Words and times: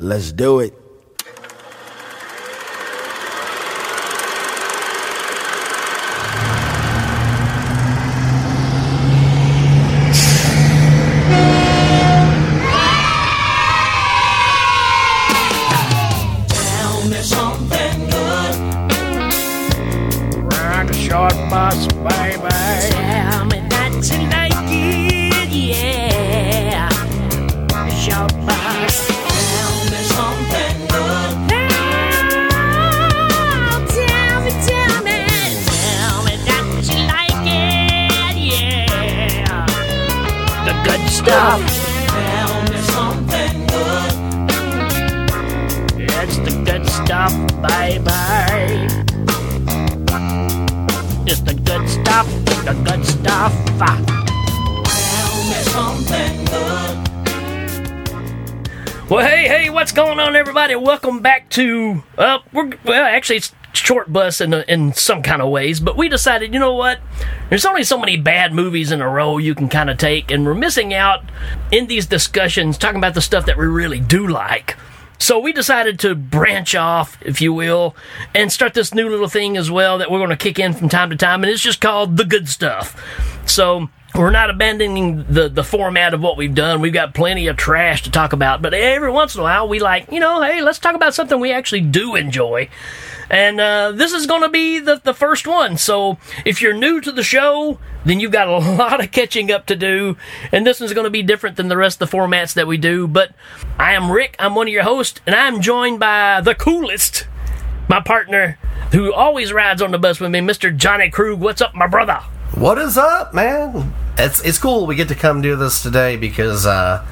Let's 0.00 0.30
do 0.30 0.60
it. 0.60 0.87
Well, 62.84 63.04
actually, 63.04 63.36
it's 63.36 63.52
short 63.72 64.12
bus 64.12 64.40
in, 64.40 64.52
in 64.52 64.92
some 64.92 65.22
kind 65.22 65.42
of 65.42 65.50
ways, 65.50 65.80
but 65.80 65.96
we 65.96 66.08
decided, 66.08 66.52
you 66.52 66.60
know 66.60 66.74
what? 66.74 67.00
There's 67.48 67.66
only 67.66 67.84
so 67.84 67.98
many 67.98 68.16
bad 68.16 68.52
movies 68.52 68.90
in 68.90 69.00
a 69.00 69.08
row 69.08 69.38
you 69.38 69.54
can 69.54 69.68
kind 69.68 69.90
of 69.90 69.98
take, 69.98 70.30
and 70.30 70.44
we're 70.44 70.54
missing 70.54 70.94
out 70.94 71.22
in 71.70 71.86
these 71.86 72.06
discussions 72.06 72.78
talking 72.78 72.98
about 72.98 73.14
the 73.14 73.20
stuff 73.20 73.46
that 73.46 73.58
we 73.58 73.66
really 73.66 74.00
do 74.00 74.26
like. 74.26 74.76
So 75.20 75.38
we 75.38 75.52
decided 75.52 75.98
to 76.00 76.14
branch 76.14 76.74
off, 76.74 77.18
if 77.22 77.40
you 77.40 77.52
will, 77.52 77.96
and 78.34 78.52
start 78.52 78.74
this 78.74 78.94
new 78.94 79.08
little 79.08 79.28
thing 79.28 79.56
as 79.56 79.70
well 79.70 79.98
that 79.98 80.10
we're 80.10 80.18
going 80.18 80.30
to 80.30 80.36
kick 80.36 80.58
in 80.58 80.74
from 80.74 80.88
time 80.88 81.10
to 81.10 81.16
time, 81.16 81.42
and 81.42 81.52
it's 81.52 81.62
just 81.62 81.80
called 81.80 82.16
The 82.16 82.24
Good 82.24 82.48
Stuff. 82.48 82.96
So 83.46 83.90
we're 84.18 84.30
not 84.30 84.50
abandoning 84.50 85.24
the, 85.28 85.48
the 85.48 85.62
format 85.62 86.12
of 86.12 86.20
what 86.20 86.36
we've 86.36 86.54
done. 86.54 86.80
We've 86.80 86.92
got 86.92 87.14
plenty 87.14 87.46
of 87.46 87.56
trash 87.56 88.02
to 88.02 88.10
talk 88.10 88.32
about, 88.32 88.60
but 88.60 88.74
every 88.74 89.10
once 89.12 89.34
in 89.34 89.40
a 89.40 89.44
while 89.44 89.68
we 89.68 89.78
like, 89.78 90.10
you 90.10 90.18
know, 90.18 90.42
hey, 90.42 90.60
let's 90.60 90.80
talk 90.80 90.96
about 90.96 91.14
something 91.14 91.38
we 91.38 91.52
actually 91.52 91.82
do 91.82 92.16
enjoy. 92.16 92.68
And 93.30 93.60
uh, 93.60 93.92
this 93.92 94.12
is 94.12 94.26
going 94.26 94.42
to 94.42 94.48
be 94.48 94.80
the, 94.80 95.00
the 95.02 95.14
first 95.14 95.46
one. 95.46 95.76
So 95.76 96.18
if 96.44 96.60
you're 96.60 96.74
new 96.74 97.00
to 97.00 97.12
the 97.12 97.22
show, 97.22 97.78
then 98.04 98.18
you've 98.18 98.32
got 98.32 98.48
a 98.48 98.58
lot 98.76 99.02
of 99.02 99.12
catching 99.12 99.52
up 99.52 99.66
to 99.66 99.76
do. 99.76 100.16
And 100.50 100.66
this 100.66 100.80
one's 100.80 100.94
going 100.94 101.04
to 101.04 101.10
be 101.10 101.22
different 101.22 101.56
than 101.56 101.68
the 101.68 101.76
rest 101.76 102.02
of 102.02 102.10
the 102.10 102.16
formats 102.16 102.54
that 102.54 102.66
we 102.66 102.76
do. 102.76 103.06
But 103.06 103.32
I 103.78 103.92
am 103.92 104.10
Rick. 104.10 104.34
I'm 104.38 104.54
one 104.54 104.66
of 104.66 104.72
your 104.72 104.82
hosts, 104.82 105.20
and 105.26 105.36
I'm 105.36 105.60
joined 105.60 106.00
by 106.00 106.40
the 106.40 106.54
coolest, 106.54 107.26
my 107.88 108.00
partner, 108.00 108.58
who 108.92 109.12
always 109.12 109.52
rides 109.52 109.80
on 109.80 109.92
the 109.92 109.98
bus 109.98 110.18
with 110.18 110.30
me, 110.30 110.40
Mr. 110.40 110.74
Johnny 110.74 111.08
Krug. 111.08 111.40
What's 111.40 111.60
up, 111.60 111.74
my 111.74 111.86
brother? 111.86 112.20
What 112.58 112.76
is 112.78 112.98
up, 112.98 113.34
man? 113.34 113.94
It's 114.18 114.40
it's 114.40 114.58
cool 114.58 114.86
we 114.86 114.96
get 114.96 115.06
to 115.08 115.14
come 115.14 115.42
do 115.42 115.54
this 115.54 115.80
today 115.80 116.16
because 116.16 116.66
uh, 116.66 117.06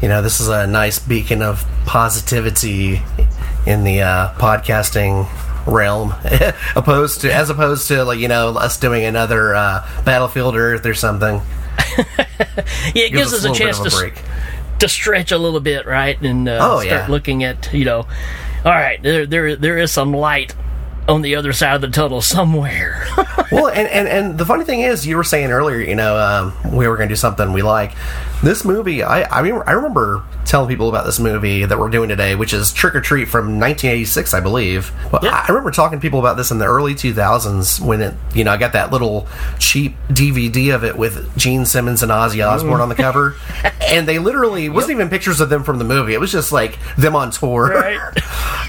you 0.00 0.06
know 0.06 0.22
this 0.22 0.40
is 0.40 0.46
a 0.46 0.68
nice 0.68 1.00
beacon 1.00 1.42
of 1.42 1.66
positivity 1.84 3.02
in 3.66 3.82
the 3.82 4.02
uh, 4.02 4.34
podcasting 4.34 5.26
realm, 5.66 6.14
opposed 6.76 7.22
to 7.22 7.34
as 7.34 7.50
opposed 7.50 7.88
to 7.88 8.04
like 8.04 8.20
you 8.20 8.28
know 8.28 8.56
us 8.56 8.78
doing 8.78 9.04
another 9.04 9.56
uh, 9.56 9.84
Battlefield 10.04 10.54
Earth 10.54 10.86
or 10.86 10.94
something. 10.94 11.42
Yeah, 12.94 13.04
it 13.06 13.12
gives, 13.12 13.32
us 13.32 13.44
a, 13.44 13.52
chance 13.52 13.78
of 13.78 13.90
to, 13.90 13.96
a 13.96 14.00
break. 14.00 14.22
to 14.78 14.88
stretch 14.88 15.32
a 15.32 15.38
little 15.38 15.60
bit, 15.60 15.86
right? 15.86 16.20
And 16.20 16.48
uh, 16.48 16.58
Oh, 16.60 16.80
start 16.80 16.86
yeah. 16.86 17.06
looking 17.08 17.42
at, 17.42 17.72
you 17.72 17.84
know, 17.84 18.06
all 18.64 18.72
right, 18.72 19.02
there, 19.02 19.26
there, 19.26 19.56
there 19.56 19.78
is 19.78 19.90
some 19.90 20.12
light 20.12 20.54
on 21.08 21.22
the 21.22 21.36
other 21.36 21.52
side 21.52 21.74
of 21.74 21.80
the 21.80 21.88
tunnel 21.88 22.20
somewhere. 22.20 23.06
well, 23.52 23.68
and, 23.68 23.88
and 23.88 24.08
and 24.08 24.38
the 24.38 24.46
funny 24.46 24.64
thing 24.64 24.80
is, 24.80 25.06
you 25.06 25.16
were 25.16 25.24
saying 25.24 25.50
earlier, 25.50 25.78
you 25.78 25.94
know, 25.94 26.16
um, 26.18 26.76
we 26.76 26.88
were 26.88 26.96
going 26.96 27.08
to 27.08 27.12
do 27.12 27.16
something 27.16 27.52
we 27.52 27.62
like. 27.62 27.92
This 28.42 28.64
movie, 28.64 29.02
I 29.02 29.22
I, 29.38 29.42
mean, 29.42 29.60
I 29.66 29.72
remember 29.72 30.22
telling 30.44 30.68
people 30.68 30.88
about 30.90 31.06
this 31.06 31.18
movie 31.18 31.64
that 31.64 31.78
we're 31.78 31.88
doing 31.88 32.08
today, 32.10 32.34
which 32.34 32.52
is 32.52 32.72
Trick 32.72 32.94
or 32.94 33.00
Treat 33.00 33.26
from 33.28 33.58
1986, 33.58 34.34
I 34.34 34.40
believe. 34.40 34.92
But 35.10 35.22
Yep. 35.22 35.32
I 35.32 35.46
remember 35.48 35.70
talking 35.70 35.98
to 35.98 36.02
people 36.02 36.18
about 36.20 36.36
this 36.36 36.50
in 36.50 36.58
the 36.58 36.66
early 36.66 36.94
2000s 36.94 37.80
when 37.80 38.02
it, 38.02 38.14
you 38.34 38.44
know, 38.44 38.52
I 38.52 38.58
got 38.58 38.74
that 38.74 38.92
little 38.92 39.26
cheap 39.58 39.96
DVD 40.10 40.74
of 40.74 40.84
it 40.84 40.96
with 40.98 41.34
Gene 41.38 41.64
Simmons 41.64 42.02
and 42.02 42.12
Ozzy 42.12 42.46
Osbourne 42.46 42.82
on 42.82 42.90
the 42.90 42.94
cover, 42.94 43.36
and 43.88 44.06
they 44.06 44.18
literally 44.18 44.66
it 44.66 44.70
wasn't 44.70 44.92
even 44.92 45.08
pictures 45.08 45.40
of 45.40 45.48
them 45.48 45.64
from 45.64 45.78
the 45.78 45.84
movie. 45.84 46.12
It 46.12 46.20
was 46.20 46.30
just 46.32 46.52
like 46.52 46.78
them 46.96 47.16
on 47.16 47.30
tour 47.30 47.68
Right. 47.70 47.98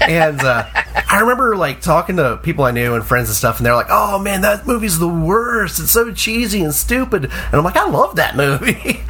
and 0.08 0.40
uh, 0.40 0.64
I 1.10 1.20
remember 1.20 1.56
like 1.56 1.80
talking 1.82 2.16
to 2.16 2.25
people 2.34 2.64
I 2.64 2.72
knew 2.72 2.94
and 2.94 3.04
friends 3.04 3.28
and 3.28 3.36
stuff, 3.36 3.58
and 3.58 3.66
they're 3.66 3.76
like, 3.76 3.86
"Oh 3.88 4.18
man, 4.18 4.40
that 4.40 4.66
movie's 4.66 4.98
the 4.98 5.06
worst. 5.06 5.78
It's 5.78 5.92
so 5.92 6.12
cheesy 6.12 6.62
and 6.62 6.74
stupid." 6.74 7.26
And 7.26 7.54
I'm 7.54 7.62
like, 7.62 7.76
"I 7.76 7.88
love 7.88 8.16
that 8.16 8.34
movie." 8.34 9.00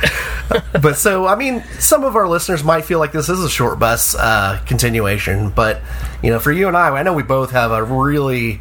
but 0.82 0.98
so, 0.98 1.26
I 1.26 1.36
mean, 1.36 1.64
some 1.78 2.04
of 2.04 2.16
our 2.16 2.28
listeners 2.28 2.62
might 2.62 2.84
feel 2.84 2.98
like 2.98 3.12
this 3.12 3.30
is 3.30 3.42
a 3.42 3.48
short 3.48 3.78
bus 3.78 4.14
uh, 4.14 4.60
continuation, 4.66 5.48
but 5.48 5.80
you 6.22 6.30
know, 6.30 6.38
for 6.38 6.52
you 6.52 6.68
and 6.68 6.76
I, 6.76 6.88
I 6.90 7.02
know 7.02 7.14
we 7.14 7.22
both 7.22 7.52
have 7.52 7.70
a 7.70 7.82
really 7.82 8.60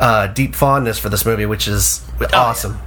uh, 0.00 0.28
deep 0.28 0.54
fondness 0.54 0.98
for 0.98 1.10
this 1.10 1.26
movie, 1.26 1.46
which 1.46 1.68
is 1.68 2.04
awesome. 2.32 2.78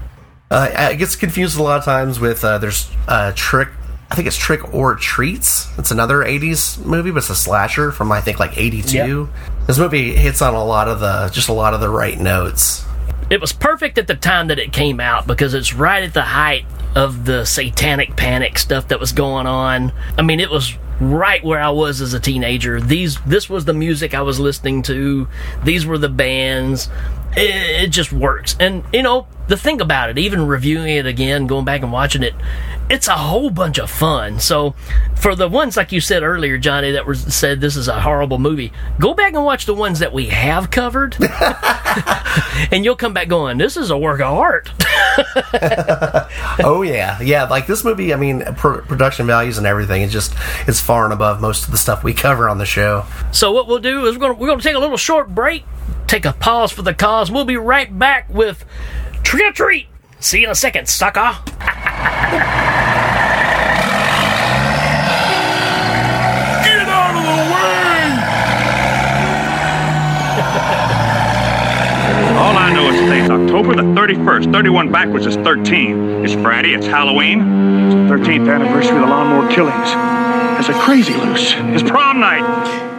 Uh, 0.52 0.70
it 0.92 0.98
gets 0.98 1.16
confused 1.16 1.58
a 1.58 1.64
lot 1.64 1.80
of 1.80 1.86
times 1.86 2.20
with 2.20 2.44
uh, 2.44 2.58
there's 2.58 2.90
uh, 3.08 3.32
trick. 3.36 3.70
I 4.10 4.16
think 4.16 4.28
it's 4.28 4.38
Trick 4.38 4.74
or 4.74 4.96
Treats. 4.96 5.68
It's 5.78 5.92
another 5.92 6.18
'80s 6.20 6.84
movie, 6.86 7.12
but 7.12 7.18
it's 7.20 7.30
a 7.30 7.36
slasher 7.36 7.92
from 7.92 8.12
I 8.12 8.22
think 8.22 8.40
like 8.40 8.58
'82. 8.58 9.30
This 9.68 9.78
movie 9.80 10.16
hits 10.16 10.42
on 10.42 10.54
a 10.54 10.64
lot 10.64 10.88
of 10.88 11.00
the 11.00 11.30
just 11.34 11.50
a 11.50 11.54
lot 11.54 11.74
of 11.74 11.80
the 11.82 11.90
right 11.90 12.20
notes. 12.20 12.86
it 13.32 13.42
was 13.42 13.52
perfect 13.52 13.98
at 13.98 14.06
the 14.08 14.16
time 14.16 14.48
that 14.48 14.60
it 14.60 14.72
came 14.72 15.00
out 15.00 15.26
because 15.26 15.54
it's 15.56 15.74
right 15.74 16.04
at 16.04 16.14
the 16.14 16.22
height 16.22 16.66
of 16.96 17.26
the 17.26 17.44
satanic 17.46 18.16
panic 18.16 18.58
stuff 18.60 18.88
that 18.90 19.00
was 19.00 19.12
going 19.12 19.48
on. 19.48 19.92
I 20.18 20.22
mean, 20.22 20.40
it 20.40 20.50
was 20.52 20.78
right 21.02 21.44
where 21.44 21.60
I 21.60 21.72
was 21.72 22.00
as 22.00 22.14
a 22.14 22.20
teenager. 22.20 22.80
These 22.80 23.20
this 23.22 23.50
was 23.50 23.66
the 23.66 23.74
music 23.74 24.14
I 24.14 24.22
was 24.22 24.40
listening 24.40 24.84
to. 24.84 25.28
These 25.64 25.86
were 25.88 25.98
the 25.98 26.08
bands. 26.10 26.90
It, 27.36 27.86
it 27.86 27.88
just 27.88 28.14
works. 28.14 28.56
And 28.60 28.84
you 28.94 29.02
know, 29.02 29.28
the 29.48 29.58
thing 29.58 29.82
about 29.82 30.10
it, 30.10 30.18
even 30.18 30.48
reviewing 30.48 30.96
it 30.96 31.06
again, 31.06 31.48
going 31.48 31.66
back 31.66 31.82
and 31.82 31.92
watching 31.92 32.24
it, 32.24 32.34
it's 32.90 33.08
a 33.08 33.16
whole 33.16 33.50
bunch 33.50 33.78
of 33.78 33.90
fun. 33.90 34.40
So, 34.40 34.76
for 35.16 35.36
the 35.36 35.48
ones 35.48 35.78
like 35.78 35.92
you 35.92 36.02
said 36.02 36.24
earlier, 36.24 36.58
Johnny, 36.58 36.92
that 36.92 37.06
were 37.06 37.16
said 37.16 37.62
this 37.62 37.76
is 37.76 37.88
a 37.88 38.02
horrible 38.02 38.40
movie, 38.40 38.72
go 39.00 39.14
back 39.14 39.34
and 39.34 39.44
watch 39.44 39.66
the 39.66 39.74
ones 39.74 40.00
that 40.00 40.14
we 40.14 40.28
have 40.28 40.72
covered 40.72 41.18
and 42.72 42.84
you'll 42.84 42.96
come 42.96 43.14
back 43.14 43.28
going, 43.28 43.58
"This 43.58 43.78
is 43.78 43.90
a 43.90 43.98
work 43.98 44.20
of 44.20 44.34
art." 44.34 44.72
oh 46.64 46.84
yeah, 46.86 47.22
yeah. 47.22 47.44
Like 47.46 47.68
this 47.68 47.84
movie, 47.84 48.14
I 48.14 48.18
mean, 48.18 48.44
pr- 48.56 48.80
production 48.80 49.28
values 49.28 49.58
and 49.58 49.68
everything. 49.68 50.02
It's 50.02 50.14
just 50.14 50.34
it's 50.68 50.82
far 50.82 51.06
and 51.06 51.14
above 51.14 51.42
most 51.42 51.66
of 51.66 51.72
the 51.72 51.78
stuff 51.78 52.04
we 52.04 52.14
cover 52.14 52.50
on 52.50 52.58
the 52.58 52.66
show. 52.66 53.06
so 53.32 53.52
what 53.52 53.68
we'll 53.68 53.80
do 53.80 54.06
is 54.06 54.16
we're 54.16 54.22
gonna 54.22 54.34
we're 54.34 54.48
gonna 54.48 54.62
take 54.62 54.76
a 54.76 54.80
little 54.80 54.98
short 54.98 55.34
break, 55.34 55.64
take 56.08 56.26
a 56.26 56.34
pause 56.34 56.72
for 56.72 56.82
the 56.82 56.94
cause. 56.94 57.32
We'll 57.32 57.46
be 57.46 57.58
right 57.58 57.98
back 57.98 58.30
with 58.30 58.66
trick 59.26 59.44
or 59.44 59.52
treat. 59.52 59.88
See 60.20 60.40
you 60.40 60.46
in 60.46 60.52
a 60.52 60.56
second, 60.56 60.88
sucker. 60.88 61.20
Get 61.20 61.28
out 66.88 67.16
of 67.16 67.24
the 67.24 67.38
way! 67.52 68.00
All 72.38 72.56
I 72.56 72.72
know 72.74 72.90
is 72.90 73.00
today's 73.02 73.30
October 73.30 73.76
the 73.76 73.82
31st. 73.82 74.52
31 74.54 74.92
backwards 74.92 75.26
is 75.26 75.36
13. 75.38 76.24
It's 76.24 76.34
Friday, 76.36 76.74
it's 76.74 76.86
Halloween. 76.86 77.42
It's 77.86 77.96
the 77.96 78.32
13th 78.32 78.54
anniversary 78.54 78.96
of 78.96 79.02
the 79.02 79.08
lawnmower 79.08 79.50
killings. 79.52 79.90
It's 80.60 80.70
a 80.70 80.74
crazy 80.80 81.14
loose. 81.16 81.54
It's 81.58 81.84
prom 81.84 82.20
night. 82.20 82.95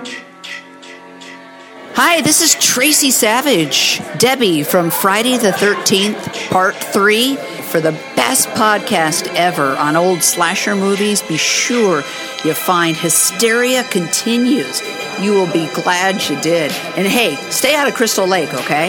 Hi, 1.99 2.21
this 2.21 2.43
is 2.43 2.55
Tracy 2.55 3.11
Savage, 3.11 4.03
Debbie 4.19 4.63
from 4.63 4.91
Friday 4.91 5.39
the 5.39 5.49
13th, 5.49 6.51
Part 6.51 6.75
3. 6.75 7.37
For 7.37 7.81
the 7.81 7.93
best 8.15 8.49
podcast 8.49 9.35
ever 9.35 9.75
on 9.79 9.97
old 9.97 10.23
slasher 10.23 10.77
movies, 10.77 11.23
be 11.23 11.39
sure 11.39 12.03
you 12.45 12.53
find 12.53 12.95
Hysteria 12.95 13.83
Continues. 13.85 14.83
You 15.19 15.33
will 15.33 15.51
be 15.51 15.71
glad 15.73 16.23
you 16.29 16.39
did. 16.43 16.71
And 16.99 17.07
hey, 17.07 17.37
stay 17.51 17.75
out 17.75 17.89
of 17.89 17.95
Crystal 17.95 18.27
Lake, 18.27 18.53
okay? 18.53 18.89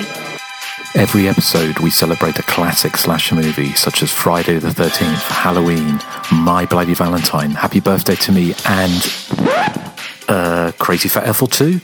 Every 0.94 1.30
episode, 1.30 1.80
we 1.80 1.92
celebrate 1.92 2.38
a 2.39 2.44
classic 2.44 2.98
slasher 2.98 3.36
movie 3.36 3.71
such 3.71 4.03
as 4.03 4.12
Friday 4.12 4.60
the 4.60 4.68
13th, 4.68 5.30
Halloween, 5.30 6.01
My 6.44 6.65
Bloody 6.65 6.94
Valentine, 6.94 7.51
Happy 7.51 7.80
Birthday 7.80 8.15
to 8.15 8.33
Me, 8.33 8.53
and. 8.65 9.13
Uh. 10.27 10.74
Crazy 10.77 11.07
Fat 11.07 11.25
Ethel 11.25 11.48
2? 11.48 11.80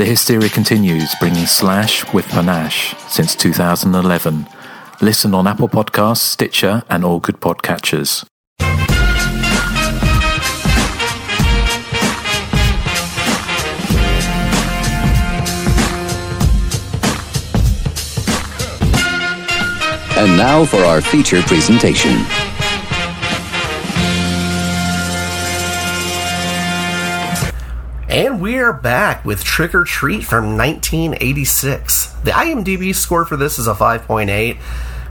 The 0.00 0.06
hysteria 0.06 0.48
continues, 0.48 1.14
bringing 1.20 1.44
Slash 1.44 2.10
with 2.14 2.26
panache 2.28 2.94
since 3.08 3.34
2011. 3.34 4.46
Listen 5.02 5.34
on 5.34 5.46
Apple 5.46 5.68
Podcasts, 5.68 6.20
Stitcher, 6.20 6.82
and 6.88 7.04
all 7.04 7.20
good 7.20 7.38
podcatchers. 7.38 8.24
And 20.16 20.38
now 20.38 20.64
for 20.64 20.82
our 20.82 21.02
feature 21.02 21.42
presentation. 21.42 22.24
And 28.10 28.40
we 28.40 28.58
are 28.58 28.72
back 28.72 29.24
with 29.24 29.44
Trick 29.44 29.72
or 29.72 29.84
Treat 29.84 30.24
from 30.24 30.56
1986. 30.56 32.06
The 32.24 32.32
IMDb 32.32 32.92
score 32.92 33.24
for 33.24 33.36
this 33.36 33.56
is 33.60 33.68
a 33.68 33.74
5.8. 33.74 34.58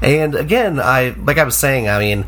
And 0.01 0.35
again, 0.35 0.81
I 0.81 1.15
like 1.17 1.37
I 1.37 1.45
was 1.45 1.55
saying, 1.55 1.87
I 1.87 1.97
mean, 1.97 2.25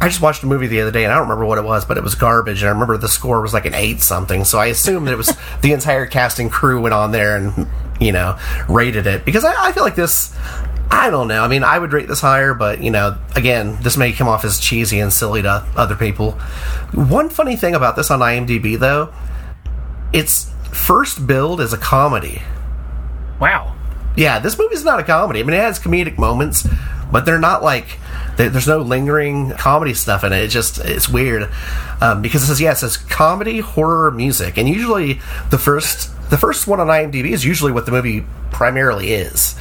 I 0.00 0.06
just 0.06 0.20
watched 0.20 0.44
a 0.44 0.46
movie 0.46 0.68
the 0.68 0.82
other 0.82 0.92
day 0.92 1.02
and 1.02 1.12
I 1.12 1.16
don't 1.16 1.24
remember 1.24 1.46
what 1.46 1.58
it 1.58 1.64
was, 1.64 1.84
but 1.84 1.96
it 1.96 2.04
was 2.04 2.14
garbage. 2.14 2.62
And 2.62 2.68
I 2.68 2.72
remember 2.72 2.96
the 2.96 3.08
score 3.08 3.40
was 3.40 3.52
like 3.52 3.66
an 3.66 3.74
8 3.74 4.00
something. 4.00 4.44
So 4.44 4.60
I 4.60 4.66
assumed 4.66 5.08
that 5.08 5.14
it 5.14 5.16
was 5.16 5.36
the 5.62 5.72
entire 5.72 6.06
casting 6.06 6.48
crew 6.48 6.80
went 6.80 6.94
on 6.94 7.10
there 7.10 7.36
and, 7.36 7.66
you 8.00 8.12
know, 8.12 8.38
rated 8.68 9.08
it. 9.08 9.24
Because 9.24 9.44
I, 9.44 9.66
I 9.66 9.72
feel 9.72 9.82
like 9.82 9.96
this. 9.96 10.32
I 10.92 11.10
don't 11.10 11.26
know. 11.26 11.42
I 11.42 11.48
mean, 11.48 11.64
I 11.64 11.76
would 11.76 11.92
rate 11.92 12.06
this 12.06 12.20
higher, 12.20 12.54
but 12.54 12.80
you 12.80 12.92
know, 12.92 13.18
again, 13.34 13.78
this 13.82 13.96
may 13.96 14.12
come 14.12 14.28
off 14.28 14.44
as 14.44 14.60
cheesy 14.60 15.00
and 15.00 15.12
silly 15.12 15.42
to 15.42 15.66
other 15.76 15.96
people. 15.96 16.32
One 16.94 17.28
funny 17.30 17.56
thing 17.56 17.74
about 17.74 17.96
this 17.96 18.12
on 18.12 18.20
IMDb, 18.20 18.78
though, 18.78 19.12
its 20.12 20.52
first 20.72 21.26
billed 21.26 21.60
is 21.60 21.72
a 21.72 21.78
comedy. 21.78 22.42
Wow. 23.40 23.76
Yeah, 24.16 24.38
this 24.38 24.58
movie's 24.58 24.84
not 24.84 24.98
a 24.98 25.04
comedy. 25.04 25.40
I 25.40 25.42
mean, 25.44 25.54
it 25.54 25.60
has 25.60 25.78
comedic 25.78 26.18
moments, 26.18 26.66
but 27.12 27.24
they're 27.24 27.38
not 27.38 27.62
like 27.62 27.98
there's 28.36 28.68
no 28.68 28.78
lingering 28.78 29.50
comedy 29.52 29.94
stuff 29.94 30.24
in 30.24 30.32
it. 30.32 30.44
It 30.44 30.48
just 30.48 30.78
it's 30.78 31.08
weird 31.08 31.50
um, 32.00 32.22
because 32.22 32.42
it 32.42 32.46
says 32.46 32.60
yeah, 32.60 32.72
it 32.72 32.78
says 32.78 32.96
comedy, 32.96 33.60
horror, 33.60 34.10
music, 34.10 34.56
and 34.56 34.68
usually 34.68 35.20
the 35.50 35.58
first 35.58 36.10
the 36.30 36.38
first 36.38 36.66
one 36.66 36.80
on 36.80 36.86
IMDb 36.86 37.30
is 37.30 37.44
usually 37.44 37.72
what 37.72 37.86
the 37.86 37.92
movie 37.92 38.24
primarily 38.50 39.12
is. 39.12 39.58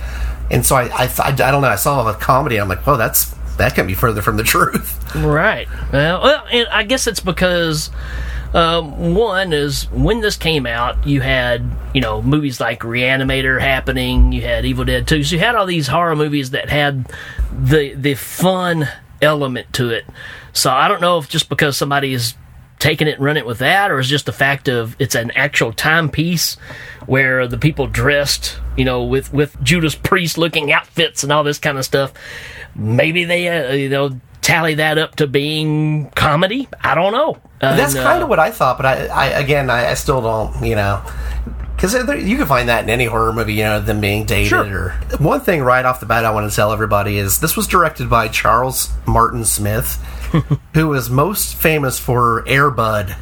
And 0.50 0.66
so 0.66 0.76
I 0.76 0.84
I, 0.86 1.12
I, 1.20 1.30
I 1.30 1.32
don't 1.32 1.62
know. 1.62 1.68
I 1.68 1.76
saw 1.76 2.08
a 2.08 2.14
comedy. 2.14 2.58
and 2.58 2.64
I'm 2.64 2.70
like, 2.70 2.86
whoa, 2.86 2.98
that's 2.98 3.36
that 3.58 3.76
can't 3.76 3.88
be 3.88 3.96
further 3.96 4.22
from 4.22 4.38
the 4.38 4.44
truth. 4.54 5.16
Right. 5.16 5.68
Well, 5.92 6.22
well 6.22 6.68
I 6.72 6.84
guess 6.84 7.08
it's 7.08 7.20
because 7.20 7.90
um, 8.54 9.16
one 9.16 9.54
is 9.54 9.90
when 9.92 10.22
this 10.22 10.38
came 10.38 10.66
out, 10.66 11.06
you 11.06 11.22
had 11.22 11.64
you 11.94 12.02
know 12.02 12.22
movies 12.22 12.60
like 12.60 12.82
Reanimator 12.82 13.60
happening, 13.60 14.32
you 14.32 14.42
had 14.42 14.66
Evil 14.66 14.86
Dead 14.86 15.08
2, 15.08 15.24
so 15.24 15.36
you 15.36 15.40
had 15.40 15.56
all 15.56 15.66
these 15.66 15.88
horror 15.88 16.16
movies 16.16 16.52
that 16.52 16.70
had 16.70 17.12
the 17.52 17.94
the 17.94 18.16
fun 18.16 18.88
element 19.22 19.74
to 19.74 19.90
it. 19.90 20.06
So 20.54 20.72
I 20.72 20.88
don't 20.88 21.02
know 21.02 21.18
if 21.18 21.30
just 21.30 21.50
because 21.50 21.78
somebody 21.78 22.14
is 22.14 22.36
taking 22.80 23.08
it 23.08 23.16
and 23.16 23.24
running 23.24 23.42
it 23.42 23.48
with 23.48 23.60
that, 23.60 23.92
or 23.92 24.00
is 24.00 24.08
just 24.08 24.26
the 24.26 24.34
fact 24.34 24.68
of 24.68 24.96
it's 25.00 25.16
an 25.16 25.32
actual 25.32 25.74
timepiece 25.74 26.56
where 27.06 27.48
the 27.48 27.58
people 27.58 27.88
dressed, 27.88 28.60
you 28.76 28.86
know, 28.86 29.04
with 29.04 29.34
with 29.34 29.62
Judas 29.64 29.96
Priest 29.96 30.38
looking 30.38 30.72
outfits 30.72 31.24
and 31.24 31.32
all 31.32 31.44
this 31.44 31.60
kind 31.60 31.78
of 31.78 31.86
stuff. 31.86 32.14
Maybe 32.76 33.26
they, 33.26 33.48
uh, 33.48 33.74
you 33.74 33.90
know, 33.90 34.20
tally 34.48 34.76
that 34.76 34.98
up 34.98 35.14
to 35.18 35.28
being 35.28 36.10
comedy. 36.12 36.70
I 36.82 36.96
don't 36.96 37.12
know. 37.12 37.38
That's 37.60 37.94
And, 37.94 38.02
uh, 38.02 38.10
kind 38.10 38.24
of 38.24 38.30
what 38.30 38.40
I 38.40 38.50
thought, 38.50 38.78
but 38.78 38.86
I, 38.86 39.08
I 39.08 39.26
again, 39.40 39.70
I, 39.70 39.92
I 39.92 39.94
still 39.96 40.22
don't, 40.22 40.66
you 40.66 40.76
know, 40.76 41.04
because 41.76 41.94
you 41.94 42.38
can 42.38 42.46
find 42.46 42.70
that 42.70 42.86
in 42.86 42.90
any 42.90 43.06
horror 43.06 43.34
movie, 43.34 43.56
you 43.56 43.64
know, 43.64 43.82
them 43.82 44.00
being 44.00 44.26
dated. 44.26 44.48
Sure. 44.48 44.64
Or 44.64 44.92
one 45.20 45.42
thing 45.42 45.62
right 45.62 45.84
off 45.84 46.00
the 46.00 46.06
bat, 46.06 46.24
I 46.24 46.32
want 46.32 46.50
to 46.50 46.56
tell 46.56 46.72
everybody 46.72 47.18
is 47.18 47.42
this 47.42 47.58
was 47.58 47.68
directed 47.68 48.10
by 48.10 48.30
Charles 48.30 48.90
Martin 49.06 49.44
Smith, 49.44 49.96
who 50.74 50.94
is 50.94 51.10
most 51.10 51.56
famous 51.56 52.00
for 52.00 52.48
Air 52.48 52.72
Bud. 52.72 53.18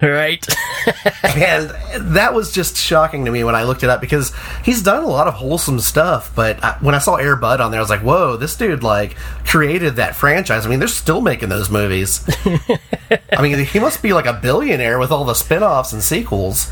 Right. 0.00 0.46
and 1.24 1.70
that 2.14 2.34
was 2.34 2.52
just 2.52 2.76
shocking 2.76 3.24
to 3.24 3.30
me 3.30 3.44
when 3.44 3.54
I 3.54 3.62
looked 3.64 3.82
it 3.82 3.88
up 3.88 4.02
because 4.02 4.30
he's 4.62 4.82
done 4.82 5.02
a 5.02 5.06
lot 5.06 5.26
of 5.26 5.34
wholesome 5.34 5.80
stuff. 5.80 6.34
But 6.34 6.62
I, 6.62 6.76
when 6.80 6.94
I 6.94 6.98
saw 6.98 7.16
Air 7.16 7.34
Bud 7.34 7.62
on 7.62 7.70
there, 7.70 7.80
I 7.80 7.82
was 7.82 7.88
like, 7.88 8.02
"Whoa, 8.02 8.36
this 8.36 8.54
dude 8.56 8.82
like 8.82 9.16
created 9.44 9.96
that 9.96 10.14
franchise." 10.14 10.66
I 10.66 10.68
mean, 10.68 10.80
they're 10.80 10.88
still 10.88 11.22
making 11.22 11.48
those 11.48 11.70
movies. 11.70 12.22
I 13.32 13.40
mean, 13.40 13.64
he 13.64 13.78
must 13.78 14.02
be 14.02 14.12
like 14.12 14.26
a 14.26 14.34
billionaire 14.34 14.98
with 14.98 15.10
all 15.10 15.24
the 15.24 15.34
spin-offs 15.34 15.94
and 15.94 16.02
sequels. 16.02 16.70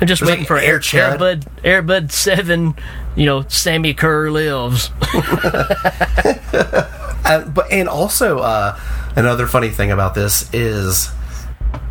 I'm 0.00 0.06
just 0.06 0.20
There's 0.20 0.30
waiting 0.30 0.42
like 0.42 0.48
for 0.48 0.58
Air 0.58 0.80
Air 0.92 1.18
Bud 1.18 1.46
Air 1.64 1.82
Bud 1.82 2.04
Airbud 2.04 2.12
Seven. 2.12 2.76
You 3.16 3.26
know, 3.26 3.44
Sammy 3.48 3.92
Curr 3.92 4.30
lives. 4.30 4.90
Uh, 7.24 7.44
but 7.44 7.70
and 7.70 7.88
also 7.88 8.40
uh, 8.40 8.76
another 9.14 9.46
funny 9.46 9.70
thing 9.70 9.92
about 9.92 10.14
this 10.14 10.52
is 10.52 11.08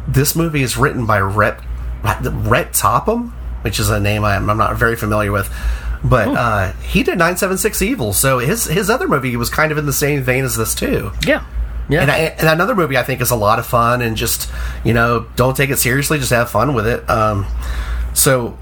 this 0.08 0.36
movie 0.36 0.62
is 0.62 0.78
written 0.78 1.06
by 1.06 1.20
Rhet 1.20 1.62
Rhet 2.04 2.74
Topham, 2.74 3.30
which 3.62 3.80
is 3.80 3.90
a 3.90 4.00
name 4.00 4.24
I'm, 4.24 4.50
I'm 4.50 4.58
not 4.58 4.76
very 4.78 4.96
familiar 4.96 5.32
with. 5.32 5.54
But 6.04 6.30
uh, 6.30 6.72
he 6.82 7.04
did 7.04 7.20
976 7.20 7.82
Evil, 7.82 8.14
so 8.14 8.40
his 8.40 8.66
his 8.66 8.90
other 8.90 9.08
movie 9.08 9.36
was 9.36 9.50
kind 9.50 9.72
of 9.72 9.78
in 9.78 9.86
the 9.86 9.94
same 9.94 10.24
vein 10.24 10.44
as 10.44 10.56
this 10.56 10.74
too. 10.76 11.12
yeah. 11.26 11.46
Yeah. 11.90 12.04
And, 12.04 12.12
I, 12.12 12.18
and 12.20 12.48
another 12.48 12.74
movie 12.74 12.96
I 12.96 13.04
think 13.04 13.20
is 13.20 13.32
a 13.32 13.36
lot 13.36 13.60
of 13.60 13.66
fun 13.66 14.02
and 14.02 14.16
just 14.16 14.50
you 14.86 14.94
know 14.94 15.28
don't 15.36 15.58
take 15.58 15.70
it 15.70 15.78
seriously, 15.78 16.20
just 16.20 16.32
have 16.32 16.50
fun 16.50 16.74
with 16.74 16.88
it. 16.88 17.08
Um, 17.10 17.46
so 18.14 18.58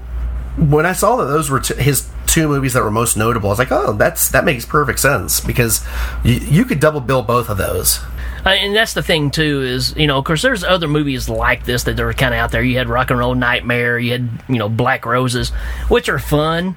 when 0.56 0.84
I 0.84 0.92
saw 0.92 1.16
that 1.16 1.26
those 1.26 1.48
were 1.48 1.60
t- 1.60 1.80
his 1.80 2.08
two 2.26 2.48
movies 2.48 2.72
that 2.74 2.82
were 2.82 2.90
most 2.90 3.16
notable, 3.16 3.48
I 3.48 3.52
was 3.52 3.58
like, 3.58 3.72
oh, 3.72 3.92
that's 3.92 4.30
that 4.30 4.44
makes 4.44 4.64
perfect 4.64 4.98
sense 4.98 5.40
because 5.40 5.84
you, 6.24 6.34
you 6.34 6.64
could 6.64 6.80
double 6.80 7.00
bill 7.00 7.22
both 7.22 7.48
of 7.48 7.56
those. 7.56 8.00
Uh, 8.44 8.50
and 8.50 8.74
that's 8.74 8.94
the 8.94 9.02
thing 9.02 9.30
too 9.30 9.62
is 9.62 9.94
you 9.96 10.06
know 10.06 10.18
of 10.18 10.24
course 10.24 10.42
there's 10.42 10.64
other 10.64 10.88
movies 10.88 11.28
like 11.28 11.64
this 11.64 11.84
that 11.84 11.98
are 12.00 12.12
kind 12.12 12.32
of 12.34 12.40
out 12.40 12.50
there 12.50 12.62
you 12.62 12.78
had 12.78 12.88
rock 12.88 13.10
and 13.10 13.18
roll 13.18 13.34
nightmare 13.34 13.98
you 13.98 14.12
had 14.12 14.28
you 14.48 14.56
know 14.58 14.68
black 14.68 15.04
roses 15.04 15.50
which 15.88 16.08
are 16.08 16.18
fun 16.18 16.74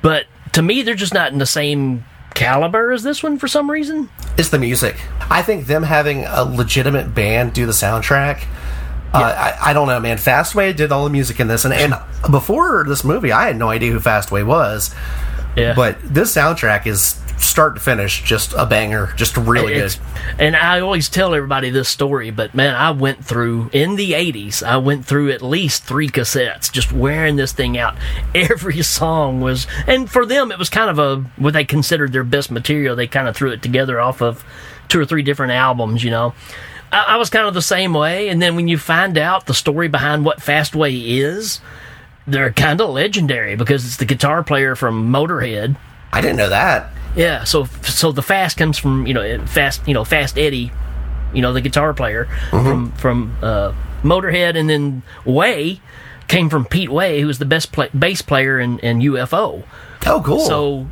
but 0.00 0.26
to 0.52 0.62
me 0.62 0.82
they're 0.82 0.94
just 0.94 1.12
not 1.14 1.32
in 1.32 1.38
the 1.38 1.46
same 1.46 2.04
caliber 2.34 2.92
as 2.92 3.02
this 3.02 3.22
one 3.22 3.36
for 3.38 3.48
some 3.48 3.70
reason 3.70 4.08
It's 4.38 4.48
the 4.48 4.58
music. 4.58 4.96
I 5.28 5.42
think 5.42 5.66
them 5.66 5.82
having 5.82 6.24
a 6.26 6.44
legitimate 6.44 7.14
band 7.14 7.52
do 7.52 7.66
the 7.66 7.72
soundtrack. 7.72 8.44
Uh, 9.12 9.18
I, 9.18 9.70
I 9.70 9.72
don't 9.74 9.88
know, 9.88 10.00
man. 10.00 10.16
Fastway 10.16 10.74
did 10.74 10.90
all 10.90 11.04
the 11.04 11.10
music 11.10 11.38
in 11.40 11.46
this, 11.48 11.66
and, 11.66 11.74
and 11.74 11.94
before 12.30 12.84
this 12.88 13.04
movie, 13.04 13.30
I 13.32 13.46
had 13.48 13.56
no 13.58 13.68
idea 13.68 13.92
who 13.92 13.98
Fastway 13.98 14.46
was. 14.46 14.94
yeah 15.54 15.74
But 15.74 15.98
this 16.02 16.34
soundtrack 16.34 16.86
is 16.86 17.20
start 17.42 17.74
to 17.74 17.80
finish 17.80 18.22
just 18.22 18.52
a 18.56 18.64
banger, 18.66 19.12
just 19.16 19.36
really 19.36 19.74
It's- 19.74 19.96
good. 19.96 20.40
and 20.40 20.56
I 20.56 20.80
always 20.80 21.08
tell 21.08 21.34
everybody 21.34 21.70
this 21.70 21.88
story, 21.88 22.30
but 22.30 22.54
man, 22.54 22.74
I 22.74 22.90
went 22.92 23.24
through 23.24 23.70
in 23.72 23.96
the 23.96 24.12
'80s. 24.14 24.62
I 24.62 24.76
went 24.78 25.04
through 25.06 25.30
at 25.32 25.42
least 25.42 25.84
three 25.84 26.08
cassettes, 26.08 26.70
just 26.72 26.92
wearing 26.92 27.36
this 27.36 27.52
thing 27.52 27.76
out. 27.78 27.94
Every 28.34 28.82
song 28.82 29.40
was, 29.40 29.66
and 29.86 30.10
for 30.10 30.24
them, 30.24 30.50
it 30.52 30.58
was 30.58 30.70
kind 30.70 30.90
of 30.90 30.98
a 30.98 31.16
what 31.36 31.52
they 31.54 31.64
considered 31.64 32.12
their 32.12 32.24
best 32.24 32.50
material. 32.50 32.96
They 32.96 33.06
kind 33.06 33.28
of 33.28 33.36
threw 33.36 33.50
it 33.50 33.62
together 33.62 34.00
off 34.00 34.22
of 34.22 34.44
two 34.88 35.00
or 35.00 35.04
three 35.04 35.22
different 35.22 35.52
albums, 35.52 36.04
you 36.04 36.10
know. 36.10 36.34
I, 36.92 37.04
I 37.08 37.16
was 37.16 37.30
kind 37.30 37.46
of 37.46 37.54
the 37.54 37.62
same 37.62 37.94
way, 37.94 38.28
and 38.28 38.40
then 38.40 38.56
when 38.56 38.68
you 38.68 38.78
find 38.78 39.16
out 39.18 39.46
the 39.46 39.54
story 39.54 39.88
behind 39.88 40.24
what 40.24 40.38
Fastway 40.40 40.92
is, 41.18 41.60
they're 42.26 42.52
kind 42.52 42.80
of 42.80 42.90
legendary 42.90 43.56
because 43.56 43.84
it's 43.84 43.96
the 43.96 44.04
guitar 44.04 44.42
player 44.44 44.76
from 44.76 45.10
Motorhead. 45.12 45.76
I 46.12 46.20
didn't 46.20 46.36
know 46.36 46.50
that. 46.50 46.90
Yeah, 47.14 47.44
so 47.44 47.64
so 47.82 48.10
the 48.12 48.22
fast 48.22 48.56
comes 48.56 48.78
from 48.78 49.06
you 49.06 49.14
know 49.14 49.44
fast 49.46 49.86
you 49.86 49.94
know 49.94 50.04
fast 50.04 50.38
Eddie, 50.38 50.72
you 51.34 51.42
know 51.42 51.52
the 51.52 51.60
guitar 51.60 51.92
player 51.94 52.26
from 52.50 52.92
from 52.92 53.36
uh, 53.42 53.72
Motorhead, 54.02 54.56
and 54.58 54.68
then 54.70 55.02
Way 55.24 55.80
came 56.28 56.48
from 56.48 56.64
Pete 56.64 56.90
Way, 56.90 57.20
who 57.20 57.26
was 57.26 57.38
the 57.38 57.44
best 57.44 57.72
play- 57.72 57.90
bass 57.96 58.22
player 58.22 58.58
in, 58.58 58.78
in 58.78 59.00
UFO. 59.00 59.64
Oh, 60.06 60.22
cool. 60.24 60.40
So 60.40 60.86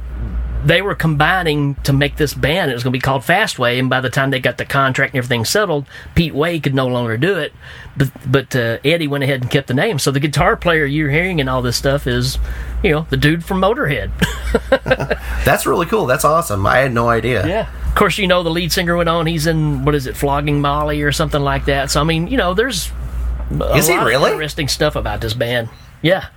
they 0.64 0.82
were 0.82 0.94
combining 0.94 1.74
to 1.84 1.92
make 1.92 2.16
this 2.16 2.34
band. 2.34 2.70
It 2.70 2.74
was 2.74 2.82
going 2.82 2.92
to 2.92 2.96
be 2.98 3.00
called 3.00 3.22
Fastway, 3.22 3.78
and 3.78 3.88
by 3.88 4.00
the 4.00 4.10
time 4.10 4.30
they 4.30 4.40
got 4.40 4.58
the 4.58 4.64
contract 4.66 5.14
and 5.14 5.18
everything 5.18 5.44
settled, 5.44 5.86
Pete 6.14 6.34
Way 6.34 6.60
could 6.60 6.74
no 6.74 6.86
longer 6.86 7.16
do 7.16 7.38
it. 7.38 7.52
But 7.96 8.10
but 8.26 8.56
uh, 8.56 8.78
Eddie 8.84 9.08
went 9.08 9.24
ahead 9.24 9.42
and 9.42 9.50
kept 9.50 9.68
the 9.68 9.74
name. 9.74 9.98
So 9.98 10.10
the 10.10 10.20
guitar 10.20 10.56
player 10.56 10.84
you're 10.84 11.10
hearing 11.10 11.40
and 11.40 11.48
all 11.50 11.62
this 11.62 11.76
stuff 11.76 12.06
is, 12.06 12.38
you 12.82 12.90
know, 12.90 13.06
the 13.10 13.16
dude 13.16 13.44
from 13.44 13.60
Motorhead. 13.60 14.10
That's 15.44 15.66
really 15.66 15.86
cool. 15.86 16.06
That's 16.06 16.24
awesome. 16.24 16.66
I 16.66 16.78
had 16.78 16.92
no 16.92 17.08
idea. 17.08 17.46
Yeah. 17.46 17.68
Of 17.88 17.94
course, 17.96 18.18
you 18.18 18.26
know 18.26 18.42
the 18.42 18.50
lead 18.50 18.70
singer 18.72 18.96
went 18.96 19.08
on. 19.08 19.26
He's 19.26 19.46
in 19.46 19.84
what 19.84 19.94
is 19.94 20.06
it, 20.06 20.16
Flogging 20.16 20.60
Molly 20.60 21.02
or 21.02 21.10
something 21.12 21.40
like 21.42 21.64
that. 21.64 21.90
So 21.90 22.00
I 22.00 22.04
mean, 22.04 22.28
you 22.28 22.36
know, 22.36 22.54
there's 22.54 22.90
a 23.50 23.76
Is 23.76 23.88
he 23.88 23.96
really? 23.96 24.30
interesting 24.30 24.68
stuff 24.68 24.94
about 24.94 25.20
this 25.20 25.34
band. 25.34 25.68
Yeah, 26.02 26.28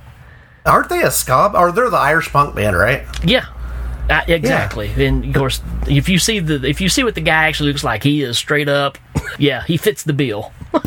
Aren't 0.65 0.89
they 0.89 1.01
a 1.03 1.11
ska? 1.11 1.51
Or 1.55 1.71
they're 1.71 1.89
the 1.89 1.97
Irish 1.97 2.31
punk 2.31 2.55
band, 2.55 2.75
right? 2.77 3.03
yeah, 3.23 3.45
uh, 4.09 4.21
exactly. 4.27 4.91
And 5.05 5.25
of 5.25 5.33
course, 5.33 5.61
if 5.87 6.09
you 6.09 6.19
see 6.19 6.39
the 6.39 6.63
if 6.67 6.81
you 6.81 6.89
see 6.89 7.03
what 7.03 7.15
the 7.15 7.21
guy 7.21 7.47
actually 7.47 7.69
looks 7.69 7.83
like, 7.83 8.03
he 8.03 8.21
is 8.21 8.37
straight 8.37 8.69
up 8.69 8.97
yeah, 9.37 9.63
he 9.63 9.77
fits 9.77 10.03
the 10.03 10.13
bill. 10.13 10.51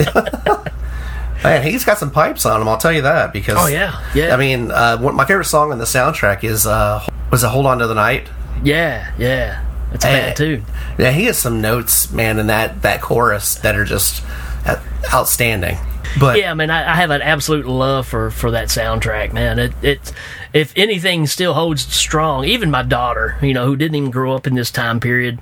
Man, 1.44 1.62
he's 1.62 1.84
got 1.84 1.98
some 1.98 2.10
pipes 2.10 2.46
on 2.46 2.60
him. 2.60 2.68
I'll 2.68 2.78
tell 2.78 2.92
you 2.92 3.02
that 3.02 3.32
because. 3.32 3.56
Oh, 3.58 3.66
yeah, 3.66 4.02
yeah. 4.14 4.34
I 4.34 4.38
mean, 4.38 4.70
uh, 4.70 4.98
one, 4.98 5.14
my 5.14 5.24
favorite 5.24 5.44
song 5.44 5.70
on 5.70 5.78
the 5.78 5.84
soundtrack 5.84 6.44
is 6.44 6.66
uh, 6.66 7.06
was 7.30 7.42
"a 7.42 7.48
Hold 7.48 7.66
On 7.66 7.78
to 7.78 7.86
the 7.86 7.94
Night." 7.94 8.28
Yeah, 8.64 9.12
yeah, 9.18 9.64
it's 9.92 10.04
a 10.04 10.08
bad 10.08 10.36
tune. 10.36 10.64
Yeah, 10.98 11.10
he 11.10 11.26
has 11.26 11.38
some 11.38 11.60
notes, 11.60 12.10
man, 12.10 12.38
in 12.38 12.46
that 12.48 12.82
that 12.82 13.02
chorus 13.02 13.56
that 13.56 13.76
are 13.76 13.84
just 13.84 14.24
uh, 14.64 14.80
outstanding. 15.12 15.76
But 16.18 16.38
Yeah, 16.38 16.50
I 16.50 16.54
mean, 16.54 16.70
I, 16.70 16.92
I 16.92 16.94
have 16.96 17.10
an 17.10 17.22
absolute 17.22 17.66
love 17.66 18.06
for 18.06 18.30
for 18.30 18.50
that 18.52 18.68
soundtrack, 18.68 19.32
man. 19.32 19.58
It 19.58 19.72
it 19.82 20.12
if 20.52 20.72
anything 20.76 21.26
still 21.26 21.54
holds 21.54 21.82
strong. 21.82 22.44
Even 22.44 22.70
my 22.70 22.82
daughter, 22.82 23.36
you 23.42 23.54
know, 23.54 23.66
who 23.66 23.76
didn't 23.76 23.94
even 23.96 24.10
grow 24.10 24.34
up 24.34 24.46
in 24.46 24.54
this 24.54 24.70
time 24.70 25.00
period, 25.00 25.40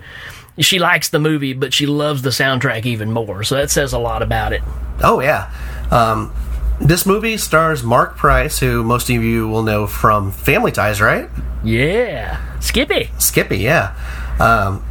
she 0.59 0.78
likes 0.78 1.09
the 1.09 1.18
movie, 1.18 1.52
but 1.52 1.73
she 1.73 1.87
loves 1.87 2.23
the 2.23 2.30
soundtrack 2.30 2.87
even 2.87 3.12
more. 3.12 3.42
So 3.44 3.56
that 3.56 3.71
says 3.71 3.92
a 3.92 3.99
lot 3.99 4.23
about 4.23 4.52
it. 4.52 4.62
oh 5.02 5.21
yeah, 5.21 5.52
um, 5.90 6.33
this 6.80 7.06
movie 7.06 7.37
stars 7.37 7.83
Mark 7.83 8.16
Price, 8.16 8.59
who 8.59 8.83
most 8.83 9.09
of 9.11 9.23
you 9.23 9.49
will 9.49 9.62
know 9.62 9.87
from 9.87 10.33
Family 10.33 10.73
Ties, 10.73 11.00
right? 11.00 11.28
Yeah, 11.62 12.40
Skippy. 12.61 13.11
Skippy, 13.18 13.59
yeah. 13.59 13.94
Um, 14.40 14.85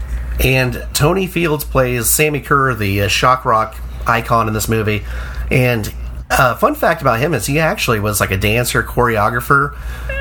and 0.44 0.88
Tony 0.94 1.27
Fields 1.27 1.63
plays 1.63 2.10
Sammy 2.10 2.39
Curr, 2.39 2.74
the 2.75 3.01
uh, 3.01 3.08
shock 3.08 3.46
rock 3.46 3.75
icon 4.08 4.48
in 4.48 4.53
this 4.53 4.68
movie. 4.68 5.03
And 5.53 5.93
uh, 6.31 6.55
fun 6.55 6.74
fact 6.74 7.01
about 7.01 7.19
him 7.19 7.33
is 7.33 7.45
he 7.45 7.60
actually 7.60 8.00
was 8.00 8.19
like 8.19 8.31
a 8.31 8.38
dancer, 8.38 8.81
choreographer, 8.81 9.77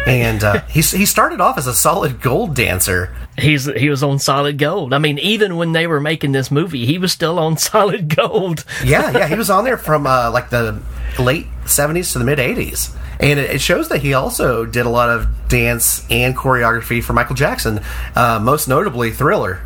and 0.07 0.45
uh, 0.45 0.61
he 0.69 0.83
he 0.83 1.07
started 1.07 1.41
off 1.41 1.57
as 1.57 1.67
a 1.67 1.75
solid 1.75 2.21
gold 2.21 2.55
dancer. 2.55 3.15
He's 3.39 3.65
he 3.65 3.89
was 3.89 4.03
on 4.03 4.19
solid 4.19 4.59
gold. 4.59 4.93
I 4.93 4.99
mean, 4.99 5.19
even 5.19 5.57
when 5.57 5.73
they 5.73 5.87
were 5.87 6.01
making 6.01 6.33
this 6.33 6.51
movie, 6.51 6.85
he 6.85 6.99
was 6.99 7.13
still 7.13 7.39
on 7.39 7.57
solid 7.59 8.15
gold. 8.15 8.65
Yeah, 8.85 9.11
yeah, 9.11 9.27
he 9.27 9.35
was 9.35 9.49
on 9.49 9.65
there 9.65 9.79
from 9.79 10.07
uh, 10.07 10.31
like 10.31 10.51
the 10.51 10.83
late 11.19 11.47
'70s 11.65 12.13
to 12.13 12.19
the 12.19 12.25
mid 12.25 12.39
'80s. 12.39 12.95
And 13.19 13.39
it 13.39 13.51
it 13.51 13.61
shows 13.61 13.89
that 13.89 14.03
he 14.03 14.15
also 14.15 14.67
did 14.67 14.85
a 14.85 14.91
lot 14.91 15.09
of 15.09 15.49
dance 15.49 16.05
and 16.11 16.37
choreography 16.37 17.03
for 17.03 17.15
Michael 17.15 17.37
Jackson, 17.37 17.81
uh, 18.15 18.39
most 18.43 18.69
notably 18.69 19.13
Thriller. 19.13 19.61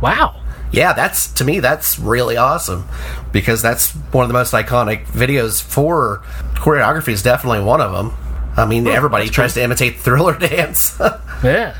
Wow. 0.00 0.41
Yeah, 0.72 0.92
that's 0.92 1.28
to 1.34 1.44
me 1.44 1.60
that's 1.60 1.98
really 1.98 2.36
awesome 2.36 2.86
because 3.30 3.62
that's 3.62 3.90
one 4.12 4.24
of 4.24 4.28
the 4.28 4.34
most 4.34 4.52
iconic 4.52 5.04
videos 5.06 5.62
for 5.62 6.22
choreography 6.54 7.12
is 7.12 7.22
definitely 7.22 7.60
one 7.60 7.80
of 7.80 7.92
them. 7.92 8.12
I 8.56 8.66
mean, 8.66 8.86
oh, 8.86 8.90
everybody 8.90 9.28
tries 9.28 9.54
to 9.54 9.62
imitate 9.62 9.98
Thriller 9.98 10.38
dance. 10.38 11.00
Yeah. 11.42 11.76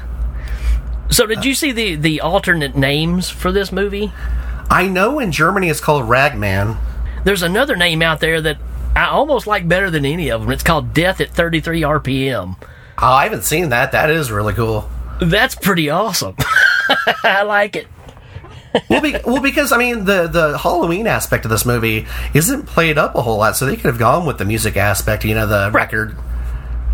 So 1.09 1.25
did 1.27 1.45
you 1.45 1.55
see 1.55 1.71
the 1.71 1.95
the 1.95 2.21
alternate 2.21 2.75
names 2.75 3.31
for 3.31 3.53
this 3.53 3.71
movie? 3.71 4.13
I 4.69 4.89
know 4.89 5.21
in 5.21 5.31
Germany 5.31 5.69
it's 5.69 5.79
called 5.79 6.09
Ragman. 6.09 6.79
There's 7.23 7.43
another 7.43 7.77
name 7.77 8.03
out 8.03 8.19
there 8.19 8.41
that 8.41 8.57
I 8.97 9.07
almost 9.07 9.47
like 9.47 9.69
better 9.69 9.89
than 9.89 10.05
any 10.05 10.31
of 10.31 10.41
them. 10.41 10.51
It's 10.51 10.65
called 10.65 10.93
Death 10.93 11.21
at 11.21 11.31
33 11.31 11.83
RPM. 11.83 12.57
Oh, 12.99 13.07
I 13.07 13.25
haven't 13.25 13.45
seen 13.45 13.69
that. 13.69 13.93
That 13.93 14.11
is 14.11 14.33
really 14.33 14.55
cool. 14.55 14.91
That's 15.21 15.55
pretty 15.55 15.91
awesome. 15.91 16.35
I 17.23 17.43
like 17.43 17.77
it. 17.77 17.87
Well, 18.89 19.01
be, 19.01 19.17
well, 19.25 19.43
because 19.43 19.73
I 19.73 19.77
mean 19.79 20.05
the 20.05 20.27
the 20.29 20.59
Halloween 20.59 21.07
aspect 21.07 21.45
of 21.45 21.51
this 21.51 21.65
movie 21.67 22.07
isn't 22.35 22.67
played 22.67 22.99
up 22.99 23.15
a 23.15 23.23
whole 23.23 23.39
lot, 23.39 23.57
so 23.57 23.67
they 23.67 23.77
could 23.77 23.87
have 23.87 23.99
gone 23.99 24.27
with 24.27 24.39
the 24.39 24.45
music 24.45 24.77
aspect, 24.77 25.25
you 25.25 25.35
know, 25.35 25.47
the 25.47 25.71
record, 25.73 26.17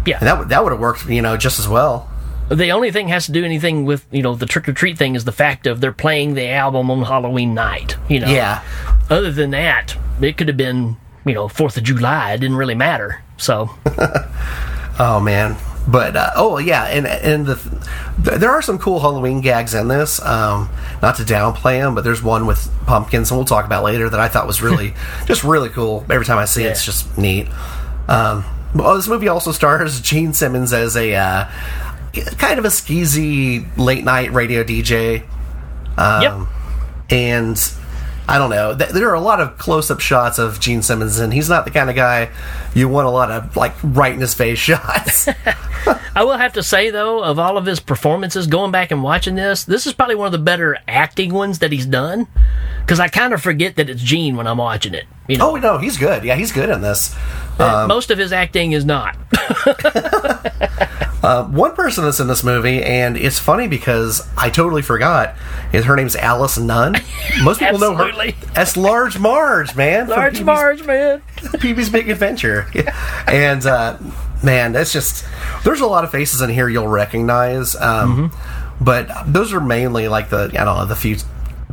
Yeah. 0.06 0.18
and 0.18 0.26
that 0.26 0.38
would 0.38 0.49
that 0.49 0.62
would 0.64 0.73
have 0.73 0.80
worked, 0.80 1.06
you 1.06 1.23
know, 1.23 1.37
just 1.37 1.58
as 1.58 1.68
well. 1.68 2.08
The 2.49 2.70
only 2.73 2.90
thing 2.90 3.08
has 3.08 3.26
to 3.26 3.32
do 3.32 3.44
anything 3.44 3.85
with, 3.85 4.06
you 4.11 4.23
know, 4.23 4.35
the 4.35 4.47
trick 4.47 4.68
or 4.68 4.73
treat 4.73 4.97
thing 4.97 5.14
is 5.14 5.25
the 5.25 5.32
fact 5.32 5.66
of 5.66 5.80
they're 5.82 5.92
playing 5.92 6.32
the 6.35 6.49
album 6.49 6.90
on 6.90 7.02
Halloween 7.02 7.52
night, 7.52 7.97
you 8.08 8.20
know. 8.20 8.28
Yeah. 8.28 8.62
Other 9.11 9.30
than 9.30 9.50
that, 9.50 9.94
it 10.23 10.38
could 10.38 10.49
have 10.49 10.56
been, 10.56 10.97
you 11.26 11.35
know, 11.35 11.47
4th 11.49 11.76
of 11.76 11.82
July. 11.85 12.32
It 12.32 12.38
didn't 12.38 12.56
really 12.56 12.75
matter. 12.75 13.23
So, 13.37 13.68
Oh 15.00 15.20
man, 15.20 15.56
but 15.88 16.16
uh, 16.16 16.30
oh 16.37 16.59
yeah, 16.59 16.85
and 16.85 17.07
and 17.07 17.47
the 17.47 17.54
th- 17.57 18.38
there 18.38 18.50
are 18.50 18.61
some 18.61 18.78
cool 18.78 19.00
Halloween 19.00 19.40
gags 19.40 19.75
in 19.75 19.88
this. 19.88 20.21
Um, 20.21 20.68
not 21.00 21.16
to 21.16 21.23
downplay 21.23 21.80
them, 21.80 21.95
but 21.95 22.04
there's 22.04 22.23
one 22.23 22.47
with 22.47 22.71
pumpkins, 22.87 23.30
and 23.30 23.38
we'll 23.38 23.47
talk 23.47 23.64
about 23.64 23.85
later 23.85 24.11
that 24.11 24.21
I 24.21 24.28
thought 24.28 24.47
was 24.47 24.61
really 24.61 24.92
just 25.26 25.45
really 25.45 25.71
cool. 25.71 26.04
Every 26.11 26.26
time 26.26 26.37
I 26.37 26.45
see 26.45 26.64
it, 26.64 26.73
it's 26.73 26.85
just 26.85 27.16
neat. 27.16 27.49
Um, 28.07 28.45
well, 28.75 28.97
this 28.97 29.09
movie 29.09 29.28
also 29.28 29.50
stars 29.50 30.00
Gene 30.02 30.35
Simmons 30.35 30.75
as 30.75 30.95
a 30.95 31.14
uh, 31.14 31.50
kind 32.37 32.59
of 32.59 32.66
a 32.66 32.68
skeezy 32.68 33.66
late 33.78 34.04
night 34.04 34.30
radio 34.33 34.62
DJ. 34.64 35.25
Um, 35.97 36.23
yep. 36.23 36.49
and 37.11 37.73
I 38.28 38.37
don't 38.37 38.50
know. 38.50 38.75
There 38.75 39.08
are 39.08 39.14
a 39.14 39.20
lot 39.20 39.40
of 39.40 39.56
close-up 39.56 40.00
shots 40.00 40.38
of 40.38 40.61
Gene 40.61 40.82
Simmons, 40.82 41.18
and 41.18 41.32
he's 41.32 41.49
not 41.49 41.64
the 41.64 41.70
kind 41.70 41.88
of 41.88 41.97
guy 41.97 42.28
you 42.75 42.87
want 42.87 43.06
a 43.06 43.11
lot 43.11 43.30
of 43.30 43.56
like 43.56 43.73
right 43.82 44.12
in 44.12 44.20
his 44.20 44.35
face 44.35 44.58
shots. 44.68 45.28
I 46.14 46.25
will 46.25 46.37
have 46.37 46.52
to 46.52 46.62
say 46.62 46.90
though, 46.90 47.25
of 47.25 47.38
all 47.38 47.56
of 47.56 47.64
his 47.64 47.80
performances, 47.80 48.47
going 48.47 48.70
back 48.70 48.90
and 48.90 49.02
watching 49.02 49.35
this, 49.35 49.64
this 49.64 49.87
is 49.87 49.94
probably 49.94 50.14
one 50.14 50.26
of 50.26 50.32
the 50.32 50.38
better 50.38 50.76
acting 50.87 51.32
ones 51.32 51.61
that 51.61 51.73
he's 51.73 51.87
done. 51.87 52.26
Because 52.80 53.00
I 53.00 53.08
kind 53.08 53.32
of 53.32 53.40
forget 53.40 53.76
that 53.76 53.88
it's 53.88 54.02
Gene 54.02 54.37
when 54.37 54.47
I'm 54.47 54.58
watching 54.58 54.92
it. 54.92 55.06
You 55.26 55.38
know, 55.38 55.52
oh 55.52 55.56
no, 55.56 55.78
he's 55.78 55.97
good. 55.97 56.25
Yeah, 56.25 56.37
he's 56.37 56.52
good 56.52 56.68
in 56.68 56.80
this. 56.82 57.14
Uh, 57.58 57.87
most 57.88 58.11
of 58.11 58.18
his 58.18 58.32
acting 58.32 58.73
is 58.73 58.85
not. 58.85 59.16
Uh, 61.28 61.44
one 61.44 61.75
person 61.75 62.04
that's 62.04 62.20
in 62.20 62.26
this 62.26 62.42
movie, 62.42 62.82
and 62.82 63.14
it's 63.18 63.38
funny 63.38 63.68
because 63.68 64.26
I 64.38 64.49
totally 64.49 64.80
forgot. 64.80 65.35
Is 65.75 65.85
her 65.85 65.94
name's 65.94 66.16
Alice 66.16 66.56
Nunn? 66.56 66.97
Most 67.42 67.61
people 67.61 67.78
know 67.78 67.94
her 67.94 68.32
as 68.56 68.78
Large 68.78 69.18
Marge, 69.18 69.76
man. 69.76 70.08
Large 70.08 70.42
Marge, 70.42 70.85
man. 70.85 71.20
Pee-wee's 71.61 71.90
Big 71.90 72.08
Adventure. 72.08 72.66
and 73.26 73.66
uh, 73.66 73.99
man, 74.42 74.73
that's 74.73 74.90
just 74.90 75.26
there's 75.64 75.80
a 75.82 75.87
lot 75.87 76.02
of 76.02 76.11
faces 76.11 76.40
in 76.40 76.49
here 76.49 76.66
you'll 76.66 76.88
recognize. 76.88 77.76
Um, 77.76 78.32
But 78.80 79.11
those 79.26 79.52
are 79.52 79.61
mainly 79.61 80.08
like 80.08 80.30
the 80.30 80.44
I 80.58 80.64
don't 80.64 80.78
know 80.78 80.87
the 80.87 80.97
few 80.97 81.16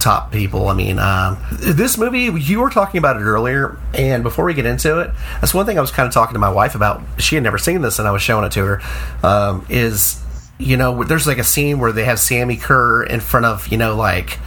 top 0.06 0.32
people. 0.32 0.68
I 0.68 0.76
mean, 0.76 1.00
um, 1.00 1.38
this 1.52 1.98
movie 1.98 2.26
you 2.40 2.62
were 2.62 2.70
talking 2.70 3.00
about 3.00 3.18
it 3.18 3.24
earlier, 3.24 3.78
and 3.96 4.22
before 4.22 4.46
we 4.46 4.54
get 4.54 4.68
into 4.68 5.00
it, 5.00 5.10
that's 5.42 5.54
one 5.54 5.66
thing 5.66 5.80
I 5.80 5.82
was 5.82 5.90
kind 5.90 6.08
of 6.08 6.14
talking 6.14 6.34
to 6.34 6.40
my 6.40 6.50
wife 6.50 6.76
about. 6.76 7.02
She 7.18 7.36
had 7.36 7.44
never 7.44 7.58
seen 7.58 7.82
this, 7.82 7.98
and 7.98 8.08
I 8.08 8.12
was 8.12 8.22
showing 8.22 8.46
it 8.46 8.52
to 8.52 8.66
her. 8.66 8.82
Um, 9.28 9.66
is 9.68 10.22
you 10.60 10.78
know 10.78 11.04
there's 11.04 11.26
like 11.26 11.40
a 11.40 11.44
scene 11.44 11.80
where 11.80 11.92
they 11.92 12.06
have 12.06 12.20
Sammy 12.20 12.56
Curr 12.56 13.04
in 13.04 13.20
front 13.20 13.48
of 13.48 13.68
you 13.70 13.80
know 13.80 13.96
like 13.96 14.38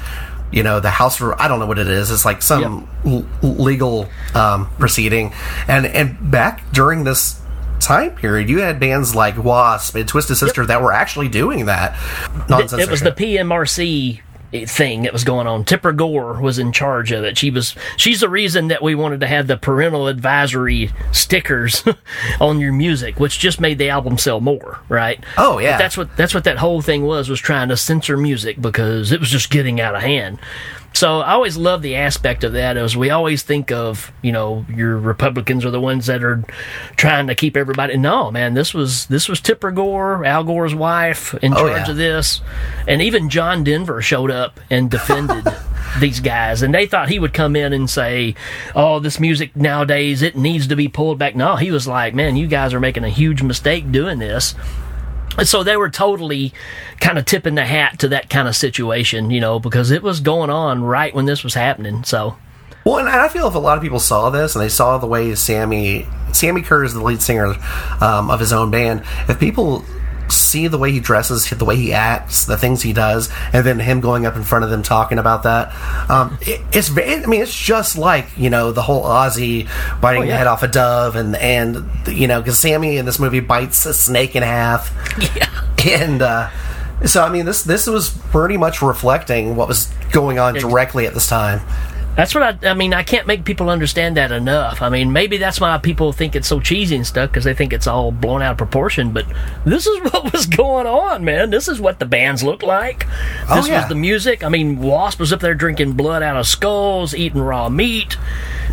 you 0.52 0.62
know 0.62 0.78
the 0.78 0.90
house 0.90 1.16
for 1.16 1.40
I 1.42 1.48
don't 1.48 1.58
know 1.58 1.66
what 1.66 1.80
it 1.80 1.88
is. 1.88 2.12
It's 2.12 2.24
like 2.24 2.40
some 2.40 2.88
l- 3.04 3.26
legal 3.42 4.08
um, 4.36 4.70
proceeding, 4.78 5.32
and 5.66 5.86
and 5.86 6.30
back 6.30 6.70
during 6.70 7.02
this 7.02 7.40
time 7.80 8.14
period, 8.14 8.48
you 8.48 8.60
had 8.60 8.78
bands 8.78 9.16
like 9.16 9.36
Wasp 9.42 9.96
and 9.96 10.06
Twisted 10.06 10.36
Sister 10.36 10.64
that 10.66 10.82
were 10.82 10.92
actually 10.92 11.28
doing 11.28 11.66
that. 11.66 11.98
Nonsense. 12.48 12.80
It 12.80 12.90
was 12.90 13.00
the 13.00 13.10
PMRC 13.10 14.20
thing 14.52 15.02
that 15.02 15.12
was 15.12 15.24
going 15.24 15.46
on. 15.46 15.64
Tipper 15.64 15.92
Gore 15.92 16.40
was 16.40 16.58
in 16.58 16.72
charge 16.72 17.12
of 17.12 17.24
it. 17.24 17.36
She 17.36 17.50
was 17.50 17.74
she's 17.96 18.20
the 18.20 18.28
reason 18.28 18.68
that 18.68 18.82
we 18.82 18.94
wanted 18.94 19.20
to 19.20 19.26
have 19.26 19.46
the 19.46 19.56
parental 19.56 20.08
advisory 20.08 20.90
stickers 21.12 21.84
on 22.40 22.60
your 22.60 22.72
music, 22.72 23.20
which 23.20 23.38
just 23.38 23.60
made 23.60 23.78
the 23.78 23.90
album 23.90 24.16
sell 24.18 24.40
more, 24.40 24.80
right? 24.88 25.22
Oh, 25.36 25.58
yeah. 25.58 25.72
But 25.72 25.78
that's 25.78 25.96
what 25.96 26.16
that's 26.16 26.34
what 26.34 26.44
that 26.44 26.58
whole 26.58 26.80
thing 26.82 27.04
was 27.04 27.28
was 27.28 27.40
trying 27.40 27.68
to 27.68 27.76
censor 27.76 28.16
music 28.16 28.60
because 28.60 29.12
it 29.12 29.20
was 29.20 29.30
just 29.30 29.50
getting 29.50 29.80
out 29.80 29.94
of 29.94 30.02
hand. 30.02 30.38
So 30.94 31.20
I 31.20 31.32
always 31.34 31.56
love 31.56 31.82
the 31.82 31.94
aspect 31.94 32.42
of 32.42 32.54
that 32.54 32.76
as 32.76 32.96
we 32.96 33.10
always 33.10 33.44
think 33.44 33.70
of, 33.70 34.10
you 34.20 34.32
know, 34.32 34.66
your 34.74 34.96
Republicans 34.98 35.64
are 35.64 35.70
the 35.70 35.80
ones 35.80 36.06
that 36.06 36.24
are 36.24 36.42
trying 36.96 37.28
to 37.28 37.36
keep 37.36 37.56
everybody 37.56 37.96
no, 37.96 38.32
man, 38.32 38.54
this 38.54 38.74
was 38.74 39.06
this 39.06 39.28
was 39.28 39.40
Tipper 39.40 39.70
Gore, 39.70 40.24
Al 40.24 40.42
Gore's 40.42 40.74
wife 40.74 41.34
in 41.34 41.52
Oh, 41.54 41.56
charge 41.58 41.86
yeah. 41.86 41.90
of 41.92 41.96
this. 41.96 42.40
And 42.88 43.00
even 43.00 43.30
John 43.30 43.62
Denver 43.62 44.02
showed 44.02 44.32
up 44.32 44.58
and 44.70 44.90
defended 44.90 45.46
these 46.00 46.18
guys. 46.18 46.62
And 46.62 46.74
they 46.74 46.86
thought 46.86 47.10
he 47.10 47.20
would 47.20 47.32
come 47.34 47.54
in 47.54 47.72
and 47.72 47.88
say, 47.88 48.34
Oh, 48.74 48.98
this 48.98 49.20
music 49.20 49.54
nowadays, 49.54 50.22
it 50.22 50.36
needs 50.36 50.66
to 50.66 50.74
be 50.74 50.88
pulled 50.88 51.18
back. 51.18 51.36
No, 51.36 51.54
he 51.54 51.70
was 51.70 51.86
like, 51.86 52.12
Man, 52.12 52.34
you 52.34 52.48
guys 52.48 52.74
are 52.74 52.80
making 52.80 53.04
a 53.04 53.08
huge 53.10 53.40
mistake 53.42 53.92
doing 53.92 54.18
this. 54.18 54.56
So 55.44 55.62
they 55.62 55.76
were 55.76 55.90
totally 55.90 56.52
kind 57.00 57.18
of 57.18 57.24
tipping 57.24 57.54
the 57.54 57.64
hat 57.64 57.98
to 58.00 58.08
that 58.08 58.28
kind 58.28 58.48
of 58.48 58.56
situation, 58.56 59.30
you 59.30 59.40
know, 59.40 59.58
because 59.58 59.90
it 59.90 60.02
was 60.02 60.20
going 60.20 60.50
on 60.50 60.82
right 60.82 61.14
when 61.14 61.26
this 61.26 61.44
was 61.44 61.54
happening. 61.54 62.04
So, 62.04 62.36
Well, 62.84 62.98
and 62.98 63.08
I 63.08 63.28
feel 63.28 63.46
if 63.48 63.54
a 63.54 63.58
lot 63.58 63.76
of 63.76 63.82
people 63.82 64.00
saw 64.00 64.30
this 64.30 64.54
and 64.54 64.64
they 64.64 64.68
saw 64.68 64.98
the 64.98 65.06
way 65.06 65.34
Sammy 65.34 66.06
Sammy 66.32 66.62
Curr 66.62 66.84
is 66.84 66.94
the 66.94 67.02
lead 67.02 67.22
singer 67.22 67.54
um, 68.00 68.30
of 68.30 68.40
his 68.40 68.52
own 68.52 68.70
band, 68.70 69.02
if 69.28 69.38
people 69.38 69.84
see 70.30 70.68
the 70.68 70.78
way 70.78 70.92
he 70.92 71.00
dresses, 71.00 71.48
the 71.50 71.64
way 71.64 71.76
he 71.76 71.92
acts, 71.92 72.46
the 72.46 72.56
things 72.56 72.82
he 72.82 72.92
does, 72.92 73.30
and 73.52 73.64
then 73.64 73.78
him 73.78 74.00
going 74.00 74.26
up 74.26 74.36
in 74.36 74.44
front 74.44 74.64
of 74.64 74.70
them 74.70 74.82
talking 74.82 75.18
about 75.18 75.42
that, 75.44 75.74
um, 76.10 76.38
it, 76.42 76.60
it's 76.72 76.90
I 76.90 77.24
mean, 77.26 77.42
it's 77.42 77.54
just 77.54 77.96
like 77.96 78.28
you 78.36 78.50
know 78.50 78.72
the 78.72 78.82
whole 78.82 79.04
Ozzy 79.04 79.68
biting 80.00 80.22
the 80.22 80.28
yeah. 80.28 80.38
head 80.38 80.46
off 80.46 80.62
a 80.62 80.68
dove, 80.68 81.16
and 81.16 81.36
and 81.36 81.88
you 82.06 82.26
know 82.26 82.40
because 82.40 82.58
Sammy 82.58 82.96
in 82.96 83.06
this 83.06 83.18
movie 83.18 83.40
bites 83.40 83.86
a 83.86 83.94
snake 83.94 84.36
in 84.36 84.42
half, 84.42 84.92
yeah. 85.36 85.48
and. 86.02 86.22
uh 86.22 86.50
so 87.06 87.22
I 87.22 87.30
mean, 87.30 87.44
this 87.44 87.62
this 87.62 87.86
was 87.86 88.10
pretty 88.10 88.56
much 88.56 88.82
reflecting 88.82 89.54
what 89.54 89.68
was 89.68 89.86
going 90.10 90.38
on 90.38 90.54
directly 90.54 91.06
at 91.06 91.14
this 91.14 91.28
time. 91.28 91.60
That's 92.18 92.34
what 92.34 92.42
I. 92.64 92.70
I 92.70 92.74
mean, 92.74 92.92
I 92.92 93.04
can't 93.04 93.28
make 93.28 93.44
people 93.44 93.70
understand 93.70 94.16
that 94.16 94.32
enough. 94.32 94.82
I 94.82 94.88
mean, 94.88 95.12
maybe 95.12 95.36
that's 95.36 95.60
why 95.60 95.78
people 95.78 96.12
think 96.12 96.34
it's 96.34 96.48
so 96.48 96.58
cheesy 96.58 96.96
and 96.96 97.06
stuff 97.06 97.30
because 97.30 97.44
they 97.44 97.54
think 97.54 97.72
it's 97.72 97.86
all 97.86 98.10
blown 98.10 98.42
out 98.42 98.50
of 98.50 98.58
proportion. 98.58 99.12
But 99.12 99.24
this 99.64 99.86
is 99.86 100.00
what 100.12 100.32
was 100.32 100.46
going 100.46 100.88
on, 100.88 101.24
man. 101.24 101.50
This 101.50 101.68
is 101.68 101.80
what 101.80 102.00
the 102.00 102.06
bands 102.06 102.42
looked 102.42 102.64
like. 102.64 103.06
Oh, 103.48 103.54
This 103.54 103.68
yeah. 103.68 103.82
was 103.82 103.88
the 103.88 103.94
music. 103.94 104.42
I 104.42 104.48
mean, 104.48 104.80
Wasp 104.80 105.20
was 105.20 105.32
up 105.32 105.38
there 105.38 105.54
drinking 105.54 105.92
blood 105.92 106.24
out 106.24 106.36
of 106.36 106.48
skulls, 106.48 107.14
eating 107.14 107.40
raw 107.40 107.68
meat. 107.68 108.16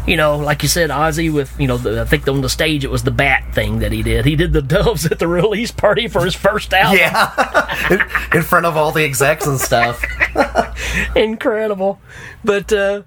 You 0.08 0.18
know, 0.18 0.38
like 0.40 0.64
you 0.64 0.70
said, 0.70 0.90
Ozzy 0.90 1.32
with 1.32 1.54
you 1.60 1.68
know, 1.68 1.78
the, 1.78 2.02
I 2.02 2.06
think 2.06 2.28
on 2.28 2.42
the 2.42 2.50
stage 2.50 2.84
it 2.84 2.90
was 2.90 3.04
the 3.04 3.12
bat 3.12 3.54
thing 3.54 3.78
that 3.78 3.92
he 3.92 4.02
did. 4.02 4.26
He 4.26 4.36
did 4.36 4.54
the 4.54 4.62
doves 4.64 5.06
at 5.06 5.20
the 5.20 5.28
release 5.28 5.70
party 5.70 6.08
for 6.08 6.26
his 6.26 6.34
first 6.34 6.74
album. 6.74 6.98
Yeah, 6.98 7.88
in, 8.32 8.38
in 8.38 8.42
front 8.44 8.66
of 8.66 8.76
all 8.76 8.92
the 8.92 9.04
execs 9.04 9.46
and 9.46 9.60
stuff. 9.60 10.04
incredible. 11.16 12.00
But 12.44 12.74
uh, 12.74 13.04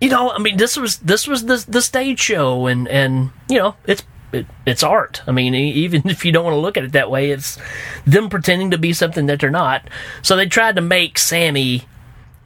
you 0.00 0.08
know, 0.10 0.30
I 0.30 0.38
mean, 0.38 0.56
this 0.56 0.76
was 0.76 0.98
this 0.98 1.26
was 1.26 1.46
the 1.46 1.64
the 1.68 1.82
stage 1.82 2.20
show, 2.20 2.66
and 2.66 2.86
and 2.88 3.30
you 3.48 3.58
know, 3.58 3.76
it's 3.86 4.02
it, 4.32 4.46
it's 4.66 4.82
art. 4.82 5.22
I 5.26 5.32
mean, 5.32 5.54
even 5.54 6.02
if 6.08 6.24
you 6.24 6.32
don't 6.32 6.44
want 6.44 6.54
to 6.54 6.60
look 6.60 6.76
at 6.76 6.84
it 6.84 6.92
that 6.92 7.10
way, 7.10 7.30
it's 7.30 7.58
them 8.06 8.28
pretending 8.28 8.70
to 8.72 8.78
be 8.78 8.92
something 8.92 9.26
that 9.26 9.40
they're 9.40 9.50
not. 9.50 9.88
So 10.22 10.36
they 10.36 10.46
tried 10.46 10.76
to 10.76 10.82
make 10.82 11.18
Sammy 11.18 11.86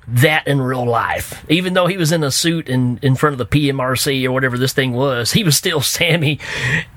that 0.06 0.46
in 0.48 0.60
real 0.60 0.84
life. 0.84 1.44
Even 1.48 1.74
though 1.74 1.86
he 1.86 1.96
was 1.96 2.10
in 2.10 2.24
a 2.24 2.30
suit 2.30 2.68
in, 2.68 2.98
in 3.02 3.14
front 3.14 3.38
of 3.38 3.38
the 3.38 3.46
PMRC 3.46 4.24
or 4.24 4.32
whatever 4.32 4.58
this 4.58 4.72
thing 4.72 4.92
was, 4.92 5.32
he 5.32 5.44
was 5.44 5.56
still 5.56 5.80
Sammy. 5.80 6.38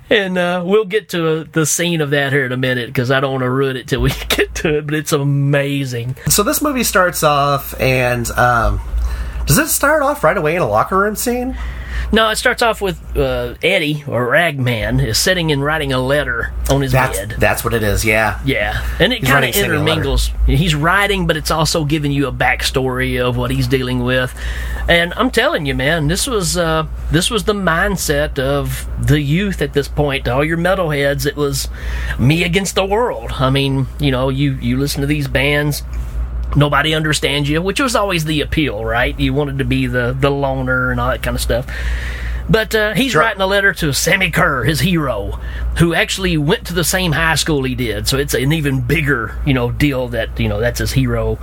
And 0.09 0.37
uh, 0.37 0.63
we'll 0.65 0.85
get 0.85 1.09
to 1.09 1.43
the 1.45 1.65
scene 1.65 2.01
of 2.01 2.11
that 2.11 2.33
here 2.33 2.45
in 2.45 2.51
a 2.51 2.57
minute 2.57 2.87
because 2.87 3.11
I 3.11 3.19
don't 3.19 3.31
want 3.31 3.43
to 3.43 3.49
ruin 3.49 3.77
it 3.77 3.87
till 3.87 4.01
we 4.01 4.09
get 4.29 4.53
to 4.55 4.77
it, 4.77 4.85
but 4.85 4.95
it's 4.95 5.13
amazing. 5.13 6.15
So 6.27 6.43
this 6.43 6.61
movie 6.61 6.83
starts 6.83 7.23
off, 7.23 7.79
and 7.79 8.29
um, 8.31 8.79
does 9.45 9.57
it 9.57 9.67
start 9.67 10.01
off 10.01 10.23
right 10.23 10.37
away 10.37 10.55
in 10.55 10.61
a 10.61 10.67
locker 10.67 10.97
room 10.97 11.15
scene? 11.15 11.57
No, 12.11 12.29
it 12.29 12.35
starts 12.35 12.61
off 12.61 12.81
with 12.81 12.99
uh, 13.17 13.55
Eddie 13.63 14.03
or 14.07 14.27
Ragman 14.27 14.99
is 14.99 15.17
sitting 15.17 15.51
and 15.51 15.63
writing 15.63 15.93
a 15.93 15.99
letter 15.99 16.51
on 16.69 16.81
his 16.81 16.91
That's 16.91 17.17
bed. 17.17 17.35
that's 17.39 17.63
what 17.63 17.73
it 17.73 17.81
is. 17.81 18.03
Yeah. 18.05 18.39
Yeah, 18.45 18.83
and 18.99 19.13
it 19.13 19.21
kind 19.23 19.29
of 19.29 19.33
writing, 19.33 19.53
singing 19.53 19.71
a 19.71 19.73
letter. 19.73 19.81
intermingles. 19.81 20.31
He's 20.45 20.75
writing, 20.75 21.25
but 21.27 21.37
it's 21.37 21.49
also 21.51 21.85
giving 21.85 22.11
you 22.11 22.27
a 22.27 22.31
backstory 22.31 23.19
of 23.23 23.35
what 23.37 23.49
he's 23.51 23.67
dealing 23.67 24.03
with. 24.03 24.33
And 24.87 25.13
I'm 25.15 25.31
telling 25.31 25.65
you, 25.65 25.73
man, 25.75 26.07
this 26.07 26.27
was 26.27 26.57
uh, 26.57 26.87
this 27.11 27.31
was 27.31 27.45
the 27.45 27.53
mindset 27.53 28.37
of 28.37 28.87
the 28.99 29.19
youth 29.21 29.61
at 29.61 29.73
this 29.73 29.87
point. 29.87 30.27
All 30.27 30.43
your 30.43 30.57
metalheads, 30.57 31.25
it 31.25 31.35
was 31.35 31.67
me 32.19 32.43
against 32.43 32.75
the 32.75 32.85
world. 32.85 33.31
I 33.33 33.49
mean, 33.49 33.87
you 33.99 34.11
know, 34.11 34.29
you 34.29 34.53
you 34.55 34.77
listen 34.77 35.01
to 35.01 35.07
these 35.07 35.27
bands. 35.27 35.83
Nobody 36.55 36.93
understands 36.93 37.49
you, 37.49 37.61
which 37.61 37.79
was 37.79 37.95
always 37.95 38.25
the 38.25 38.41
appeal, 38.41 38.83
right? 38.85 39.19
You 39.19 39.33
wanted 39.33 39.57
to 39.59 39.65
be 39.65 39.87
the 39.87 40.15
the 40.17 40.29
loner 40.29 40.91
and 40.91 40.99
all 40.99 41.09
that 41.09 41.23
kind 41.23 41.35
of 41.35 41.41
stuff. 41.41 41.67
But 42.49 42.75
uh, 42.75 42.93
he's 42.93 43.13
Sure. 43.13 43.21
writing 43.21 43.41
a 43.41 43.47
letter 43.47 43.71
to 43.73 43.93
Sammy 43.93 44.29
Curr, 44.29 44.65
his 44.65 44.81
hero, 44.81 45.39
who 45.77 45.93
actually 45.93 46.37
went 46.37 46.67
to 46.67 46.73
the 46.73 46.83
same 46.83 47.13
high 47.13 47.35
school 47.35 47.63
he 47.63 47.73
did. 47.73 48.07
So 48.07 48.17
it's 48.17 48.33
an 48.33 48.51
even 48.51 48.81
bigger, 48.81 49.35
you 49.45 49.53
know, 49.53 49.71
deal 49.71 50.09
that 50.09 50.37
you 50.39 50.49
know 50.49 50.59
that's 50.59 50.79
his 50.79 50.91
hero. 50.91 51.39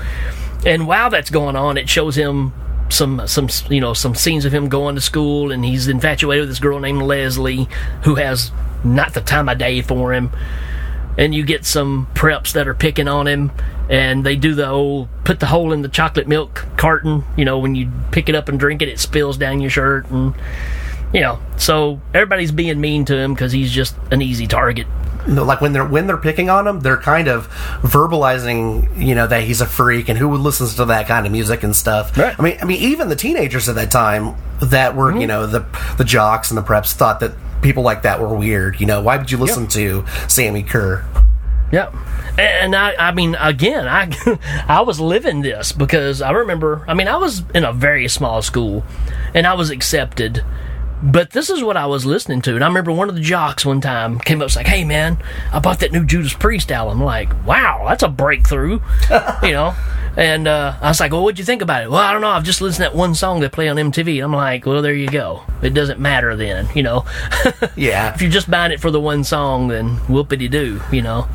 And 0.67 0.87
while 0.87 1.09
that's 1.11 1.31
going 1.31 1.57
on, 1.57 1.79
it 1.79 1.89
shows 1.89 2.17
him 2.17 2.53
some 2.91 3.27
some 3.27 3.49
you 3.71 3.81
know 3.81 3.95
some 3.95 4.15
scenes 4.15 4.45
of 4.45 4.53
him 4.53 4.69
going 4.69 4.95
to 4.95 5.01
school, 5.01 5.51
and 5.53 5.65
he's 5.65 5.89
infatuated 5.89 6.43
with 6.43 6.49
this 6.51 6.59
girl 6.59 6.79
named 6.81 7.03
Leslie, 7.03 7.67
who 8.03 8.17
has 8.17 8.53
not 8.85 9.15
the 9.15 9.21
time 9.23 9.49
of 9.49 9.57
day 9.59 9.81
for 9.81 10.13
him. 10.13 10.31
And 11.19 11.35
you 11.35 11.45
get 11.45 11.65
some 11.65 12.07
preps 12.15 12.53
that 12.53 12.69
are 12.69 12.75
picking 12.75 13.09
on 13.09 13.27
him, 13.27 13.51
and 13.91 14.25
they 14.25 14.37
do 14.37 14.55
the 14.55 14.69
old 14.69 15.09
put 15.25 15.41
the 15.41 15.47
hole 15.47 15.73
in 15.73 15.83
the 15.83 15.89
chocolate 15.89 16.29
milk 16.29 16.67
carton. 16.77 17.25
You 17.37 17.45
know, 17.45 17.59
when 17.59 17.75
you 17.75 17.91
pick 18.13 18.29
it 18.29 18.35
up 18.35 18.49
and 18.49 18.59
drink 18.59 18.81
it, 18.81 18.89
it 18.89 18.99
spills 19.01 19.37
down 19.37 19.61
your 19.61 19.71
shirt, 19.71 20.09
and 20.11 20.35
you 21.13 21.21
know, 21.21 21.41
so 21.57 22.01
everybody's 22.15 22.53
being 22.53 22.81
mean 22.81 23.05
to 23.07 23.17
him 23.17 23.35
because 23.35 23.53
he's 23.53 23.73
just 23.73 23.97
an 24.11 24.23
easy 24.23 24.47
target. 24.47 24.87
Like 25.27 25.61
when 25.61 25.73
they're 25.73 25.85
when 25.85 26.07
they're 26.07 26.17
picking 26.17 26.49
on 26.49 26.67
him, 26.67 26.81
they're 26.81 26.97
kind 26.97 27.29
of 27.29 27.49
verbalizing, 27.83 28.97
you 28.97 29.15
know, 29.15 29.27
that 29.27 29.43
he's 29.43 29.61
a 29.61 29.67
freak 29.67 30.09
and 30.09 30.19
who 30.19 30.29
would 30.29 30.41
listens 30.41 30.77
to 30.77 30.87
that 30.87 31.09
kind 31.09 31.27
of 31.27 31.33
music 31.33 31.63
and 31.63 31.77
stuff. 31.77 32.17
Right. 32.17 32.35
I 32.39 32.43
mean, 32.43 32.59
I 32.63 32.65
mean, 32.65 32.81
even 32.81 33.09
the 33.09 33.17
teenagers 33.17 33.69
at 33.69 33.75
that 33.75 33.91
time 33.91 34.37
that 34.63 34.97
were, 34.97 35.11
you 35.11 35.19
mm-hmm. 35.19 35.29
know, 35.29 35.47
the 35.47 35.67
the 35.99 36.05
jocks 36.05 36.51
and 36.51 36.57
the 36.57 36.63
preps 36.63 36.93
thought 36.93 37.21
that 37.21 37.33
people 37.63 37.83
like 37.83 38.03
that 38.03 38.21
were 38.21 38.35
weird. 38.35 38.81
You 38.81 38.87
know, 38.87 39.03
why 39.03 39.17
would 39.17 39.31
you 39.31 39.39
listen 39.39 39.67
to 39.69 40.05
Sammy 40.29 40.63
Curr? 40.63 41.05
Yeah. 41.73 41.91
And 42.39 42.75
I, 42.75 42.95
I 42.97 43.13
mean, 43.13 43.37
again, 43.37 43.87
I, 43.87 44.13
I 44.69 44.81
was 44.81 44.99
living 45.01 45.43
this 45.43 45.73
because 45.73 46.21
I 46.23 46.31
remember, 46.31 46.85
I 46.89 46.95
mean, 46.95 47.09
I 47.09 47.17
was 47.17 47.43
in 47.55 47.65
a 47.65 47.73
very 47.73 48.09
small 48.09 48.43
school 48.43 48.85
and 49.35 49.47
I 49.47 49.55
was 49.55 49.71
accepted, 49.71 50.45
but 51.03 51.31
this 51.31 51.49
is 51.49 51.63
what 51.63 51.77
I 51.77 51.87
was 51.87 52.05
listening 52.05 52.43
to. 52.43 52.55
And 52.55 52.65
I 52.65 52.67
remember 52.67 52.93
one 52.93 53.09
of 53.09 53.15
the 53.15 53.21
jocks 53.21 53.65
one 53.65 53.81
time 53.81 54.19
came 54.19 54.39
up 54.39 54.43
and 54.43 54.47
was 54.47 54.57
like, 54.57 54.67
Hey 54.67 54.85
man, 54.85 55.19
I 55.53 55.61
bought 55.61 55.81
that 55.81 55.93
new 55.93 56.05
Judas 56.05 56.35
Priest 56.35 56.73
album. 56.73 56.99
I'm 56.99 57.05
like, 57.05 57.47
wow, 57.47 57.87
that's 57.89 58.03
a 58.03 58.09
breakthrough, 58.09 58.81
you 59.43 59.53
know? 59.53 59.75
And, 60.17 60.49
uh, 60.49 60.75
I 60.81 60.89
was 60.89 61.01
like, 61.01 61.13
well, 61.13 61.23
what'd 61.23 61.39
you 61.39 61.45
think 61.45 61.63
about 61.63 61.85
it? 61.85 61.91
Well, 61.91 62.01
I 62.01 62.13
don't 62.13 62.21
know. 62.21 62.29
I've 62.31 62.45
just 62.45 62.61
listened 62.61 62.85
to 62.85 62.91
that 62.91 62.97
one 62.97 63.15
song 63.15 63.41
they 63.41 63.49
play 63.49 63.69
on 63.69 63.77
MTV. 63.77 64.23
I'm 64.23 64.33
like, 64.33 64.67
well, 64.67 64.83
there 64.83 64.95
you 64.95 65.09
go. 65.09 65.43
It 65.63 65.71
doesn't 65.75 66.01
matter 66.01 66.35
then, 66.37 66.69
you 66.75 66.83
know? 66.83 67.05
Yeah. 67.77 68.13
if 68.15 68.21
you're 68.21 68.31
just 68.31 68.51
buying 68.51 68.73
it 68.73 68.81
for 68.81 68.91
the 68.91 69.01
one 69.01 69.25
song, 69.25 69.69
then 69.69 69.97
whoopity 70.01 70.51
doo, 70.51 70.81
you 70.91 71.03
know. 71.03 71.29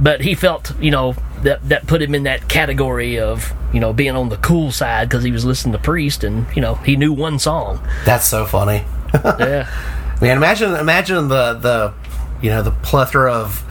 But 0.00 0.20
he 0.22 0.34
felt, 0.34 0.72
you 0.80 0.90
know, 0.90 1.14
that 1.42 1.68
that 1.68 1.86
put 1.86 2.00
him 2.00 2.14
in 2.14 2.22
that 2.22 2.48
category 2.48 3.18
of, 3.18 3.52
you 3.72 3.80
know, 3.80 3.92
being 3.92 4.16
on 4.16 4.28
the 4.30 4.36
cool 4.38 4.72
side 4.72 5.08
because 5.08 5.22
he 5.24 5.30
was 5.30 5.44
listening 5.44 5.72
to 5.72 5.78
Priest 5.78 6.24
and, 6.24 6.46
you 6.56 6.62
know, 6.62 6.74
he 6.76 6.96
knew 6.96 7.12
one 7.12 7.38
song. 7.38 7.86
That's 8.04 8.24
so 8.26 8.46
funny. 8.46 8.84
Yeah. 9.14 9.68
Man, 10.22 10.36
imagine 10.36 10.74
imagine 10.74 11.28
the 11.28 11.54
the 11.54 11.92
you 12.40 12.50
know 12.50 12.62
the 12.62 12.70
plethora 12.70 13.32
of 13.32 13.62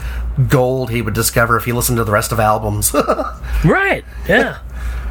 gold 0.49 0.89
he 0.89 1.01
would 1.01 1.13
discover 1.13 1.58
if 1.58 1.65
he 1.65 1.71
listened 1.71 1.97
to 1.97 2.04
the 2.04 2.12
rest 2.12 2.32
of 2.32 2.39
albums. 2.39 2.93
right. 3.65 4.04
Yeah. 4.27 4.60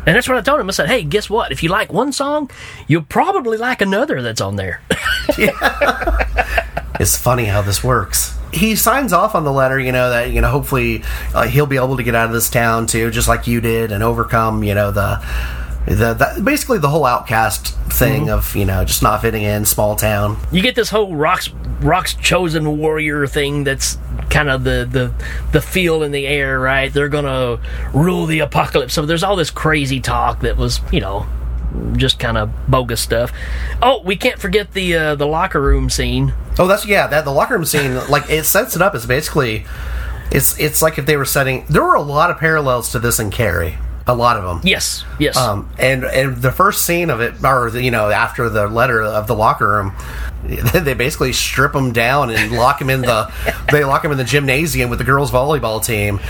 And 0.06 0.16
that's 0.16 0.28
what 0.28 0.38
I 0.38 0.40
told 0.40 0.60
him. 0.60 0.68
I 0.68 0.72
said, 0.72 0.88
hey, 0.88 1.02
guess 1.02 1.28
what? 1.28 1.52
If 1.52 1.62
you 1.62 1.68
like 1.68 1.92
one 1.92 2.12
song, 2.12 2.50
you'll 2.88 3.02
probably 3.02 3.58
like 3.58 3.82
another 3.82 4.22
that's 4.22 4.40
on 4.40 4.56
there. 4.56 4.80
yeah. 5.38 6.86
it's 6.98 7.16
funny 7.16 7.44
how 7.44 7.62
this 7.62 7.84
works. 7.84 8.36
He 8.52 8.74
signs 8.76 9.12
off 9.12 9.34
on 9.34 9.44
the 9.44 9.52
letter, 9.52 9.78
you 9.78 9.92
know, 9.92 10.10
that, 10.10 10.30
you 10.30 10.40
know, 10.40 10.48
hopefully 10.48 11.04
uh, 11.34 11.46
he'll 11.46 11.66
be 11.66 11.76
able 11.76 11.96
to 11.98 12.02
get 12.02 12.14
out 12.14 12.26
of 12.26 12.32
this 12.32 12.50
town 12.50 12.86
too, 12.86 13.10
just 13.10 13.28
like 13.28 13.46
you 13.46 13.60
did, 13.60 13.92
and 13.92 14.02
overcome, 14.02 14.64
you 14.64 14.74
know, 14.74 14.90
the. 14.90 15.24
The, 15.86 16.14
the, 16.14 16.42
basically 16.44 16.78
the 16.78 16.88
whole 16.88 17.06
outcast 17.06 17.74
thing 17.92 18.30
of 18.30 18.54
you 18.54 18.64
know 18.64 18.84
just 18.84 19.02
not 19.02 19.22
fitting 19.22 19.42
in 19.42 19.64
small 19.64 19.96
town. 19.96 20.36
You 20.52 20.62
get 20.62 20.74
this 20.74 20.90
whole 20.90 21.16
rocks 21.16 21.50
rocks 21.80 22.14
chosen 22.14 22.78
warrior 22.78 23.26
thing 23.26 23.64
that's 23.64 23.98
kind 24.28 24.50
of 24.50 24.64
the 24.64 24.86
the 24.90 25.12
the 25.52 25.60
feel 25.60 26.02
in 26.02 26.12
the 26.12 26.26
air 26.26 26.60
right? 26.60 26.92
They're 26.92 27.08
gonna 27.08 27.60
rule 27.92 28.26
the 28.26 28.40
apocalypse. 28.40 28.94
So 28.94 29.06
there's 29.06 29.22
all 29.22 29.36
this 29.36 29.50
crazy 29.50 30.00
talk 30.00 30.40
that 30.40 30.56
was 30.56 30.80
you 30.92 31.00
know 31.00 31.26
just 31.96 32.18
kind 32.18 32.36
of 32.36 32.50
bogus 32.68 33.00
stuff. 33.00 33.32
Oh 33.80 34.02
we 34.02 34.16
can't 34.16 34.38
forget 34.38 34.72
the 34.74 34.94
uh, 34.94 35.14
the 35.14 35.26
locker 35.26 35.60
room 35.60 35.88
scene. 35.88 36.34
Oh 36.58 36.66
that's 36.66 36.86
yeah 36.86 37.06
that 37.06 37.24
the 37.24 37.32
locker 37.32 37.54
room 37.54 37.64
scene 37.64 37.94
like 38.10 38.28
it 38.28 38.44
sets 38.44 38.76
it 38.76 38.82
up 38.82 38.94
as 38.94 39.06
basically 39.06 39.64
it's 40.30 40.58
it's 40.60 40.82
like 40.82 40.98
if 40.98 41.06
they 41.06 41.16
were 41.16 41.24
setting 41.24 41.64
there 41.68 41.82
were 41.82 41.94
a 41.94 42.02
lot 42.02 42.30
of 42.30 42.38
parallels 42.38 42.92
to 42.92 42.98
this 42.98 43.18
in 43.18 43.30
Carrie 43.30 43.78
a 44.10 44.14
lot 44.14 44.36
of 44.36 44.44
them 44.44 44.60
yes 44.64 45.04
yes 45.18 45.36
Um, 45.36 45.70
and 45.78 46.04
and 46.04 46.36
the 46.36 46.52
first 46.52 46.84
scene 46.84 47.08
of 47.10 47.20
it, 47.20 47.42
or 47.44 47.68
you 47.78 47.90
know, 47.90 48.10
after 48.10 48.48
the 48.50 48.66
letter 48.68 49.02
of 49.02 49.26
the 49.26 49.34
locker 49.34 49.68
room, 49.68 49.94
they 50.44 50.94
basically 50.94 51.32
strip 51.32 51.74
him 51.74 51.92
down 51.92 52.30
and 52.30 52.52
lock 52.52 52.80
him 52.80 52.90
in 52.90 53.00
the 53.02 53.32
they 53.72 53.84
lock 53.84 54.04
him 54.04 54.12
in 54.12 54.18
the 54.18 54.24
gymnasium 54.24 54.90
with 54.90 54.98
the 54.98 55.04
girls 55.04 55.30
volleyball 55.30 55.82
team. 55.84 56.20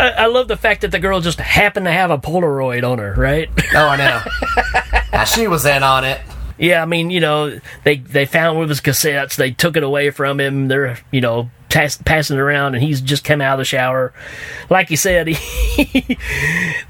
I, 0.00 0.10
I 0.10 0.26
love 0.26 0.46
the 0.48 0.56
fact 0.56 0.82
that 0.82 0.90
the 0.92 0.98
girl 1.00 1.20
just 1.20 1.40
happened 1.40 1.86
to 1.86 1.92
have 1.92 2.10
a 2.10 2.18
polaroid 2.18 2.88
on 2.88 2.98
her 2.98 3.14
right 3.16 3.48
Oh, 3.74 3.86
I 3.88 3.96
know. 3.96 5.24
She 5.24 5.48
was 5.48 5.66
in 5.66 5.82
on 5.82 6.04
it. 6.04 6.20
Yeah, 6.58 6.80
I 6.82 6.86
mean, 6.86 7.10
you 7.10 7.20
know, 7.20 7.60
they 7.84 7.96
they 7.98 8.24
found 8.26 8.56
one 8.56 8.64
of 8.64 8.68
his 8.68 8.80
cassettes. 8.80 9.36
They 9.36 9.50
took 9.50 9.76
it 9.76 9.82
away 9.82 10.10
from 10.10 10.38
him. 10.40 10.68
They're, 10.68 10.98
you 11.10 11.20
know, 11.20 11.50
tas- 11.68 11.98
passing 12.04 12.38
around, 12.38 12.74
and 12.74 12.82
he's 12.82 13.00
just 13.00 13.24
come 13.24 13.40
out 13.40 13.54
of 13.54 13.58
the 13.58 13.64
shower. 13.64 14.12
Like 14.70 14.90
you 14.90 14.96
said, 14.96 15.26
he 15.28 16.18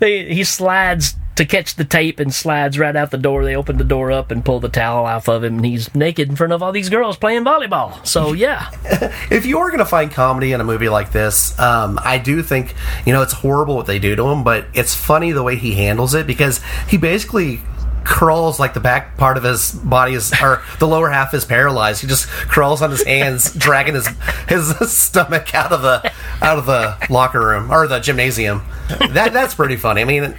he 0.00 0.44
slides 0.44 1.14
to 1.36 1.44
catch 1.44 1.76
the 1.76 1.84
tape 1.84 2.18
and 2.18 2.34
slides 2.34 2.78
right 2.80 2.96
out 2.96 3.12
the 3.12 3.18
door. 3.18 3.44
They 3.44 3.54
open 3.54 3.78
the 3.78 3.84
door 3.84 4.10
up 4.10 4.32
and 4.32 4.44
pull 4.44 4.58
the 4.58 4.68
towel 4.68 5.06
off 5.06 5.28
of 5.28 5.44
him, 5.44 5.56
and 5.56 5.64
he's 5.64 5.94
naked 5.94 6.28
in 6.28 6.34
front 6.36 6.52
of 6.52 6.62
all 6.62 6.72
these 6.72 6.88
girls 6.88 7.16
playing 7.16 7.44
volleyball. 7.44 8.04
So 8.04 8.32
yeah, 8.32 8.70
If 9.30 9.46
you 9.46 9.58
are 9.58 9.68
going 9.68 9.78
to 9.78 9.84
find 9.86 10.10
comedy 10.10 10.52
in 10.52 10.60
a 10.60 10.64
movie 10.64 10.88
like 10.88 11.12
this, 11.12 11.58
um, 11.58 11.98
I 12.02 12.18
do 12.18 12.42
think 12.42 12.74
you 13.06 13.12
know 13.12 13.22
it's 13.22 13.32
horrible 13.32 13.76
what 13.76 13.86
they 13.86 13.98
do 13.98 14.16
to 14.16 14.26
him, 14.28 14.42
but 14.42 14.66
it's 14.74 14.94
funny 14.94 15.32
the 15.32 15.42
way 15.42 15.56
he 15.56 15.74
handles 15.74 16.14
it 16.14 16.26
because 16.26 16.60
he 16.88 16.96
basically 16.96 17.60
crawls 18.08 18.58
like 18.58 18.72
the 18.74 18.80
back 18.80 19.16
part 19.18 19.36
of 19.36 19.42
his 19.44 19.70
body 19.72 20.14
is 20.14 20.32
or 20.40 20.62
the 20.78 20.88
lower 20.88 21.10
half 21.10 21.34
is 21.34 21.44
paralyzed. 21.44 22.00
He 22.00 22.06
just 22.08 22.26
crawls 22.26 22.80
on 22.82 22.90
his 22.90 23.02
hands, 23.04 23.52
dragging 23.58 23.94
his 23.94 24.08
his 24.48 24.90
stomach 24.96 25.54
out 25.54 25.72
of 25.72 25.82
the 25.82 26.10
out 26.42 26.58
of 26.58 26.66
the 26.66 26.96
locker 27.10 27.40
room 27.40 27.70
or 27.70 27.86
the 27.86 28.00
gymnasium. 28.00 28.62
That 29.10 29.32
that's 29.32 29.54
pretty 29.54 29.76
funny. 29.76 30.00
I 30.02 30.04
mean, 30.04 30.34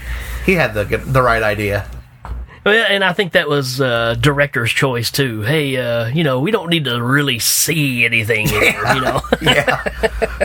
he 0.45 0.53
had 0.53 0.73
the 0.73 0.83
the 0.97 1.21
right 1.21 1.43
idea. 1.43 1.87
Well, 2.65 2.85
and 2.89 3.05
I 3.05 3.13
think 3.13 3.31
that 3.33 3.47
was 3.47 3.79
uh, 3.79 4.15
director's 4.19 4.71
choice 4.71 5.09
too. 5.11 5.41
Hey, 5.43 5.77
uh, 5.77 6.07
you 6.07 6.25
know, 6.25 6.41
we 6.41 6.51
don't 6.51 6.69
need 6.69 6.83
to 6.85 7.01
really 7.01 7.39
see 7.39 8.03
anything 8.03 8.47
here. 8.49 8.73
You 8.95 9.01
know, 9.01 9.21
yeah, 9.41 9.83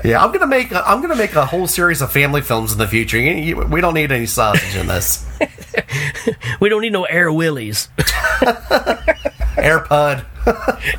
yeah. 0.04 0.24
I'm 0.24 0.30
gonna 0.30 0.46
make 0.46 0.70
a, 0.70 0.88
I'm 0.88 1.00
gonna 1.02 1.16
make 1.16 1.34
a 1.34 1.44
whole 1.44 1.66
series 1.66 2.00
of 2.02 2.12
family 2.12 2.40
films 2.40 2.72
in 2.72 2.78
the 2.78 2.86
future. 2.86 3.18
You- 3.18 3.32
you- 3.34 3.56
we 3.66 3.80
don't 3.80 3.94
need 3.94 4.12
any 4.12 4.26
sausage 4.26 4.76
in 4.76 4.86
this. 4.86 5.23
we 6.60 6.68
don't 6.68 6.82
need 6.82 6.92
no 6.92 7.04
air 7.04 7.32
willies, 7.32 7.88
AirPud. 9.56 10.24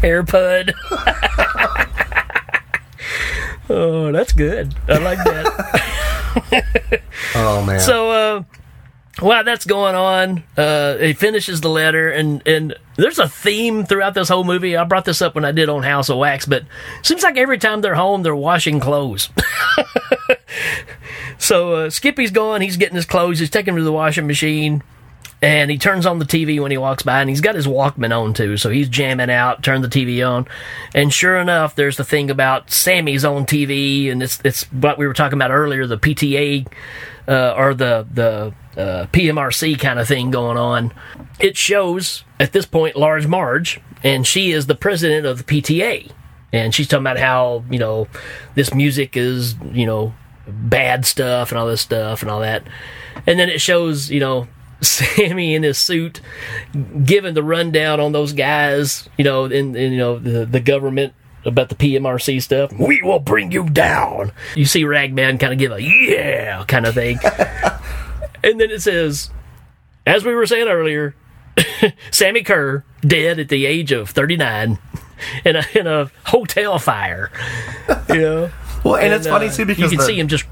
AirPud. 0.01 0.73
oh, 3.69 4.11
that's 4.11 4.33
good. 4.33 4.75
I 4.87 4.97
like 4.97 5.17
that. 5.19 7.01
Oh 7.35 7.63
man. 7.63 7.79
So, 7.79 8.11
uh, 8.11 8.43
while 9.19 9.43
that's 9.43 9.65
going 9.65 9.95
on, 9.95 10.43
uh, 10.57 10.97
he 10.97 11.13
finishes 11.13 11.61
the 11.61 11.69
letter, 11.69 12.09
and 12.09 12.45
and 12.45 12.75
there's 12.97 13.19
a 13.19 13.29
theme 13.29 13.85
throughout 13.85 14.13
this 14.13 14.29
whole 14.29 14.43
movie. 14.43 14.75
I 14.75 14.83
brought 14.83 15.05
this 15.05 15.21
up 15.21 15.35
when 15.35 15.45
I 15.45 15.51
did 15.51 15.69
on 15.69 15.83
House 15.83 16.09
of 16.09 16.17
Wax, 16.17 16.45
but 16.45 16.65
seems 17.01 17.23
like 17.23 17.37
every 17.37 17.57
time 17.57 17.81
they're 17.81 17.95
home, 17.95 18.23
they're 18.23 18.35
washing 18.35 18.79
clothes. 18.79 19.29
so 21.37 21.73
uh, 21.73 21.89
Skippy's 21.89 22.31
gone. 22.31 22.61
He's 22.61 22.77
getting 22.77 22.95
his 22.95 23.05
clothes. 23.05 23.39
He's 23.39 23.49
taking 23.49 23.75
them 23.75 23.81
to 23.81 23.85
the 23.85 23.91
washing 23.91 24.27
machine. 24.27 24.83
And 25.41 25.69
he 25.69 25.77
turns 25.77 26.05
on 26.05 26.17
the 26.17 26.25
TV 26.25 26.59
when 26.61 26.71
he 26.71 26.77
walks 26.77 27.03
by, 27.03 27.19
and 27.21 27.29
he's 27.29 27.41
got 27.41 27.55
his 27.55 27.67
Walkman 27.67 28.17
on 28.17 28.33
too, 28.33 28.57
so 28.57 28.69
he's 28.69 28.89
jamming 28.89 29.29
out, 29.29 29.61
turn 29.61 29.81
the 29.81 29.89
TV 29.89 30.27
on, 30.27 30.47
and 30.95 31.13
sure 31.13 31.37
enough, 31.37 31.75
there's 31.75 31.97
the 31.97 32.05
thing 32.05 32.31
about 32.31 32.71
Sammy's 32.71 33.25
on 33.25 33.45
TV, 33.45 34.09
and 34.09 34.23
it's 34.23 34.39
it's 34.43 34.63
what 34.71 34.97
we 34.97 35.05
were 35.05 35.13
talking 35.13 35.37
about 35.37 35.51
earlier, 35.51 35.85
the 35.85 35.99
PTA 35.99 36.65
uh, 37.27 37.53
or 37.55 37.73
the 37.73 38.07
the 38.11 38.53
uh, 38.77 39.07
PMRC 39.11 39.79
kind 39.79 39.99
of 39.99 40.07
thing 40.07 40.31
going 40.31 40.57
on. 40.57 40.93
It 41.39 41.57
shows 41.57 42.23
at 42.39 42.53
this 42.53 42.65
point 42.65 42.95
Large 42.95 43.27
Marge, 43.27 43.79
and 44.03 44.25
she 44.25 44.51
is 44.51 44.67
the 44.67 44.75
president 44.75 45.25
of 45.25 45.45
the 45.45 45.61
PTA, 45.61 46.11
and 46.53 46.73
she's 46.73 46.87
talking 46.87 47.03
about 47.03 47.19
how 47.19 47.63
you 47.69 47.79
know 47.79 48.07
this 48.55 48.73
music 48.73 49.15
is 49.17 49.55
you 49.71 49.85
know 49.85 50.13
bad 50.47 51.05
stuff 51.05 51.51
and 51.51 51.59
all 51.59 51.67
this 51.67 51.81
stuff 51.81 52.21
and 52.21 52.29
all 52.29 52.41
that, 52.41 52.63
and 53.25 53.39
then 53.39 53.49
it 53.49 53.61
shows 53.61 54.11
you 54.11 54.19
know 54.19 54.47
Sammy 54.81 55.55
in 55.55 55.63
his 55.63 55.77
suit 55.77 56.21
giving 57.03 57.33
the 57.33 57.43
rundown 57.43 57.99
on 57.99 58.11
those 58.11 58.33
guys, 58.33 59.07
you 59.17 59.23
know, 59.23 59.45
in, 59.45 59.75
in 59.75 59.93
you 59.93 59.97
know 59.97 60.19
the 60.19 60.45
the 60.45 60.59
government 60.59 61.13
about 61.45 61.69
the 61.69 61.75
PMRC 61.75 62.41
stuff. 62.41 62.71
We 62.73 63.01
will 63.03 63.19
bring 63.19 63.51
you 63.51 63.69
down. 63.69 64.31
You 64.55 64.65
see 64.65 64.83
Ragman 64.83 65.37
kind 65.37 65.53
of 65.53 65.59
give 65.59 65.71
a 65.71 65.81
yeah 65.81 66.63
kind 66.65 66.85
of 66.85 66.93
thing, 66.93 67.17
and 68.45 68.61
then 68.61 68.71
it 68.71 68.81
says, 68.81 69.31
as 70.05 70.23
we 70.23 70.33
were 70.33 70.45
saying 70.45 70.67
earlier, 70.67 71.15
Sammy 72.11 72.43
Curr 72.43 72.85
dead 73.01 73.39
at 73.39 73.49
the 73.49 73.65
age 73.65 73.91
of 73.91 74.09
thirty 74.11 74.37
nine 74.37 74.79
in 75.45 75.55
a 75.55 75.63
in 75.73 75.87
a 75.87 76.11
hotel 76.25 76.79
fire. 76.79 77.31
You 78.07 78.21
know. 78.21 78.51
well, 78.83 78.95
and, 78.97 79.13
it's 79.13 79.27
funny 79.27 79.47
uh, 79.47 79.51
too 79.51 79.65
because 79.65 79.91
you 79.91 79.97
can 79.97 79.97
the, 79.97 80.03
see 80.05 80.19
him 80.19 80.27
just 80.27 80.45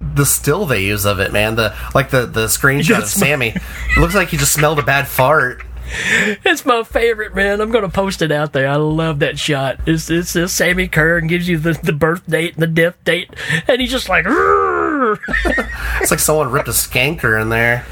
the 0.00 0.24
still 0.24 0.64
they 0.64 0.84
use 0.84 1.04
of 1.04 1.18
it, 1.18 1.32
man. 1.32 1.56
The 1.56 1.76
like 1.94 2.10
the 2.10 2.24
the 2.24 2.46
screenshot 2.46 2.98
of. 2.98 3.08
Sammy. 3.08 3.48
It 3.48 3.98
looks 3.98 4.14
like 4.14 4.28
he 4.28 4.36
just 4.36 4.52
smelled 4.52 4.78
a 4.78 4.82
bad 4.82 5.08
fart. 5.08 5.64
It's 6.44 6.64
my 6.64 6.82
favorite, 6.82 7.34
man. 7.34 7.60
I'm 7.60 7.70
gonna 7.70 7.88
post 7.88 8.22
it 8.22 8.32
out 8.32 8.52
there. 8.52 8.68
I 8.68 8.76
love 8.76 9.18
that 9.18 9.38
shot. 9.38 9.80
It's 9.86 10.08
it's 10.08 10.32
this 10.32 10.52
Sammy 10.52 10.88
Curr 10.88 11.18
and 11.18 11.28
gives 11.28 11.48
you 11.48 11.58
the, 11.58 11.72
the 11.72 11.92
birth 11.92 12.26
date 12.28 12.54
and 12.54 12.62
the 12.62 12.68
death 12.68 12.96
date, 13.04 13.30
and 13.68 13.80
he's 13.80 13.90
just 13.90 14.08
like, 14.08 14.24
It's 16.00 16.10
like 16.10 16.20
someone 16.20 16.50
ripped 16.50 16.68
a 16.68 16.72
skanker 16.72 17.40
in 17.40 17.48
there. 17.48 17.86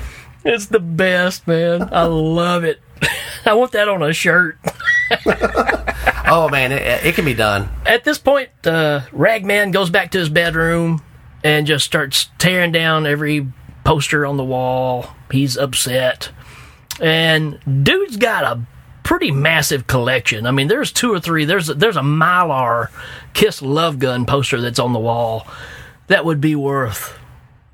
it's 0.44 0.66
the 0.66 0.80
best, 0.80 1.46
man. 1.46 1.88
I 1.92 2.04
love 2.04 2.64
it. 2.64 2.80
I 3.46 3.54
want 3.54 3.72
that 3.72 3.88
on 3.88 4.02
a 4.02 4.12
shirt. 4.12 4.58
Oh 6.24 6.48
man, 6.48 6.72
it, 6.72 7.04
it 7.04 7.14
can 7.14 7.26
be 7.26 7.34
done. 7.34 7.68
At 7.84 8.04
this 8.04 8.16
point, 8.16 8.48
uh, 8.64 9.02
Ragman 9.12 9.70
goes 9.70 9.90
back 9.90 10.12
to 10.12 10.18
his 10.18 10.30
bedroom 10.30 11.02
and 11.44 11.66
just 11.66 11.84
starts 11.84 12.30
tearing 12.38 12.72
down 12.72 13.06
every 13.06 13.48
poster 13.84 14.24
on 14.24 14.38
the 14.38 14.44
wall. 14.44 15.08
He's 15.30 15.58
upset. 15.58 16.30
And 17.00 17.58
dude's 17.84 18.16
got 18.16 18.44
a 18.44 18.62
pretty 19.02 19.30
massive 19.30 19.86
collection. 19.86 20.46
I 20.46 20.52
mean, 20.52 20.68
there's 20.68 20.90
two 20.92 21.12
or 21.12 21.20
three. 21.20 21.44
There's 21.44 21.66
there's 21.66 21.96
a 21.98 22.02
Mylar 22.02 22.88
Kiss 23.34 23.60
Love 23.60 23.98
Gun 23.98 24.24
poster 24.24 24.60
that's 24.60 24.78
on 24.78 24.92
the 24.94 25.00
wall 25.00 25.46
that 26.08 26.24
would 26.24 26.40
be 26.40 26.54
worth 26.54 27.18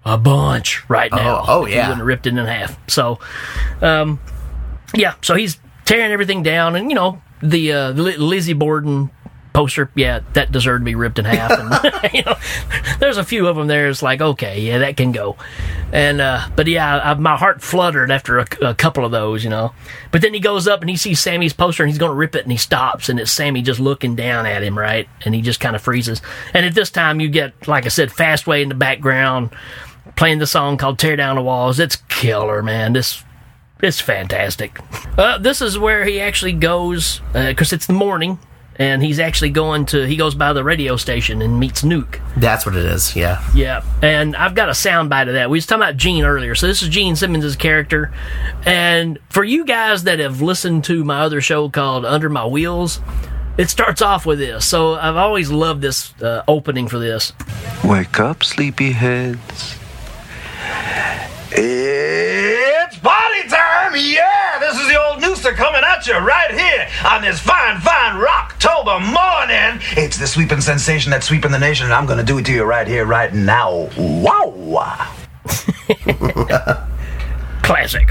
a 0.05 0.17
bunch 0.17 0.89
right 0.89 1.11
now. 1.13 1.45
oh, 1.47 1.65
if 1.65 1.71
he 1.71 1.75
yeah. 1.75 1.83
wouldn't 1.89 1.99
have 1.99 2.07
ripped 2.07 2.27
it 2.27 2.31
in 2.31 2.39
half. 2.47 2.79
So, 2.89 3.19
um, 3.83 4.21
yeah. 4.95 5.15
So 5.23 5.35
he's 5.35 5.59
tearing 5.85 6.13
everything 6.13 6.43
down, 6.43 6.77
and 6.77 6.91
you 6.91 6.95
know 6.95 7.21
the 7.43 7.73
uh, 7.73 7.91
Lizzie 7.93 8.53
Borden 8.53 9.11
poster. 9.59 9.91
Yeah, 9.97 10.21
that 10.35 10.53
deserved 10.53 10.83
to 10.83 10.85
be 10.85 10.95
ripped 10.95 11.19
in 11.19 11.25
half. 11.25 11.51
And, 11.51 12.13
you 12.15 12.23
know, 12.23 12.37
there's 13.01 13.17
a 13.17 13.25
few 13.25 13.49
of 13.49 13.57
them 13.57 13.67
there. 13.67 13.89
It's 13.89 14.03
like 14.03 14.21
okay, 14.21 14.61
yeah, 14.61 14.79
that 14.79 14.97
can 14.97 15.11
go. 15.11 15.37
And 15.93 16.21
uh, 16.21 16.49
but 16.55 16.69
yeah, 16.69 16.99
I, 16.99 17.15
my 17.15 17.37
heart 17.37 17.61
fluttered 17.61 18.13
after 18.13 18.39
a, 18.39 18.47
a 18.63 18.75
couple 18.77 19.05
of 19.05 19.11
those, 19.11 19.43
you 19.43 19.51
know. 19.51 19.75
But 20.13 20.23
then 20.23 20.33
he 20.33 20.39
goes 20.39 20.69
up 20.69 20.81
and 20.81 20.89
he 20.89 20.97
sees 20.97 21.19
Sammy's 21.19 21.53
poster 21.53 21.83
and 21.83 21.91
he's 21.91 21.99
going 21.99 22.13
to 22.13 22.17
rip 22.17 22.37
it 22.37 22.45
and 22.45 22.53
he 22.53 22.59
stops 22.59 23.09
and 23.09 23.19
it's 23.19 23.33
Sammy 23.33 23.61
just 23.63 23.81
looking 23.81 24.15
down 24.15 24.47
at 24.47 24.63
him, 24.63 24.79
right? 24.79 25.09
And 25.25 25.35
he 25.35 25.43
just 25.43 25.59
kind 25.59 25.75
of 25.75 25.83
freezes. 25.83 26.23
And 26.55 26.65
at 26.65 26.75
this 26.75 26.91
time, 26.91 27.19
you 27.19 27.29
get 27.29 27.67
like 27.67 27.85
I 27.85 27.89
said, 27.89 28.11
Fastway 28.11 28.63
in 28.63 28.69
the 28.69 28.77
background 28.77 29.51
playing 30.15 30.39
the 30.39 30.47
song 30.47 30.77
called 30.77 31.01
"Tear 31.01 31.17
Down 31.17 31.35
the 31.35 31.43
Walls." 31.43 31.81
It's 31.81 31.97
killer, 32.09 32.63
man. 32.63 32.93
This 32.93 33.25
it's 33.83 34.01
fantastic. 34.01 34.79
Uh, 35.17 35.39
this 35.39 35.61
is 35.61 35.79
where 35.79 36.05
he 36.05 36.21
actually 36.21 36.53
goes 36.53 37.21
because 37.33 37.73
it's 37.73 37.87
the 37.87 37.93
morning, 37.93 38.39
and 38.79 39.03
he's 39.03 39.19
actually 39.19 39.51
going 39.51 39.87
to. 39.87 40.07
He 40.07 40.17
goes 40.17 40.35
by 40.35 40.53
the 40.53 40.63
radio 40.63 40.97
station 40.97 41.43
and 41.43 41.59
meets 41.59 41.83
Nuke. 41.83 42.21
That's 42.37 42.65
what 42.65 42.77
it 42.77 42.85
is. 42.85 43.17
Yeah. 43.17 43.45
Yeah, 43.55 43.83
and 44.03 44.37
I've 44.37 44.55
got 44.55 44.69
a 44.69 44.75
sound 44.75 45.11
bite 45.11 45.29
of 45.29 45.35
that. 45.35 45.51
We 45.51 45.57
was 45.57 45.67
talking 45.67 45.83
about 45.83 45.97
Gene 45.97 46.25
earlier, 46.25 46.55
so 46.55 46.67
this 46.67 46.83
is 46.83 46.89
Gene 46.89 47.17
Simmons' 47.17 47.57
character. 47.57 48.13
And 48.65 49.19
for 49.31 49.43
you 49.45 49.65
guys 49.65 50.05
that 50.05 50.19
have 50.21 50.41
listened 50.41 50.85
to 50.85 51.05
my 51.05 51.21
other 51.21 51.41
show 51.41 51.69
called 51.69 52.05
Under 52.05 52.29
My 52.29 52.47
Wheels, 52.47 53.01
it 53.57 53.69
starts 53.71 54.01
off 54.01 54.25
with 54.25 54.39
this. 54.39 54.65
So 54.67 54.95
I've 54.95 55.17
always 55.17 55.51
loved 55.51 55.83
this 55.83 56.15
uh, 56.23 56.45
opening 56.47 56.87
for 56.89 56.99
this. 56.99 57.33
Wake 57.85 58.21
up, 58.21 58.41
sleepyheads. 58.41 59.77
It's 61.51 62.99
party 62.99 63.49
time! 63.49 63.68
Yeah! 63.95 64.59
This 64.61 64.79
is 64.79 64.89
the 64.89 65.01
old 65.01 65.23
Nooster 65.23 65.55
coming 65.55 65.83
at 65.83 66.07
you 66.07 66.19
right 66.19 66.51
here 66.51 66.89
on 67.09 67.23
this 67.23 67.41
fine, 67.41 67.81
fine 67.81 68.21
Rocktober 68.21 69.01
morning. 69.01 69.81
It's 69.97 70.19
the 70.19 70.27
sweeping 70.27 70.61
sensation 70.61 71.11
that's 71.11 71.27
sweeping 71.27 71.51
the 71.51 71.59
nation, 71.59 71.87
and 71.87 71.95
I'm 71.95 72.05
gonna 72.07 72.23
do 72.23 72.37
it 72.39 72.45
to 72.47 72.53
you 72.53 72.65
right 72.65 72.87
here, 72.87 73.07
right 73.07 73.33
now. 73.33 73.89
Wow! 73.97 75.15
Classic. 77.63 78.11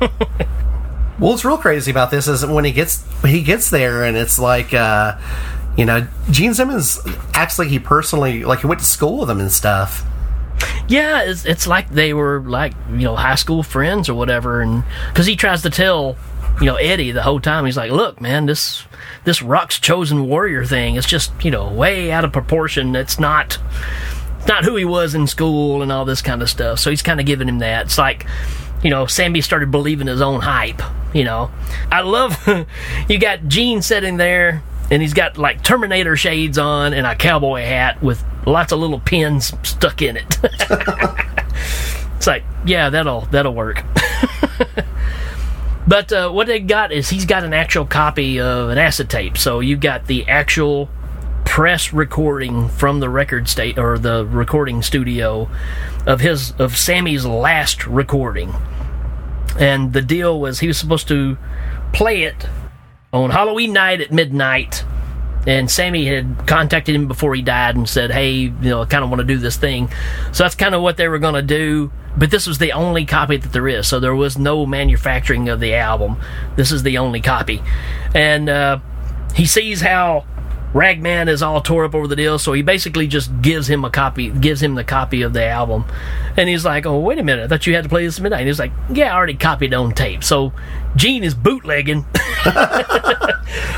Well, 1.22 1.30
what's 1.30 1.44
real 1.44 1.56
crazy 1.56 1.92
about 1.92 2.10
this 2.10 2.26
is 2.26 2.44
when 2.44 2.64
he 2.64 2.72
gets 2.72 3.04
he 3.22 3.44
gets 3.44 3.70
there 3.70 4.02
and 4.02 4.16
it's 4.16 4.40
like, 4.40 4.74
uh, 4.74 5.16
you 5.76 5.84
know, 5.84 6.04
Gene 6.32 6.52
Simmons 6.52 6.98
acts 7.32 7.60
like 7.60 7.68
he 7.68 7.78
personally 7.78 8.42
like 8.42 8.62
he 8.62 8.66
went 8.66 8.80
to 8.80 8.86
school 8.86 9.20
with 9.20 9.30
him 9.30 9.38
and 9.38 9.52
stuff. 9.52 10.04
Yeah, 10.88 11.22
it's, 11.22 11.44
it's 11.44 11.66
like 11.66 11.90
they 11.90 12.12
were 12.12 12.40
like 12.40 12.74
you 12.90 12.98
know 12.98 13.16
high 13.16 13.36
school 13.36 13.62
friends 13.62 14.08
or 14.08 14.14
whatever, 14.14 14.60
and 14.60 14.84
because 15.08 15.26
he 15.26 15.36
tries 15.36 15.62
to 15.62 15.70
tell 15.70 16.16
you 16.60 16.66
know 16.66 16.76
Eddie 16.76 17.12
the 17.12 17.22
whole 17.22 17.40
time, 17.40 17.64
he's 17.64 17.76
like, 17.76 17.90
"Look, 17.90 18.20
man, 18.20 18.46
this 18.46 18.84
this 19.24 19.42
Rock's 19.42 19.78
chosen 19.78 20.26
warrior 20.26 20.64
thing, 20.64 20.96
is 20.96 21.06
just 21.06 21.32
you 21.44 21.50
know 21.50 21.72
way 21.72 22.10
out 22.10 22.24
of 22.24 22.32
proportion. 22.32 22.94
It's 22.96 23.18
not 23.18 23.58
not 24.48 24.64
who 24.64 24.76
he 24.76 24.84
was 24.84 25.14
in 25.14 25.26
school 25.26 25.82
and 25.82 25.92
all 25.92 26.04
this 26.04 26.22
kind 26.22 26.42
of 26.42 26.50
stuff." 26.50 26.78
So 26.78 26.90
he's 26.90 27.02
kind 27.02 27.20
of 27.20 27.26
giving 27.26 27.48
him 27.48 27.60
that. 27.60 27.86
It's 27.86 27.98
like 27.98 28.26
you 28.82 28.90
know 28.90 29.06
Sammy 29.06 29.40
started 29.40 29.70
believing 29.70 30.08
his 30.08 30.20
own 30.20 30.40
hype. 30.40 30.82
You 31.14 31.24
know, 31.24 31.50
I 31.90 32.00
love 32.00 32.36
you 33.08 33.18
got 33.18 33.46
Gene 33.48 33.82
sitting 33.82 34.16
there. 34.16 34.62
And 34.92 35.02
he's 35.02 35.14
got 35.14 35.38
like 35.38 35.64
Terminator 35.64 36.16
shades 36.16 36.58
on 36.58 36.92
and 36.92 37.06
a 37.06 37.16
cowboy 37.16 37.62
hat 37.62 38.00
with 38.00 38.22
lots 38.46 38.72
of 38.72 38.78
little 38.78 39.00
pins 39.00 39.52
stuck 39.64 40.02
in 40.02 40.16
it. 40.16 40.38
It's 42.22 42.28
like, 42.28 42.44
yeah, 42.64 42.88
that'll 42.88 43.22
that'll 43.22 43.52
work. 43.52 43.82
but 45.88 46.12
uh, 46.12 46.30
what 46.30 46.46
they 46.46 46.60
got 46.60 46.92
is 46.92 47.08
he's 47.08 47.26
got 47.26 47.42
an 47.42 47.52
actual 47.52 47.84
copy 47.84 48.38
of 48.38 48.70
an 48.70 48.78
acetate. 48.78 49.38
So 49.38 49.58
you 49.58 49.76
got 49.76 50.06
the 50.06 50.28
actual 50.28 50.88
press 51.44 51.92
recording 51.92 52.68
from 52.68 53.00
the 53.00 53.08
record 53.08 53.48
state 53.48 53.76
or 53.76 53.98
the 53.98 54.24
recording 54.24 54.82
studio 54.82 55.50
of 56.06 56.20
his 56.20 56.52
of 56.60 56.76
Sammy's 56.76 57.26
last 57.26 57.88
recording. 57.88 58.54
And 59.58 59.92
the 59.92 60.00
deal 60.00 60.38
was 60.38 60.60
he 60.60 60.68
was 60.68 60.78
supposed 60.78 61.08
to 61.08 61.36
play 61.92 62.22
it 62.22 62.46
on 63.12 63.30
Halloween 63.30 63.72
night 63.72 64.00
at 64.00 64.12
midnight. 64.12 64.84
And 65.44 65.68
Sammy 65.68 66.06
had 66.06 66.46
contacted 66.46 66.94
him 66.94 67.08
before 67.08 67.34
he 67.34 67.42
died 67.42 67.74
and 67.74 67.88
said, 67.88 68.12
"Hey, 68.12 68.30
you 68.32 68.52
know, 68.60 68.82
I 68.82 68.84
kind 68.84 69.02
of 69.02 69.10
want 69.10 69.20
to 69.20 69.26
do 69.26 69.38
this 69.38 69.56
thing." 69.56 69.90
So 70.30 70.44
that's 70.44 70.54
kind 70.54 70.72
of 70.74 70.82
what 70.82 70.96
they 70.96 71.08
were 71.08 71.18
going 71.18 71.34
to 71.34 71.42
do. 71.42 71.90
but 72.16 72.30
this 72.30 72.46
was 72.46 72.58
the 72.58 72.72
only 72.72 73.06
copy 73.06 73.38
that 73.38 73.52
there 73.52 73.66
is. 73.66 73.86
So 73.88 73.98
there 73.98 74.14
was 74.14 74.36
no 74.38 74.66
manufacturing 74.66 75.48
of 75.48 75.60
the 75.60 75.74
album. 75.74 76.16
This 76.56 76.70
is 76.70 76.82
the 76.82 76.98
only 76.98 77.20
copy, 77.22 77.62
and 78.14 78.48
uh, 78.48 78.78
he 79.34 79.46
sees 79.46 79.80
how 79.80 80.26
Ragman 80.74 81.28
is 81.28 81.42
all 81.42 81.60
tore 81.60 81.84
up 81.84 81.94
over 81.94 82.06
the 82.06 82.16
deal, 82.16 82.38
so 82.38 82.52
he 82.54 82.62
basically 82.62 83.06
just 83.06 83.42
gives 83.42 83.68
him 83.68 83.84
a 83.84 83.90
copy, 83.90 84.30
gives 84.30 84.62
him 84.62 84.74
the 84.74 84.84
copy 84.84 85.20
of 85.22 85.32
the 85.34 85.44
album, 85.44 85.84
and 86.36 86.48
he's 86.48 86.64
like, 86.64 86.86
"Oh, 86.86 86.98
wait 86.98 87.18
a 87.18 87.22
minute, 87.22 87.44
I 87.44 87.48
thought 87.48 87.66
you 87.66 87.74
had 87.74 87.84
to 87.84 87.90
play 87.90 88.06
this 88.06 88.16
at 88.16 88.22
midnight." 88.22 88.40
And 88.40 88.46
he's 88.48 88.58
like, 88.58 88.72
"Yeah, 88.90 89.12
I 89.12 89.16
already 89.16 89.34
copied 89.34 89.74
on 89.74 89.92
tape." 89.92 90.24
So 90.24 90.52
Gene 90.96 91.24
is 91.24 91.34
bootlegging 91.34 92.02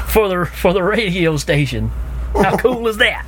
for 0.06 0.28
the 0.28 0.48
for 0.52 0.72
the 0.72 0.82
radio 0.82 1.36
station. 1.36 1.90
How 2.34 2.56
cool 2.58 2.86
is 2.88 2.96
that? 2.98 3.24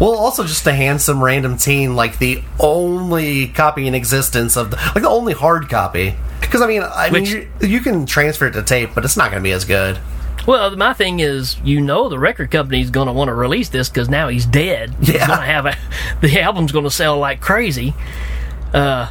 Well, 0.00 0.14
also 0.14 0.42
just 0.44 0.64
to 0.64 0.72
hand 0.72 1.00
some 1.00 1.22
random 1.22 1.56
teen 1.56 1.94
like 1.94 2.18
the 2.18 2.42
only 2.58 3.48
copy 3.48 3.86
in 3.86 3.94
existence 3.94 4.56
of 4.56 4.70
the 4.72 4.76
like 4.76 5.02
the 5.02 5.08
only 5.08 5.34
hard 5.34 5.68
copy. 5.68 6.14
Because 6.40 6.60
I 6.62 6.66
mean, 6.66 6.82
I 6.82 7.10
Which- 7.10 7.32
mean, 7.32 7.48
you, 7.60 7.68
you 7.68 7.80
can 7.80 8.06
transfer 8.06 8.46
it 8.46 8.52
to 8.52 8.62
tape, 8.62 8.90
but 8.94 9.04
it's 9.04 9.16
not 9.16 9.30
going 9.30 9.40
to 9.42 9.44
be 9.46 9.52
as 9.52 9.64
good. 9.64 9.98
Well, 10.46 10.76
my 10.76 10.92
thing 10.92 11.20
is, 11.20 11.56
you 11.64 11.80
know, 11.80 12.08
the 12.08 12.18
record 12.18 12.50
company's 12.50 12.90
going 12.90 13.06
to 13.06 13.12
want 13.12 13.28
to 13.28 13.34
release 13.34 13.70
this 13.70 13.88
because 13.88 14.08
now 14.10 14.28
he's 14.28 14.44
dead. 14.44 14.94
He's 15.00 15.14
Yeah. 15.14 15.26
going 15.26 15.40
to 15.40 15.46
have 15.46 15.66
a, 15.66 15.76
the 16.20 16.40
album's 16.40 16.70
going 16.72 16.84
to 16.84 16.90
sell 16.90 17.18
like 17.18 17.40
crazy. 17.40 17.94
Uh, 18.72 19.10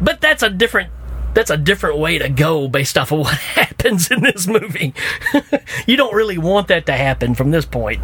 but 0.00 0.20
that's 0.20 0.42
a 0.42 0.50
different. 0.50 0.90
That's 1.34 1.50
a 1.50 1.56
different 1.56 1.98
way 1.98 2.18
to 2.18 2.28
go 2.28 2.68
based 2.68 2.96
off 2.98 3.12
of 3.12 3.18
what 3.20 3.34
happens 3.36 4.10
in 4.10 4.22
this 4.22 4.46
movie. 4.46 4.94
you 5.86 5.96
don't 5.96 6.14
really 6.14 6.38
want 6.38 6.68
that 6.68 6.86
to 6.86 6.92
happen 6.92 7.34
from 7.34 7.50
this 7.50 7.64
point. 7.64 8.02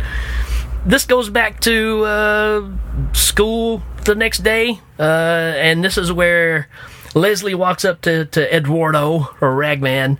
This 0.86 1.06
goes 1.06 1.30
back 1.30 1.60
to 1.60 2.04
uh, 2.04 2.68
school 3.12 3.82
the 4.04 4.14
next 4.14 4.40
day, 4.44 4.78
uh, 4.98 5.02
and 5.02 5.82
this 5.82 5.96
is 5.96 6.12
where 6.12 6.68
Leslie 7.14 7.54
walks 7.54 7.84
up 7.84 8.02
to, 8.02 8.26
to 8.26 8.54
Eduardo 8.54 9.34
or 9.40 9.54
Ragman 9.56 10.18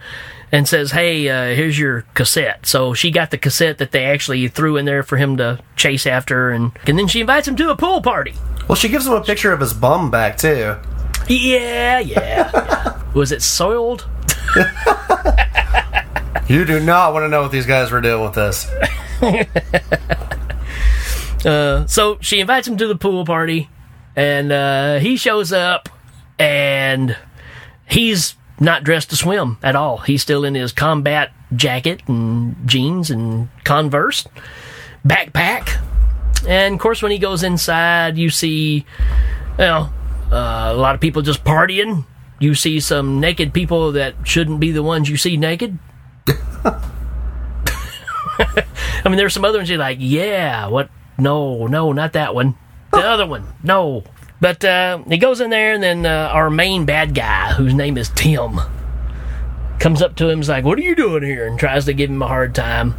and 0.54 0.68
says, 0.68 0.92
"Hey, 0.92 1.28
uh, 1.28 1.54
here's 1.54 1.78
your 1.78 2.02
cassette." 2.14 2.66
So 2.66 2.94
she 2.94 3.10
got 3.10 3.30
the 3.30 3.38
cassette 3.38 3.78
that 3.78 3.90
they 3.90 4.04
actually 4.04 4.46
threw 4.46 4.76
in 4.76 4.84
there 4.84 5.02
for 5.02 5.16
him 5.16 5.36
to 5.38 5.58
chase 5.74 6.06
after, 6.06 6.50
and 6.50 6.70
and 6.86 6.98
then 6.98 7.08
she 7.08 7.20
invites 7.20 7.48
him 7.48 7.56
to 7.56 7.70
a 7.70 7.76
pool 7.76 8.00
party. 8.00 8.34
Well, 8.68 8.76
she 8.76 8.88
gives 8.88 9.06
him 9.06 9.14
a 9.14 9.20
picture 9.20 9.52
of 9.52 9.60
his 9.60 9.74
bum 9.74 10.10
back 10.10 10.36
too. 10.36 10.76
Yeah, 11.28 11.98
yeah. 11.98 11.98
yeah. 12.00 13.02
Was 13.14 13.32
it 13.32 13.42
soiled? 13.42 14.06
You 16.46 16.66
do 16.66 16.78
not 16.78 17.14
want 17.14 17.24
to 17.24 17.28
know 17.28 17.40
what 17.40 17.52
these 17.52 17.64
guys 17.64 17.90
were 17.90 18.02
doing 18.02 18.22
with 18.22 18.34
this. 18.34 18.70
Uh, 21.44 21.86
so 21.86 22.16
she 22.22 22.40
invites 22.40 22.66
him 22.66 22.78
to 22.78 22.86
the 22.86 22.96
pool 22.96 23.26
party, 23.26 23.68
and 24.16 24.50
uh, 24.50 24.98
he 24.98 25.14
shows 25.18 25.52
up, 25.52 25.90
and 26.38 27.14
he's 27.86 28.34
not 28.64 28.84
dressed 28.84 29.10
to 29.10 29.16
swim 29.16 29.58
at 29.62 29.76
all. 29.76 29.98
He's 29.98 30.22
still 30.22 30.44
in 30.44 30.54
his 30.54 30.72
combat 30.72 31.32
jacket 31.54 32.02
and 32.08 32.56
jeans 32.66 33.10
and 33.10 33.48
Converse, 33.64 34.26
backpack, 35.06 35.80
and 36.46 36.74
of 36.74 36.80
course, 36.80 37.02
when 37.02 37.12
he 37.12 37.18
goes 37.18 37.42
inside, 37.42 38.18
you 38.18 38.30
see, 38.30 38.84
you 39.58 39.64
know, 39.64 39.90
uh, 40.30 40.70
a 40.72 40.74
lot 40.74 40.94
of 40.94 41.00
people 41.00 41.22
just 41.22 41.44
partying. 41.44 42.06
You 42.38 42.54
see 42.54 42.80
some 42.80 43.20
naked 43.20 43.54
people 43.54 43.92
that 43.92 44.14
shouldn't 44.24 44.60
be 44.60 44.72
the 44.72 44.82
ones 44.82 45.08
you 45.08 45.16
see 45.16 45.36
naked. 45.36 45.78
I 46.26 46.92
mean, 49.04 49.16
there's 49.16 49.32
some 49.32 49.44
other 49.44 49.58
ones 49.58 49.70
you're 49.70 49.78
like, 49.78 49.98
yeah, 50.00 50.66
what? 50.66 50.90
No, 51.16 51.66
no, 51.66 51.92
not 51.92 52.12
that 52.14 52.34
one. 52.34 52.56
The 52.90 52.98
other 52.98 53.26
one, 53.26 53.46
no. 53.62 54.04
But 54.40 54.64
uh, 54.64 54.98
he 55.08 55.18
goes 55.18 55.40
in 55.40 55.50
there, 55.50 55.72
and 55.72 55.82
then 55.82 56.06
uh, 56.06 56.28
our 56.32 56.50
main 56.50 56.84
bad 56.84 57.14
guy, 57.14 57.52
whose 57.52 57.72
name 57.74 57.96
is 57.96 58.10
Tim, 58.14 58.60
comes 59.78 60.02
up 60.02 60.16
to 60.16 60.28
him. 60.28 60.40
Is 60.40 60.48
like, 60.48 60.64
"What 60.64 60.78
are 60.78 60.82
you 60.82 60.94
doing 60.94 61.22
here?" 61.22 61.46
and 61.46 61.58
tries 61.58 61.84
to 61.86 61.94
give 61.94 62.10
him 62.10 62.20
a 62.22 62.28
hard 62.28 62.54
time. 62.54 62.94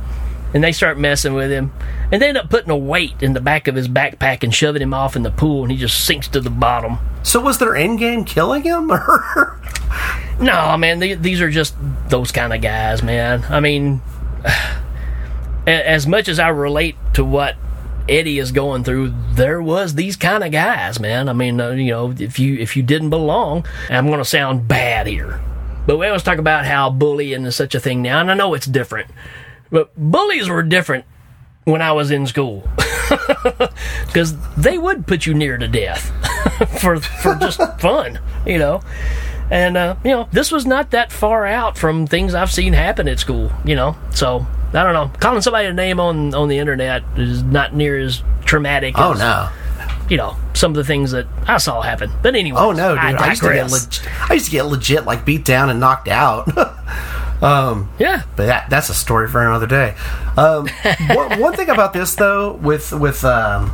And 0.53 0.63
they 0.63 0.71
start 0.71 0.97
messing 0.97 1.33
with 1.33 1.51
him, 1.51 1.73
and 2.13 2.21
they 2.21 2.29
end 2.29 2.37
up 2.37 2.49
putting 2.49 2.69
a 2.69 2.77
weight 2.77 3.21
in 3.21 3.33
the 3.33 3.41
back 3.41 3.67
of 3.67 3.75
his 3.75 3.89
backpack 3.89 4.41
and 4.41 4.55
shoving 4.55 4.81
him 4.81 4.93
off 4.93 5.17
in 5.17 5.23
the 5.23 5.31
pool, 5.31 5.63
and 5.63 5.71
he 5.71 5.77
just 5.77 6.05
sinks 6.05 6.29
to 6.29 6.39
the 6.39 6.49
bottom. 6.49 6.97
So 7.23 7.41
was 7.41 7.57
their 7.57 7.75
end 7.75 7.99
game 7.99 8.23
killing 8.23 8.63
him, 8.63 8.89
or 8.89 9.59
No, 10.39 10.77
man, 10.77 10.99
the- 10.99 11.15
these 11.15 11.41
are 11.41 11.49
just 11.49 11.75
those 12.07 12.31
kind 12.31 12.53
of 12.53 12.61
guys, 12.61 13.03
man. 13.03 13.43
I 13.49 13.59
mean, 13.59 13.99
as 15.67 16.07
much 16.07 16.29
as 16.29 16.39
I 16.39 16.47
relate 16.49 16.95
to 17.15 17.25
what 17.25 17.55
Eddie 18.07 18.39
is 18.39 18.51
going 18.51 18.83
through, 18.83 19.13
there 19.31 19.61
was 19.61 19.95
these 19.95 20.15
kind 20.15 20.43
of 20.43 20.51
guys, 20.51 20.99
man. 20.99 21.27
I 21.27 21.33
mean, 21.33 21.59
uh, 21.59 21.71
you 21.71 21.91
know, 21.91 22.13
if 22.17 22.37
you 22.39 22.55
if 22.57 22.75
you 22.77 22.83
didn't 22.83 23.09
belong, 23.09 23.65
I'm 23.89 24.07
going 24.07 24.19
to 24.19 24.25
sound 24.25 24.67
bad 24.67 25.07
here, 25.07 25.41
but 25.87 25.97
we 25.97 26.07
always 26.07 26.23
talk 26.23 26.37
about 26.37 26.65
how 26.65 26.89
bullying 26.89 27.45
is 27.45 27.55
such 27.55 27.73
a 27.75 27.79
thing 27.79 28.01
now, 28.01 28.21
and 28.21 28.29
I 28.29 28.35
know 28.35 28.53
it's 28.53 28.67
different, 28.67 29.09
but 29.71 29.91
bullies 29.97 30.49
were 30.49 30.63
different 30.63 31.05
when 31.63 31.81
I 31.81 31.93
was 31.93 32.11
in 32.11 32.27
school 32.27 32.69
because 34.05 34.35
they 34.55 34.77
would 34.77 35.07
put 35.07 35.25
you 35.25 35.33
near 35.33 35.57
to 35.57 35.67
death 35.67 36.11
for 36.79 36.99
for 36.99 37.35
just 37.35 37.59
fun, 37.79 38.19
you 38.45 38.59
know. 38.59 38.81
And 39.51 39.77
uh, 39.77 39.95
you 40.03 40.11
know, 40.11 40.27
this 40.31 40.51
was 40.51 40.65
not 40.65 40.91
that 40.91 41.11
far 41.11 41.45
out 41.45 41.77
from 41.77 42.07
things 42.07 42.33
I've 42.33 42.51
seen 42.51 42.73
happen 42.73 43.07
at 43.07 43.19
school, 43.19 43.51
you 43.63 43.75
know. 43.75 43.95
So 44.11 44.45
I 44.73 44.83
don't 44.83 44.93
know. 44.93 45.11
Calling 45.19 45.41
somebody 45.41 45.67
a 45.67 45.73
name 45.73 45.99
on 45.99 46.33
on 46.33 46.47
the 46.47 46.57
internet 46.57 47.03
is 47.15 47.43
not 47.43 47.75
near 47.75 47.99
as 47.99 48.23
traumatic. 48.43 48.95
oh 48.97 49.13
as, 49.13 49.19
no, 49.19 49.49
you 50.09 50.17
know, 50.17 50.35
some 50.53 50.71
of 50.71 50.75
the 50.75 50.83
things 50.83 51.11
that 51.11 51.27
I 51.47 51.57
saw 51.57 51.81
happen. 51.81 52.11
But 52.23 52.35
anyway, 52.35 52.59
oh 52.59 52.71
no, 52.71 52.95
dude, 52.95 52.99
I 52.99 53.11
I, 53.11 53.29
used 53.29 53.41
to 53.43 53.49
get 53.49 53.69
digress. 53.69 54.03
leg- 54.03 54.11
I 54.29 54.33
used 54.33 54.45
to 54.45 54.51
get 54.51 54.63
legit 54.63 55.05
like 55.05 55.25
beat 55.25 55.45
down 55.45 55.69
and 55.69 55.79
knocked 55.79 56.07
out. 56.07 56.47
um, 57.43 57.91
yeah, 57.99 58.23
but 58.35 58.47
that 58.47 58.69
that's 58.69 58.89
a 58.89 58.93
story 58.95 59.27
for 59.27 59.45
another 59.45 59.67
day. 59.67 59.95
Um, 60.37 60.67
one, 61.13 61.39
one 61.39 61.53
thing 61.53 61.69
about 61.69 61.93
this 61.93 62.15
though, 62.15 62.53
with 62.53 62.91
with 62.91 63.23
um, 63.23 63.71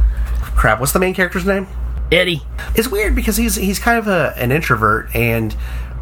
crap, 0.55 0.79
what's 0.79 0.91
the 0.91 0.99
main 0.99 1.13
character's 1.13 1.45
name? 1.45 1.67
Eddie. 2.11 2.41
It's 2.75 2.87
weird 2.87 3.15
because 3.15 3.37
he's 3.37 3.55
he's 3.55 3.79
kind 3.79 3.97
of 3.97 4.07
a, 4.07 4.33
an 4.37 4.51
introvert 4.51 5.15
and 5.15 5.55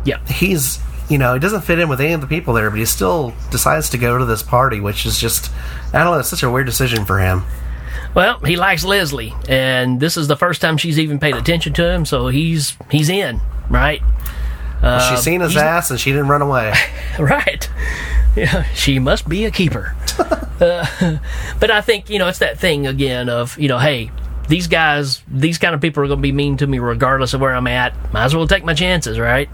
yeah, 0.05 0.25
he's 0.27 0.79
you 1.09 1.17
know 1.17 1.33
he 1.33 1.39
doesn't 1.39 1.61
fit 1.61 1.79
in 1.79 1.89
with 1.89 2.01
any 2.01 2.13
of 2.13 2.21
the 2.21 2.27
people 2.27 2.53
there, 2.53 2.69
but 2.69 2.79
he 2.79 2.85
still 2.85 3.33
decides 3.51 3.89
to 3.91 3.97
go 3.97 4.17
to 4.17 4.25
this 4.25 4.41
party, 4.43 4.79
which 4.79 5.05
is 5.05 5.19
just 5.19 5.51
I 5.93 6.03
don't 6.03 6.13
know, 6.13 6.19
it's 6.19 6.29
such 6.29 6.43
a 6.43 6.49
weird 6.49 6.65
decision 6.65 7.05
for 7.05 7.19
him. 7.19 7.43
Well, 8.15 8.39
he 8.39 8.55
likes 8.55 8.83
Leslie, 8.83 9.33
and 9.47 9.99
this 9.99 10.17
is 10.17 10.27
the 10.27 10.35
first 10.35 10.61
time 10.61 10.77
she's 10.77 10.97
even 10.97 11.19
paid 11.19 11.35
attention 11.35 11.73
to 11.73 11.87
him, 11.91 12.05
so 12.05 12.27
he's 12.29 12.75
he's 12.89 13.09
in, 13.09 13.39
right? 13.69 14.01
Well, 14.81 14.95
Uh, 14.95 15.09
she's 15.11 15.23
seen 15.23 15.41
his 15.41 15.57
ass 15.57 15.91
and 15.91 15.99
she 15.99 16.11
didn't 16.11 16.29
run 16.29 16.41
away. 16.41 16.73
right. 17.19 17.69
Yeah, 18.35 18.63
she 18.73 18.97
must 18.97 19.27
be 19.27 19.43
a 19.45 19.51
keeper. 19.51 19.95
uh, 20.61 20.85
but 21.59 21.69
I 21.69 21.81
think 21.81 22.09
you 22.09 22.17
know 22.17 22.27
it's 22.29 22.39
that 22.39 22.57
thing 22.59 22.87
again 22.87 23.29
of 23.29 23.59
you 23.59 23.67
know, 23.67 23.77
hey, 23.77 24.09
these 24.49 24.67
guys, 24.67 25.23
these 25.27 25.57
kind 25.57 25.73
of 25.73 25.79
people 25.79 26.03
are 26.03 26.07
going 26.07 26.19
to 26.19 26.21
be 26.21 26.31
mean 26.31 26.57
to 26.57 26.67
me 26.67 26.79
regardless 26.79 27.33
of 27.33 27.39
where 27.39 27.55
I'm 27.55 27.67
at. 27.67 27.95
Might 28.11 28.25
as 28.25 28.35
well 28.35 28.47
take 28.47 28.65
my 28.65 28.73
chances, 28.73 29.17
right? 29.17 29.49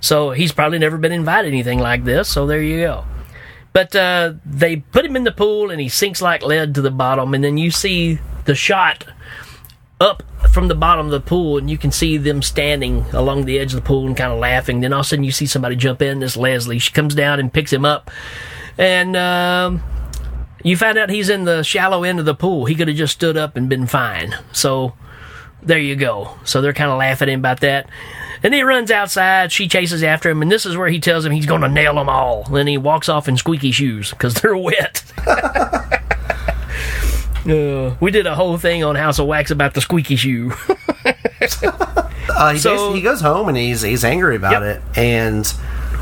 So 0.00 0.32
he's 0.32 0.52
probably 0.52 0.78
never 0.78 0.98
been 0.98 1.12
invited 1.12 1.48
anything 1.48 1.78
like 1.78 2.04
this. 2.04 2.28
So 2.28 2.46
there 2.46 2.60
you 2.60 2.80
go. 2.80 3.04
But 3.72 3.96
uh, 3.96 4.34
they 4.44 4.76
put 4.76 5.04
him 5.04 5.16
in 5.16 5.24
the 5.24 5.32
pool 5.32 5.70
and 5.70 5.80
he 5.80 5.88
sinks 5.88 6.20
like 6.20 6.42
lead 6.42 6.74
to 6.74 6.82
the 6.82 6.90
bottom, 6.90 7.32
and 7.32 7.42
then 7.42 7.56
you 7.56 7.70
see 7.70 8.18
the 8.44 8.54
shot 8.54 9.06
up 10.00 10.22
from 10.52 10.68
the 10.68 10.74
bottom 10.74 11.06
of 11.06 11.12
the 11.12 11.20
pool, 11.20 11.56
and 11.58 11.70
you 11.70 11.78
can 11.78 11.90
see 11.90 12.16
them 12.16 12.42
standing 12.42 13.06
along 13.12 13.44
the 13.44 13.58
edge 13.58 13.72
of 13.72 13.80
the 13.80 13.86
pool 13.86 14.06
and 14.06 14.16
kind 14.16 14.32
of 14.32 14.38
laughing. 14.38 14.80
Then 14.80 14.92
all 14.92 15.00
of 15.00 15.06
a 15.06 15.08
sudden, 15.08 15.24
you 15.24 15.32
see 15.32 15.46
somebody 15.46 15.76
jump 15.76 16.02
in. 16.02 16.20
This 16.20 16.36
Leslie. 16.36 16.78
She 16.78 16.92
comes 16.92 17.14
down 17.14 17.40
and 17.40 17.52
picks 17.52 17.72
him 17.72 17.84
up, 17.84 18.10
and 18.78 19.16
um, 19.16 19.82
you 20.64 20.76
find 20.76 20.98
out 20.98 21.10
he's 21.10 21.28
in 21.28 21.44
the 21.44 21.62
shallow 21.62 22.02
end 22.02 22.18
of 22.18 22.24
the 22.26 22.34
pool. 22.34 22.64
He 22.64 22.74
could 22.74 22.88
have 22.88 22.96
just 22.96 23.12
stood 23.12 23.36
up 23.36 23.56
and 23.56 23.68
been 23.68 23.86
fine. 23.86 24.34
So 24.50 24.94
there 25.62 25.78
you 25.78 25.94
go. 25.94 26.36
So 26.44 26.60
they're 26.60 26.72
kind 26.72 26.90
of 26.90 26.98
laughing 26.98 27.28
at 27.28 27.32
him 27.34 27.40
about 27.40 27.60
that. 27.60 27.88
And 28.42 28.52
he 28.52 28.62
runs 28.62 28.90
outside. 28.90 29.52
She 29.52 29.68
chases 29.68 30.02
after 30.02 30.28
him, 30.28 30.42
and 30.42 30.50
this 30.52 30.66
is 30.66 30.76
where 30.76 30.88
he 30.88 30.98
tells 31.00 31.24
him 31.24 31.32
he's 31.32 31.46
going 31.46 31.62
to 31.62 31.68
nail 31.68 31.94
them 31.94 32.08
all. 32.10 32.42
Then 32.44 32.66
he 32.66 32.76
walks 32.76 33.08
off 33.08 33.28
in 33.28 33.36
squeaky 33.38 33.70
shoes 33.70 34.10
because 34.10 34.34
they're 34.42 34.56
wet. 34.56 35.02
Uh, 37.46 37.94
we 38.00 38.10
did 38.10 38.26
a 38.26 38.34
whole 38.34 38.56
thing 38.56 38.82
on 38.82 38.94
House 38.96 39.18
of 39.18 39.26
Wax 39.26 39.50
about 39.50 39.74
the 39.74 39.82
squeaky 39.82 40.16
shoe. 40.16 40.52
Uh, 42.26 42.52
he, 42.54 42.58
So- 42.58 42.70
basically- 42.72 42.94
he 42.96 43.02
goes 43.02 43.20
home 43.20 43.48
and 43.48 43.56
he's 43.56 43.82
he's 43.82 44.02
angry 44.02 44.34
about 44.36 44.62
it, 44.62 44.80
and 44.96 45.46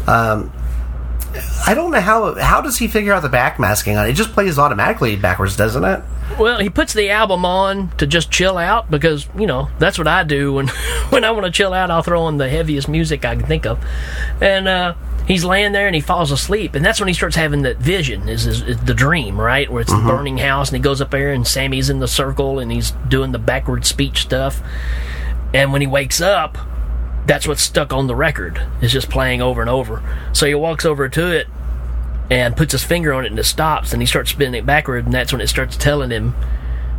um, 0.06 0.52
I 1.66 1.74
don't 1.74 1.90
know 1.90 2.00
how 2.00 2.34
how 2.34 2.60
does 2.60 2.76
he 2.78 2.88
figure 2.88 3.12
out 3.12 3.22
the 3.22 3.28
backmasking 3.28 3.98
on 3.98 4.06
it? 4.06 4.10
It 4.10 4.14
just 4.14 4.32
plays 4.32 4.58
automatically 4.58 5.16
backwards, 5.16 5.56
doesn't 5.56 5.84
it? 5.84 6.02
Well, 6.38 6.60
he 6.60 6.68
puts 6.70 6.92
the 6.92 7.10
album 7.10 7.44
on 7.44 7.90
to 7.98 8.06
just 8.06 8.30
chill 8.30 8.58
out 8.58 8.90
because 8.90 9.26
you 9.38 9.46
know 9.46 9.68
that's 9.78 9.98
what 9.98 10.08
I 10.08 10.24
do 10.24 10.54
when 10.54 10.68
when 11.10 11.24
I 11.24 11.30
want 11.30 11.44
to 11.46 11.50
chill 11.52 11.72
out. 11.72 11.90
I'll 11.90 12.02
throw 12.02 12.22
on 12.22 12.36
the 12.38 12.48
heaviest 12.48 12.88
music 12.88 13.24
I 13.24 13.36
can 13.36 13.46
think 13.46 13.66
of, 13.66 13.78
and 14.40 14.66
uh, 14.68 14.94
he's 15.26 15.44
laying 15.44 15.72
there 15.72 15.86
and 15.86 15.94
he 15.94 16.00
falls 16.00 16.30
asleep, 16.32 16.74
and 16.74 16.84
that's 16.84 17.00
when 17.00 17.08
he 17.08 17.14
starts 17.14 17.36
having 17.36 17.62
that 17.62 17.78
vision. 17.78 18.28
Is, 18.28 18.46
is, 18.46 18.62
is 18.62 18.78
the 18.80 18.94
dream 18.94 19.40
right 19.40 19.70
where 19.70 19.82
it's 19.82 19.92
Mhm. 19.92 20.06
the 20.06 20.12
burning 20.12 20.38
house, 20.38 20.68
and 20.68 20.76
he 20.76 20.82
goes 20.82 21.00
up 21.00 21.10
there 21.10 21.32
and 21.32 21.46
Sammy's 21.46 21.88
in 21.90 21.98
the 22.00 22.08
circle 22.08 22.58
and 22.58 22.70
he's 22.72 22.90
doing 23.08 23.32
the 23.32 23.38
backward 23.38 23.84
speech 23.86 24.22
stuff, 24.22 24.60
and 25.54 25.72
when 25.72 25.80
he 25.80 25.86
wakes 25.86 26.20
up. 26.20 26.58
That's 27.26 27.46
what's 27.46 27.62
stuck 27.62 27.92
on 27.92 28.06
the 28.06 28.14
record. 28.14 28.60
It's 28.80 28.92
just 28.92 29.10
playing 29.10 29.42
over 29.42 29.60
and 29.60 29.70
over. 29.70 30.02
So 30.32 30.46
he 30.46 30.54
walks 30.54 30.84
over 30.84 31.08
to 31.08 31.36
it 31.36 31.46
and 32.30 32.56
puts 32.56 32.72
his 32.72 32.82
finger 32.82 33.12
on 33.12 33.24
it 33.24 33.30
and 33.30 33.38
it 33.38 33.44
stops 33.44 33.92
and 33.92 34.02
he 34.02 34.06
starts 34.06 34.30
spinning 34.30 34.54
it 34.54 34.66
backward 34.66 35.04
and 35.04 35.14
that's 35.14 35.32
when 35.32 35.40
it 35.40 35.48
starts 35.48 35.76
telling 35.76 36.10
him, 36.10 36.34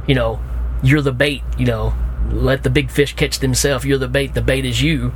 you 0.07 0.15
know, 0.15 0.39
you're 0.81 1.01
the 1.01 1.11
bait, 1.11 1.41
you 1.57 1.65
know, 1.65 1.93
let 2.29 2.63
the 2.63 2.69
big 2.69 2.89
fish 2.89 3.15
catch 3.15 3.39
themselves. 3.39 3.85
You're 3.85 3.97
the 3.97 4.07
bait, 4.07 4.33
the 4.33 4.41
bait 4.41 4.65
is 4.65 4.81
you. 4.81 5.13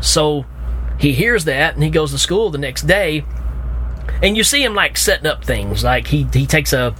So 0.00 0.46
he 0.98 1.12
hears 1.12 1.44
that 1.44 1.74
and 1.74 1.82
he 1.82 1.90
goes 1.90 2.12
to 2.12 2.18
school 2.18 2.50
the 2.50 2.58
next 2.58 2.82
day 2.82 3.24
and 4.22 4.36
you 4.36 4.44
see 4.44 4.62
him 4.62 4.74
like 4.74 4.96
setting 4.96 5.26
up 5.26 5.44
things. 5.44 5.84
Like 5.84 6.08
he 6.08 6.26
he 6.32 6.46
takes 6.46 6.72
a 6.72 6.94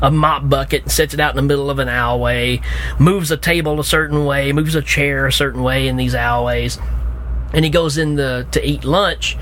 a 0.00 0.10
mop 0.10 0.48
bucket 0.48 0.82
and 0.82 0.92
sets 0.92 1.14
it 1.14 1.20
out 1.20 1.30
in 1.30 1.36
the 1.36 1.42
middle 1.42 1.70
of 1.70 1.78
an 1.78 1.88
alleyway, 1.88 2.60
moves 2.98 3.30
a 3.30 3.36
table 3.36 3.80
a 3.80 3.84
certain 3.84 4.24
way, 4.24 4.52
moves 4.52 4.74
a 4.74 4.82
chair 4.82 5.26
a 5.26 5.32
certain 5.32 5.62
way 5.62 5.88
in 5.88 5.96
these 5.96 6.14
alleyways, 6.14 6.78
and 7.52 7.64
he 7.64 7.70
goes 7.70 7.98
in 7.98 8.16
the, 8.16 8.46
to 8.52 8.66
eat 8.66 8.84
lunch. 8.84 9.36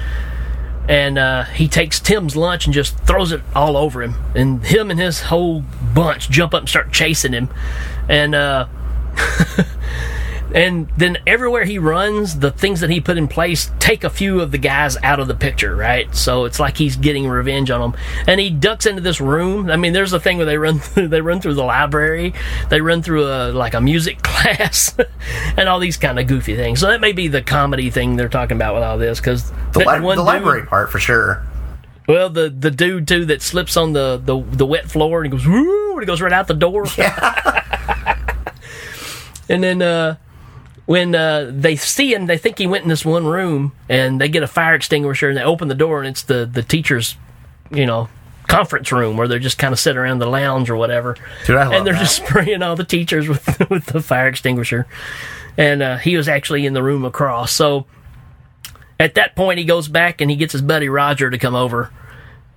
And 0.88 1.18
uh, 1.18 1.44
he 1.44 1.68
takes 1.68 2.00
Tim's 2.00 2.34
lunch 2.34 2.64
and 2.64 2.74
just 2.74 2.98
throws 3.00 3.30
it 3.30 3.42
all 3.54 3.76
over 3.76 4.02
him. 4.02 4.14
And 4.34 4.64
him 4.64 4.90
and 4.90 4.98
his 4.98 5.20
whole 5.22 5.62
bunch 5.94 6.28
jump 6.30 6.52
up 6.52 6.62
and 6.62 6.68
start 6.68 6.90
chasing 6.90 7.32
him. 7.32 7.48
And 8.08 8.34
uh, 8.34 8.66
and 10.54 10.88
then 10.96 11.18
everywhere 11.26 11.64
he 11.64 11.78
runs, 11.78 12.38
the 12.40 12.50
things 12.50 12.80
that 12.80 12.90
he 12.90 13.00
put 13.00 13.16
in 13.16 13.28
place 13.28 13.70
take 13.78 14.04
a 14.04 14.10
few 14.10 14.40
of 14.40 14.50
the 14.50 14.58
guys 14.58 14.96
out 15.02 15.20
of 15.20 15.28
the 15.28 15.34
picture, 15.34 15.74
right? 15.76 16.12
So 16.14 16.44
it's 16.44 16.58
like 16.58 16.76
he's 16.76 16.96
getting 16.96 17.28
revenge 17.28 17.70
on 17.70 17.80
them. 17.80 18.00
And 18.26 18.40
he 18.40 18.50
ducks 18.50 18.86
into 18.86 19.00
this 19.00 19.20
room. 19.20 19.70
I 19.70 19.76
mean, 19.76 19.92
there's 19.92 20.12
a 20.12 20.20
thing 20.20 20.36
where 20.38 20.46
they 20.46 20.58
run 20.58 20.78
through, 20.80 21.08
they 21.08 21.20
run 21.20 21.40
through 21.40 21.54
the 21.54 21.64
library, 21.64 22.34
they 22.68 22.80
run 22.80 23.02
through 23.02 23.26
a 23.26 23.52
like 23.52 23.74
a 23.74 23.80
music 23.80 24.22
class, 24.22 24.96
and 25.56 25.68
all 25.68 25.78
these 25.78 25.96
kind 25.96 26.18
of 26.18 26.26
goofy 26.26 26.56
things. 26.56 26.80
So 26.80 26.86
that 26.88 27.00
may 27.00 27.12
be 27.12 27.28
the 27.28 27.42
comedy 27.42 27.90
thing 27.90 28.16
they're 28.16 28.28
talking 28.28 28.56
about 28.56 28.74
with 28.74 28.82
all 28.82 28.98
this 28.98 29.20
because 29.20 29.50
The, 29.72 29.80
li- 29.80 30.14
the 30.16 30.22
library 30.22 30.66
part 30.66 30.90
for 30.90 30.98
sure. 30.98 31.46
Well, 32.08 32.28
the 32.28 32.50
the 32.50 32.72
dude 32.72 33.06
too 33.06 33.24
that 33.26 33.40
slips 33.40 33.76
on 33.76 33.92
the 33.92 34.20
the, 34.24 34.40
the 34.40 34.66
wet 34.66 34.90
floor 34.90 35.22
and 35.22 35.32
he 35.32 35.38
goes 35.38 35.46
woo, 35.46 35.92
and 35.92 36.00
he 36.00 36.06
goes 36.06 36.20
right 36.20 36.32
out 36.32 36.48
the 36.48 36.54
door. 36.54 36.86
and 39.48 39.62
then 39.62 39.82
uh, 39.82 40.16
when 40.90 41.14
uh, 41.14 41.48
they 41.54 41.76
see 41.76 42.12
him, 42.12 42.26
they 42.26 42.36
think 42.36 42.58
he 42.58 42.66
went 42.66 42.82
in 42.82 42.88
this 42.88 43.04
one 43.04 43.24
room, 43.24 43.70
and 43.88 44.20
they 44.20 44.28
get 44.28 44.42
a 44.42 44.48
fire 44.48 44.74
extinguisher 44.74 45.28
and 45.28 45.38
they 45.38 45.42
open 45.44 45.68
the 45.68 45.74
door, 45.76 46.00
and 46.00 46.08
it's 46.08 46.24
the 46.24 46.44
the 46.52 46.64
teacher's, 46.64 47.16
you 47.70 47.86
know. 47.86 48.08
Conference 48.48 48.90
room 48.90 49.16
where 49.16 49.28
they're 49.28 49.38
just 49.38 49.58
kind 49.58 49.72
of 49.72 49.78
sitting 49.78 49.96
around 49.98 50.18
the 50.18 50.26
lounge 50.26 50.68
or 50.68 50.74
whatever, 50.74 51.14
Dude, 51.46 51.56
and 51.56 51.86
they're 51.86 51.94
that. 51.94 52.00
just 52.00 52.16
spraying 52.26 52.64
all 52.64 52.74
the 52.74 52.82
teachers 52.82 53.28
with 53.28 53.46
with 53.70 53.86
the 53.86 54.02
fire 54.02 54.26
extinguisher. 54.26 54.88
And 55.56 55.80
uh, 55.80 55.98
he 55.98 56.16
was 56.16 56.28
actually 56.28 56.66
in 56.66 56.72
the 56.72 56.82
room 56.82 57.04
across. 57.04 57.52
So 57.52 57.86
at 58.98 59.14
that 59.14 59.36
point, 59.36 59.60
he 59.60 59.64
goes 59.64 59.86
back 59.86 60.20
and 60.20 60.28
he 60.28 60.36
gets 60.36 60.50
his 60.50 60.62
buddy 60.62 60.88
Roger 60.88 61.30
to 61.30 61.38
come 61.38 61.54
over 61.54 61.92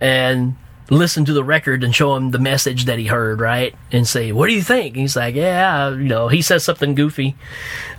and 0.02 0.56
listen 0.89 1.26
to 1.26 1.34
the 1.34 1.43
record 1.43 1.84
and 1.84 1.93
show 1.96 2.15
him 2.15 2.32
the 2.32 2.39
message 2.39 2.86
that 2.86 3.00
he 3.00 3.08
heard, 3.08 3.39
right? 3.39 3.76
And 3.91 4.08
say, 4.08 4.32
"What 4.32 4.48
do 4.48 4.54
you 4.54 4.62
think?" 4.62 4.96
And 4.96 5.02
he's 5.02 5.15
like, 5.15 5.36
"Yeah, 5.36 5.89
you 5.89 6.04
know." 6.04 6.28
He 6.28 6.41
says 6.41 6.63
something 6.63 6.96
goofy 6.96 7.36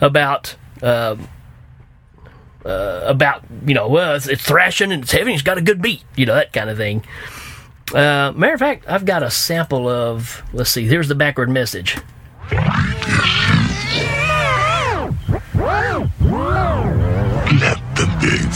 about. 0.00 0.56
Um, 0.82 1.28
uh, 2.64 3.02
about 3.04 3.44
you 3.66 3.74
know, 3.74 3.88
well, 3.88 4.14
it's, 4.14 4.26
it's 4.26 4.42
thrashing 4.42 4.90
and 4.90 5.02
it's 5.02 5.12
heavy. 5.12 5.24
and 5.24 5.34
It's 5.34 5.42
got 5.42 5.58
a 5.58 5.62
good 5.62 5.82
beat, 5.82 6.02
you 6.16 6.24
know, 6.24 6.34
that 6.34 6.52
kind 6.54 6.70
of 6.70 6.78
thing. 6.78 7.04
Uh, 7.92 8.32
matter 8.34 8.54
of 8.54 8.60
fact, 8.60 8.86
I've 8.88 9.04
got 9.04 9.22
a 9.22 9.30
sample 9.30 9.86
of. 9.88 10.42
Let's 10.54 10.70
see. 10.70 10.86
Here's 10.86 11.08
the 11.08 11.14
backward 11.14 11.50
message. 11.50 11.98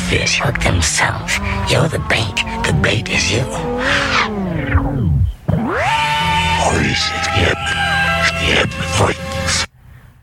Fish 0.09 0.41
hook 0.41 0.59
themselves. 0.63 1.37
You're 1.71 1.89
the 1.89 1.99
bait. 2.09 2.37
The 2.65 2.73
bait 2.83 3.11
is 3.11 3.31
you. 3.31 3.45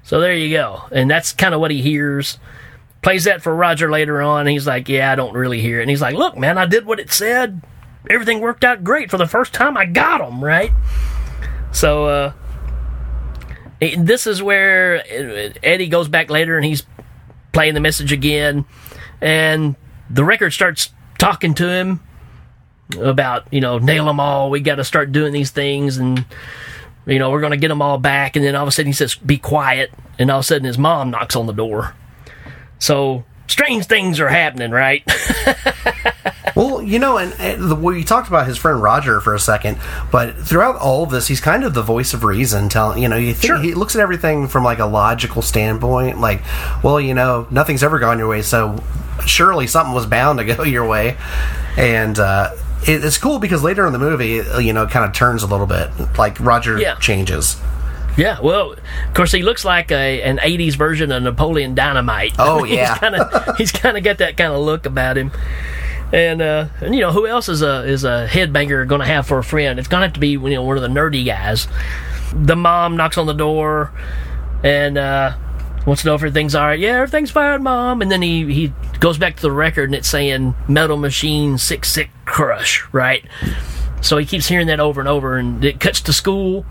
So 0.01 0.19
there 0.19 0.33
you 0.33 0.49
go. 0.55 0.81
And 0.91 1.09
that's 1.09 1.33
kind 1.33 1.53
of 1.53 1.61
what 1.61 1.69
he 1.69 1.83
hears. 1.83 2.39
Plays 3.03 3.25
that 3.25 3.43
for 3.43 3.55
Roger 3.55 3.91
later 3.91 4.23
on. 4.23 4.47
He's 4.47 4.65
like, 4.65 4.89
Yeah, 4.89 5.11
I 5.11 5.15
don't 5.15 5.35
really 5.35 5.61
hear 5.61 5.79
it. 5.79 5.83
And 5.83 5.89
he's 5.91 6.01
like, 6.01 6.15
Look, 6.15 6.35
man, 6.35 6.57
I 6.57 6.65
did 6.65 6.87
what 6.87 6.99
it 6.99 7.11
said. 7.11 7.61
Everything 8.09 8.39
worked 8.39 8.63
out 8.63 8.83
great. 8.83 9.11
For 9.11 9.17
the 9.17 9.27
first 9.27 9.53
time, 9.53 9.77
I 9.77 9.85
got 9.85 10.19
him, 10.19 10.43
right? 10.43 10.71
So, 11.71 12.05
uh, 12.05 12.33
this 13.79 14.25
is 14.25 14.41
where 14.41 14.97
uh, 14.97 15.53
Eddie 15.61 15.89
goes 15.89 16.07
back 16.07 16.31
later 16.31 16.55
and 16.55 16.65
he's 16.65 16.83
playing 17.51 17.75
the 17.75 17.79
message 17.79 18.11
again. 18.11 18.65
And 19.21 19.75
the 20.09 20.23
record 20.23 20.51
starts 20.51 20.89
talking 21.17 21.53
to 21.55 21.69
him 21.69 22.01
about, 22.99 23.51
you 23.51 23.61
know, 23.61 23.79
nail 23.79 24.05
them 24.05 24.19
all. 24.19 24.49
We 24.49 24.59
got 24.59 24.75
to 24.75 24.83
start 24.83 25.11
doing 25.11 25.33
these 25.33 25.51
things. 25.51 25.97
And, 25.97 26.25
you 27.05 27.19
know, 27.19 27.31
we're 27.31 27.39
going 27.39 27.51
to 27.51 27.57
get 27.57 27.69
them 27.69 27.81
all 27.81 27.97
back. 27.97 28.35
And 28.35 28.45
then 28.45 28.55
all 28.55 28.63
of 28.63 28.67
a 28.67 28.71
sudden 28.71 28.87
he 28.87 28.93
says, 28.93 29.15
be 29.15 29.37
quiet. 29.37 29.91
And 30.19 30.29
all 30.29 30.39
of 30.39 30.43
a 30.43 30.47
sudden 30.47 30.65
his 30.65 30.77
mom 30.77 31.11
knocks 31.11 31.35
on 31.35 31.47
the 31.47 31.53
door. 31.53 31.95
So 32.79 33.23
strange 33.47 33.85
things 33.85 34.19
are 34.19 34.29
happening, 34.29 34.71
right? 34.71 35.03
Well, 36.55 36.81
you 36.81 36.99
know, 36.99 37.17
and, 37.17 37.33
and 37.39 37.69
the, 37.69 37.75
we 37.75 38.03
talked 38.05 38.29
about 38.29 38.47
his 38.47 38.57
friend 38.57 38.81
Roger 38.81 39.19
for 39.19 39.35
a 39.35 39.39
second, 39.39 39.77
but 40.11 40.35
throughout 40.37 40.77
all 40.77 41.03
of 41.03 41.09
this, 41.11 41.27
he's 41.27 41.41
kind 41.41 41.63
of 41.65 41.73
the 41.73 41.81
voice 41.81 42.13
of 42.13 42.23
reason. 42.23 42.69
Telling 42.69 43.03
you 43.03 43.09
know, 43.09 43.17
you 43.17 43.33
think 43.33 43.59
he 43.61 43.73
looks 43.73 43.93
at 43.95 44.01
everything 44.01 44.47
from 44.47 44.63
like 44.63 44.79
a 44.79 44.85
logical 44.85 45.41
standpoint. 45.41 46.19
Like, 46.21 46.41
well, 46.83 46.99
you 47.01 47.13
know, 47.13 47.45
nothing's 47.51 47.83
ever 47.83 47.99
gone 47.99 48.19
your 48.19 48.29
way, 48.29 48.41
so 48.41 48.81
surely 49.25 49.67
something 49.67 49.93
was 49.93 50.05
bound 50.05 50.39
to 50.39 50.45
go 50.45 50.63
your 50.63 50.87
way. 50.87 51.17
And 51.77 52.17
uh, 52.17 52.51
it, 52.87 53.03
it's 53.03 53.17
cool 53.17 53.39
because 53.39 53.61
later 53.61 53.85
in 53.85 53.91
the 53.91 53.99
movie, 53.99 54.41
you 54.63 54.71
know, 54.71 54.83
it 54.83 54.91
kind 54.91 55.03
of 55.05 55.13
turns 55.13 55.43
a 55.43 55.47
little 55.47 55.67
bit. 55.67 55.89
Like 56.17 56.39
Roger 56.39 56.77
Yeah. 56.79 56.95
changes. 56.99 57.59
yeah, 58.17 58.39
well, 58.39 58.71
of 58.73 59.13
course 59.13 59.33
he 59.33 59.41
looks 59.41 59.65
like 59.65 59.91
a, 59.91 60.21
an 60.21 60.37
80s 60.37 60.77
version 60.77 61.11
of 61.11 61.21
Napoleon 61.23 61.75
Dynamite. 61.75 62.35
Oh, 62.39 62.63
yeah. 62.63 62.91
he's 62.93 62.99
kind 62.99 63.15
of 63.15 63.57
he's 63.57 63.71
kind 63.73 63.97
of 63.97 64.03
got 64.05 64.19
that 64.19 64.37
kind 64.37 64.53
of 64.53 64.61
look 64.61 64.85
about 64.85 65.17
him. 65.17 65.31
And, 66.15 66.41
uh, 66.41 66.69
and 66.79 66.95
you 66.95 67.01
know 67.01 67.11
who 67.11 67.27
else 67.27 67.49
is 67.49 67.61
a 67.61 67.83
is 67.83 68.05
a 68.05 68.25
headbanger 68.31 68.87
going 68.87 69.01
to 69.01 69.05
have 69.05 69.27
for 69.27 69.37
a 69.37 69.43
friend? 69.43 69.77
It's 69.77 69.89
going 69.89 69.99
to 69.99 70.07
have 70.07 70.13
to 70.13 70.19
be 70.21 70.29
you 70.29 70.39
know 70.39 70.63
one 70.63 70.77
of 70.77 70.81
the 70.81 70.87
nerdy 70.87 71.25
guys. 71.25 71.67
The 72.33 72.55
mom 72.55 72.95
knocks 72.95 73.17
on 73.17 73.25
the 73.25 73.33
door 73.33 73.91
and 74.63 74.97
uh, 74.97 75.35
wants 75.85 76.03
to 76.03 76.07
know 76.07 76.15
if 76.15 76.19
everything's 76.19 76.55
all 76.55 76.67
right. 76.67 76.79
Yeah, 76.79 77.01
everything's 77.01 77.31
fine, 77.31 77.63
mom. 77.63 78.01
And 78.01 78.09
then 78.09 78.21
he 78.21 78.45
he 78.53 78.73
goes 79.01 79.17
back 79.17 79.35
to 79.35 79.41
the 79.41 79.51
record 79.51 79.89
and 79.89 79.95
it's 79.95 80.07
saying 80.07 80.55
Metal 80.69 80.95
Machine 80.95 81.57
Six 81.57 81.91
Sick 81.91 82.09
Crush, 82.23 82.81
right? 82.93 83.25
So 83.99 84.17
he 84.17 84.25
keeps 84.25 84.47
hearing 84.47 84.67
that 84.67 84.79
over 84.79 85.01
and 85.01 85.09
over, 85.09 85.35
and 85.35 85.65
it 85.65 85.81
cuts 85.81 85.99
to 85.99 86.13
school. 86.13 86.65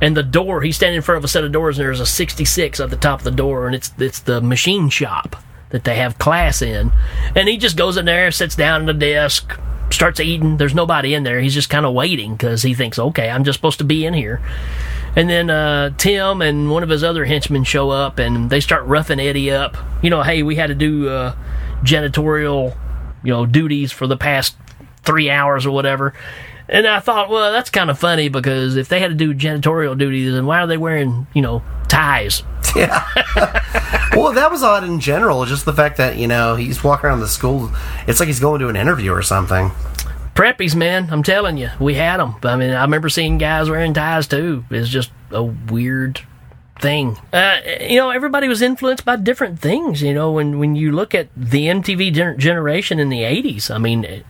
And 0.00 0.16
the 0.16 0.22
door, 0.22 0.62
he's 0.62 0.76
standing 0.76 0.96
in 0.96 1.02
front 1.02 1.18
of 1.18 1.24
a 1.24 1.28
set 1.28 1.44
of 1.44 1.52
doors, 1.52 1.78
and 1.78 1.84
there's 1.84 2.00
a 2.00 2.06
66 2.06 2.80
at 2.80 2.88
the 2.88 2.96
top 2.96 3.20
of 3.20 3.24
the 3.24 3.30
door, 3.30 3.66
and 3.66 3.74
it's 3.74 3.92
it's 3.98 4.20
the 4.20 4.40
machine 4.40 4.88
shop 4.88 5.36
that 5.70 5.84
they 5.84 5.96
have 5.96 6.18
class 6.18 6.62
in. 6.62 6.92
And 7.34 7.48
he 7.48 7.56
just 7.56 7.76
goes 7.76 7.96
in 7.96 8.04
there, 8.04 8.30
sits 8.30 8.54
down 8.54 8.82
at 8.82 8.88
a 8.90 8.98
desk, 8.98 9.58
starts 9.90 10.20
eating. 10.20 10.56
There's 10.56 10.74
nobody 10.74 11.14
in 11.14 11.22
there. 11.22 11.40
He's 11.40 11.54
just 11.54 11.70
kind 11.70 11.86
of 11.86 11.94
waiting 11.94 12.32
because 12.32 12.62
he 12.62 12.74
thinks, 12.74 12.98
okay, 12.98 13.30
I'm 13.30 13.44
just 13.44 13.58
supposed 13.58 13.78
to 13.78 13.84
be 13.84 14.04
in 14.04 14.14
here. 14.14 14.40
And 15.16 15.28
then 15.28 15.50
uh, 15.50 15.90
Tim 15.96 16.40
and 16.40 16.70
one 16.70 16.82
of 16.82 16.88
his 16.88 17.02
other 17.02 17.24
henchmen 17.24 17.64
show 17.64 17.90
up, 17.90 18.18
and 18.18 18.48
they 18.48 18.60
start 18.60 18.84
roughing 18.84 19.18
Eddie 19.18 19.50
up. 19.50 19.76
You 20.02 20.10
know, 20.10 20.22
hey, 20.22 20.42
we 20.42 20.54
had 20.56 20.68
to 20.68 20.74
do 20.74 21.08
uh, 21.08 21.34
janitorial, 21.82 22.76
you 23.24 23.32
know, 23.32 23.46
duties 23.46 23.90
for 23.90 24.06
the 24.06 24.16
past 24.16 24.56
three 25.02 25.28
hours 25.30 25.66
or 25.66 25.72
whatever. 25.72 26.14
And 26.68 26.86
I 26.86 27.00
thought, 27.00 27.28
well, 27.28 27.50
that's 27.50 27.70
kind 27.70 27.90
of 27.90 27.98
funny 27.98 28.28
because 28.28 28.76
if 28.76 28.88
they 28.88 29.00
had 29.00 29.08
to 29.08 29.14
do 29.16 29.34
janitorial 29.34 29.98
duties, 29.98 30.32
then 30.32 30.46
why 30.46 30.60
are 30.60 30.68
they 30.68 30.76
wearing, 30.76 31.26
you 31.34 31.42
know, 31.42 31.62
ties? 31.88 32.44
well, 34.14 34.32
that 34.32 34.48
was 34.50 34.62
odd 34.62 34.84
in 34.84 35.00
general. 35.00 35.44
Just 35.44 35.64
the 35.64 35.72
fact 35.72 35.96
that 35.98 36.16
you 36.16 36.26
know 36.26 36.56
he's 36.56 36.82
walking 36.82 37.06
around 37.06 37.20
the 37.20 37.28
school. 37.28 37.70
It's 38.06 38.20
like 38.20 38.26
he's 38.26 38.40
going 38.40 38.60
to 38.60 38.68
an 38.68 38.76
interview 38.76 39.12
or 39.12 39.22
something. 39.22 39.70
Preppies, 40.34 40.74
man, 40.74 41.08
I'm 41.10 41.22
telling 41.22 41.58
you, 41.58 41.70
we 41.78 41.94
had 41.94 42.18
them. 42.18 42.36
I 42.44 42.56
mean, 42.56 42.70
I 42.70 42.82
remember 42.82 43.08
seeing 43.08 43.38
guys 43.38 43.68
wearing 43.68 43.94
ties 43.94 44.26
too. 44.26 44.64
It's 44.70 44.88
just 44.88 45.10
a 45.30 45.42
weird 45.42 46.20
thing. 46.80 47.18
Uh, 47.32 47.58
you 47.80 47.96
know, 47.96 48.10
everybody 48.10 48.48
was 48.48 48.62
influenced 48.62 49.04
by 49.04 49.16
different 49.16 49.60
things. 49.60 50.02
You 50.02 50.14
know, 50.14 50.32
when 50.32 50.58
when 50.58 50.76
you 50.76 50.92
look 50.92 51.14
at 51.14 51.28
the 51.36 51.66
MTV 51.66 52.14
gener- 52.14 52.38
generation 52.38 52.98
in 52.98 53.08
the 53.08 53.22
'80s, 53.22 53.70
I 53.70 53.78
mean. 53.78 54.04
It, 54.04 54.26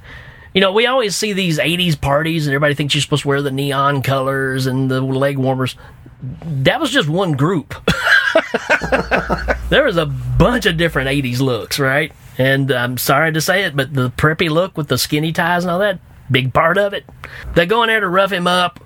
you 0.52 0.60
know, 0.60 0.72
we 0.72 0.86
always 0.86 1.14
see 1.14 1.32
these 1.32 1.60
80s 1.60 2.00
parties 2.00 2.46
and 2.46 2.54
everybody 2.54 2.74
thinks 2.74 2.92
you're 2.92 3.02
supposed 3.02 3.22
to 3.22 3.28
wear 3.28 3.40
the 3.40 3.52
neon 3.52 4.02
colors 4.02 4.66
and 4.66 4.90
the 4.90 5.00
leg 5.00 5.38
warmers. 5.38 5.76
That 6.22 6.80
was 6.80 6.90
just 6.90 7.08
one 7.08 7.32
group. 7.32 7.74
there 9.70 9.84
was 9.84 9.96
a 9.96 10.06
bunch 10.06 10.66
of 10.66 10.76
different 10.76 11.08
80s 11.08 11.40
looks, 11.40 11.78
right? 11.78 12.12
And 12.38 12.70
I'm 12.70 12.96
sorry 12.98 13.32
to 13.32 13.40
say 13.40 13.64
it, 13.64 13.76
but 13.76 13.92
the 13.92 14.10
preppy 14.10 14.48
look 14.48 14.76
with 14.76 14.88
the 14.88 14.98
skinny 14.98 15.32
ties 15.32 15.64
and 15.64 15.70
all 15.70 15.78
that, 15.80 15.98
big 16.30 16.52
part 16.54 16.78
of 16.78 16.92
it. 16.94 17.04
They 17.54 17.66
go 17.66 17.82
in 17.82 17.88
there 17.88 18.00
to 18.00 18.08
rough 18.08 18.32
him 18.32 18.46
up 18.46 18.80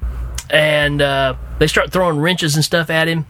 and 0.51 1.01
uh, 1.01 1.37
they 1.59 1.67
start 1.67 1.93
throwing 1.93 2.19
wrenches 2.19 2.55
and 2.57 2.65
stuff 2.65 2.91
at 2.91 3.09
him. 3.09 3.27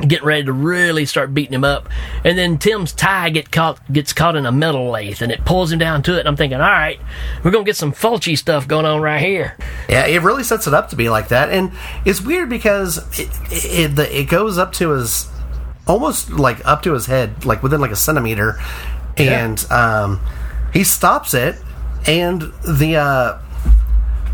getting 0.00 0.26
ready 0.26 0.44
to 0.44 0.52
really 0.52 1.04
start 1.04 1.34
beating 1.34 1.52
him 1.52 1.64
up. 1.64 1.88
And 2.24 2.38
then 2.38 2.56
Tim's 2.56 2.92
tie 2.92 3.28
get 3.28 3.50
caught 3.50 3.80
gets 3.92 4.14
caught 4.14 4.34
in 4.34 4.46
a 4.46 4.52
metal 4.52 4.90
lathe 4.90 5.20
and 5.20 5.30
it 5.30 5.44
pulls 5.44 5.70
him 5.70 5.78
down 5.78 6.02
to 6.04 6.16
it. 6.16 6.20
And 6.20 6.28
I'm 6.28 6.36
thinking, 6.36 6.58
all 6.58 6.70
right, 6.70 6.98
we're 7.44 7.50
gonna 7.50 7.64
get 7.64 7.76
some 7.76 7.92
Fulci 7.92 8.36
stuff 8.38 8.66
going 8.66 8.86
on 8.86 9.02
right 9.02 9.20
here. 9.20 9.56
Yeah, 9.90 10.06
it 10.06 10.22
really 10.22 10.42
sets 10.42 10.66
it 10.66 10.72
up 10.72 10.88
to 10.90 10.96
be 10.96 11.10
like 11.10 11.28
that, 11.28 11.50
and 11.50 11.72
it's 12.06 12.22
weird 12.22 12.48
because 12.48 12.98
it 13.18 13.28
it, 13.50 13.96
the, 13.96 14.18
it 14.18 14.24
goes 14.24 14.56
up 14.56 14.72
to 14.74 14.90
his 14.90 15.28
almost 15.90 16.30
like 16.30 16.64
up 16.66 16.82
to 16.82 16.92
his 16.92 17.06
head, 17.06 17.44
like 17.44 17.62
within 17.62 17.80
like 17.80 17.90
a 17.90 17.96
centimeter, 17.96 18.58
and 19.16 19.70
um, 19.70 20.20
he 20.72 20.84
stops 20.84 21.34
it, 21.34 21.56
and 22.06 22.42
the 22.66 22.96
uh, 22.96 23.38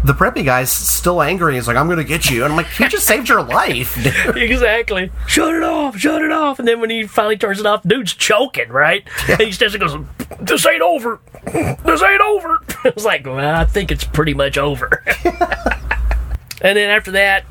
the 0.05 0.13
preppy 0.13 0.45
guy's 0.45 0.71
still 0.71 1.23
angry. 1.23 1.55
He's 1.55 1.67
like, 1.67 1.77
"I'm 1.77 1.87
going 1.87 1.99
to 1.99 2.05
get 2.05 2.31
you," 2.31 2.45
and 2.45 2.53
I'm 2.53 2.57
like, 2.57 2.79
"You 2.79 2.89
just 2.89 3.07
saved 3.07 3.29
your 3.29 3.43
life." 3.43 3.95
dude." 4.03 4.37
exactly. 4.37 5.11
Shut 5.27 5.55
it 5.55 5.63
off, 5.63 5.97
shut 5.97 6.23
it 6.23 6.31
off. 6.31 6.59
And 6.59 6.69
then 6.69 6.81
when 6.81 6.91
he 6.91 7.07
finally 7.07 7.39
turns 7.39 7.59
it 7.59 7.67
off, 7.67 7.83
dude's 7.83 8.13
choking, 8.13 8.69
right? 8.69 9.03
And 9.29 9.41
he 9.41 9.53
stands 9.53 9.75
and 9.75 9.81
goes, 9.81 9.97
This 10.41 10.67
ain't 10.67 10.83
over. 10.83 11.21
This 11.45 12.03
ain't 12.03 12.21
over. 12.21 12.63
It's 12.85 13.05
like, 13.05 13.27
well, 13.27 13.57
I 13.57 13.65
think 13.65 13.91
it's 13.91 14.05
pretty 14.05 14.33
much 14.33 14.57
over. 14.57 15.03
and 15.25 16.77
then 16.77 16.89
after 16.89 17.11
that, 17.13 17.45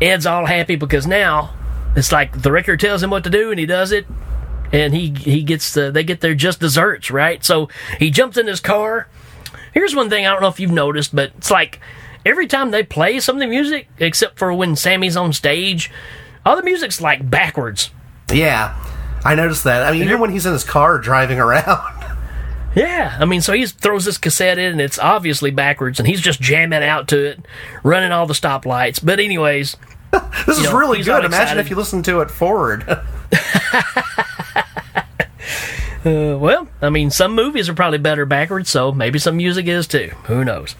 Ed's 0.00 0.24
all 0.24 0.46
happy 0.46 0.76
because 0.76 1.06
now 1.06 1.52
it's 1.96 2.12
like 2.12 2.42
the 2.42 2.52
record 2.52 2.80
tells 2.80 3.02
him 3.02 3.10
what 3.10 3.24
to 3.24 3.30
do 3.30 3.50
and 3.50 3.58
he 3.58 3.66
does 3.66 3.92
it. 3.92 4.06
And 4.72 4.94
he 4.94 5.10
he 5.10 5.42
gets 5.42 5.74
the 5.74 5.90
they 5.90 6.04
get 6.04 6.20
their 6.20 6.34
just 6.34 6.60
desserts, 6.60 7.10
right? 7.10 7.44
So 7.44 7.68
he 7.98 8.10
jumps 8.10 8.36
in 8.36 8.46
his 8.46 8.60
car. 8.60 9.08
Here's 9.74 9.96
one 9.96 10.08
thing 10.08 10.26
I 10.26 10.30
don't 10.30 10.42
know 10.42 10.48
if 10.48 10.60
you've 10.60 10.70
noticed, 10.70 11.14
but 11.14 11.32
it's 11.36 11.50
like 11.50 11.80
every 12.24 12.46
time 12.46 12.70
they 12.70 12.82
play 12.84 13.18
some 13.18 13.36
of 13.36 13.40
the 13.40 13.46
music, 13.48 13.88
except 13.98 14.38
for 14.38 14.52
when 14.52 14.76
Sammy's 14.76 15.16
on 15.16 15.32
stage, 15.32 15.90
all 16.46 16.56
the 16.56 16.62
music's 16.62 17.00
like 17.00 17.28
backwards. 17.28 17.90
yeah, 18.32 18.76
I 19.24 19.34
noticed 19.34 19.64
that. 19.64 19.82
I 19.82 19.92
mean, 19.92 20.02
even 20.02 20.20
when 20.20 20.30
he's 20.30 20.46
in 20.46 20.52
his 20.52 20.64
car 20.64 20.98
driving 20.98 21.38
around. 21.38 21.96
Yeah, 22.72 23.16
I 23.18 23.24
mean, 23.24 23.40
so 23.40 23.52
he 23.52 23.66
throws 23.66 24.04
this 24.04 24.16
cassette 24.16 24.56
in, 24.56 24.70
and 24.70 24.80
it's 24.80 24.96
obviously 24.96 25.50
backwards, 25.50 25.98
and 25.98 26.06
he's 26.06 26.20
just 26.20 26.40
jamming 26.40 26.84
out 26.84 27.08
to 27.08 27.18
it, 27.18 27.40
running 27.82 28.12
all 28.12 28.26
the 28.26 28.32
stoplights. 28.32 29.04
But 29.04 29.18
anyways, 29.18 29.76
This 30.46 30.56
You 30.58 30.64
is 30.64 30.70
know, 30.72 30.78
really 30.78 31.02
good. 31.02 31.24
Imagine 31.24 31.58
if 31.58 31.68
you 31.70 31.76
listen 31.76 32.02
to 32.04 32.20
it 32.20 32.30
forward. 32.30 32.88
uh, 32.88 32.98
well, 36.04 36.66
I 36.80 36.88
mean, 36.90 37.10
some 37.10 37.34
movies 37.34 37.68
are 37.68 37.74
probably 37.74 37.98
better 37.98 38.24
backwards, 38.26 38.70
so 38.70 38.90
maybe 38.92 39.18
some 39.18 39.36
music 39.36 39.66
is 39.66 39.86
too. 39.86 40.12
Who 40.24 40.44
knows? 40.44 40.74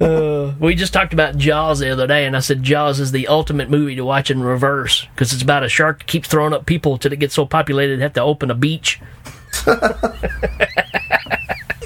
Uh, 0.00 0.52
we 0.60 0.74
just 0.74 0.92
talked 0.92 1.12
about 1.12 1.36
Jaws 1.36 1.80
the 1.80 1.90
other 1.90 2.06
day, 2.06 2.26
and 2.26 2.36
I 2.36 2.40
said 2.40 2.62
Jaws 2.62 3.00
is 3.00 3.12
the 3.12 3.28
ultimate 3.28 3.70
movie 3.70 3.96
to 3.96 4.04
watch 4.04 4.30
in 4.30 4.42
reverse 4.42 5.06
because 5.14 5.32
it's 5.32 5.42
about 5.42 5.64
a 5.64 5.68
shark 5.68 5.98
that 6.00 6.06
keeps 6.06 6.28
throwing 6.28 6.52
up 6.52 6.64
people 6.66 6.96
till 6.98 7.12
it 7.12 7.18
gets 7.18 7.34
so 7.34 7.46
populated 7.46 7.94
it 7.98 8.02
have 8.02 8.12
to 8.14 8.22
open 8.22 8.50
a 8.50 8.54
beach. 8.54 9.00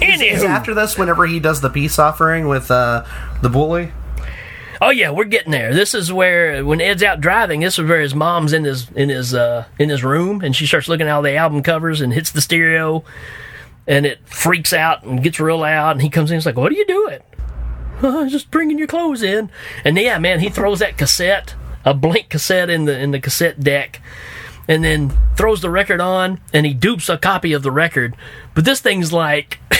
Is 0.00 0.20
Anywho. 0.42 0.44
after 0.48 0.74
this, 0.74 0.96
whenever 0.96 1.26
he 1.26 1.38
does 1.40 1.60
the 1.60 1.68
peace 1.68 1.98
offering 1.98 2.48
with 2.48 2.70
uh, 2.70 3.04
the 3.42 3.48
bully. 3.50 3.92
Oh 4.80 4.90
yeah, 4.90 5.10
we're 5.10 5.24
getting 5.24 5.50
there. 5.50 5.74
This 5.74 5.94
is 5.94 6.12
where 6.12 6.64
when 6.64 6.80
Ed's 6.80 7.02
out 7.02 7.20
driving, 7.20 7.60
this 7.60 7.78
is 7.78 7.88
where 7.88 8.00
his 8.00 8.14
mom's 8.14 8.52
in 8.52 8.64
his 8.64 8.90
in 8.92 9.08
his 9.08 9.34
uh 9.34 9.64
in 9.78 9.88
his 9.88 10.04
room 10.04 10.40
and 10.40 10.54
she 10.54 10.66
starts 10.66 10.88
looking 10.88 11.08
at 11.08 11.12
all 11.12 11.22
the 11.22 11.34
album 11.34 11.62
covers 11.62 12.00
and 12.00 12.12
hits 12.12 12.30
the 12.30 12.40
stereo 12.40 13.04
and 13.86 14.06
it 14.06 14.20
freaks 14.28 14.72
out 14.72 15.02
and 15.02 15.22
gets 15.22 15.40
real 15.40 15.58
loud 15.58 15.92
and 15.92 16.02
he 16.02 16.10
comes 16.10 16.30
in 16.30 16.34
and 16.34 16.42
he's 16.42 16.46
like, 16.46 16.56
What 16.56 16.70
are 16.70 16.76
you 16.76 16.86
doing? 16.86 17.18
"Oh, 18.02 18.28
just 18.28 18.52
bringing 18.52 18.78
your 18.78 18.86
clothes 18.86 19.24
in. 19.24 19.50
And 19.84 19.98
yeah, 19.98 20.18
man, 20.18 20.38
he 20.38 20.50
throws 20.50 20.78
that 20.78 20.96
cassette, 20.96 21.56
a 21.84 21.94
blank 21.94 22.28
cassette 22.28 22.70
in 22.70 22.84
the 22.84 22.96
in 22.96 23.10
the 23.10 23.18
cassette 23.18 23.58
deck, 23.58 24.00
and 24.68 24.84
then 24.84 25.12
throws 25.36 25.60
the 25.60 25.70
record 25.70 26.00
on 26.00 26.40
and 26.52 26.64
he 26.64 26.74
dupes 26.74 27.08
a 27.08 27.18
copy 27.18 27.52
of 27.52 27.64
the 27.64 27.72
record. 27.72 28.14
But 28.54 28.64
this 28.64 28.80
thing's 28.80 29.12
like 29.12 29.58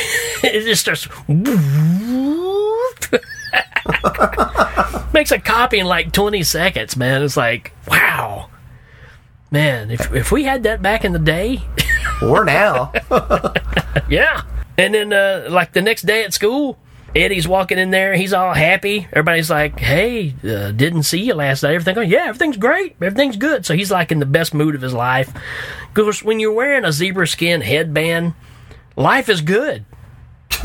it 0.42 0.64
just 0.64 0.80
starts 0.80 1.06
makes 5.18 5.32
a 5.32 5.38
copy 5.40 5.80
in 5.80 5.86
like 5.86 6.12
20 6.12 6.44
seconds, 6.44 6.96
man. 6.96 7.24
It's 7.24 7.36
like, 7.36 7.72
wow. 7.88 8.50
Man, 9.50 9.90
if, 9.90 10.14
if 10.14 10.30
we 10.30 10.44
had 10.44 10.62
that 10.62 10.80
back 10.80 11.04
in 11.04 11.12
the 11.12 11.18
day, 11.18 11.60
Or 12.22 12.44
now. 12.44 12.92
yeah. 14.08 14.42
And 14.76 14.94
then, 14.94 15.12
uh, 15.12 15.48
like 15.50 15.72
the 15.72 15.82
next 15.82 16.02
day 16.02 16.22
at 16.22 16.32
school, 16.32 16.78
Eddie's 17.16 17.48
walking 17.48 17.78
in 17.78 17.90
there. 17.90 18.14
He's 18.14 18.32
all 18.32 18.54
happy. 18.54 19.08
Everybody's 19.10 19.50
like, 19.50 19.80
hey, 19.80 20.36
uh, 20.44 20.70
didn't 20.70 21.02
see 21.02 21.24
you 21.24 21.34
last 21.34 21.64
night. 21.64 21.74
Everything 21.74 21.96
going, 21.96 22.10
yeah, 22.10 22.26
everything's 22.26 22.56
great. 22.56 22.94
Everything's 23.02 23.36
good. 23.36 23.66
So 23.66 23.74
he's 23.74 23.90
like 23.90 24.12
in 24.12 24.20
the 24.20 24.26
best 24.26 24.54
mood 24.54 24.76
of 24.76 24.82
his 24.82 24.94
life. 24.94 25.34
Of 25.34 25.94
course, 25.94 26.22
when 26.22 26.38
you're 26.38 26.52
wearing 26.52 26.84
a 26.84 26.92
zebra 26.92 27.26
skin 27.26 27.60
headband, 27.60 28.34
life 28.94 29.28
is 29.28 29.40
good. 29.40 29.84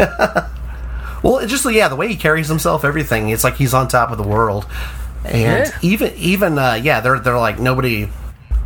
Well, 1.24 1.38
it's 1.39 1.51
just 1.51 1.65
yeah, 1.71 1.88
the 1.88 1.95
way 1.95 2.07
he 2.07 2.15
carries 2.15 2.47
himself, 2.49 2.84
everything. 2.86 3.30
It's 3.30 3.43
like 3.43 3.55
he's 3.55 3.74
on 3.74 3.88
top 3.88 4.11
of 4.11 4.17
the 4.17 4.24
world, 4.28 4.67
and 5.26 5.41
Yeah. 5.67 5.71
even 5.82 6.13
even 6.17 6.57
uh, 6.59 6.74
yeah, 6.74 6.99
they're 6.99 7.19
they're 7.19 7.38
like 7.39 7.59
nobody, 7.59 8.09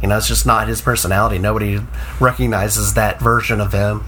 you 0.02 0.08
know, 0.08 0.18
it's 0.18 0.28
just 0.28 0.46
not 0.46 0.68
his 0.68 0.82
personality. 0.82 1.38
Nobody 1.40 1.80
recognizes 2.20 2.96
that 2.96 3.20
version 3.20 3.62
of 3.62 3.72
him. 3.74 4.04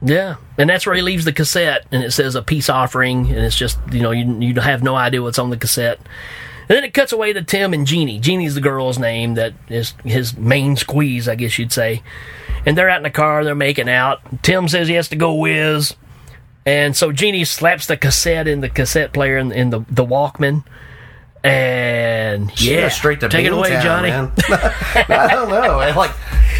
Yeah, 0.00 0.36
and 0.56 0.70
that's 0.70 0.86
where 0.86 0.94
he 0.94 1.02
leaves 1.02 1.24
the 1.24 1.32
cassette, 1.32 1.84
and 1.90 2.04
it 2.04 2.12
says 2.12 2.34
a 2.36 2.42
peace 2.42 2.68
offering, 2.68 3.26
and 3.26 3.38
it's 3.44 3.56
just 3.56 3.78
you 3.90 4.02
know 4.02 4.10
you 4.12 4.38
you 4.38 4.54
have 4.60 4.82
no 4.82 4.94
idea 4.94 5.22
what's 5.22 5.38
on 5.38 5.50
the 5.50 5.56
cassette. 5.56 5.98
And 6.68 6.76
then 6.76 6.84
it 6.84 6.92
cuts 6.92 7.12
away 7.12 7.32
to 7.32 7.42
Tim 7.42 7.72
and 7.72 7.86
Jeannie. 7.86 8.18
Jeannie's 8.20 8.54
the 8.54 8.60
girl's 8.60 8.98
name 8.98 9.34
that 9.36 9.54
is 9.70 9.94
his 10.04 10.36
main 10.36 10.76
squeeze, 10.76 11.26
I 11.26 11.34
guess 11.34 11.58
you'd 11.58 11.72
say. 11.72 12.02
And 12.66 12.76
they're 12.76 12.90
out 12.90 12.98
in 12.98 13.04
the 13.04 13.10
car, 13.10 13.42
they're 13.42 13.54
making 13.54 13.88
out. 13.88 14.20
Tim 14.42 14.68
says 14.68 14.86
he 14.86 14.92
has 14.94 15.08
to 15.08 15.16
go 15.16 15.32
whiz, 15.32 15.94
and 16.66 16.96
so 16.96 17.12
Jeannie 17.12 17.44
slaps 17.44 17.86
the 17.86 17.96
cassette 17.96 18.48
in 18.48 18.60
the 18.60 18.68
cassette 18.68 19.12
player 19.12 19.38
in, 19.38 19.52
in 19.52 19.70
the 19.70 19.80
the 19.90 20.04
Walkman. 20.04 20.64
And 21.44 22.60
yeah, 22.60 22.88
straight 22.88 23.20
to 23.20 23.28
take 23.28 23.46
it 23.46 23.52
away, 23.52 23.70
Beantown, 23.70 23.82
Johnny. 23.82 24.10
I 25.08 25.28
don't 25.30 25.48
know. 25.48 25.78
Like 25.96 26.10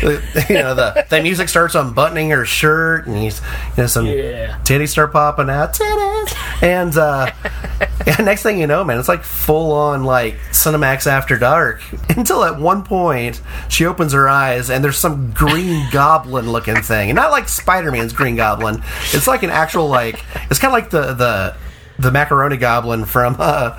you 0.48 0.54
know 0.54 0.74
the 0.74 1.06
the 1.08 1.20
music 1.22 1.48
starts 1.48 1.74
unbuttoning 1.74 2.30
her 2.30 2.44
shirt, 2.44 3.06
and 3.06 3.16
he's 3.16 3.40
you 3.76 3.82
know 3.82 3.86
some 3.86 4.06
Yeah. 4.06 4.58
titties 4.64 4.88
start 4.88 5.12
popping 5.12 5.50
out, 5.50 5.74
titties, 5.74 6.62
and 6.62 6.96
uh, 6.96 7.30
yeah, 8.06 8.16
next 8.18 8.42
thing 8.42 8.58
you 8.60 8.66
know, 8.66 8.84
man, 8.84 8.98
it's 8.98 9.08
like 9.08 9.22
full 9.24 9.72
on 9.72 10.04
like 10.04 10.36
Cinemax 10.50 11.06
After 11.06 11.36
Dark. 11.38 11.80
Until 12.16 12.44
at 12.44 12.58
one 12.58 12.82
point 12.82 13.40
she 13.68 13.86
opens 13.86 14.12
her 14.12 14.28
eyes 14.28 14.70
and 14.70 14.82
there's 14.84 14.98
some 14.98 15.30
Green 15.32 15.86
Goblin 15.90 16.50
looking 16.50 16.76
thing, 16.82 17.10
and 17.10 17.16
not 17.16 17.30
like 17.30 17.48
Spider 17.48 17.90
Man's 17.90 18.12
Green 18.12 18.36
Goblin. 18.36 18.82
It's 19.12 19.26
like 19.26 19.42
an 19.42 19.50
actual 19.50 19.88
like 19.88 20.22
it's 20.50 20.58
kind 20.58 20.72
of 20.74 20.80
like 20.80 20.90
the 20.90 21.14
the 21.14 21.56
the 21.98 22.12
macaroni 22.12 22.56
goblin 22.56 23.04
from 23.04 23.34
uh 23.40 23.70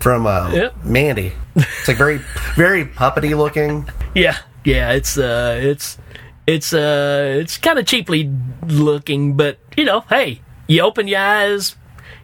from 0.00 0.26
uh, 0.26 0.50
Yep. 0.52 0.84
Mandy. 0.84 1.32
It's 1.54 1.86
like 1.86 1.96
very 1.96 2.18
very 2.56 2.84
puppety 2.84 3.36
looking. 3.36 3.88
Yeah, 4.14 4.36
yeah, 4.64 4.92
it's 4.92 5.18
uh, 5.18 5.58
it's 5.62 5.98
it's 6.46 6.72
uh, 6.72 7.36
it's 7.40 7.58
kind 7.58 7.78
of 7.78 7.86
cheaply 7.86 8.30
looking, 8.66 9.36
but 9.36 9.58
you 9.76 9.84
know, 9.84 10.00
hey, 10.08 10.40
you 10.66 10.82
open 10.82 11.08
your 11.08 11.20
eyes, 11.20 11.76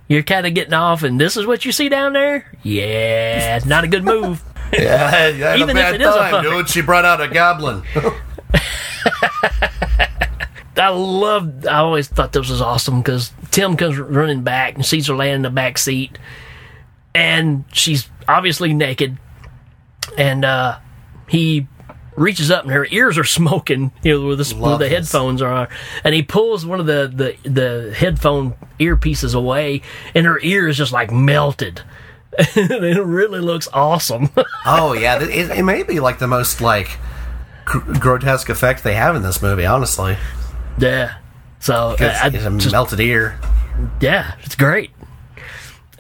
you're 0.09 0.23
kind 0.23 0.47
of 0.47 0.55
getting 0.55 0.75
off, 0.75 1.03
and 1.03 1.21
this 1.21 1.37
is 1.37 1.47
what 1.47 1.65
you 1.65 1.73
see 1.73 1.89
down 1.89 2.13
there. 2.13 2.51
Yeah, 2.63 3.61
not 3.67 3.85
a 3.85 3.89
good 3.89 4.05
move. 4.05 4.43
Yeah, 4.71 5.09
had 5.11 5.59
Even 5.59 5.79
a 5.79 5.81
if 5.81 5.87
bad 5.87 5.95
it 5.95 6.03
is 6.03 6.15
a 6.15 6.19
time, 6.31 6.43
dude. 6.43 6.69
She 6.69 6.83
brought 6.83 7.07
out 7.07 7.23
a 7.23 7.29
goblin. 7.29 7.83
I 10.77 10.91
love. 10.91 11.67
I 11.67 11.79
always 11.79 12.07
thought 12.09 12.33
this 12.33 12.51
was 12.51 12.61
awesome 12.61 13.01
because 13.01 13.33
Tim 13.51 13.79
comes 13.79 13.99
running 13.99 14.43
back 14.43 14.75
and 14.75 14.85
sees 14.85 15.07
her 15.07 15.15
laying 15.15 15.37
in 15.37 15.43
the 15.43 15.49
back 15.49 15.79
seat, 15.79 16.19
and 17.15 17.65
she's 17.73 18.11
obviously 18.29 18.75
naked, 18.75 19.17
and 20.19 20.45
uh, 20.45 20.79
he 21.29 21.67
reaches 22.19 22.51
up 22.51 22.65
and 22.65 22.73
her 22.73 22.87
ears 22.91 23.17
are 23.17 23.25
smoking, 23.39 23.93
you 24.03 24.21
know, 24.21 24.27
with 24.29 24.39
the, 24.39 24.57
with 24.57 24.79
the 24.81 24.89
headphones 24.89 25.41
are 25.43 25.69
and 26.05 26.15
he 26.15 26.23
pulls 26.23 26.67
one 26.67 26.81
of 26.81 26.87
the 26.87 27.37
the 27.43 27.49
the 27.49 27.95
headphone 27.95 28.55
earpieces 28.79 29.35
away, 29.35 29.83
and 30.15 30.27
her 30.27 30.39
ear 30.41 30.69
is 30.69 30.77
just 30.77 30.93
like 30.93 31.11
melted. 31.11 31.83
it 32.39 33.05
really 33.05 33.41
looks 33.41 33.69
awesome. 33.73 34.31
oh 34.67 34.93
yeah, 34.93 35.21
it, 35.23 35.51
it 35.59 35.63
may 35.63 35.83
be 35.83 35.99
like 36.01 36.19
the 36.19 36.29
most 36.29 36.61
like 36.61 36.99
gr- 37.65 37.95
grotesque 37.99 38.49
effect 38.49 38.85
they 38.85 38.95
have 38.95 39.17
in 39.17 39.23
this 39.23 39.41
movie. 39.43 39.65
Honestly, 39.67 40.17
yeah. 40.79 41.17
So 41.61 41.91
uh, 41.91 41.97
it's, 41.99 42.21
I, 42.21 42.25
I 42.25 42.27
it's 42.29 42.45
a 42.45 42.51
just- 42.59 42.73
melted 42.73 43.01
ear. 43.01 43.39
Yeah, 44.01 44.35
it's 44.43 44.55
great. 44.57 44.91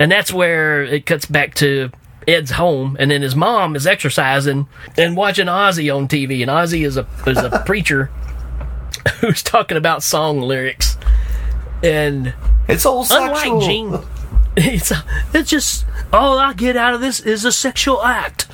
And 0.00 0.10
that's 0.12 0.32
where 0.32 0.82
it 0.84 1.06
cuts 1.06 1.26
back 1.26 1.54
to 1.56 1.90
Ed's 2.28 2.52
home, 2.52 2.94
and 3.00 3.10
then 3.10 3.22
his 3.22 3.34
mom 3.34 3.74
is 3.74 3.86
exercising 3.86 4.68
and 4.98 5.16
watching 5.16 5.46
Ozzy 5.46 5.94
on 5.94 6.06
TV. 6.08 6.42
And 6.42 6.50
Ozzy 6.50 6.84
is 6.84 6.98
a 6.98 7.06
is 7.26 7.38
a 7.38 7.62
preacher 7.66 8.10
who's 9.20 9.42
talking 9.42 9.78
about 9.78 10.02
song 10.02 10.42
lyrics. 10.42 10.98
And 11.82 12.34
It's 12.68 12.84
all 12.84 13.04
sexual. 13.04 13.62
Gene, 13.62 13.98
it's 14.56 14.92
it's 15.32 15.48
just 15.48 15.86
all 16.12 16.38
I 16.38 16.52
get 16.52 16.76
out 16.76 16.92
of 16.92 17.00
this 17.00 17.18
is 17.18 17.46
a 17.46 17.52
sexual 17.52 18.04
act. 18.04 18.46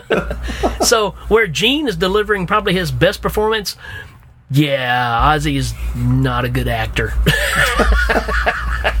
so 0.82 1.10
where 1.28 1.48
Gene 1.48 1.88
is 1.88 1.96
delivering 1.96 2.46
probably 2.46 2.74
his 2.74 2.92
best 2.92 3.20
performance, 3.20 3.76
yeah, 4.52 5.34
Ozzy 5.34 5.56
is 5.56 5.74
not 5.96 6.44
a 6.44 6.48
good 6.48 6.68
actor. 6.68 7.12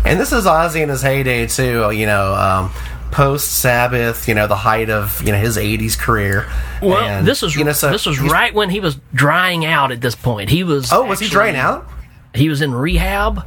And 0.04 0.20
this 0.20 0.32
is 0.32 0.44
Ozzy 0.44 0.82
in 0.82 0.88
his 0.88 1.02
heyday 1.02 1.46
too. 1.46 1.90
You 1.90 2.06
know, 2.06 2.34
um, 2.34 2.72
post 3.14 3.60
Sabbath. 3.60 4.28
You 4.28 4.34
know, 4.34 4.46
the 4.46 4.56
height 4.56 4.90
of 4.90 5.22
you 5.22 5.32
know 5.32 5.38
his 5.38 5.56
'80s 5.56 5.98
career. 5.98 6.50
Well, 6.82 6.98
And, 6.98 7.26
this 7.26 7.40
was 7.40 7.56
you 7.56 7.64
know, 7.64 7.72
so 7.72 7.90
this 7.90 8.04
was 8.04 8.20
right 8.20 8.52
when 8.52 8.70
he 8.70 8.80
was 8.80 8.98
drying 9.14 9.64
out. 9.64 9.92
At 9.92 10.00
this 10.00 10.14
point, 10.14 10.50
he 10.50 10.64
was. 10.64 10.92
Oh, 10.92 11.04
was 11.06 11.20
he 11.20 11.28
drying 11.28 11.56
out? 11.56 11.86
He 12.34 12.48
was 12.48 12.60
in 12.60 12.74
rehab, 12.74 13.46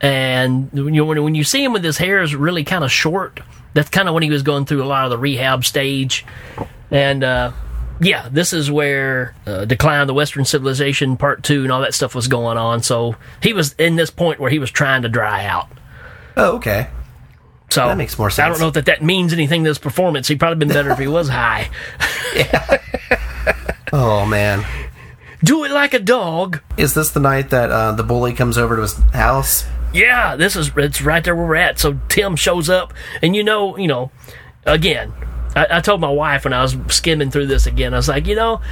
and 0.00 0.70
you 0.72 0.90
know, 0.90 1.04
when 1.04 1.22
when 1.22 1.34
you 1.34 1.44
see 1.44 1.62
him 1.62 1.72
with 1.72 1.84
his 1.84 1.98
hair 1.98 2.22
is 2.22 2.34
really 2.34 2.64
kind 2.64 2.82
of 2.82 2.90
short, 2.90 3.40
that's 3.74 3.90
kind 3.90 4.08
of 4.08 4.14
when 4.14 4.22
he 4.22 4.30
was 4.30 4.42
going 4.42 4.64
through 4.64 4.82
a 4.82 4.86
lot 4.86 5.04
of 5.04 5.10
the 5.10 5.18
rehab 5.18 5.64
stage, 5.66 6.24
and 6.90 7.22
uh, 7.22 7.52
yeah, 8.00 8.28
this 8.30 8.54
is 8.54 8.70
where 8.70 9.34
uh, 9.46 9.66
Decline 9.66 10.00
of 10.00 10.06
the 10.06 10.14
Western 10.14 10.46
Civilization 10.46 11.18
Part 11.18 11.42
Two 11.42 11.62
and 11.62 11.70
all 11.70 11.82
that 11.82 11.92
stuff 11.94 12.14
was 12.14 12.28
going 12.28 12.56
on. 12.56 12.82
So 12.82 13.16
he 13.42 13.52
was 13.52 13.74
in 13.74 13.96
this 13.96 14.10
point 14.10 14.40
where 14.40 14.50
he 14.50 14.58
was 14.58 14.70
trying 14.70 15.02
to 15.02 15.10
dry 15.10 15.44
out. 15.44 15.68
Oh, 16.36 16.56
okay. 16.56 16.88
So 17.72 17.86
That 17.86 17.96
makes 17.96 18.18
more 18.18 18.30
sense. 18.30 18.44
I 18.44 18.48
don't 18.50 18.60
know 18.60 18.70
that 18.70 18.86
that 18.86 19.02
means 19.02 19.32
anything 19.32 19.64
to 19.64 19.70
this 19.70 19.78
performance. 19.78 20.28
He'd 20.28 20.38
probably 20.38 20.64
been 20.64 20.74
better 20.74 20.90
if 20.90 20.98
he 20.98 21.06
was 21.08 21.28
high. 21.28 21.70
Oh 23.92 24.24
man. 24.24 24.64
Do 25.44 25.64
it 25.64 25.70
like 25.70 25.92
a 25.92 25.98
dog. 25.98 26.60
Is 26.78 26.94
this 26.94 27.10
the 27.10 27.20
night 27.20 27.50
that 27.50 27.70
uh, 27.70 27.92
the 27.92 28.02
bully 28.02 28.32
comes 28.32 28.56
over 28.56 28.76
to 28.76 28.82
his 28.82 28.94
house? 29.12 29.66
Yeah, 29.92 30.36
this 30.36 30.56
is 30.56 30.70
it's 30.76 31.02
right 31.02 31.22
there 31.22 31.36
where 31.36 31.46
we're 31.46 31.56
at. 31.56 31.78
So 31.78 31.98
Tim 32.08 32.36
shows 32.36 32.70
up, 32.70 32.94
and 33.20 33.36
you 33.36 33.44
know, 33.44 33.76
you 33.76 33.88
know, 33.88 34.10
again, 34.64 35.12
I, 35.54 35.66
I 35.70 35.80
told 35.80 36.00
my 36.00 36.08
wife 36.10 36.44
when 36.44 36.54
I 36.54 36.62
was 36.62 36.76
skimming 36.88 37.30
through 37.30 37.48
this 37.48 37.66
again, 37.66 37.92
I 37.92 37.98
was 37.98 38.08
like, 38.08 38.26
you 38.26 38.34
know, 38.36 38.62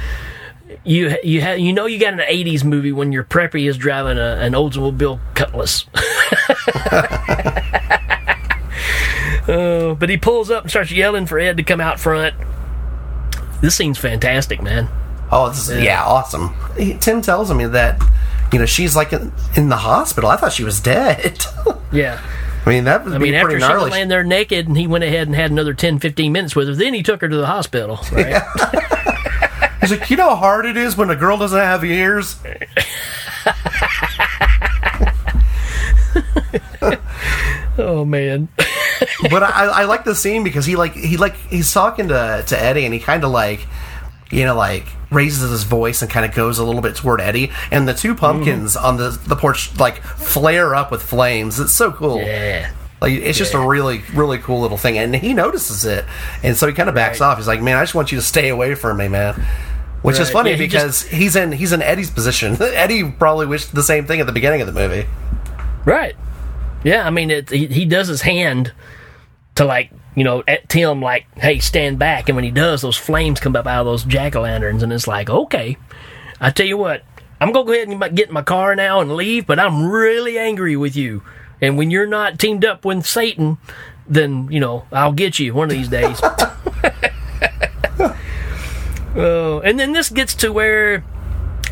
you 0.83 1.15
you 1.23 1.41
ha- 1.41 1.51
you 1.51 1.73
know 1.73 1.85
you 1.85 1.99
got 1.99 2.13
an 2.13 2.19
'80s 2.19 2.63
movie 2.63 2.91
when 2.91 3.11
your 3.11 3.23
preppy 3.23 3.69
is 3.69 3.77
driving 3.77 4.17
a, 4.17 4.37
an 4.37 4.53
Oldsmobile 4.53 5.19
Cutlass. 5.35 5.85
Uh, 9.51 9.95
but 9.95 10.09
he 10.09 10.15
pulls 10.17 10.49
up 10.49 10.63
and 10.63 10.71
starts 10.71 10.91
yelling 10.91 11.25
for 11.25 11.37
Ed 11.37 11.57
to 11.57 11.63
come 11.63 11.81
out 11.81 11.99
front. 11.99 12.33
This 13.61 13.75
scene's 13.75 13.97
fantastic, 13.97 14.61
man. 14.61 14.87
Oh, 15.31 15.49
this 15.49 15.69
is 15.69 15.83
yeah, 15.83 16.03
awesome. 16.03 16.53
He, 16.77 16.93
Tim 16.95 17.21
tells 17.21 17.53
me 17.53 17.65
that 17.65 18.01
you 18.53 18.59
know 18.59 18.65
she's 18.65 18.95
like 18.95 19.11
in, 19.13 19.33
in 19.55 19.69
the 19.69 19.77
hospital. 19.77 20.29
I 20.29 20.37
thought 20.37 20.53
she 20.53 20.63
was 20.63 20.79
dead. 20.79 21.45
Yeah. 21.93 22.21
I 22.65 22.69
mean 22.69 22.85
that 22.85 23.03
would 23.03 23.13
I 23.13 23.17
mean, 23.17 23.33
after 23.33 23.59
she 23.59 23.73
was 23.73 23.91
laying 23.91 24.07
there 24.07 24.23
naked, 24.23 24.65
and 24.65 24.77
he 24.77 24.87
went 24.87 25.03
ahead 25.03 25.27
and 25.27 25.35
had 25.35 25.51
another 25.51 25.73
10, 25.73 25.99
15 25.99 26.31
minutes 26.31 26.55
with 26.55 26.69
her. 26.69 26.73
Then 26.73 26.93
he 26.93 27.03
took 27.03 27.19
her 27.19 27.27
to 27.27 27.35
the 27.35 27.47
hospital. 27.47 27.99
Right? 28.13 28.41
He's 29.81 29.91
like, 29.91 30.09
you 30.09 30.15
know 30.15 30.29
how 30.29 30.35
hard 30.37 30.65
it 30.65 30.77
is 30.77 30.95
when 30.95 31.09
a 31.09 31.17
girl 31.17 31.37
doesn't 31.37 31.59
have 31.59 31.83
ears. 31.83 32.39
oh 37.77 38.05
man. 38.05 38.47
But 39.29 39.43
I, 39.43 39.65
I 39.67 39.85
like 39.85 40.03
the 40.03 40.15
scene 40.15 40.43
because 40.43 40.65
he 40.65 40.75
like 40.75 40.93
he 40.93 41.17
like 41.17 41.35
he's 41.49 41.71
talking 41.73 42.07
to 42.09 42.43
to 42.47 42.61
Eddie 42.61 42.85
and 42.85 42.93
he 42.93 42.99
kind 42.99 43.23
of 43.23 43.31
like 43.31 43.65
you 44.31 44.45
know 44.45 44.55
like 44.55 44.85
raises 45.11 45.49
his 45.49 45.63
voice 45.63 46.01
and 46.01 46.09
kind 46.09 46.25
of 46.25 46.33
goes 46.33 46.57
a 46.57 46.63
little 46.63 46.81
bit 46.81 46.95
toward 46.95 47.19
Eddie 47.19 47.51
and 47.69 47.87
the 47.87 47.93
two 47.93 48.15
pumpkins 48.15 48.75
mm-hmm. 48.75 48.85
on 48.85 48.97
the 48.97 49.09
the 49.27 49.35
porch 49.35 49.77
like 49.77 50.01
flare 50.01 50.73
up 50.75 50.91
with 50.91 51.01
flames. 51.01 51.59
It's 51.59 51.73
so 51.73 51.91
cool. 51.91 52.21
Yeah. 52.21 52.71
Like 53.01 53.13
it's 53.13 53.37
just 53.37 53.53
a 53.53 53.59
really 53.59 54.03
really 54.13 54.37
cool 54.37 54.61
little 54.61 54.77
thing 54.77 54.97
and 54.97 55.15
he 55.15 55.33
notices 55.33 55.85
it 55.85 56.05
and 56.43 56.55
so 56.55 56.67
he 56.67 56.73
kind 56.73 56.87
of 56.87 56.95
backs 56.95 57.19
Right. 57.19 57.27
off. 57.27 57.37
He's 57.37 57.47
like, 57.47 57.61
"Man, 57.61 57.75
I 57.77 57.81
just 57.81 57.95
want 57.95 58.11
you 58.11 58.17
to 58.19 58.23
stay 58.23 58.49
away 58.49 58.75
from 58.75 58.97
me, 58.97 59.07
man." 59.07 59.43
Which 60.01 60.19
is 60.19 60.31
funny 60.31 60.51
Yeah, 60.51 60.55
he 60.55 60.65
because 60.65 61.03
he's 61.03 61.35
in 61.35 61.51
he's 61.51 61.71
in 61.73 61.81
Eddie's 61.81 62.09
position. 62.09 62.57
Eddie 62.61 63.03
probably 63.03 63.45
wished 63.45 63.73
the 63.73 63.83
same 63.83 64.05
thing 64.05 64.19
at 64.19 64.25
the 64.25 64.31
beginning 64.31 64.61
of 64.61 64.67
the 64.67 64.73
movie. 64.73 65.07
Right. 65.85 66.15
Yeah, 66.83 67.05
I 67.05 67.09
mean, 67.09 67.29
it, 67.29 67.49
he, 67.49 67.67
he 67.67 67.85
does 67.85 68.07
his 68.07 68.21
hand 68.21 68.73
to 69.55 69.65
like, 69.65 69.91
you 70.15 70.23
know, 70.23 70.43
at 70.47 70.67
Tim, 70.69 71.01
like, 71.01 71.25
hey, 71.39 71.59
stand 71.59 71.99
back. 71.99 72.27
And 72.29 72.35
when 72.35 72.43
he 72.43 72.51
does, 72.51 72.81
those 72.81 72.97
flames 72.97 73.39
come 73.39 73.55
up 73.55 73.67
out 73.67 73.81
of 73.81 73.85
those 73.85 74.03
jack 74.03 74.35
o' 74.35 74.41
lanterns. 74.41 74.83
And 74.83 74.91
it's 74.91 75.07
like, 75.07 75.29
okay, 75.29 75.77
I 76.39 76.49
tell 76.49 76.65
you 76.65 76.77
what, 76.77 77.03
I'm 77.39 77.51
going 77.51 77.65
to 77.65 77.71
go 77.71 77.75
ahead 77.75 77.87
and 77.87 78.15
get 78.15 78.27
in 78.29 78.33
my 78.33 78.41
car 78.41 78.75
now 78.75 78.99
and 78.99 79.15
leave, 79.15 79.45
but 79.45 79.59
I'm 79.59 79.89
really 79.89 80.37
angry 80.37 80.75
with 80.75 80.95
you. 80.95 81.23
And 81.61 81.77
when 81.77 81.91
you're 81.91 82.07
not 82.07 82.39
teamed 82.39 82.65
up 82.65 82.83
with 82.85 83.05
Satan, 83.05 83.57
then, 84.07 84.49
you 84.51 84.59
know, 84.59 84.85
I'll 84.91 85.13
get 85.13 85.39
you 85.39 85.53
one 85.53 85.69
of 85.69 85.77
these 85.77 85.87
days. 85.87 86.19
Oh, 89.13 89.59
and 89.59 89.77
then 89.77 89.91
this 89.91 90.09
gets 90.09 90.33
to 90.35 90.53
where 90.53 91.03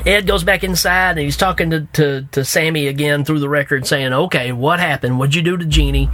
Ed 0.06 0.28
goes 0.28 0.44
back 0.44 0.64
inside 0.64 1.12
and 1.12 1.20
he's 1.20 1.38
talking 1.38 1.70
to, 1.72 1.82
to, 1.94 2.28
to 2.32 2.46
Sammy 2.46 2.88
again 2.88 3.26
through 3.26 3.40
the 3.40 3.50
record, 3.50 3.86
saying, 3.86 4.14
Okay, 4.14 4.52
what 4.52 4.80
happened? 4.80 5.20
What'd 5.20 5.36
you 5.36 5.42
do 5.42 5.58
to 5.58 5.66
Jeannie? 5.66 6.10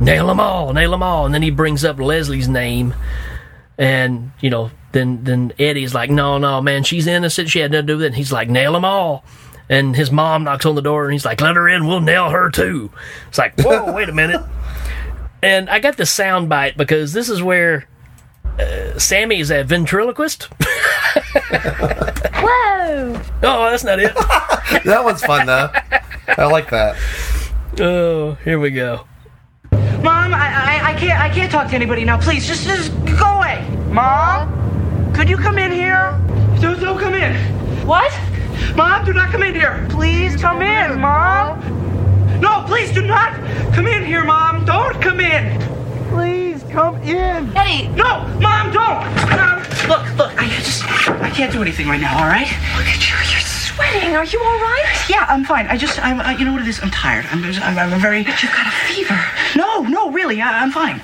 Nail 0.00 0.26
them 0.26 0.40
all, 0.40 0.72
nail 0.72 0.90
them 0.90 1.02
all. 1.02 1.24
And 1.24 1.34
then 1.34 1.42
he 1.42 1.50
brings 1.50 1.84
up 1.84 1.98
Leslie's 1.98 2.48
name. 2.48 2.94
And, 3.78 4.32
you 4.40 4.50
know, 4.50 4.70
then, 4.92 5.24
then 5.24 5.52
Eddie's 5.58 5.94
like, 5.94 6.10
No, 6.10 6.38
no, 6.38 6.60
man, 6.60 6.84
she's 6.84 7.06
innocent. 7.06 7.48
She 7.48 7.60
had 7.60 7.72
nothing 7.72 7.86
to 7.86 7.92
do 7.92 7.96
with 7.96 8.04
it. 8.04 8.08
And 8.08 8.16
he's 8.16 8.32
like, 8.32 8.48
Nail 8.48 8.72
them 8.72 8.84
all. 8.84 9.24
And 9.68 9.96
his 9.96 10.10
mom 10.10 10.44
knocks 10.44 10.66
on 10.66 10.74
the 10.74 10.82
door 10.82 11.04
and 11.04 11.12
he's 11.12 11.24
like, 11.24 11.40
Let 11.40 11.56
her 11.56 11.68
in, 11.68 11.86
we'll 11.86 12.00
nail 12.00 12.30
her 12.30 12.50
too. 12.50 12.90
It's 13.28 13.38
like, 13.38 13.58
Whoa, 13.60 13.92
wait 13.92 14.08
a 14.08 14.12
minute. 14.12 14.42
And 15.42 15.68
I 15.68 15.78
got 15.78 15.98
the 15.98 16.06
sound 16.06 16.48
bite 16.48 16.74
because 16.74 17.12
this 17.12 17.28
is 17.28 17.42
where 17.42 17.86
uh, 18.58 18.98
Sammy 18.98 19.40
is 19.40 19.50
a 19.50 19.64
ventriloquist. 19.64 20.44
Whoa! 22.42 23.20
Oh, 23.42 23.70
that's 23.70 23.84
not 23.84 23.98
it. 23.98 24.14
that 24.84 25.00
one's 25.02 25.22
fun 25.24 25.46
though. 25.46 25.70
I 26.28 26.44
like 26.46 26.70
that. 26.70 26.96
Oh, 27.80 28.34
here 28.44 28.58
we 28.58 28.70
go. 28.70 29.06
Mom, 30.02 30.34
I, 30.34 30.80
I, 30.82 30.90
I 30.90 30.94
can't 30.98 31.20
I 31.20 31.28
can't 31.28 31.50
talk 31.50 31.68
to 31.70 31.74
anybody 31.74 32.04
now. 32.04 32.20
Please, 32.20 32.46
just 32.46 32.66
just 32.66 32.92
go 33.18 33.26
away. 33.36 33.66
Mom, 33.90 35.12
could 35.14 35.28
you 35.28 35.36
come 35.36 35.58
in 35.58 35.72
here? 35.72 36.18
Don't 36.60 36.80
don't 36.80 36.98
come 36.98 37.14
in. 37.14 37.34
What? 37.86 38.12
Mom, 38.76 39.04
do 39.04 39.12
not 39.12 39.30
come 39.30 39.42
in 39.42 39.54
here. 39.54 39.86
Please 39.90 40.36
come 40.36 40.62
in, 40.62 41.00
Mom. 41.00 41.60
No, 42.40 42.64
please 42.66 42.92
do 42.92 43.06
not 43.06 43.32
come 43.72 43.86
in 43.86 44.04
here, 44.04 44.24
Mom. 44.24 44.64
Don't 44.64 45.00
come 45.00 45.20
in. 45.20 45.60
Please 46.14 46.62
come 46.70 46.96
in. 47.02 47.50
Eddie! 47.56 47.88
No, 47.88 48.22
Mom, 48.38 48.70
don't. 48.70 49.02
Mom, 49.34 49.58
look, 49.88 50.16
look. 50.16 50.32
I 50.40 50.48
just 50.48 50.84
I 51.08 51.28
can't 51.30 51.52
do 51.52 51.60
anything 51.60 51.88
right 51.88 52.00
now. 52.00 52.16
All 52.16 52.28
right? 52.28 52.46
Look 52.76 52.86
at 52.86 53.02
you. 53.02 53.16
You're 53.32 53.40
sweating. 53.40 54.14
Are 54.14 54.24
you 54.24 54.38
all 54.38 54.60
right? 54.60 55.04
Yeah, 55.10 55.26
I'm 55.28 55.44
fine. 55.44 55.66
I 55.66 55.76
just 55.76 55.98
I'm 56.04 56.20
I, 56.20 56.36
you 56.36 56.44
know 56.44 56.52
what 56.52 56.62
it 56.62 56.68
is. 56.68 56.80
I'm 56.80 56.90
tired. 56.92 57.26
I'm 57.30 57.42
just, 57.42 57.60
I'm, 57.60 57.76
I'm 57.76 58.00
very. 58.00 58.22
But 58.22 58.40
you've 58.42 58.52
got 58.52 58.68
a 58.68 58.70
fever. 58.94 59.20
No, 59.56 59.80
no, 59.82 60.12
really. 60.12 60.40
I, 60.40 60.62
I'm 60.62 60.70
fine. 60.70 61.02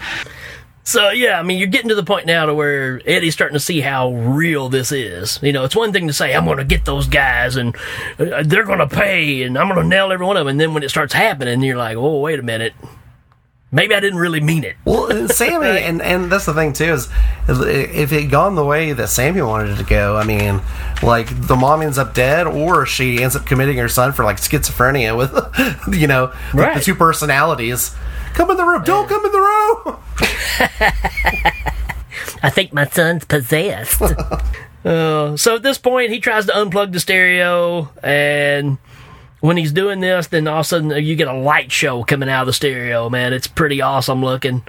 So 0.84 1.10
yeah, 1.10 1.38
I 1.38 1.42
mean, 1.42 1.58
you're 1.58 1.68
getting 1.68 1.88
to 1.88 1.94
the 1.94 2.04
point 2.04 2.26
now 2.26 2.46
to 2.46 2.54
where 2.54 3.00
Eddie's 3.04 3.34
starting 3.34 3.54
to 3.54 3.60
see 3.60 3.80
how 3.80 4.12
real 4.12 4.68
this 4.68 4.92
is. 4.92 5.40
You 5.42 5.52
know, 5.52 5.64
it's 5.64 5.76
one 5.76 5.92
thing 5.92 6.06
to 6.06 6.12
say 6.12 6.34
I'm 6.34 6.44
going 6.44 6.58
to 6.58 6.64
get 6.64 6.84
those 6.84 7.06
guys 7.06 7.56
and 7.56 7.76
uh, 8.18 8.42
they're 8.44 8.64
going 8.64 8.78
to 8.78 8.88
pay 8.88 9.42
and 9.42 9.58
I'm 9.58 9.68
going 9.68 9.80
to 9.80 9.86
nail 9.86 10.10
every 10.10 10.26
one 10.26 10.36
of 10.36 10.40
them, 10.40 10.48
and 10.48 10.60
then 10.60 10.72
when 10.72 10.82
it 10.82 10.88
starts 10.88 11.12
happening, 11.12 11.62
you're 11.62 11.76
like, 11.76 11.96
oh, 11.96 12.20
wait 12.20 12.38
a 12.38 12.42
minute, 12.42 12.74
maybe 13.72 13.94
I 13.94 14.00
didn't 14.00 14.18
really 14.18 14.40
mean 14.40 14.64
it. 14.64 14.76
Well, 14.84 15.28
Sammy, 15.28 15.66
and 15.80 16.00
and 16.02 16.30
that's 16.30 16.46
the 16.46 16.54
thing 16.54 16.72
too 16.72 16.92
is 16.92 17.08
if 17.48 18.12
it 18.12 18.22
had 18.22 18.30
gone 18.30 18.54
the 18.54 18.64
way 18.64 18.92
that 18.92 19.08
Sammy 19.08 19.42
wanted 19.42 19.70
it 19.70 19.76
to 19.76 19.84
go, 19.84 20.16
I 20.16 20.24
mean, 20.24 20.60
like 21.02 21.28
the 21.46 21.56
mom 21.56 21.82
ends 21.82 21.98
up 21.98 22.14
dead, 22.14 22.46
or 22.46 22.86
she 22.86 23.22
ends 23.22 23.36
up 23.36 23.46
committing 23.46 23.76
her 23.78 23.88
son 23.88 24.12
for 24.12 24.24
like 24.24 24.36
schizophrenia 24.38 25.16
with, 25.16 25.94
you 26.00 26.06
know, 26.06 26.32
Right. 26.54 26.74
the 26.76 26.80
two 26.80 26.94
personalities. 26.94 27.94
Come 28.34 28.50
in 28.50 28.56
the 28.56 28.64
room! 28.64 28.84
Don't 28.84 29.08
come 29.08 29.24
in 29.26 29.32
the 29.32 29.38
room! 29.38 29.96
I 32.42 32.50
think 32.50 32.72
my 32.72 32.86
son's 32.86 33.24
possessed. 33.24 34.00
uh, 34.84 35.36
so 35.36 35.56
at 35.56 35.62
this 35.62 35.78
point, 35.78 36.10
he 36.10 36.20
tries 36.20 36.46
to 36.46 36.52
unplug 36.52 36.92
the 36.92 37.00
stereo, 37.00 37.90
and 38.02 38.78
when 39.40 39.56
he's 39.56 39.72
doing 39.72 40.00
this, 40.00 40.26
then 40.28 40.46
all 40.46 40.60
of 40.60 40.66
a 40.66 40.68
sudden 40.68 40.90
you 41.04 41.16
get 41.16 41.28
a 41.28 41.32
light 41.34 41.72
show 41.72 42.04
coming 42.04 42.28
out 42.28 42.42
of 42.42 42.46
the 42.46 42.52
stereo. 42.52 43.08
Man, 43.08 43.32
it's 43.32 43.46
pretty 43.46 43.80
awesome 43.80 44.22
looking. 44.24 44.62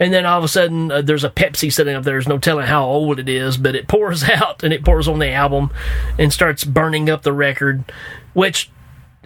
And 0.00 0.12
then 0.12 0.26
all 0.26 0.38
of 0.38 0.44
a 0.44 0.48
sudden, 0.48 0.90
uh, 0.90 1.02
there's 1.02 1.22
a 1.22 1.30
Pepsi 1.30 1.72
sitting 1.72 1.94
up 1.94 2.02
there. 2.02 2.14
There's 2.14 2.26
no 2.26 2.38
telling 2.38 2.66
how 2.66 2.84
old 2.84 3.20
it 3.20 3.28
is, 3.28 3.56
but 3.56 3.76
it 3.76 3.86
pours 3.86 4.24
out 4.28 4.62
and 4.64 4.72
it 4.72 4.84
pours 4.84 5.06
on 5.06 5.20
the 5.20 5.30
album 5.30 5.70
and 6.18 6.32
starts 6.32 6.64
burning 6.64 7.08
up 7.08 7.22
the 7.22 7.32
record. 7.32 7.84
Which, 8.32 8.70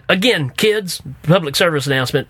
again, 0.07 0.51
kids, 0.51 1.01
public 1.23 1.55
service 1.55 1.87
announcement. 1.87 2.27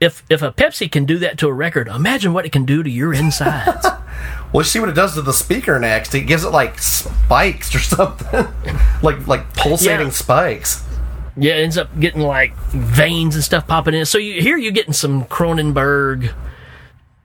If 0.00 0.24
if 0.30 0.40
a 0.42 0.50
Pepsi 0.50 0.90
can 0.90 1.04
do 1.04 1.18
that 1.18 1.38
to 1.38 1.46
a 1.48 1.52
record, 1.52 1.86
imagine 1.86 2.32
what 2.32 2.46
it 2.46 2.52
can 2.52 2.64
do 2.64 2.82
to 2.82 2.90
your 2.90 3.12
insides. 3.14 3.86
Well, 4.52 4.64
see 4.64 4.80
what 4.80 4.88
it 4.88 4.96
does 4.96 5.14
to 5.14 5.22
the 5.22 5.32
speaker 5.32 5.78
next. 5.78 6.12
It 6.14 6.22
gives 6.22 6.42
it 6.44 6.50
like 6.50 6.78
spikes 6.80 7.72
or 7.74 7.78
something, 7.78 8.46
like 9.00 9.26
like 9.28 9.54
pulsating 9.54 10.06
Yeah. 10.08 10.12
spikes. 10.12 10.84
Yeah, 11.36 11.54
it 11.54 11.62
ends 11.62 11.78
up 11.78 11.98
getting 11.98 12.22
like 12.22 12.56
veins 12.56 13.34
and 13.34 13.44
stuff 13.44 13.66
popping 13.66 13.94
in. 13.94 14.04
So 14.06 14.18
you 14.18 14.40
here 14.42 14.56
you're 14.56 14.72
getting 14.72 14.92
some 14.92 15.24
Cronenberg 15.24 16.34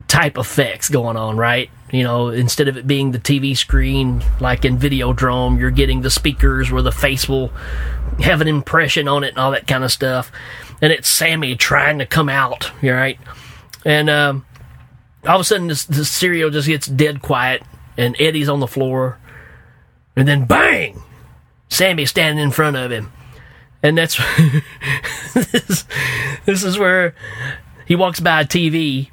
type 0.07 0.37
effects 0.37 0.89
going 0.89 1.17
on, 1.17 1.37
right? 1.37 1.69
You 1.91 2.03
know, 2.03 2.29
instead 2.29 2.67
of 2.67 2.77
it 2.77 2.87
being 2.87 3.11
the 3.11 3.19
TV 3.19 3.57
screen 3.57 4.23
like 4.39 4.65
in 4.65 4.77
Videodrome, 4.77 5.59
you're 5.59 5.71
getting 5.71 6.01
the 6.01 6.09
speakers 6.09 6.71
where 6.71 6.81
the 6.81 6.91
face 6.91 7.27
will 7.27 7.49
have 8.19 8.41
an 8.41 8.47
impression 8.47 9.07
on 9.07 9.23
it 9.23 9.29
and 9.29 9.37
all 9.37 9.51
that 9.51 9.67
kind 9.67 9.83
of 9.83 9.91
stuff. 9.91 10.31
And 10.81 10.91
it's 10.91 11.07
Sammy 11.07 11.55
trying 11.55 11.99
to 11.99 12.05
come 12.05 12.29
out, 12.29 12.71
right? 12.83 13.19
And 13.85 14.09
um, 14.09 14.45
all 15.27 15.35
of 15.35 15.41
a 15.41 15.43
sudden, 15.43 15.67
this, 15.67 15.85
this 15.85 16.09
stereo 16.09 16.49
just 16.49 16.67
gets 16.67 16.87
dead 16.87 17.21
quiet, 17.21 17.63
and 17.97 18.15
Eddie's 18.19 18.49
on 18.49 18.59
the 18.59 18.67
floor, 18.67 19.19
and 20.15 20.27
then 20.27 20.45
bang, 20.45 21.01
Sammy's 21.69 22.09
standing 22.09 22.43
in 22.43 22.51
front 22.51 22.75
of 22.75 22.91
him, 22.91 23.11
and 23.85 23.97
that's 23.99 24.17
this, 25.33 25.85
this 26.45 26.63
is 26.63 26.79
where 26.79 27.13
he 27.85 27.95
walks 27.95 28.19
by 28.19 28.41
a 28.41 28.45
TV, 28.45 29.11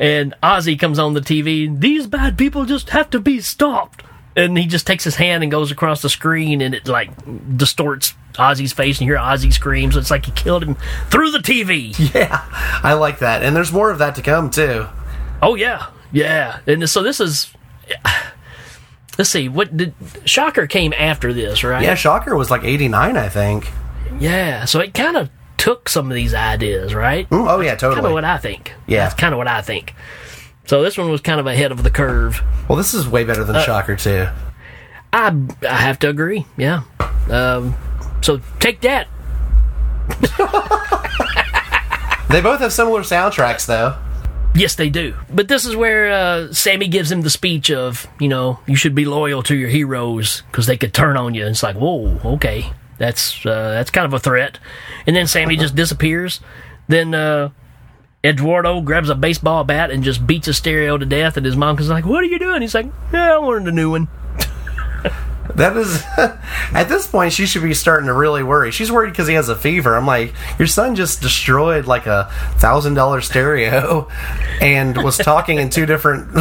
and 0.00 0.34
Ozzy 0.42 0.78
comes 0.78 0.98
on 0.98 1.14
the 1.14 1.20
TV. 1.20 1.78
These 1.78 2.08
bad 2.08 2.36
people 2.36 2.64
just 2.64 2.90
have 2.90 3.08
to 3.10 3.20
be 3.20 3.40
stopped. 3.40 4.02
And 4.36 4.58
he 4.58 4.66
just 4.66 4.84
takes 4.84 5.04
his 5.04 5.14
hand 5.14 5.44
and 5.44 5.52
goes 5.52 5.70
across 5.70 6.02
the 6.02 6.08
screen, 6.08 6.60
and 6.60 6.74
it 6.74 6.88
like 6.88 7.10
distorts 7.56 8.14
Ozzy's 8.32 8.72
face, 8.72 8.98
and 8.98 9.06
you 9.06 9.14
hear 9.14 9.22
Ozzy 9.22 9.52
screams. 9.52 9.94
So 9.94 10.00
it's 10.00 10.10
like 10.10 10.26
he 10.26 10.32
killed 10.32 10.64
him 10.64 10.74
through 11.08 11.30
the 11.30 11.38
TV. 11.38 11.94
Yeah, 12.12 12.44
I 12.82 12.94
like 12.94 13.20
that, 13.20 13.44
and 13.44 13.54
there's 13.54 13.72
more 13.72 13.92
of 13.92 13.98
that 13.98 14.16
to 14.16 14.22
come 14.22 14.50
too. 14.50 14.88
Oh 15.40 15.54
yeah, 15.54 15.86
yeah. 16.10 16.58
And 16.66 16.90
so 16.90 17.04
this 17.04 17.20
is. 17.20 17.52
Let's 19.16 19.30
see. 19.30 19.48
What 19.48 19.76
did 19.76 19.94
Shocker 20.24 20.66
came 20.66 20.92
after 20.92 21.32
this, 21.32 21.62
right? 21.62 21.84
Yeah, 21.84 21.94
Shocker 21.94 22.34
was 22.34 22.50
like 22.50 22.64
'89, 22.64 23.16
I 23.16 23.28
think. 23.28 23.70
Yeah. 24.20 24.64
So 24.64 24.80
it 24.80 24.94
kind 24.94 25.16
of 25.16 25.30
took 25.56 25.88
some 25.88 26.10
of 26.10 26.14
these 26.14 26.34
ideas, 26.34 26.94
right? 26.94 27.28
Mm, 27.30 27.48
oh 27.50 27.60
yeah, 27.60 27.74
totally. 27.74 27.96
Kind 27.96 28.06
of 28.06 28.12
what 28.12 28.24
I 28.24 28.38
think. 28.38 28.72
Yeah. 28.86 29.04
That's 29.04 29.14
kind 29.14 29.32
of 29.34 29.38
what 29.38 29.48
I 29.48 29.62
think. 29.62 29.94
So 30.66 30.82
this 30.82 30.96
one 30.96 31.10
was 31.10 31.20
kind 31.20 31.40
of 31.40 31.46
ahead 31.46 31.72
of 31.72 31.82
the 31.82 31.90
curve. 31.90 32.42
Well, 32.68 32.76
this 32.76 32.94
is 32.94 33.06
way 33.08 33.24
better 33.24 33.44
than 33.44 33.56
Uh, 33.56 33.62
Shocker 33.62 33.96
too. 33.96 34.28
I 35.12 35.36
I 35.62 35.74
have 35.76 35.98
to 36.00 36.08
agree. 36.08 36.46
Yeah. 36.56 36.82
Um. 37.30 37.74
So 38.22 38.40
take 38.60 38.80
that. 38.82 39.08
They 42.30 42.40
both 42.40 42.58
have 42.60 42.72
similar 42.72 43.02
soundtracks, 43.02 43.66
though. 43.66 43.96
Yes, 44.56 44.74
they 44.74 44.90
do. 44.90 45.14
But 45.32 45.46
this 45.46 45.64
is 45.64 45.76
where 45.76 46.10
uh, 46.10 46.52
Sammy 46.52 46.88
gives 46.88 47.12
him 47.12 47.20
the 47.22 47.30
speech 47.30 47.70
of, 47.70 48.08
you 48.18 48.26
know, 48.28 48.58
you 48.66 48.74
should 48.74 48.94
be 48.94 49.04
loyal 49.04 49.42
to 49.44 49.54
your 49.54 49.68
heroes 49.68 50.42
because 50.50 50.66
they 50.66 50.76
could 50.76 50.92
turn 50.92 51.16
on 51.16 51.34
you. 51.34 51.42
And 51.42 51.50
it's 51.50 51.62
like, 51.62 51.76
whoa, 51.76 52.18
okay, 52.34 52.72
that's 52.98 53.44
uh, 53.44 53.70
that's 53.70 53.90
kind 53.90 54.06
of 54.06 54.12
a 54.12 54.18
threat. 54.18 54.58
And 55.06 55.14
then 55.14 55.26
Sammy 55.26 55.56
just 55.56 55.74
disappears. 55.74 56.40
Then 56.88 57.14
uh, 57.14 57.50
Eduardo 58.22 58.80
grabs 58.80 59.08
a 59.08 59.14
baseball 59.14 59.64
bat 59.64 59.90
and 59.90 60.02
just 60.04 60.26
beats 60.26 60.48
a 60.48 60.54
stereo 60.54 60.96
to 60.96 61.06
death. 61.06 61.36
And 61.36 61.44
his 61.44 61.56
mom 61.56 61.78
is 61.78 61.88
like, 61.88 62.04
"What 62.04 62.22
are 62.22 62.26
you 62.28 62.38
doing?" 62.38 62.62
He's 62.62 62.74
like, 62.74 62.86
"Yeah, 63.12 63.34
I 63.34 63.38
wanted 63.38 63.68
a 63.68 63.72
new 63.72 63.90
one." 63.90 64.08
That 65.56 65.76
is, 65.76 66.02
at 66.74 66.88
this 66.88 67.06
point, 67.06 67.32
she 67.32 67.46
should 67.46 67.62
be 67.62 67.74
starting 67.74 68.06
to 68.06 68.14
really 68.14 68.42
worry. 68.42 68.72
She's 68.72 68.90
worried 68.90 69.10
because 69.10 69.28
he 69.28 69.34
has 69.34 69.48
a 69.48 69.54
fever. 69.54 69.94
I'm 69.94 70.06
like, 70.06 70.32
your 70.58 70.66
son 70.66 70.96
just 70.96 71.20
destroyed 71.20 71.86
like 71.86 72.06
a 72.06 72.30
thousand 72.56 72.94
dollar 72.94 73.20
stereo, 73.20 74.08
and 74.60 74.96
was 74.96 75.18
talking 75.18 75.58
in 75.58 75.70
two 75.70 75.86
different 75.86 76.32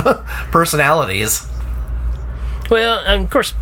personalities. 0.52 1.46
Well, 2.70 3.04
and 3.06 3.26
of 3.26 3.30
course, 3.30 3.54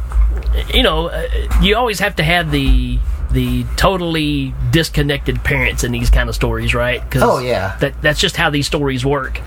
you 0.73 0.83
know, 0.83 1.07
uh, 1.07 1.27
you 1.61 1.75
always 1.75 1.99
have 1.99 2.15
to 2.17 2.23
have 2.23 2.51
the 2.51 2.99
the 3.31 3.63
totally 3.77 4.53
disconnected 4.71 5.41
parents 5.43 5.85
in 5.85 5.91
these 5.93 6.09
kind 6.09 6.27
of 6.27 6.35
stories, 6.35 6.75
right? 6.75 7.01
'Cause 7.09 7.21
Oh, 7.23 7.39
yeah. 7.39 7.77
that 7.79 7.93
that's 8.01 8.19
just 8.19 8.35
how 8.35 8.49
these 8.49 8.67
stories 8.67 9.05
work. 9.05 9.39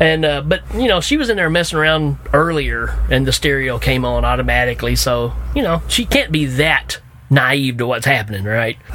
And 0.00 0.24
uh, 0.24 0.42
but 0.42 0.62
you 0.74 0.88
know, 0.88 1.00
she 1.00 1.16
was 1.16 1.28
in 1.30 1.36
there 1.36 1.50
messing 1.50 1.78
around 1.78 2.18
earlier, 2.32 2.96
and 3.10 3.26
the 3.26 3.32
stereo 3.32 3.78
came 3.78 4.04
on 4.04 4.24
automatically. 4.24 4.96
So 4.96 5.32
you 5.54 5.62
know, 5.62 5.82
she 5.88 6.04
can't 6.04 6.30
be 6.32 6.46
that 6.46 6.98
naive 7.30 7.76
to 7.78 7.86
what's 7.86 8.06
happening, 8.06 8.44
right? 8.44 8.78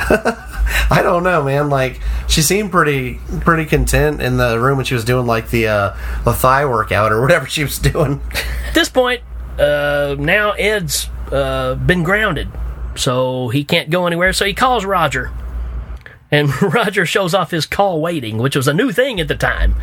I 0.90 1.02
don't 1.04 1.24
know, 1.24 1.44
man. 1.44 1.70
Like 1.70 2.00
she 2.28 2.42
seemed 2.42 2.72
pretty 2.72 3.20
pretty 3.42 3.66
content 3.66 4.22
in 4.22 4.38
the 4.38 4.60
room 4.60 4.78
when 4.78 4.86
she 4.86 4.94
was 4.96 5.04
doing 5.06 5.26
like 5.28 5.50
the 5.50 5.68
uh, 5.68 5.96
the 6.24 6.34
thigh 6.34 6.66
workout 6.66 7.12
or 7.12 7.22
whatever 7.22 7.48
she 7.48 7.64
was 7.64 7.80
doing. 7.80 8.22
At 8.68 8.74
this 8.74 8.90
point, 8.90 9.22
uh, 9.60 10.16
now 10.20 10.52
Ed's 10.52 11.10
uh, 11.32 11.76
been 11.76 12.04
grounded, 12.04 12.50
so 12.96 13.50
he 13.50 13.64
can't 13.64 13.90
go 13.90 14.08
anywhere. 14.08 14.34
So 14.34 14.46
he 14.46 14.54
calls 14.54 14.86
Roger, 14.86 15.32
and 16.32 16.50
Roger 16.74 17.06
shows 17.06 17.34
off 17.34 17.52
his 17.52 17.66
call 17.66 18.02
waiting, 18.02 18.38
which 18.38 18.56
was 18.56 18.68
a 18.68 18.74
new 18.74 18.92
thing 18.92 19.20
at 19.20 19.28
the 19.28 19.36
time. 19.36 19.76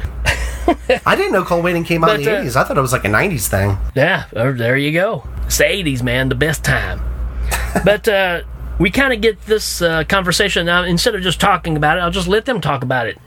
I 1.07 1.16
didn't 1.16 1.33
know 1.33 1.45
call 1.45 1.62
waiting 1.62 1.85
came 1.85 2.05
out 2.05 2.11
in 2.11 2.16
But, 2.18 2.25
the 2.25 2.37
uh, 2.37 2.41
eighties. 2.41 2.57
I 2.57 2.64
thought 2.64 2.79
it 2.79 2.83
was 2.83 2.93
like 2.93 3.05
a 3.05 3.09
nineties 3.09 3.49
thing. 3.49 3.77
Yeah, 3.95 4.27
uh, 4.37 4.53
there 4.53 4.77
you 4.77 4.93
go. 4.93 5.27
It's 5.47 5.59
the 5.59 5.64
80s, 5.64 6.01
man, 6.03 6.29
the 6.29 6.37
best 6.37 6.62
time. 6.64 7.01
but 7.85 8.07
uh, 8.07 8.43
we 8.79 8.89
kind 8.91 9.12
of 9.12 9.21
get 9.21 9.41
this 9.47 9.83
uh, 9.83 10.05
conversation 10.05 10.66
now. 10.66 10.85
Instead 10.85 11.16
of 11.16 11.23
just 11.23 11.41
talking 11.41 11.77
about 11.77 11.99
it, 11.99 12.03
I'll 12.03 12.12
just 12.12 12.29
let 12.29 12.45
them 12.45 12.61
talk 12.61 12.85
about 12.85 13.09
it. 13.09 13.18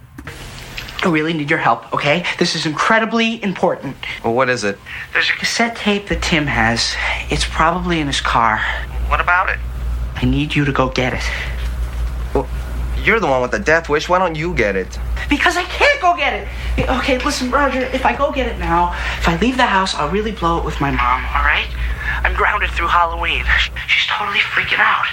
I 1.05 1.09
really 1.09 1.33
need 1.33 1.49
your 1.49 1.59
help, 1.59 1.91
okay? 1.93 2.23
This 2.39 2.55
is 2.55 2.65
incredibly 2.65 3.43
important. 3.43 3.97
Well, 4.23 4.33
what 4.33 4.49
is 4.49 4.63
it? 4.63 4.79
There's 5.11 5.29
a 5.29 5.33
cassette 5.33 5.75
tape 5.75 6.07
that 6.07 6.21
Tim 6.21 6.47
has. 6.47 6.95
It's 7.29 7.45
probably 7.45 7.99
in 7.99 8.07
his 8.07 8.21
car. 8.21 8.61
What 9.09 9.19
about 9.19 9.49
it? 9.49 9.59
I 10.15 10.25
need 10.25 10.55
you 10.55 10.63
to 10.63 10.71
go 10.71 10.89
get 10.89 11.13
it. 11.13 11.23
Well, 12.33 12.47
you're 13.03 13.19
the 13.19 13.27
one 13.27 13.41
with 13.41 13.51
the 13.51 13.59
death 13.59 13.89
wish. 13.89 14.07
Why 14.07 14.17
don't 14.17 14.35
you 14.35 14.53
get 14.53 14.77
it? 14.77 14.97
Because 15.29 15.57
I 15.57 15.63
can't 15.63 16.01
go 16.01 16.15
get 16.15 16.33
it. 16.33 16.89
Okay, 16.89 17.17
listen, 17.19 17.51
Roger, 17.51 17.81
if 17.81 18.05
I 18.05 18.15
go 18.15 18.31
get 18.31 18.47
it 18.47 18.57
now, 18.57 18.93
if 19.17 19.27
I 19.27 19.37
leave 19.37 19.57
the 19.57 19.65
house, 19.65 19.95
I'll 19.95 20.09
really 20.09 20.31
blow 20.31 20.57
it 20.59 20.63
with 20.63 20.79
my 20.79 20.91
mom, 20.91 21.25
all 21.35 21.43
right? 21.43 21.67
I'm 22.23 22.33
grounded 22.33 22.69
through 22.71 22.87
Halloween. 22.87 23.43
She's 23.87 24.07
totally 24.07 24.39
freaking 24.39 24.79
out. 24.79 25.07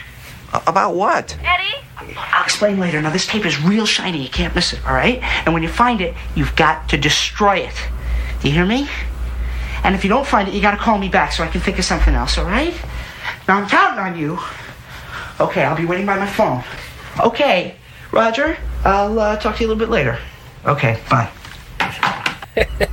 About 0.69 0.95
what? 0.95 1.37
Eddie? 1.43 1.85
I'll 2.17 2.45
explain 2.45 2.79
later. 2.79 3.01
Now, 3.01 3.11
this 3.11 3.27
tape 3.27 3.45
is 3.45 3.61
real 3.61 3.87
shiny. 3.87 4.23
You 4.23 4.29
can't 4.29 4.55
miss 4.55 4.73
it, 4.73 4.85
all 4.87 4.95
right? 4.95 5.23
And 5.45 5.55
when 5.55 5.63
you 5.63 5.69
find 5.69 6.01
it, 6.01 6.15
you've 6.35 6.55
got 6.57 6.89
to 6.91 6.99
destroy 6.99 7.59
it. 7.59 7.75
Do 8.41 8.49
you 8.49 8.55
hear 8.55 8.67
me? 8.67 8.89
And 9.85 9.95
if 9.95 10.05
you 10.05 10.11
don't 10.11 10.27
find 10.27 10.49
it, 10.49 10.55
you 10.55 10.61
got 10.61 10.73
to 10.73 10.77
call 10.77 10.99
me 10.99 11.09
back 11.09 11.33
so 11.33 11.43
I 11.43 11.49
can 11.49 11.61
think 11.61 11.79
of 11.79 11.85
something 11.85 12.15
else, 12.15 12.39
all 12.39 12.45
right? 12.45 12.75
Now, 13.49 13.59
I'm 13.59 13.69
counting 13.69 13.99
on 13.99 14.19
you. 14.19 14.39
Okay, 15.41 15.65
I'll 15.65 15.77
be 15.77 15.87
waiting 15.87 16.07
by 16.07 16.19
my 16.19 16.27
phone. 16.27 16.63
Okay, 17.19 17.77
Roger, 18.13 18.57
I'll 18.85 19.19
uh, 19.19 19.37
talk 19.37 19.57
to 19.57 19.63
you 19.63 19.67
a 19.67 19.69
little 19.69 19.79
bit 19.79 19.91
later. 19.91 20.19
Okay, 20.67 21.01
bye. 21.09 21.31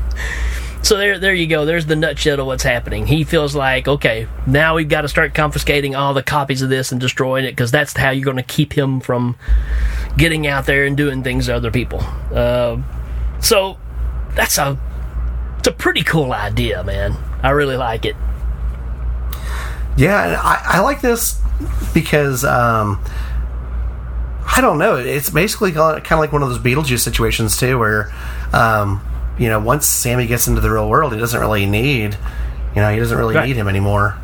So 0.88 0.96
there, 0.96 1.20
there 1.20 1.34
you 1.34 1.48
go. 1.48 1.66
There's 1.66 1.86
the 1.86 1.98
nutshell 1.98 2.40
of 2.40 2.46
what's 2.46 2.64
happening. 2.64 3.08
He 3.08 3.26
feels 3.26 3.54
like, 3.54 3.90
okay, 3.90 4.26
now 4.46 4.76
we've 4.76 4.88
got 4.88 5.02
to 5.02 5.10
start 5.10 5.34
confiscating 5.34 5.96
all 5.96 6.14
the 6.14 6.24
copies 6.24 6.62
of 6.62 6.70
this 6.70 6.94
and 6.94 7.02
destroying 7.02 7.44
it 7.44 7.52
because 7.52 7.72
that's 7.72 7.92
how 7.92 8.12
you're 8.12 8.24
going 8.24 8.38
to 8.38 8.44
keep 8.44 8.72
him 8.72 9.02
from 9.02 9.36
getting 10.16 10.48
out 10.48 10.66
there 10.66 10.86
and 10.86 10.96
doing 10.96 11.24
things 11.24 11.48
to 11.48 11.56
other 11.58 11.72
people. 11.72 12.00
Uh, 12.34 12.82
so 13.42 13.78
that's 14.34 14.58
a, 14.58 14.80
it's 15.60 15.68
a 15.68 15.74
pretty 15.74 16.04
cool 16.04 16.32
idea, 16.32 16.82
man. 16.86 17.18
I 17.44 17.50
really 17.50 17.76
like 17.76 18.06
it. 18.06 18.16
Yeah, 19.98 20.40
I, 20.42 20.78
I 20.78 20.80
like 20.80 21.02
this 21.02 21.38
because 21.94 22.46
um, 22.46 23.04
I 24.56 24.62
don't 24.62 24.78
know. 24.78 24.96
It's 24.96 25.30
basically 25.30 25.74
kind 25.74 26.00
of 26.00 26.20
like 26.20 26.32
one 26.32 26.44
of 26.44 26.48
those 26.48 26.60
Beetlejuice 26.60 27.02
situations 27.02 27.58
too, 27.58 27.78
where 27.78 28.10
um, 28.54 29.02
you 29.38 29.50
know 29.50 29.60
once 29.60 29.86
Sammy 29.86 30.28
gets 30.28 30.48
into 30.48 30.62
the 30.62 30.70
real 30.72 30.90
world, 30.90 31.14
he 31.14 31.20
doesn't 31.20 31.40
really 31.40 31.66
need 31.66 32.18
you 32.76 32.82
know 32.82 32.92
he 32.92 33.00
doesn't 33.00 33.18
really 33.18 33.36
Right. 33.36 33.48
need 33.48 33.56
him 33.56 33.68
anymore. 33.68 34.16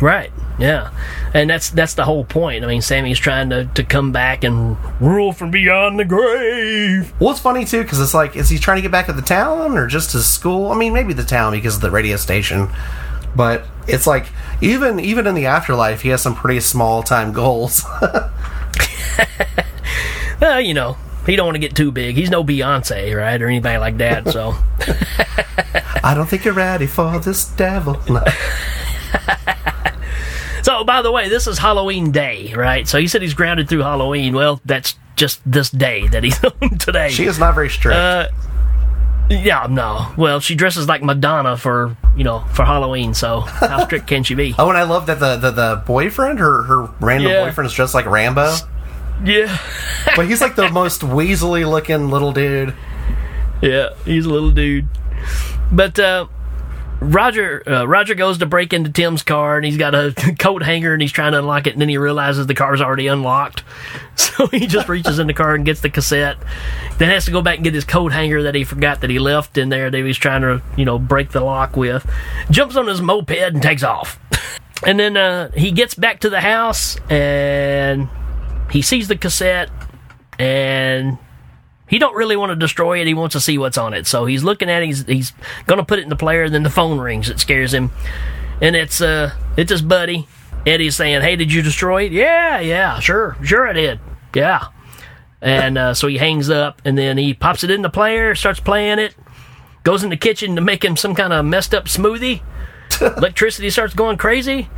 Right. 0.00 0.30
Yeah. 0.58 0.90
And 1.32 1.48
that's 1.48 1.70
that's 1.70 1.94
the 1.94 2.04
whole 2.04 2.24
point. 2.24 2.64
I 2.64 2.66
mean, 2.66 2.82
Sammy's 2.82 3.18
trying 3.18 3.48
to, 3.50 3.64
to 3.74 3.82
come 3.82 4.12
back 4.12 4.44
and 4.44 4.76
rule 5.00 5.32
from 5.32 5.50
beyond 5.50 5.98
the 5.98 6.04
grave. 6.04 7.12
Well, 7.18 7.30
it's 7.30 7.40
funny 7.40 7.64
too 7.64 7.82
because 7.82 8.00
it's 8.00 8.12
like, 8.14 8.36
is 8.36 8.50
he 8.50 8.58
trying 8.58 8.76
to 8.76 8.82
get 8.82 8.90
back 8.90 9.06
to 9.06 9.12
the 9.14 9.22
town 9.22 9.78
or 9.78 9.86
just 9.86 10.12
his 10.12 10.28
school? 10.28 10.70
I 10.70 10.74
mean, 10.76 10.92
maybe 10.92 11.12
the 11.14 11.24
town 11.24 11.52
because 11.52 11.76
of 11.76 11.80
the 11.82 11.90
radio 11.90 12.16
station, 12.16 12.68
but 13.34 13.64
it's 13.88 14.06
like 14.06 14.26
even 14.60 15.00
even 15.00 15.26
in 15.26 15.34
the 15.34 15.46
afterlife, 15.46 16.02
he 16.02 16.10
has 16.10 16.20
some 16.22 16.34
pretty 16.34 16.60
small 16.60 17.02
time 17.02 17.32
goals. 17.32 17.82
Well, 20.40 20.60
you 20.60 20.74
know, 20.74 20.98
he 21.26 21.36
don't 21.36 21.46
want 21.46 21.56
to 21.56 21.60
get 21.60 21.74
too 21.74 21.90
big. 21.92 22.16
He's 22.16 22.30
no 22.30 22.44
Beyonce, 22.44 23.16
right, 23.16 23.40
or 23.40 23.46
anybody 23.48 23.78
like 23.78 23.98
that. 23.98 24.28
So, 24.28 24.52
I 26.04 26.12
don't 26.14 26.26
think 26.28 26.44
you're 26.44 26.54
ready 26.54 26.86
for 26.86 27.18
this 27.18 27.46
devil. 27.46 28.00
No. 28.08 28.22
so 30.62 30.84
by 30.84 31.02
the 31.02 31.12
way, 31.12 31.28
this 31.28 31.46
is 31.46 31.58
Halloween 31.58 32.12
Day, 32.12 32.52
right? 32.54 32.86
So 32.88 32.98
he 32.98 33.08
said 33.08 33.22
he's 33.22 33.34
grounded 33.34 33.68
through 33.68 33.82
Halloween. 33.82 34.34
Well, 34.34 34.60
that's 34.64 34.94
just 35.16 35.40
this 35.46 35.70
day 35.70 36.06
that 36.08 36.24
he's 36.24 36.42
on 36.62 36.78
today. 36.78 37.10
She 37.10 37.24
is 37.24 37.38
not 37.38 37.54
very 37.54 37.70
strict. 37.70 37.96
Uh, 37.96 38.28
yeah, 39.28 39.66
no. 39.68 40.12
Well, 40.16 40.38
she 40.38 40.54
dresses 40.54 40.86
like 40.86 41.02
Madonna 41.02 41.56
for 41.56 41.96
you 42.16 42.24
know 42.24 42.44
for 42.52 42.64
Halloween. 42.64 43.14
So 43.14 43.40
how 43.40 43.84
strict 43.84 44.06
can 44.06 44.22
she 44.22 44.34
be? 44.34 44.54
Oh, 44.58 44.68
and 44.68 44.78
I 44.78 44.84
love 44.84 45.06
that 45.06 45.18
the, 45.18 45.36
the, 45.36 45.50
the 45.50 45.82
boyfriend, 45.86 46.38
her 46.38 46.62
her 46.62 46.82
random 47.00 47.32
Yeah. 47.32 47.44
boyfriend, 47.44 47.66
is 47.66 47.74
dressed 47.74 47.94
like 47.94 48.06
Rambo. 48.06 48.54
Yeah. 49.24 49.58
but 50.14 50.26
he's 50.26 50.40
like 50.40 50.56
the 50.56 50.70
most 50.72 51.02
weaselly 51.02 51.68
looking 51.68 52.10
little 52.10 52.32
dude. 52.32 52.74
Yeah, 53.62 53.94
he's 54.04 54.26
a 54.26 54.30
little 54.30 54.50
dude. 54.50 54.86
But 55.72 55.98
uh, 55.98 56.26
Roger 57.00 57.62
uh, 57.68 57.84
Roger 57.86 58.14
goes 58.14 58.38
to 58.38 58.46
break 58.46 58.72
into 58.72 58.90
Tim's 58.90 59.22
car 59.22 59.56
and 59.56 59.64
he's 59.64 59.76
got 59.76 59.94
a 59.94 60.12
coat 60.38 60.62
hanger 60.62 60.92
and 60.92 61.02
he's 61.02 61.12
trying 61.12 61.32
to 61.32 61.38
unlock 61.38 61.66
it 61.66 61.72
and 61.72 61.80
then 61.80 61.88
he 61.88 61.98
realizes 61.98 62.46
the 62.46 62.54
car's 62.54 62.80
already 62.80 63.06
unlocked. 63.06 63.62
So 64.36 64.48
he 64.48 64.66
just 64.66 64.86
reaches 64.90 65.18
in 65.18 65.28
the 65.28 65.32
car 65.32 65.54
and 65.54 65.64
gets 65.64 65.80
the 65.80 65.88
cassette. 65.88 66.36
Then 66.98 67.08
has 67.08 67.24
to 67.24 67.30
go 67.30 67.40
back 67.40 67.54
and 67.56 67.64
get 67.64 67.72
his 67.72 67.84
coat 67.84 68.12
hanger 68.12 68.42
that 68.42 68.54
he 68.54 68.64
forgot 68.64 69.00
that 69.00 69.08
he 69.08 69.18
left 69.18 69.56
in 69.56 69.70
there 69.70 69.90
that 69.90 69.96
he 69.96 70.02
was 70.02 70.18
trying 70.18 70.42
to, 70.42 70.60
you 70.76 70.84
know, 70.84 70.98
break 70.98 71.30
the 71.30 71.40
lock 71.40 71.74
with. 71.74 72.06
Jumps 72.50 72.76
on 72.76 72.86
his 72.86 73.00
moped 73.00 73.30
and 73.30 73.62
takes 73.62 73.82
off. 73.82 74.18
And 74.86 75.00
then 75.00 75.16
uh, 75.16 75.50
he 75.52 75.70
gets 75.70 75.94
back 75.94 76.20
to 76.20 76.28
the 76.28 76.42
house 76.42 76.98
and 77.08 78.10
he 78.70 78.82
sees 78.82 79.08
the 79.08 79.16
cassette 79.16 79.70
and 80.38 81.18
he 81.88 81.98
don't 81.98 82.16
really 82.16 82.36
want 82.36 82.50
to 82.50 82.56
destroy 82.56 83.00
it. 83.00 83.06
He 83.06 83.14
wants 83.14 83.34
to 83.34 83.40
see 83.40 83.58
what's 83.58 83.78
on 83.78 83.94
it. 83.94 84.06
So 84.06 84.26
he's 84.26 84.42
looking 84.42 84.68
at 84.68 84.82
it. 84.82 84.86
He's, 84.86 85.04
he's 85.04 85.32
going 85.66 85.78
to 85.78 85.84
put 85.84 85.98
it 85.98 86.02
in 86.02 86.08
the 86.08 86.16
player. 86.16 86.44
And 86.44 86.54
Then 86.54 86.62
the 86.62 86.70
phone 86.70 86.98
rings. 86.98 87.28
It 87.28 87.38
scares 87.38 87.72
him. 87.72 87.90
And 88.60 88.74
it's 88.74 89.00
uh 89.00 89.32
it's 89.56 89.70
his 89.70 89.82
buddy. 89.82 90.26
Eddie's 90.66 90.96
saying, 90.96 91.20
hey, 91.22 91.36
did 91.36 91.52
you 91.52 91.62
destroy 91.62 92.04
it? 92.04 92.12
Yeah, 92.12 92.58
yeah, 92.58 92.98
sure. 92.98 93.36
Sure 93.42 93.68
I 93.68 93.72
did. 93.72 94.00
Yeah. 94.34 94.68
And 95.40 95.78
uh, 95.78 95.94
so 95.94 96.08
he 96.08 96.18
hangs 96.18 96.50
up 96.50 96.82
and 96.84 96.98
then 96.98 97.18
he 97.18 97.34
pops 97.34 97.62
it 97.62 97.70
in 97.70 97.82
the 97.82 97.90
player, 97.90 98.34
starts 98.34 98.58
playing 98.58 98.98
it, 98.98 99.14
goes 99.84 100.02
in 100.02 100.10
the 100.10 100.16
kitchen 100.16 100.56
to 100.56 100.60
make 100.60 100.84
him 100.84 100.96
some 100.96 101.14
kind 101.14 101.32
of 101.32 101.44
messed 101.44 101.72
up 101.72 101.84
smoothie. 101.84 102.42
Electricity 103.00 103.70
starts 103.70 103.94
going 103.94 104.16
crazy. 104.16 104.68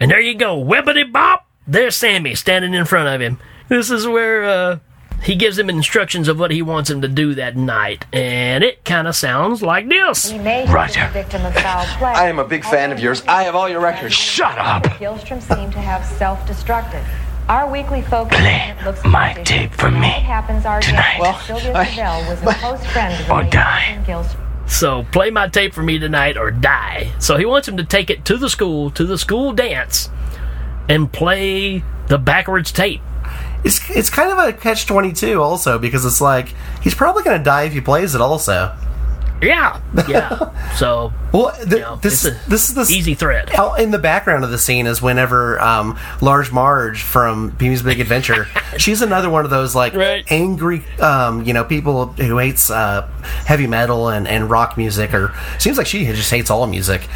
And 0.00 0.10
there 0.10 0.20
you 0.20 0.34
go. 0.36 0.62
Webbity 0.62 1.10
bop. 1.10 1.47
There's 1.68 1.94
Sammy 1.96 2.34
standing 2.34 2.72
in 2.74 2.86
front 2.86 3.08
of 3.14 3.20
him. 3.20 3.38
This 3.68 3.90
is 3.90 4.06
where 4.06 4.44
uh, 4.44 4.78
he 5.22 5.36
gives 5.36 5.58
him 5.58 5.68
instructions 5.68 6.26
of 6.26 6.38
what 6.38 6.50
he 6.50 6.62
wants 6.62 6.88
him 6.88 7.02
to 7.02 7.08
do 7.08 7.34
that 7.34 7.56
night. 7.56 8.06
And 8.12 8.64
it 8.64 8.84
kind 8.86 9.06
of 9.06 9.14
sounds 9.14 9.62
like 9.62 9.86
this. 9.88 10.32
Roger. 10.32 11.08
victim 11.12 11.44
of 11.44 11.54
foul 11.54 11.84
play. 11.98 12.08
I 12.10 12.28
am 12.28 12.38
a 12.38 12.44
big 12.48 12.64
fan 12.64 12.90
of 12.90 12.98
yours. 13.00 13.22
I 13.28 13.42
have 13.42 13.54
all 13.54 13.68
your 13.68 13.80
records. 13.80 14.14
Shut 14.14 14.56
up. 14.58 14.84
Gilstrom 14.84 15.42
seemed 15.42 15.72
to 15.72 15.80
have 15.80 16.04
self-destructed. 16.06 17.04
Our 17.50 17.70
weekly 17.70 18.02
focus 18.02 18.38
Play 18.38 18.74
looks 18.84 19.02
my 19.04 19.32
like 19.34 19.44
tape 19.44 19.72
for 19.72 19.90
me 19.90 20.06
It 20.08 20.22
happens 20.22 20.66
our 20.66 20.80
tonight. 20.82 21.18
Well, 21.18 21.38
Sylvia 21.40 21.72
I- 21.74 22.28
was 22.28 22.42
a 22.42 22.54
close 22.60 22.84
friend 22.86 23.14
of 23.24 23.30
or 23.30 23.42
die. 23.44 24.04
So 24.66 25.04
play 25.12 25.30
my 25.30 25.48
tape 25.48 25.72
for 25.72 25.82
me 25.82 25.98
tonight 25.98 26.36
or 26.36 26.50
die. 26.50 27.12
So 27.18 27.36
he 27.38 27.46
wants 27.46 27.66
him 27.66 27.78
to 27.78 27.84
take 27.84 28.10
it 28.10 28.24
to 28.26 28.36
the 28.36 28.50
school, 28.50 28.90
to 28.90 29.04
the 29.04 29.16
school 29.16 29.54
dance, 29.54 30.10
and 30.88 31.12
play 31.12 31.82
the 32.08 32.18
backwards 32.18 32.72
tape. 32.72 33.00
It's 33.64 33.90
it's 33.90 34.10
kind 34.10 34.30
of 34.30 34.38
a 34.38 34.52
catch 34.52 34.86
twenty 34.86 35.12
two 35.12 35.42
also 35.42 35.78
because 35.78 36.04
it's 36.04 36.20
like 36.20 36.54
he's 36.82 36.94
probably 36.94 37.22
going 37.24 37.38
to 37.38 37.44
die 37.44 37.64
if 37.64 37.72
he 37.72 37.80
plays 37.80 38.14
it 38.14 38.20
also. 38.20 38.74
Yeah, 39.40 39.80
yeah. 40.08 40.54
So 40.76 41.12
well, 41.32 41.52
th- 41.56 41.84
this 42.02 42.24
it's 42.24 42.36
a 42.46 42.50
this 42.50 42.68
is 42.68 42.74
the 42.74 42.94
easy 42.94 43.14
thread. 43.14 43.50
Out 43.52 43.80
in 43.80 43.90
the 43.90 43.98
background 43.98 44.44
of 44.44 44.50
the 44.50 44.58
scene 44.58 44.86
is 44.86 45.02
whenever 45.02 45.60
um, 45.60 45.98
Large 46.20 46.52
Marge 46.52 47.02
from 47.02 47.56
Pee-wee's 47.56 47.82
Big 47.82 47.98
Adventure, 47.98 48.46
she's 48.78 49.02
another 49.02 49.28
one 49.28 49.44
of 49.44 49.50
those 49.50 49.74
like 49.74 49.94
angry, 50.30 50.84
um, 51.00 51.42
you 51.44 51.52
know, 51.52 51.64
people 51.64 52.06
who 52.06 52.38
hates 52.38 52.70
uh, 52.70 53.08
heavy 53.44 53.66
metal 53.66 54.08
and, 54.08 54.28
and 54.28 54.48
rock 54.48 54.76
music, 54.76 55.12
or 55.12 55.34
seems 55.58 55.78
like 55.78 55.88
she 55.88 56.04
just 56.04 56.30
hates 56.30 56.48
all 56.48 56.64
music. 56.68 57.08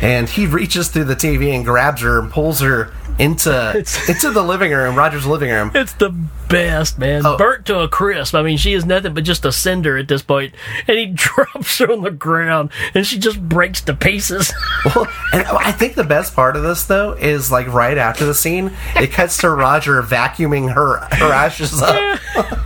And 0.00 0.28
he 0.28 0.46
reaches 0.46 0.88
through 0.88 1.04
the 1.04 1.16
TV 1.16 1.52
and 1.56 1.64
grabs 1.64 2.02
her 2.02 2.20
and 2.20 2.30
pulls 2.30 2.60
her 2.60 2.92
into 3.18 3.76
into 4.08 4.30
the 4.30 4.42
living 4.42 4.70
room, 4.72 4.94
Roger's 4.96 5.26
living 5.26 5.50
room. 5.50 5.70
It's 5.74 5.92
the 5.94 6.10
best, 6.48 6.98
man. 6.98 7.26
Oh. 7.26 7.36
Burnt 7.36 7.66
to 7.66 7.80
a 7.80 7.88
crisp. 7.88 8.34
I 8.34 8.42
mean, 8.42 8.56
she 8.56 8.72
is 8.72 8.84
nothing 8.84 9.12
but 9.14 9.24
just 9.24 9.44
a 9.44 9.52
cinder 9.52 9.96
at 9.98 10.08
this 10.08 10.22
point. 10.22 10.54
And 10.86 10.96
he 10.98 11.06
drops 11.14 11.78
her 11.78 11.90
on 11.92 12.02
the 12.02 12.10
ground, 12.10 12.70
and 12.94 13.06
she 13.06 13.18
just 13.18 13.40
breaks 13.48 13.80
to 13.82 13.94
pieces. 13.94 14.52
Well, 14.94 15.08
and 15.32 15.42
I 15.44 15.72
think 15.72 15.96
the 15.96 16.04
best 16.04 16.36
part 16.36 16.54
of 16.54 16.62
this 16.62 16.84
though 16.84 17.12
is 17.12 17.50
like 17.50 17.66
right 17.66 17.98
after 17.98 18.24
the 18.24 18.32
scene, 18.34 18.70
it 18.94 19.10
cuts 19.10 19.38
to 19.38 19.50
Roger 19.50 20.00
vacuuming 20.02 20.72
her 20.72 20.98
her 21.16 21.32
ashes 21.32 21.82
up. 21.82 22.20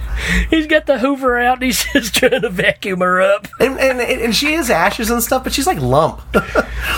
He's 0.50 0.66
got 0.66 0.84
the 0.86 0.98
Hoover 0.98 1.38
out. 1.38 1.54
And 1.54 1.64
he's 1.64 1.84
just 1.92 2.14
trying 2.14 2.42
to 2.42 2.50
vacuum 2.50 3.00
her 3.00 3.20
up. 3.22 3.48
And, 3.58 3.78
and 3.80 3.98
and 4.00 4.36
she 4.36 4.52
is 4.54 4.68
ashes 4.70 5.10
and 5.10 5.22
stuff, 5.22 5.42
but 5.42 5.52
she's 5.54 5.66
like 5.66 5.80
lump, 5.80 6.20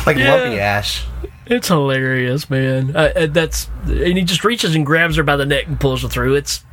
like 0.05 0.17
Yeah. 0.17 0.35
lumpy 0.35 0.59
ash. 0.59 1.07
It's 1.47 1.69
hilarious, 1.69 2.49
man. 2.49 2.97
Uh, 2.97 3.13
uh, 3.15 3.27
that's 3.27 3.69
and 3.85 4.17
he 4.17 4.25
just 4.25 4.45
reaches 4.45 4.75
and 4.75 4.87
grabs 4.87 5.17
her 5.17 5.23
by 5.23 5.37
the 5.37 5.47
neck 5.47 5.67
and 5.67 5.79
pulls 5.79 6.03
her 6.03 6.09
through. 6.09 6.37
It's 6.37 6.65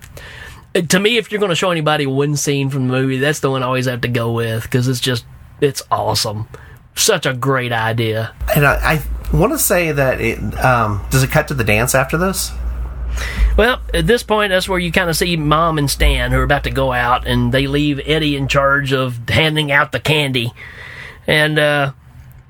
to 0.90 1.00
me, 1.00 1.18
if 1.18 1.32
you're 1.32 1.40
going 1.40 1.50
to 1.50 1.56
show 1.56 1.72
anybody 1.72 2.06
one 2.06 2.36
scene 2.36 2.70
from 2.70 2.88
the 2.88 2.94
movie, 2.94 3.18
that's 3.18 3.42
the 3.42 3.52
one 3.52 3.64
I 3.64 3.66
always 3.66 3.86
have 3.88 4.02
to 4.02 4.08
go 4.08 4.32
with 4.32 4.64
because 4.64 4.88
it's 4.88 5.02
just 5.02 5.26
it's 5.60 5.82
awesome. 5.92 6.48
Such 6.96 7.26
a 7.26 7.34
great 7.34 7.72
idea. 7.72 8.34
And 8.56 8.66
I, 8.66 9.02
I 9.34 9.36
want 9.36 9.54
to 9.54 9.60
say 9.60 9.92
that 9.92 10.22
it 10.22 10.40
um, 10.64 11.02
does 11.10 11.24
it 11.24 11.32
cut 11.32 11.48
to 11.50 11.54
the 11.54 11.64
dance 11.64 11.96
after 11.96 12.18
this? 12.18 12.52
Well, 13.58 13.82
at 13.94 14.08
this 14.08 14.24
point, 14.24 14.52
that's 14.52 14.70
where 14.70 14.80
you 14.80 14.92
kind 14.92 15.10
of 15.10 15.18
see 15.18 15.36
Mom 15.36 15.78
and 15.78 15.92
Stan 15.92 16.32
who 16.32 16.38
are 16.38 16.44
about 16.44 16.64
to 16.64 16.72
go 16.72 16.94
out, 16.94 17.28
and 17.28 17.52
they 17.52 17.68
leave 17.68 18.00
Eddie 18.06 18.38
in 18.38 18.48
charge 18.48 18.94
of 18.94 19.28
handing 19.28 19.72
out 19.72 19.92
the 19.92 20.00
candy. 20.00 20.54
And 21.28 21.60
uh, 21.60 21.92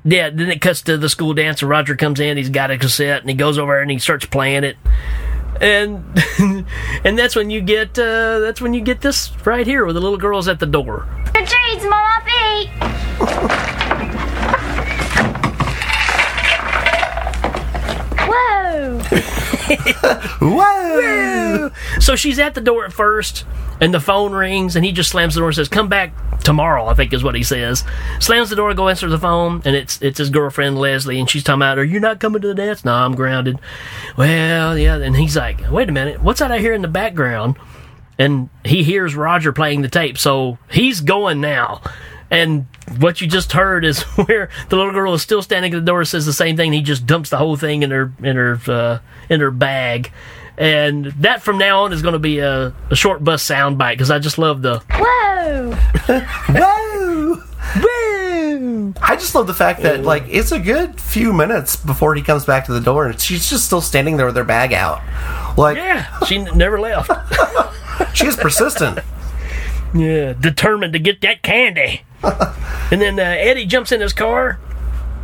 yeah, 0.03 0.29
then 0.29 0.49
it 0.49 0.61
cuts 0.61 0.81
to 0.83 0.97
the 0.97 1.09
school 1.09 1.33
dance, 1.33 1.61
and 1.61 1.69
Roger 1.69 1.95
comes 1.95 2.19
in. 2.19 2.37
He's 2.37 2.49
got 2.49 2.71
a 2.71 2.77
cassette, 2.77 3.21
and 3.21 3.29
he 3.29 3.35
goes 3.35 3.57
over 3.57 3.79
and 3.79 3.91
he 3.91 3.99
starts 3.99 4.25
playing 4.25 4.63
it. 4.63 4.77
And 5.59 6.03
and 7.03 7.19
that's 7.19 7.35
when 7.35 7.51
you 7.51 7.61
get 7.61 7.97
uh, 7.99 8.39
that's 8.39 8.61
when 8.61 8.73
you 8.73 8.81
get 8.81 9.01
this 9.01 9.31
right 9.45 9.67
here 9.67 9.83
where 9.85 9.93
the 9.93 10.01
little 10.01 10.17
girl's 10.17 10.47
at 10.47 10.59
the 10.59 10.65
door. 10.65 11.07
Your 11.35 11.45
treats, 11.45 11.83
Mama 11.83 12.23
Pete. 12.25 12.69
Whoa! 18.27 19.37
Whoa! 20.41 21.71
So 21.99 22.15
she's 22.15 22.39
at 22.39 22.55
the 22.55 22.61
door 22.61 22.85
at 22.85 22.93
first, 22.93 23.45
and 23.79 23.93
the 23.93 23.99
phone 23.99 24.33
rings, 24.33 24.75
and 24.75 24.85
he 24.85 24.91
just 24.91 25.09
slams 25.09 25.35
the 25.35 25.41
door 25.41 25.49
and 25.49 25.55
says, 25.55 25.69
"Come 25.69 25.87
back 25.87 26.13
tomorrow." 26.43 26.85
I 26.87 26.93
think 26.93 27.13
is 27.13 27.23
what 27.23 27.35
he 27.35 27.43
says. 27.43 27.83
Slams 28.19 28.49
the 28.49 28.55
door, 28.55 28.73
go 28.73 28.89
answer 28.89 29.09
the 29.09 29.19
phone, 29.19 29.61
and 29.65 29.75
it's 29.75 30.01
it's 30.01 30.17
his 30.17 30.29
girlfriend 30.29 30.77
Leslie, 30.77 31.19
and 31.19 31.29
she's 31.29 31.43
talking 31.43 31.59
about, 31.59 31.79
"Are 31.79 31.83
you 31.83 31.99
not 31.99 32.19
coming 32.19 32.41
to 32.41 32.47
the 32.47 32.55
dance?" 32.55 32.83
No, 32.85 32.93
I'm 32.93 33.15
grounded. 33.15 33.59
Well, 34.17 34.77
yeah, 34.77 34.97
and 34.97 35.15
he's 35.15 35.37
like, 35.37 35.69
"Wait 35.71 35.89
a 35.89 35.91
minute, 35.91 36.21
what's 36.21 36.39
that 36.39 36.51
I 36.51 36.59
hear 36.59 36.73
in 36.73 36.81
the 36.81 36.87
background?" 36.87 37.57
And 38.17 38.49
he 38.63 38.83
hears 38.83 39.15
Roger 39.15 39.51
playing 39.51 39.81
the 39.81 39.87
tape, 39.89 40.17
so 40.17 40.57
he's 40.69 41.01
going 41.01 41.41
now. 41.41 41.81
And 42.31 42.65
what 42.97 43.19
you 43.19 43.27
just 43.27 43.51
heard 43.51 43.83
is 43.83 44.01
where 44.15 44.49
the 44.69 44.77
little 44.77 44.93
girl 44.93 45.13
is 45.13 45.21
still 45.21 45.41
standing 45.41 45.73
at 45.73 45.79
the 45.81 45.85
door, 45.85 46.03
says 46.05 46.25
the 46.25 46.33
same 46.33 46.55
thing. 46.55 46.67
And 46.67 46.75
he 46.75 46.81
just 46.81 47.05
dumps 47.05 47.29
the 47.29 47.37
whole 47.37 47.57
thing 47.57 47.83
in 47.83 47.91
her 47.91 48.11
in 48.23 48.37
her 48.37 48.59
uh, 48.67 48.99
in 49.29 49.41
her 49.41 49.51
bag, 49.51 50.11
and 50.57 51.05
that 51.05 51.41
from 51.41 51.57
now 51.57 51.83
on 51.83 51.93
is 51.93 52.01
going 52.01 52.13
to 52.13 52.19
be 52.19 52.39
a, 52.39 52.73
a 52.89 52.95
short 52.95 53.23
bus 53.23 53.45
soundbite 53.47 53.93
because 53.93 54.09
I 54.09 54.19
just 54.19 54.37
love 54.37 54.61
the 54.61 54.79
Whoa! 54.91 55.71
Whoa! 56.49 57.43
Woo! 57.83 58.93
I 59.01 59.15
just 59.15 59.35
love 59.35 59.47
the 59.47 59.53
fact 59.53 59.81
that 59.81 60.03
like 60.03 60.23
it's 60.27 60.51
a 60.51 60.59
good 60.59 60.99
few 60.99 61.33
minutes 61.33 61.75
before 61.75 62.15
he 62.15 62.21
comes 62.21 62.45
back 62.45 62.65
to 62.65 62.73
the 62.73 62.79
door, 62.79 63.07
and 63.07 63.19
she's 63.19 63.49
just 63.49 63.65
still 63.65 63.81
standing 63.81 64.17
there 64.17 64.25
with 64.25 64.35
her 64.37 64.43
bag 64.43 64.71
out. 64.73 65.01
Like 65.57 65.77
yeah, 65.77 66.19
she 66.25 66.37
n- 66.37 66.57
never 66.57 66.79
left. 66.79 67.11
she 68.15 68.27
is 68.27 68.35
persistent. 68.37 68.99
Yeah, 69.93 70.33
determined 70.33 70.93
to 70.93 70.99
get 70.99 71.21
that 71.21 71.41
candy. 71.41 72.03
And 72.23 73.01
then 73.01 73.19
uh, 73.19 73.23
Eddie 73.23 73.65
jumps 73.65 73.91
in 73.91 74.01
his 74.01 74.13
car, 74.13 74.59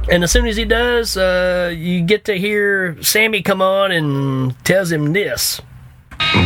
and 0.09 0.23
as 0.23 0.31
soon 0.31 0.47
as 0.47 0.55
he 0.55 0.65
does, 0.65 1.17
uh, 1.17 1.73
you 1.75 2.01
get 2.01 2.25
to 2.25 2.37
hear 2.37 3.01
Sammy 3.03 3.41
come 3.41 3.61
on 3.61 3.91
and 3.91 4.55
tells 4.65 4.91
him 4.91 5.13
this. 5.13 5.61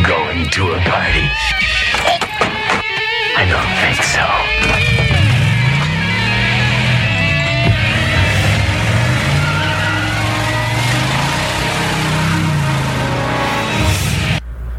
Going 0.06 0.48
to 0.50 0.72
a 0.72 0.78
party? 0.80 1.28
I 3.34 3.46
don't 3.48 3.66
think 3.80 4.02
so. 4.04 4.26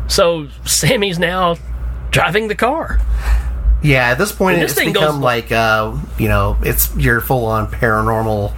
So 0.08 0.48
Sammy's 0.66 1.18
now 1.18 1.58
driving 2.12 2.48
the 2.48 2.54
car. 2.54 3.00
Yeah, 3.84 4.12
at 4.12 4.18
this 4.18 4.32
point, 4.32 4.60
this 4.60 4.72
it's 4.72 4.80
become 4.80 5.16
goes- 5.16 5.24
like 5.24 5.52
uh, 5.52 5.98
you 6.18 6.30
know, 6.30 6.58
it's 6.62 6.96
your 6.96 7.22
full 7.22 7.46
on 7.46 7.68
paranormal, 7.68 8.54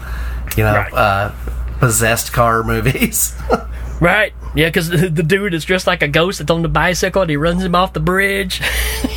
you 0.57 0.63
know, 0.63 0.71
uh, 0.71 1.33
possessed 1.79 2.31
car 2.33 2.63
movies. 2.63 3.35
Right. 4.01 4.33
Yeah, 4.53 4.67
because 4.67 4.89
the, 4.89 5.07
the 5.09 5.23
dude 5.23 5.53
is 5.53 5.63
dressed 5.63 5.87
like 5.87 6.01
a 6.01 6.09
ghost 6.09 6.39
that's 6.39 6.51
on 6.51 6.61
the 6.63 6.67
bicycle 6.67 7.21
and 7.21 7.31
he 7.31 7.37
runs 7.37 7.63
him 7.63 7.75
off 7.75 7.93
the 7.93 8.01
bridge. 8.01 8.61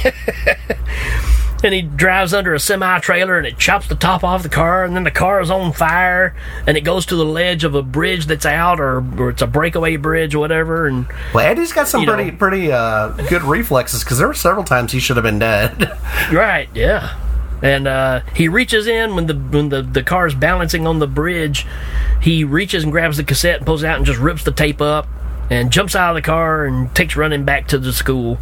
and 1.65 1.75
he 1.75 1.83
drives 1.83 2.33
under 2.33 2.55
a 2.55 2.61
semi 2.61 2.99
trailer 3.01 3.37
and 3.37 3.47
it 3.47 3.59
chops 3.59 3.89
the 3.89 3.95
top 3.97 4.23
off 4.23 4.43
the 4.43 4.49
car 4.49 4.85
and 4.85 4.95
then 4.95 5.05
the 5.05 5.11
car 5.11 5.41
is 5.41 5.51
on 5.51 5.73
fire 5.73 6.35
and 6.67 6.77
it 6.77 6.83
goes 6.83 7.05
to 7.07 7.17
the 7.17 7.25
ledge 7.25 7.65
of 7.65 7.75
a 7.75 7.83
bridge 7.83 8.27
that's 8.27 8.47
out 8.47 8.79
or, 8.81 8.99
or 9.19 9.31
it's 9.31 9.43
a 9.43 9.47
breakaway 9.47 9.97
bridge 9.97 10.35
or 10.35 10.39
whatever. 10.39 10.87
And 10.87 11.07
well, 11.35 11.45
Eddie's 11.47 11.73
got 11.73 11.89
some 11.89 12.01
You 12.03 12.07
know. 12.07 12.15
pretty 12.15 12.31
pretty 12.33 12.73
uh, 12.73 13.09
good 13.29 13.43
reflexes 13.43 14.05
because 14.05 14.19
there 14.19 14.29
were 14.29 14.35
several 14.35 14.65
times 14.65 14.93
he 14.93 15.01
should 15.01 15.17
have 15.17 15.25
been 15.25 15.39
dead. 15.39 15.97
Right, 16.33 16.69
yeah. 16.75 17.17
And 17.63 17.89
uh, 17.89 18.21
he 18.37 18.49
reaches 18.49 18.87
in 18.87 19.17
when 19.17 19.27
the 19.27 19.35
when 19.35 19.69
the, 19.71 19.83
the 19.83 20.03
car's 20.03 20.35
balancing 20.35 20.87
on 20.87 21.01
the 21.01 21.07
bridge. 21.09 21.67
He 22.21 22.45
reaches 22.45 22.83
and 22.85 22.93
grabs 22.93 23.17
the 23.17 23.25
cassette 23.25 23.57
and 23.57 23.67
pulls 23.67 23.83
it 23.83 23.87
out 23.87 23.97
and 23.97 24.07
just 24.07 24.21
rips 24.21 24.45
the 24.45 24.53
tape 24.53 24.81
up 24.81 25.09
and 25.51 25.73
jumps 25.73 25.97
out 25.97 26.11
of 26.11 26.15
the 26.17 26.23
car 26.27 26.67
and 26.67 26.95
takes 26.95 27.17
running 27.17 27.45
back 27.45 27.67
to 27.69 27.79
the 27.79 27.93
school. 27.93 28.39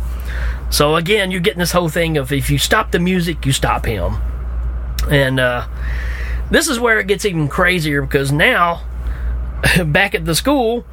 So 0.71 0.97
again, 0.97 1.31
you're 1.31 1.41
getting 1.41 1.61
this 1.61 1.73
whole 1.73 1.89
thing 1.89 2.17
of 2.17 2.33
if 2.33 2.51
you 2.51 2.59
stop 2.59 2.91
the 2.91 2.99
music, 2.99 3.47
you 3.47 3.53
stop 3.53 3.87
him. 3.87 4.17
And 5.11 5.39
uh, 5.39 5.67
this 6.51 6.69
is 6.69 6.81
where 6.81 6.99
it 6.99 7.07
gets 7.07 7.25
even 7.25 7.49
crazier 7.49 8.03
because 8.03 8.33
now, 8.33 8.85
back 9.87 10.15
at 10.15 10.25
the 10.25 10.35
school, 10.35 10.85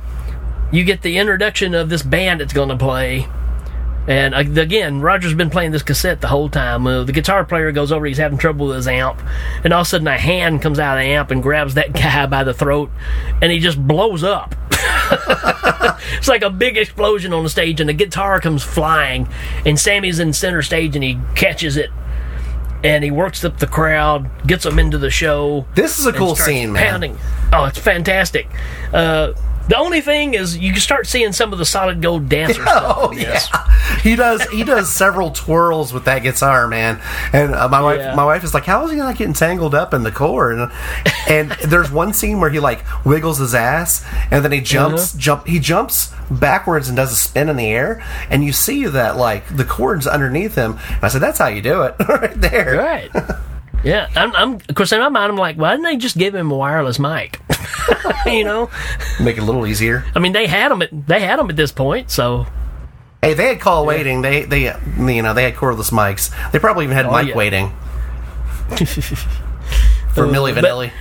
you 0.71 0.84
get 0.84 1.01
the 1.01 1.17
introduction 1.17 1.74
of 1.74 1.89
this 1.89 2.03
band 2.03 2.41
that's 2.41 2.53
going 2.53 2.69
to 2.69 2.78
play. 2.78 3.28
And 4.07 4.36
uh, 4.36 4.61
again, 4.61 5.01
Roger's 5.01 5.34
been 5.34 5.49
playing 5.49 5.71
this 5.71 5.84
cassette 5.84 6.21
the 6.21 6.28
whole 6.28 6.49
time. 6.49 6.86
Uh, 6.86 7.03
the 7.03 7.13
guitar 7.13 7.45
player 7.45 7.71
goes 7.71 7.91
over, 7.91 8.05
he's 8.05 8.17
having 8.17 8.38
trouble 8.38 8.67
with 8.67 8.78
his 8.78 8.88
amp. 8.88 9.21
And 9.63 9.71
all 9.71 9.82
of 9.82 9.88
a 9.88 9.89
sudden, 9.89 10.07
a 10.07 10.17
hand 10.17 10.61
comes 10.61 10.80
out 10.80 10.97
of 10.97 11.03
the 11.03 11.09
amp 11.09 11.32
and 11.32 11.41
grabs 11.41 11.76
that 11.76 11.93
guy 11.93 12.26
by 12.26 12.43
the 12.43 12.53
throat, 12.53 12.89
and 13.41 13.51
he 13.51 13.59
just 13.59 13.86
blows 13.86 14.24
up. 14.24 14.55
it's 16.17 16.27
like 16.27 16.41
a 16.41 16.49
big 16.49 16.77
explosion 16.77 17.33
on 17.33 17.43
the 17.43 17.49
stage, 17.49 17.79
and 17.79 17.89
the 17.89 17.93
guitar 17.93 18.39
comes 18.39 18.63
flying. 18.63 19.27
And 19.65 19.79
Sammy's 19.79 20.19
in 20.19 20.33
center 20.33 20.61
stage, 20.61 20.95
and 20.95 21.03
he 21.03 21.19
catches 21.35 21.77
it. 21.77 21.89
And 22.83 23.03
he 23.03 23.11
works 23.11 23.45
up 23.45 23.59
the 23.59 23.67
crowd, 23.67 24.29
gets 24.45 24.65
them 24.65 24.77
into 24.77 24.97
the 24.97 25.09
show. 25.09 25.65
This 25.73 25.99
is 25.99 26.05
a 26.05 26.11
cool 26.11 26.35
scene, 26.35 26.73
man. 26.73 26.89
pounding. 26.91 27.17
Oh, 27.53 27.65
it's 27.65 27.79
fantastic. 27.79 28.47
Uh, 28.91 29.33
the 29.70 29.78
only 29.78 30.01
thing 30.01 30.34
is, 30.34 30.57
you 30.57 30.72
can 30.72 30.82
start 30.82 31.07
seeing 31.07 31.32
some 31.32 31.53
of 31.53 31.59
the 31.59 31.66
solid 31.66 32.01
gold 32.01 32.30
dancers. 32.30 32.66
Oh 32.95 33.11
yeah, 33.14 33.39
he 34.01 34.16
does. 34.16 34.43
He 34.49 34.64
does 34.64 34.91
several 34.91 35.32
twirls 35.32 35.93
with 35.93 36.05
that 36.05 36.20
guitar, 36.24 36.68
man. 36.68 37.01
And 37.34 37.53
uh, 37.53 37.68
my 37.70 37.82
wife, 37.82 37.99
Yeah. 37.99 38.16
my 38.16 38.26
wife 38.26 38.43
is 38.43 38.53
like, 38.53 38.66
"How 38.66 38.86
is 38.86 38.91
he 38.91 38.97
not 38.97 39.16
getting 39.18 39.34
tangled 39.34 39.76
up 39.76 39.93
in 39.93 40.03
the 40.03 40.11
cord?" 40.11 40.57
And, 40.57 40.72
and 41.30 41.51
there's 41.70 41.91
one 41.91 42.14
scene 42.14 42.39
where 42.39 42.49
he 42.49 42.59
like 42.59 42.84
wiggles 43.05 43.38
his 43.39 43.53
ass, 43.55 44.05
and 44.32 44.43
then 44.43 44.51
he 44.51 44.61
jumps, 44.61 45.11
Uh-huh. 45.11 45.20
jump. 45.20 45.47
He 45.47 45.59
jumps 45.59 46.11
backwards 46.32 46.88
and 46.88 46.95
does 46.97 47.11
a 47.11 47.16
spin 47.16 47.49
in 47.49 47.55
the 47.57 47.68
air, 47.68 48.03
and 48.30 48.43
you 48.43 48.53
see 48.53 48.86
that 48.86 49.18
like 49.18 49.55
the 49.55 49.66
cord's 49.66 50.07
underneath 50.07 50.55
him. 50.55 50.78
And 50.89 51.03
I 51.03 51.07
said, 51.09 51.22
"That's 51.22 51.38
how 51.39 51.47
you 51.47 51.61
do 51.61 51.84
it, 51.84 51.95
right 52.07 52.39
there." 52.39 52.78
Right. 52.78 53.11
Yeah, 53.84 54.09
I'm, 54.15 54.34
I'm. 54.36 54.53
Of 54.69 54.75
course, 54.75 54.91
in 54.93 54.99
my 54.99 55.09
mind, 55.09 55.31
I'm 55.31 55.38
like, 55.38 55.57
why 55.57 55.71
didn't 55.71 55.84
they 55.86 55.97
just 55.97 56.17
give 56.17 56.34
him 56.34 56.51
a 56.51 56.55
wireless 56.55 56.99
mic? 56.99 57.41
you 58.25 58.43
know, 58.45 58.69
Make 59.19 59.38
it 59.38 59.41
a 59.41 59.45
little 59.45 59.67
easier. 59.67 60.05
I 60.15 60.19
mean, 60.19 60.31
they 60.31 60.47
had 60.47 60.71
them 60.71 60.81
at 60.81 60.89
they 61.07 61.19
had 61.19 61.39
'em 61.39 61.49
at 61.49 61.55
this 61.57 61.71
point, 61.71 62.09
so 62.09 62.47
Hey, 63.21 63.34
they 63.34 63.47
had 63.47 63.59
call 63.59 63.86
waiting. 63.86 64.21
They 64.21 64.43
they 64.45 64.63
you 64.65 65.21
know 65.21 65.34
they 65.34 65.43
had 65.43 65.55
cordless 65.55 65.91
mics. 65.91 66.31
They 66.51 66.59
probably 66.59 66.86
even 66.86 66.95
had 66.95 67.05
Oh, 67.07 67.11
mic 67.11 67.27
yeah. 67.29 67.36
waiting 67.36 67.69
for 70.13 70.25
Uh, 70.25 70.29
Milli 70.29 70.53
Vanilli. 70.53 70.91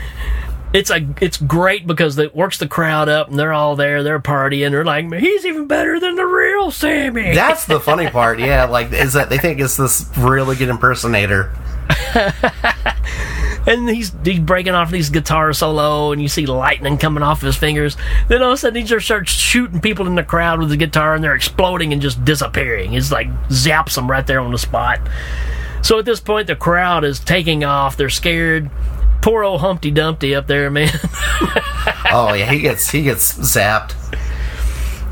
it's 0.72 0.90
a 0.90 1.06
it's 1.20 1.36
great 1.36 1.86
because 1.86 2.18
it 2.18 2.34
works 2.34 2.58
the 2.58 2.66
crowd 2.68 3.08
up, 3.08 3.28
and 3.28 3.38
they're 3.38 3.52
all 3.52 3.76
there, 3.76 4.02
they're 4.02 4.20
partying, 4.20 4.70
they're 4.70 4.84
like, 4.84 5.12
he's 5.12 5.44
even 5.46 5.66
better 5.66 6.00
than 6.00 6.16
the 6.16 6.24
real 6.24 6.70
Sammy. 6.70 7.34
That's 7.34 7.66
the 7.66 7.78
funny 7.80 8.08
part, 8.10 8.38
yeah. 8.40 8.64
Like, 8.64 8.92
is 8.92 9.12
that 9.12 9.28
they 9.30 9.38
think 9.38 9.60
it's 9.60 9.76
this 9.76 10.06
really 10.18 10.56
good 10.56 10.68
impersonator. 10.68 11.52
and 13.66 13.88
he's 13.88 14.12
he's 14.24 14.40
breaking 14.40 14.74
off 14.74 14.90
these 14.90 15.10
guitar 15.10 15.52
solo, 15.52 16.12
and 16.12 16.20
you 16.20 16.28
see 16.28 16.46
lightning 16.46 16.98
coming 16.98 17.22
off 17.22 17.40
his 17.40 17.56
fingers. 17.56 17.96
Then 18.28 18.42
all 18.42 18.50
of 18.50 18.54
a 18.54 18.56
sudden, 18.56 18.76
he 18.76 18.82
just 18.82 19.04
starts 19.04 19.30
shooting 19.30 19.80
people 19.80 20.06
in 20.06 20.14
the 20.14 20.22
crowd 20.22 20.58
with 20.58 20.70
the 20.70 20.76
guitar, 20.76 21.14
and 21.14 21.22
they're 21.22 21.34
exploding 21.34 21.92
and 21.92 22.02
just 22.02 22.24
disappearing. 22.24 22.94
It's 22.94 23.12
like 23.12 23.28
zaps 23.48 23.94
them 23.94 24.10
right 24.10 24.26
there 24.26 24.40
on 24.40 24.52
the 24.52 24.58
spot. 24.58 25.00
So 25.82 25.98
at 25.98 26.04
this 26.04 26.20
point, 26.20 26.46
the 26.46 26.56
crowd 26.56 27.04
is 27.04 27.18
taking 27.18 27.64
off. 27.64 27.96
They're 27.96 28.10
scared. 28.10 28.70
Poor 29.20 29.44
old 29.44 29.60
Humpty 29.60 29.90
Dumpty 29.90 30.34
up 30.34 30.46
there, 30.46 30.70
man. 30.70 30.90
Oh 32.14 32.34
yeah, 32.34 32.50
he 32.52 32.60
gets 32.60 32.90
he 32.90 33.02
gets 33.02 33.38
zapped. 33.38 33.94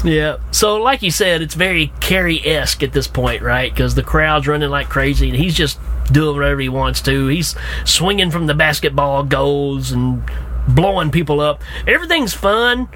Yeah. 0.04 0.36
So, 0.50 0.76
like 0.76 1.02
you 1.02 1.10
said, 1.10 1.40
it's 1.40 1.54
very 1.54 1.92
Carrie 2.00 2.46
esque 2.46 2.82
at 2.82 2.92
this 2.92 3.06
point, 3.06 3.42
right? 3.42 3.72
Because 3.72 3.94
the 3.94 4.02
crowd's 4.02 4.46
running 4.46 4.68
like 4.70 4.88
crazy, 4.88 5.30
and 5.30 5.38
he's 5.38 5.54
just 5.54 5.78
doing 6.12 6.36
whatever 6.36 6.60
he 6.60 6.68
wants 6.68 7.00
to. 7.02 7.26
He's 7.28 7.54
swinging 7.84 8.30
from 8.30 8.46
the 8.46 8.54
basketball 8.54 9.22
goals 9.24 9.92
and 9.92 10.22
blowing 10.68 11.10
people 11.10 11.40
up. 11.40 11.62
Everything's 11.86 12.34
fun 12.34 12.88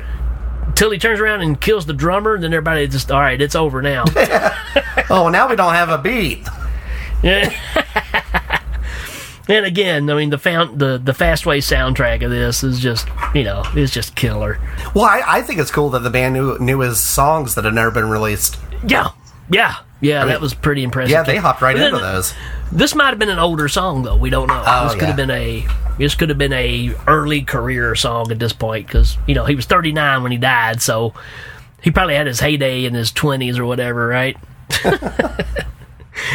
until 0.67 0.91
he 0.91 0.99
turns 0.99 1.21
around 1.21 1.41
and 1.43 1.61
kills 1.61 1.87
the 1.87 1.93
drummer. 1.93 2.35
And 2.35 2.43
then 2.45 2.53
everybody 2.53 2.87
just, 2.89 3.11
all 3.11 3.21
right, 3.21 3.41
it's 3.41 3.55
over 3.55 3.81
now. 3.83 4.05
Oh, 5.11 5.29
now 5.29 5.49
we 5.51 5.57
don't 5.57 5.75
have 5.75 5.91
a 5.91 5.99
beat. 5.99 6.47
Yeah. 7.23 7.51
and 9.49 9.67
again, 9.67 10.09
I 10.09 10.15
mean, 10.15 10.31
the 10.31 10.39
found 10.39 10.79
the 10.79 10.99
the 11.03 11.13
Fastway 11.13 11.59
soundtrack 11.59 12.25
of 12.25 12.31
this 12.31 12.65
is 12.65 12.81
just, 12.81 13.09
you 13.35 13.45
know, 13.45 13.63
is 13.77 13.91
just 13.91 14.15
killer. 14.17 14.59
Well, 14.95 15.05
I, 15.05 15.23
I 15.27 15.43
think 15.43 15.61
it's 15.61 15.71
cool 15.71 15.91
that 15.91 16.01
the 16.01 16.11
band 16.11 16.35
knew 16.35 16.59
knew 16.59 16.79
his 16.81 17.01
songs 17.01 17.55
that 17.55 17.65
had 17.65 17.75
never 17.75 17.91
been 17.91 18.09
released. 18.09 18.57
Yeah. 18.87 19.09
Yeah. 19.51 19.75
Yeah, 20.01 20.19
I 20.21 20.25
mean, 20.25 20.29
that 20.33 20.41
was 20.41 20.53
pretty 20.55 20.83
impressive. 20.85 21.11
Yeah, 21.13 21.23
they 21.23 21.37
hopped 21.37 21.63
right 21.63 21.75
But 21.75 21.81
then- 21.81 21.95
into 21.95 22.05
those. 22.05 22.35
This 22.75 22.95
might 22.95 23.11
have 23.11 23.21
been 23.21 23.31
an 23.31 23.39
older 23.39 23.69
song 23.69 24.03
though. 24.03 24.17
We 24.17 24.31
don't 24.31 24.49
know. 24.49 24.63
Oh, 24.67 24.85
this 24.85 24.95
could 24.95 25.03
yeah. 25.03 25.07
have 25.07 25.17
been 25.17 25.31
a 25.31 25.67
this 25.97 26.17
could 26.17 26.29
have 26.29 26.39
been 26.39 26.53
a 26.53 26.93
early 27.07 27.43
career 27.43 27.95
song 27.95 28.33
at 28.33 28.41
this 28.41 28.53
point 28.53 28.89
because 28.89 29.17
you 29.29 29.35
know 29.35 29.45
he 29.45 29.55
was 29.55 29.65
39 29.67 30.25
when 30.25 30.33
he 30.33 30.39
died, 30.39 30.83
so 30.83 31.15
he 31.83 31.93
probably 31.93 32.17
had 32.17 32.27
his 32.27 32.41
heyday 32.41 32.85
in 32.85 32.95
his 32.95 33.13
20s 33.13 33.59
or 33.59 33.65
whatever, 33.65 34.09
right? 34.09 34.37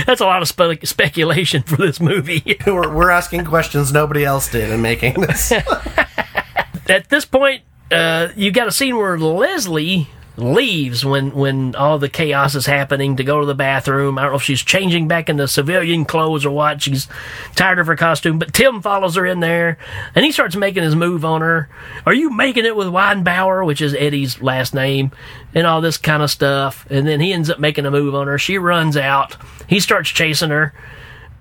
That's 0.05 0.21
a 0.21 0.25
lot 0.25 0.41
of 0.41 0.47
spe- 0.47 0.85
speculation 0.85 1.63
for 1.63 1.75
this 1.75 1.99
movie. 1.99 2.57
we're, 2.65 2.93
we're 2.93 3.09
asking 3.09 3.45
questions 3.45 3.91
nobody 3.91 4.23
else 4.23 4.49
did 4.49 4.69
in 4.69 4.81
making 4.81 5.19
this. 5.21 5.51
At 5.51 7.09
this 7.09 7.25
point, 7.25 7.63
uh, 7.91 8.29
you 8.35 8.51
got 8.51 8.67
a 8.67 8.71
scene 8.71 8.95
where 8.95 9.17
Leslie 9.17 10.07
leaves 10.41 11.05
when 11.05 11.31
when 11.31 11.75
all 11.75 11.99
the 11.99 12.09
chaos 12.09 12.55
is 12.55 12.65
happening 12.65 13.15
to 13.15 13.23
go 13.23 13.39
to 13.39 13.45
the 13.45 13.55
bathroom. 13.55 14.17
I 14.17 14.23
don't 14.23 14.31
know 14.31 14.37
if 14.37 14.43
she's 14.43 14.61
changing 14.61 15.07
back 15.07 15.29
into 15.29 15.47
civilian 15.47 16.05
clothes 16.05 16.45
or 16.45 16.51
what. 16.51 16.81
She's 16.81 17.07
tired 17.55 17.79
of 17.79 17.87
her 17.87 17.95
costume, 17.95 18.39
but 18.39 18.53
Tim 18.53 18.81
follows 18.81 19.15
her 19.15 19.25
in 19.25 19.39
there 19.39 19.77
and 20.15 20.25
he 20.25 20.31
starts 20.31 20.55
making 20.55 20.83
his 20.83 20.95
move 20.95 21.23
on 21.23 21.41
her. 21.41 21.69
Are 22.05 22.13
you 22.13 22.29
making 22.29 22.65
it 22.65 22.75
with 22.75 22.87
Weinbauer, 22.87 23.65
which 23.65 23.81
is 23.81 23.93
Eddie's 23.93 24.41
last 24.41 24.73
name, 24.73 25.11
and 25.53 25.67
all 25.67 25.81
this 25.81 25.97
kind 25.97 26.23
of 26.23 26.31
stuff? 26.31 26.85
And 26.89 27.07
then 27.07 27.19
he 27.19 27.33
ends 27.33 27.49
up 27.49 27.59
making 27.59 27.85
a 27.85 27.91
move 27.91 28.15
on 28.15 28.27
her. 28.27 28.37
She 28.37 28.57
runs 28.57 28.97
out. 28.97 29.37
He 29.67 29.79
starts 29.79 30.09
chasing 30.09 30.49
her, 30.49 30.73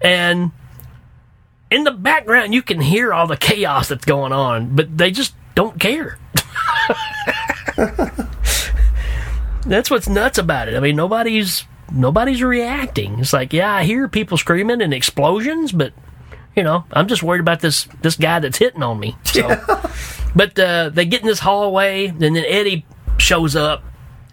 and 0.01 0.51
in 1.71 1.85
the 1.85 1.93
background 1.93 2.55
you 2.55 2.63
can 2.63 2.81
hear 2.81 3.13
all 3.13 3.27
the 3.27 3.37
chaos 3.37 3.89
that's 3.89 4.05
going 4.05 4.33
on, 4.33 4.75
but 4.75 4.97
they 4.97 5.11
just 5.11 5.35
don't 5.55 5.81
care. 5.81 6.19
that's 9.69 9.91
what's 9.91 10.09
nuts 10.09 10.39
about 10.39 10.69
it. 10.69 10.75
I 10.75 10.81
mean, 10.81 10.97
nobody's 10.97 11.65
nobody's 11.93 12.43
reacting. 12.43 13.19
It's 13.19 13.33
like, 13.33 13.53
yeah, 13.53 13.73
I 13.73 13.85
hear 13.85 14.09
people 14.09 14.37
screaming 14.37 14.83
and 14.83 14.93
explosions, 14.93 15.73
but 15.73 15.93
you 16.57 16.63
know, 16.63 16.85
I'm 16.93 17.07
just 17.07 17.23
worried 17.23 17.41
about 17.41 17.61
this 17.61 17.85
this 18.03 18.17
guy 18.17 18.41
that's 18.41 18.59
hitting 18.59 18.83
on 18.83 18.99
me. 18.99 19.17
So, 19.25 19.49
but 20.35 20.59
uh, 20.59 20.91
they 20.91 21.05
get 21.05 21.21
in 21.21 21.27
this 21.27 21.41
hallway, 21.41 22.07
and 22.07 22.21
then 22.21 22.37
Eddie 22.37 22.85
shows 23.17 23.55
up 23.55 23.85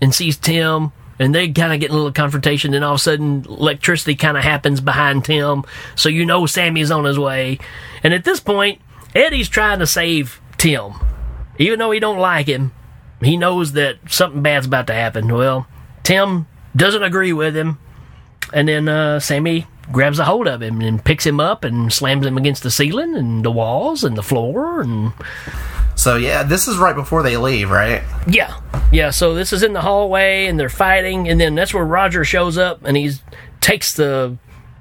and 0.01 0.13
sees 0.13 0.37
Tim, 0.37 0.91
and 1.19 1.35
they 1.35 1.49
kind 1.49 1.73
of 1.73 1.79
get 1.79 1.89
in 1.89 1.93
a 1.93 1.97
little 1.97 2.11
confrontation. 2.11 2.71
Then 2.71 2.83
all 2.83 2.93
of 2.93 2.99
a 2.99 3.03
sudden, 3.03 3.45
electricity 3.45 4.15
kind 4.15 4.37
of 4.37 4.43
happens 4.43 4.81
behind 4.81 5.25
Tim, 5.25 5.63
so 5.95 6.09
you 6.09 6.25
know 6.25 6.45
Sammy's 6.45 6.91
on 6.91 7.05
his 7.05 7.19
way. 7.19 7.59
And 8.03 8.13
at 8.13 8.23
this 8.23 8.39
point, 8.39 8.81
Eddie's 9.13 9.49
trying 9.49 9.79
to 9.79 9.87
save 9.87 10.41
Tim, 10.57 10.93
even 11.59 11.79
though 11.79 11.91
he 11.91 11.99
don't 11.99 12.19
like 12.19 12.47
him. 12.47 12.73
He 13.25 13.37
knows 13.37 13.73
that 13.73 13.97
something 14.09 14.41
bad's 14.41 14.67
about 14.67 14.87
to 14.87 14.93
happen. 14.93 15.27
Well, 15.27 15.67
Tim 16.03 16.47
doesn't 16.75 17.03
agree 17.03 17.33
with 17.33 17.55
him, 17.55 17.79
and 18.53 18.67
then 18.67 18.87
uh, 18.87 19.19
Sammy 19.19 19.67
grabs 19.91 20.19
a 20.19 20.25
hold 20.25 20.47
of 20.47 20.61
him 20.61 20.81
and 20.81 21.03
picks 21.03 21.25
him 21.25 21.39
up 21.39 21.63
and 21.63 21.93
slams 21.93 22.25
him 22.25 22.37
against 22.37 22.63
the 22.63 22.71
ceiling 22.71 23.15
and 23.15 23.45
the 23.45 23.51
walls 23.51 24.03
and 24.03 24.17
the 24.17 24.23
floor 24.23 24.81
and 24.81 25.13
so 25.95 26.17
yeah, 26.17 26.43
this 26.43 26.67
is 26.67 26.77
right 26.77 26.95
before 26.95 27.23
they 27.23 27.37
leave, 27.37 27.69
right? 27.69 28.03
yeah, 28.27 28.59
yeah. 28.91 29.09
So 29.09 29.33
this 29.33 29.53
is 29.53 29.63
in 29.63 29.73
the 29.73 29.81
hallway, 29.81 30.45
and 30.45 30.59
they're 30.59 30.69
fighting, 30.69 31.29
and 31.29 31.39
then 31.39 31.55
that's 31.55 31.73
where 31.73 31.85
Roger 31.85 32.25
shows 32.25 32.57
up, 32.57 32.83
and 32.83 32.95
he 32.97 33.13
takes 33.61 33.93
the. 33.93 34.37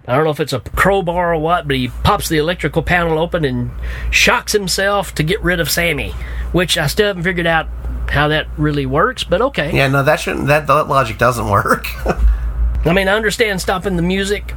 I 0.06 0.16
don't 0.16 0.24
know 0.24 0.30
if 0.30 0.40
it's 0.40 0.52
a 0.52 0.60
crowbar 0.60 1.32
or 1.32 1.38
what, 1.38 1.66
but 1.66 1.76
he 1.76 1.88
pops 1.88 2.28
the 2.28 2.36
electrical 2.36 2.82
panel 2.82 3.18
open 3.18 3.44
and 3.44 3.70
shocks 4.10 4.52
himself 4.52 5.14
to 5.14 5.22
get 5.22 5.42
rid 5.42 5.60
of 5.60 5.70
Sammy, 5.70 6.10
which 6.52 6.76
I 6.76 6.88
still 6.88 7.06
haven't 7.06 7.22
figured 7.22 7.46
out 7.46 7.68
how 8.10 8.28
that 8.28 8.46
really 8.56 8.86
works, 8.86 9.24
but 9.24 9.40
okay. 9.40 9.74
Yeah, 9.74 9.88
no, 9.88 10.02
that 10.02 10.20
shouldn't. 10.20 10.46
That, 10.46 10.66
that 10.66 10.88
logic 10.88 11.18
doesn't 11.18 11.48
work. 11.48 11.86
I 12.86 12.92
mean, 12.92 13.08
I 13.08 13.14
understand 13.14 13.60
stopping 13.60 13.96
the 13.96 14.02
music, 14.02 14.54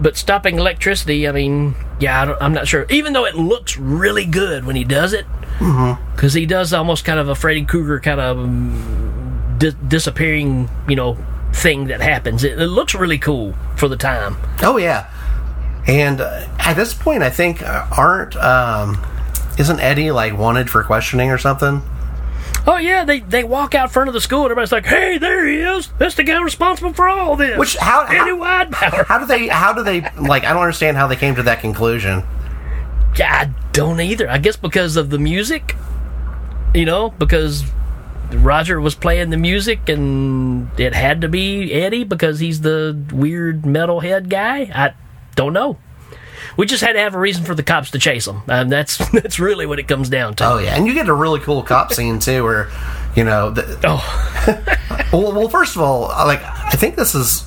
but 0.00 0.16
stopping 0.16 0.58
electricity, 0.58 1.28
I 1.28 1.32
mean, 1.32 1.74
yeah, 1.98 2.22
I 2.22 2.24
don't, 2.24 2.42
I'm 2.42 2.52
not 2.54 2.66
sure. 2.66 2.86
Even 2.88 3.12
though 3.12 3.26
it 3.26 3.34
looks 3.36 3.76
really 3.76 4.24
good 4.24 4.64
when 4.64 4.76
he 4.76 4.84
does 4.84 5.12
it, 5.12 5.26
because 5.58 6.32
he 6.32 6.46
does 6.46 6.72
almost 6.72 7.04
kind 7.04 7.18
of 7.20 7.28
a 7.28 7.34
Freddy 7.34 7.64
Krueger 7.64 8.00
kind 8.00 8.18
of 8.20 8.38
um, 8.38 9.56
di- 9.58 9.74
disappearing, 9.86 10.70
you 10.88 10.96
know, 10.96 11.18
thing 11.52 11.88
that 11.88 12.00
happens. 12.00 12.44
It, 12.44 12.58
it 12.58 12.68
looks 12.68 12.94
really 12.94 13.18
cool 13.18 13.54
for 13.76 13.88
the 13.88 13.96
time. 13.96 14.36
oh 14.62 14.78
yeah, 14.78 15.10
And 15.86 16.20
uh, 16.22 16.46
at 16.58 16.74
this 16.74 16.94
point, 16.94 17.22
I 17.22 17.28
think 17.30 17.62
uh, 17.62 17.86
aren't 17.94 18.36
um, 18.36 18.96
isn't 19.58 19.80
Eddie 19.80 20.12
like 20.12 20.36
wanted 20.38 20.70
for 20.70 20.82
questioning 20.82 21.30
or 21.30 21.36
something? 21.38 21.82
Oh 22.66 22.76
yeah, 22.76 23.04
they 23.04 23.20
they 23.20 23.44
walk 23.44 23.74
out 23.74 23.90
front 23.90 24.08
of 24.08 24.14
the 24.14 24.20
school 24.20 24.42
and 24.42 24.50
everybody's 24.50 24.72
like, 24.72 24.86
"Hey, 24.86 25.18
there 25.18 25.46
he 25.46 25.56
is! 25.56 25.88
That's 25.98 26.14
the 26.14 26.24
guy 26.24 26.40
responsible 26.40 26.92
for 26.92 27.08
all 27.08 27.36
this." 27.36 27.58
Which 27.58 27.76
how 27.76 28.04
Eddie 28.04 28.32
Widepower. 28.32 29.06
How 29.06 29.18
do 29.18 29.26
they? 29.26 29.48
How 29.48 29.72
do 29.72 29.82
they 29.82 30.02
like? 30.20 30.44
I 30.44 30.52
don't 30.52 30.62
understand 30.62 30.96
how 30.96 31.06
they 31.06 31.16
came 31.16 31.34
to 31.36 31.42
that 31.44 31.60
conclusion. 31.60 32.22
I 33.18 33.50
don't 33.72 34.00
either. 34.00 34.28
I 34.28 34.38
guess 34.38 34.56
because 34.56 34.96
of 34.96 35.10
the 35.10 35.18
music, 35.18 35.74
you 36.74 36.84
know, 36.84 37.10
because 37.10 37.64
Roger 38.32 38.80
was 38.80 38.94
playing 38.94 39.30
the 39.30 39.36
music 39.36 39.88
and 39.88 40.68
it 40.78 40.94
had 40.94 41.22
to 41.22 41.28
be 41.28 41.72
Eddie 41.72 42.04
because 42.04 42.38
he's 42.40 42.60
the 42.60 42.98
weird 43.12 43.62
metalhead 43.62 44.28
guy. 44.28 44.70
I 44.74 44.94
don't 45.34 45.52
know. 45.52 45.78
We 46.56 46.66
just 46.66 46.82
had 46.82 46.92
to 46.94 46.98
have 47.00 47.14
a 47.14 47.18
reason 47.18 47.44
for 47.44 47.54
the 47.54 47.62
cops 47.62 47.90
to 47.92 47.98
chase 47.98 48.24
them. 48.26 48.42
and 48.48 48.70
that's 48.70 48.98
that's 49.12 49.38
really 49.38 49.66
what 49.66 49.78
it 49.78 49.88
comes 49.88 50.08
down 50.08 50.34
to. 50.36 50.44
Oh 50.46 50.58
yeah, 50.58 50.76
and 50.76 50.86
you 50.86 50.94
get 50.94 51.08
a 51.08 51.14
really 51.14 51.40
cool 51.40 51.62
cop 51.62 51.92
scene 51.92 52.18
too, 52.18 52.42
where 52.44 52.68
you 53.16 53.24
know. 53.24 53.50
The, 53.50 53.78
oh. 53.84 55.08
well, 55.12 55.32
well, 55.32 55.48
first 55.48 55.76
of 55.76 55.82
all, 55.82 56.02
like 56.08 56.42
I 56.42 56.70
think 56.72 56.96
this 56.96 57.14
is 57.14 57.46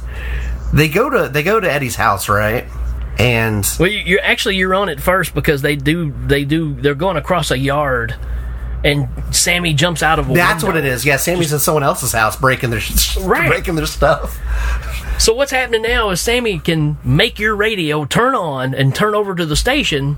they 0.73 0.87
go 0.89 1.09
to 1.09 1.29
they 1.29 1.43
go 1.43 1.59
to 1.59 1.71
Eddie's 1.71 1.95
house, 1.95 2.27
right? 2.29 2.65
And 3.19 3.63
well, 3.79 3.89
you- 3.89 3.99
you're 3.99 4.23
actually 4.23 4.55
you're 4.57 4.73
on 4.73 4.89
it 4.89 4.99
first 4.99 5.35
because 5.35 5.61
they 5.61 5.75
do 5.75 6.11
they 6.25 6.45
do 6.45 6.73
they're 6.73 6.95
going 6.95 7.17
across 7.17 7.51
a 7.51 7.57
yard, 7.57 8.15
and 8.83 9.07
Sammy 9.33 9.73
jumps 9.73 10.03
out 10.03 10.19
of 10.19 10.29
a 10.29 10.33
that's 10.33 10.63
window. 10.63 10.77
what 10.79 10.85
it 10.85 10.85
is. 10.91 11.05
Yeah, 11.05 11.17
Sammy's 11.17 11.53
in 11.53 11.59
someone 11.59 11.83
else's 11.83 12.11
house 12.11 12.35
breaking 12.35 12.69
their 12.69 12.81
Right. 13.21 13.47
breaking 13.47 13.75
their 13.75 13.85
stuff. 13.85 14.39
So 15.19 15.33
what's 15.33 15.51
happening 15.51 15.83
now 15.83 16.09
is 16.09 16.19
Sammy 16.21 16.59
can 16.59 16.97
make 17.03 17.39
your 17.39 17.55
radio 17.55 18.03
turn 18.05 18.35
on 18.35 18.73
and 18.73 18.93
turn 18.95 19.15
over 19.15 19.35
to 19.35 19.45
the 19.45 19.55
station, 19.55 20.17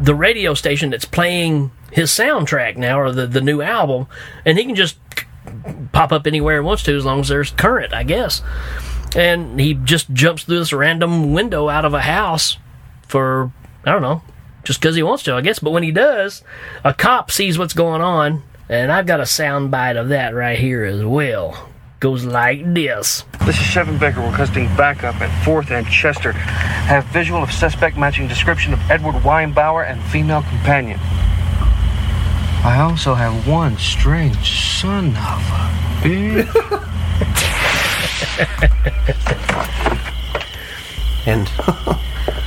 the 0.00 0.14
radio 0.14 0.52
station 0.54 0.90
that's 0.90 1.04
playing 1.04 1.70
his 1.92 2.10
soundtrack 2.10 2.76
now 2.76 3.00
or 3.00 3.12
the, 3.12 3.26
the 3.26 3.40
new 3.40 3.62
album, 3.62 4.06
and 4.44 4.58
he 4.58 4.64
can 4.64 4.74
just 4.74 4.98
pop 5.92 6.12
up 6.12 6.26
anywhere 6.26 6.60
he 6.60 6.66
wants 6.66 6.82
to 6.84 6.96
as 6.96 7.04
long 7.04 7.20
as 7.20 7.28
there's 7.28 7.50
current, 7.52 7.92
I 7.94 8.02
guess. 8.02 8.42
And 9.16 9.58
he 9.58 9.74
just 9.74 10.12
jumps 10.12 10.44
through 10.44 10.58
this 10.60 10.72
random 10.72 11.32
window 11.32 11.68
out 11.68 11.84
of 11.84 11.94
a 11.94 12.00
house 12.02 12.58
for 13.08 13.50
I 13.84 13.92
don't 13.92 14.02
know, 14.02 14.22
just 14.64 14.80
because 14.80 14.96
he 14.96 15.02
wants 15.02 15.22
to, 15.24 15.34
I 15.34 15.40
guess. 15.40 15.58
But 15.58 15.70
when 15.70 15.82
he 15.82 15.90
does, 15.92 16.42
a 16.84 16.94
cop 16.94 17.30
sees 17.30 17.58
what's 17.58 17.74
going 17.74 18.00
on, 18.02 18.42
and 18.68 18.92
I've 18.92 19.06
got 19.06 19.20
a 19.20 19.26
sound 19.26 19.70
bite 19.70 19.96
of 19.96 20.08
that 20.10 20.34
right 20.34 20.58
here 20.58 20.84
as 20.84 21.04
well. 21.04 21.68
Goes 22.00 22.24
like 22.24 22.62
this. 22.72 23.24
This 23.44 23.60
is 23.60 23.72
Seven 23.74 23.98
Baker 23.98 24.20
requesting 24.20 24.66
backup 24.76 25.16
at 25.20 25.28
4th 25.44 25.70
and 25.70 25.86
Chester. 25.86 26.32
Have 26.32 27.04
visual 27.06 27.42
of 27.42 27.52
suspect 27.52 27.98
matching 27.98 28.26
description 28.26 28.72
of 28.72 28.80
Edward 28.90 29.16
Weinbauer 29.16 29.86
and 29.90 30.02
female 30.04 30.42
companion. 30.42 30.98
I 32.62 32.78
also 32.80 33.14
have 33.14 33.46
one 33.46 33.76
strange 33.78 34.80
son 34.80 35.08
of 35.08 35.14
a 35.16 35.70
bitch. 36.02 36.46
and 41.26 41.46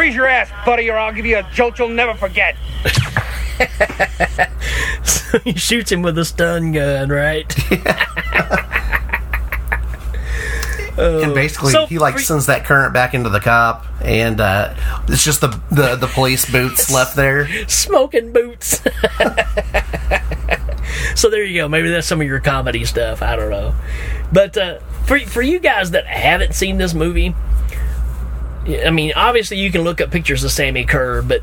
Freeze 0.00 0.16
your 0.16 0.28
ass, 0.28 0.50
buddy, 0.64 0.88
or 0.88 0.96
I'll 0.96 1.12
give 1.12 1.26
you 1.26 1.36
a 1.36 1.42
jolt 1.52 1.78
you'll 1.78 1.90
never 1.90 2.14
forget. 2.14 2.56
so 5.04 5.38
he 5.40 5.52
shoots 5.52 5.92
him 5.92 6.00
with 6.00 6.16
a 6.16 6.24
stun 6.24 6.72
gun, 6.72 7.10
right? 7.10 7.44
and 10.98 11.34
basically, 11.34 11.72
so 11.72 11.84
he 11.84 11.98
like 11.98 12.14
for- 12.14 12.20
sends 12.20 12.46
that 12.46 12.64
current 12.64 12.94
back 12.94 13.12
into 13.12 13.28
the 13.28 13.40
cop, 13.40 13.84
and 14.00 14.40
uh, 14.40 14.74
it's 15.06 15.22
just 15.22 15.42
the 15.42 15.48
the, 15.70 15.96
the 15.96 16.06
police 16.06 16.50
boots 16.50 16.90
left 16.94 17.14
there. 17.14 17.46
Smoking 17.68 18.32
boots. 18.32 18.80
so 21.14 21.28
there 21.28 21.44
you 21.44 21.60
go. 21.60 21.68
Maybe 21.68 21.90
that's 21.90 22.06
some 22.06 22.22
of 22.22 22.26
your 22.26 22.40
comedy 22.40 22.86
stuff. 22.86 23.20
I 23.20 23.36
don't 23.36 23.50
know. 23.50 23.74
But 24.32 24.56
uh, 24.56 24.78
for 25.04 25.18
for 25.18 25.42
you 25.42 25.58
guys 25.58 25.90
that 25.90 26.06
haven't 26.06 26.54
seen 26.54 26.78
this 26.78 26.94
movie, 26.94 27.34
I 28.66 28.90
mean, 28.90 29.12
obviously 29.16 29.58
you 29.58 29.70
can 29.70 29.82
look 29.82 30.00
up 30.00 30.10
pictures 30.10 30.44
of 30.44 30.52
Sammy 30.52 30.84
Curr, 30.84 31.22
but 31.22 31.42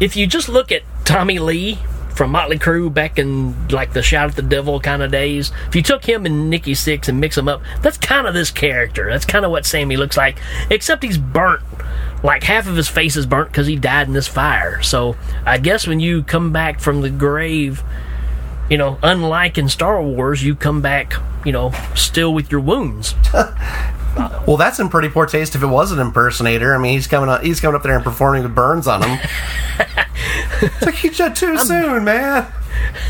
if 0.00 0.16
you 0.16 0.26
just 0.26 0.48
look 0.48 0.72
at 0.72 0.82
Tommy 1.04 1.38
Lee 1.38 1.78
from 2.14 2.32
Motley 2.32 2.58
Crue 2.58 2.92
back 2.92 3.16
in 3.16 3.68
like 3.68 3.92
the 3.92 4.02
Shout 4.02 4.30
at 4.30 4.36
the 4.36 4.42
Devil 4.42 4.80
kind 4.80 5.02
of 5.02 5.12
days, 5.12 5.52
if 5.68 5.76
you 5.76 5.82
took 5.82 6.04
him 6.04 6.26
and 6.26 6.50
Nikki 6.50 6.72
Sixx 6.72 7.08
and 7.08 7.20
mix 7.20 7.36
them 7.36 7.48
up, 7.48 7.62
that's 7.80 7.96
kind 7.96 8.26
of 8.26 8.34
this 8.34 8.50
character. 8.50 9.08
That's 9.08 9.24
kind 9.24 9.44
of 9.44 9.52
what 9.52 9.66
Sammy 9.66 9.96
looks 9.96 10.16
like, 10.16 10.38
except 10.68 11.04
he's 11.04 11.18
burnt. 11.18 11.62
Like 12.24 12.42
half 12.42 12.66
of 12.66 12.74
his 12.74 12.88
face 12.88 13.16
is 13.16 13.26
burnt 13.26 13.52
because 13.52 13.68
he 13.68 13.76
died 13.76 14.08
in 14.08 14.12
this 14.12 14.26
fire. 14.26 14.82
So 14.82 15.16
I 15.46 15.58
guess 15.58 15.86
when 15.86 16.00
you 16.00 16.24
come 16.24 16.52
back 16.52 16.80
from 16.80 17.02
the 17.02 17.10
grave, 17.10 17.84
you 18.68 18.76
know, 18.76 18.98
unlike 19.02 19.56
in 19.56 19.68
Star 19.68 20.02
Wars, 20.02 20.42
you 20.42 20.56
come 20.56 20.82
back, 20.82 21.14
you 21.44 21.52
know, 21.52 21.72
still 21.94 22.34
with 22.34 22.50
your 22.50 22.60
wounds. 22.60 23.14
Well, 24.46 24.56
that's 24.56 24.78
in 24.80 24.88
pretty 24.88 25.08
poor 25.08 25.26
taste 25.26 25.54
if 25.54 25.62
it 25.62 25.66
was 25.66 25.92
an 25.92 25.98
impersonator. 25.98 26.74
I 26.74 26.78
mean, 26.78 26.94
he's 26.94 27.06
coming 27.06 27.28
up, 27.28 27.42
he's 27.42 27.60
coming 27.60 27.76
up 27.76 27.82
there 27.82 27.94
and 27.94 28.04
performing 28.04 28.42
with 28.42 28.54
burns 28.54 28.86
on 28.86 29.02
him. 29.02 29.18
it's 30.62 30.82
like 30.82 31.04
you 31.04 31.10
did 31.10 31.36
too 31.36 31.58
soon, 31.58 32.04
man. 32.04 32.52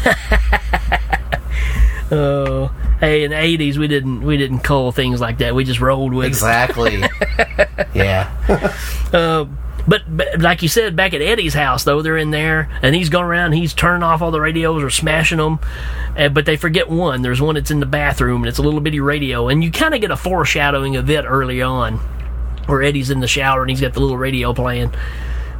Oh, 2.10 2.68
hey, 3.00 3.24
in 3.24 3.32
the 3.32 3.36
'80s 3.36 3.76
we 3.76 3.86
didn't 3.86 4.22
we 4.22 4.38
didn't 4.38 4.60
call 4.60 4.92
things 4.92 5.20
like 5.20 5.38
that. 5.38 5.54
We 5.54 5.64
just 5.64 5.80
rolled 5.80 6.14
with 6.14 6.24
it. 6.26 6.28
Exactly. 6.28 7.00
yeah. 7.94 8.32
Uh, 9.12 9.44
but, 9.88 10.02
but 10.08 10.40
like 10.40 10.62
you 10.62 10.68
said, 10.68 10.94
back 10.94 11.14
at 11.14 11.22
Eddie's 11.22 11.54
house 11.54 11.84
though, 11.84 12.02
they're 12.02 12.18
in 12.18 12.30
there 12.30 12.70
and 12.82 12.94
he's 12.94 13.08
going 13.08 13.24
around. 13.24 13.52
He's 13.52 13.72
turning 13.72 14.02
off 14.02 14.20
all 14.20 14.30
the 14.30 14.40
radios 14.40 14.82
or 14.82 14.90
smashing 14.90 15.38
them, 15.38 15.58
uh, 16.16 16.28
but 16.28 16.44
they 16.44 16.56
forget 16.56 16.88
one. 16.88 17.22
There's 17.22 17.40
one 17.40 17.54
that's 17.54 17.70
in 17.70 17.80
the 17.80 17.86
bathroom 17.86 18.42
and 18.42 18.48
it's 18.48 18.58
a 18.58 18.62
little 18.62 18.80
bitty 18.80 19.00
radio, 19.00 19.48
and 19.48 19.64
you 19.64 19.70
kind 19.70 19.94
of 19.94 20.00
get 20.00 20.10
a 20.10 20.16
foreshadowing 20.16 20.96
of 20.96 21.08
it 21.08 21.24
early 21.24 21.62
on, 21.62 21.94
where 22.66 22.82
Eddie's 22.82 23.10
in 23.10 23.20
the 23.20 23.26
shower 23.26 23.62
and 23.62 23.70
he's 23.70 23.80
got 23.80 23.94
the 23.94 24.00
little 24.00 24.18
radio 24.18 24.52
playing, 24.52 24.94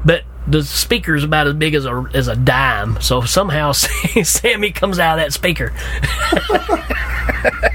but 0.05 0.25
the 0.51 0.63
speaker's 0.65 1.25
about 1.25 1.47
as 1.47 1.55
big 1.55 1.75
as 1.75 1.85
a 1.85 2.05
as 2.15 2.29
a 2.29 2.37
dime. 2.37 3.01
So 3.01 3.23
somehow 3.23 3.73
Sammy 4.23 4.71
comes 4.73 4.99
out 4.99 5.19
of 5.19 5.25
that 5.25 5.33
speaker. 5.33 5.73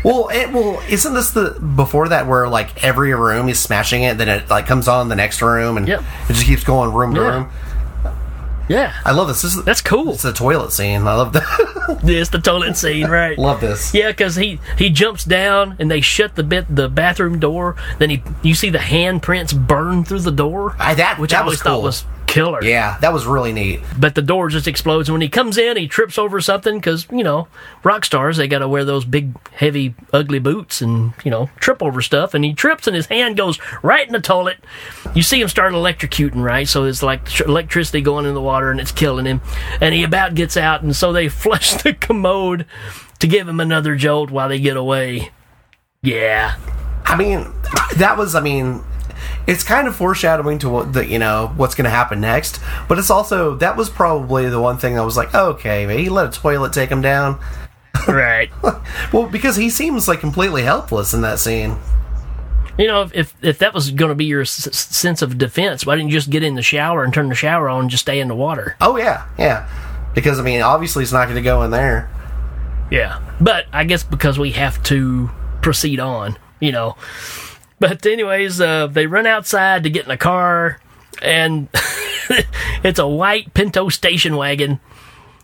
Well, 0.03 0.28
it 0.34 0.51
well 0.51 0.82
isn't 0.89 1.13
this 1.13 1.32
the 1.32 1.51
before 1.51 2.09
that 2.09 2.28
where 2.28 2.49
like 2.49 2.84
every 2.84 3.13
room 3.13 3.47
he's 3.47 3.59
smashing 3.59 4.03
it, 4.03 4.17
then 4.17 4.28
it 4.28 4.49
like 4.49 4.65
comes 4.65 4.89
on 4.89 5.07
the 5.07 5.15
next 5.15 5.41
room, 5.41 5.78
and 5.78 5.88
Yep. 5.88 6.01
it 6.30 6.34
just 6.34 6.45
keeps 6.45 6.63
going 6.65 6.91
room 6.93 7.13
to 7.15 7.21
Yeah. 7.21 7.28
room. 7.28 7.49
Yeah, 8.69 8.93
I 9.05 9.11
love 9.11 9.28
this. 9.28 9.41
this 9.41 9.55
is, 9.55 9.63
That's 9.63 9.82
cool. 9.82 10.13
It's 10.13 10.24
the 10.24 10.32
toilet 10.34 10.71
scene. 10.71 11.05
I 11.07 11.15
love 11.15 11.34
that. 11.34 11.43
It's 12.03 12.30
the 12.30 12.39
toilet 12.39 12.76
scene, 12.78 13.07
right? 13.07 13.38
love 13.38 13.59
this. 13.61 13.93
Yeah, 13.93 14.07
because 14.09 14.36
he 14.36 14.59
he 14.78 14.89
jumps 14.89 15.24
down 15.26 15.76
and 15.80 15.89
they 15.91 15.99
shut 16.01 16.36
the 16.36 16.43
bit 16.43 16.65
the 16.74 16.88
bathroom 16.89 17.39
door. 17.39 17.76
Then 17.99 18.09
he 18.09 18.24
you 18.41 18.55
see 18.55 18.69
the 18.69 18.78
handprints 18.80 19.55
burn 19.55 20.03
through 20.05 20.19
the 20.21 20.32
door, 20.32 20.76
I, 20.80 20.93
that 20.95 21.19
which 21.19 21.32
that 21.32 21.38
I 21.38 21.39
always 21.41 21.53
was 21.59 21.61
thought 21.61 21.82
was 21.82 22.05
killer. 22.28 22.63
Yeah, 22.63 22.97
that 22.99 23.13
was 23.13 23.26
really 23.26 23.53
neat. 23.53 23.82
But 23.97 24.15
the 24.15 24.21
door 24.21 24.49
just 24.49 24.67
explodes. 24.67 25.09
And 25.09 25.13
when 25.13 25.21
he 25.21 25.30
comes 25.30 25.57
in, 25.57 25.78
he 25.78 25.88
trips 25.88 26.17
over 26.17 26.41
something 26.41 26.78
because 26.78 27.07
you 27.11 27.24
know 27.24 27.47
rock 27.84 28.05
stars 28.05 28.38
they 28.38 28.47
got 28.47 28.59
to 28.59 28.67
wear 28.67 28.86
those 28.86 29.05
big, 29.05 29.36
heavy, 29.51 29.95
ugly 30.11 30.39
boots 30.39 30.82
and 30.82 31.13
you 31.24 31.32
know 31.32 31.49
trip 31.59 31.82
over 31.82 32.01
stuff. 32.01 32.34
And 32.34 32.43
he 32.43 32.53
trips 32.53 32.88
and 32.88 32.95
his 32.95 33.07
hand 33.07 33.38
goes 33.38 33.59
right 33.82 34.05
in 34.05 34.13
the 34.13 34.21
toilet. 34.21 34.57
You 35.13 35.24
see 35.24 35.41
him 35.41 35.47
start 35.47 35.74
electrocuting, 35.74 36.43
right? 36.43 36.67
So 36.67 36.86
it's 36.86 37.03
like 37.03 37.39
electricity 37.41 38.01
going 38.01 38.26
in 38.26 38.34
the 38.34 38.41
water 38.41 38.71
and 38.71 38.80
it's 38.80 38.91
killing 38.91 39.26
him. 39.26 39.41
And 39.82 39.93
he 39.93 40.03
about 40.03 40.36
gets 40.36 40.57
out, 40.57 40.84
and 40.84 40.95
so 40.95 41.13
they 41.13 41.28
flush 41.30 41.74
the 41.82 41.93
commode 41.93 42.65
to 43.19 43.28
give 43.28 43.47
him 43.47 43.59
another 43.59 43.95
jolt 43.95 44.32
while 44.32 44.49
they 44.49 44.59
get 44.59 44.78
away. 44.78 45.32
Yeah. 46.01 46.55
I 47.05 47.15
mean, 47.15 47.51
that 47.97 48.15
was. 48.17 48.36
I 48.36 48.41
mean, 48.41 48.84
it's 49.47 49.63
kind 49.63 49.88
of 49.88 49.95
foreshadowing 49.95 50.59
to 50.59 50.69
what 50.69 50.93
the 50.93 51.05
you 51.05 51.19
know 51.19 51.51
what's 51.55 51.76
going 51.76 51.86
to 51.86 51.91
happen 51.91 52.21
next. 52.21 52.59
But 52.88 52.99
it's 52.99 53.09
also 53.09 53.55
that 53.55 53.76
was 53.78 53.89
probably 53.89 54.49
the 54.49 54.59
one 54.61 54.78
thing 54.78 54.97
I 54.97 55.03
was 55.03 55.17
like, 55.17 55.34
okay, 55.34 55.86
maybe 55.86 56.03
he 56.03 56.09
let 56.09 56.28
a 56.28 56.32
toilet 56.39 56.74
take 56.74 56.89
him 56.89 57.01
down. 57.01 57.39
Right. 58.07 58.49
well, 59.13 59.28
because 59.30 59.55
he 59.55 59.69
seems 59.69 60.07
like 60.07 60.19
completely 60.19 60.63
helpless 60.63 61.13
in 61.13 61.21
that 61.21 61.38
scene. 61.39 61.78
You 62.78 62.88
know, 62.88 63.03
if 63.03 63.13
if, 63.13 63.36
if 63.41 63.59
that 63.59 63.74
was 63.74 63.91
going 63.91 64.09
to 64.09 64.15
be 64.15 64.26
your 64.26 64.41
s- 64.41 64.76
sense 64.76 65.21
of 65.21 65.38
defense, 65.38 65.86
why 65.86 65.95
didn't 65.95 66.09
you 66.09 66.17
just 66.17 66.32
get 66.32 66.43
in 66.43 66.55
the 66.55 66.63
shower 66.63 67.03
and 67.03 67.13
turn 67.13 67.30
the 67.30 67.36
shower 67.36 67.69
on 67.69 67.82
and 67.82 67.89
just 67.91 68.01
stay 68.01 68.19
in 68.19 68.28
the 68.28 68.36
water? 68.36 68.76
Oh 68.82 68.97
yeah, 68.97 69.26
yeah. 69.38 69.69
Because 70.15 70.39
I 70.39 70.43
mean, 70.43 70.61
obviously, 70.61 71.03
it's 71.03 71.13
not 71.13 71.26
going 71.26 71.36
to 71.36 71.41
go 71.43 71.61
in 71.63 71.71
there. 71.71 72.09
Yeah. 72.91 73.21
But 73.39 73.67
I 73.71 73.84
guess 73.84 74.03
because 74.03 74.39
we 74.39 74.51
have 74.51 74.82
to 74.84 75.30
proceed 75.61 75.99
on, 75.99 76.38
you 76.59 76.71
know. 76.71 76.97
But 77.84 78.06
anyways, 78.06 78.62
uh, 78.62 78.88
they 78.88 79.08
run 79.08 79.28
outside 79.28 79.84
to 79.84 79.90
get 79.90 80.06
in 80.06 80.12
a 80.12 80.16
car, 80.16 80.80
and 81.22 81.68
it's 82.82 82.98
a 82.98 83.06
white 83.06 83.54
Pinto 83.54 83.90
station 83.90 84.38
wagon 84.38 84.80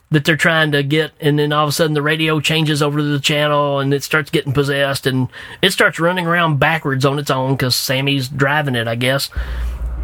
that 0.09 0.23
they're 0.23 0.37
trying 0.37 0.71
to 0.71 0.81
get, 0.81 1.11
and 1.19 1.37
then 1.37 1.51
all 1.51 1.65
of 1.65 1.69
a 1.69 1.73
sudden 1.73 1.95
the 1.95 2.01
radio 2.01 2.39
changes 2.39 2.81
over 2.81 2.99
to 2.99 3.03
the 3.03 3.19
channel, 3.19 3.79
and 3.79 3.93
it 3.93 4.03
starts 4.03 4.31
getting 4.31 4.53
possessed, 4.53 5.05
and 5.05 5.27
it 5.61 5.71
starts 5.71 5.99
running 5.99 6.27
around 6.27 6.59
backwards 6.59 7.03
on 7.03 7.19
its 7.19 7.29
own 7.29 7.57
because 7.57 7.75
Sammy's 7.75 8.29
driving 8.29 8.75
it, 8.75 8.87
I 8.87 8.95
guess. 8.95 9.29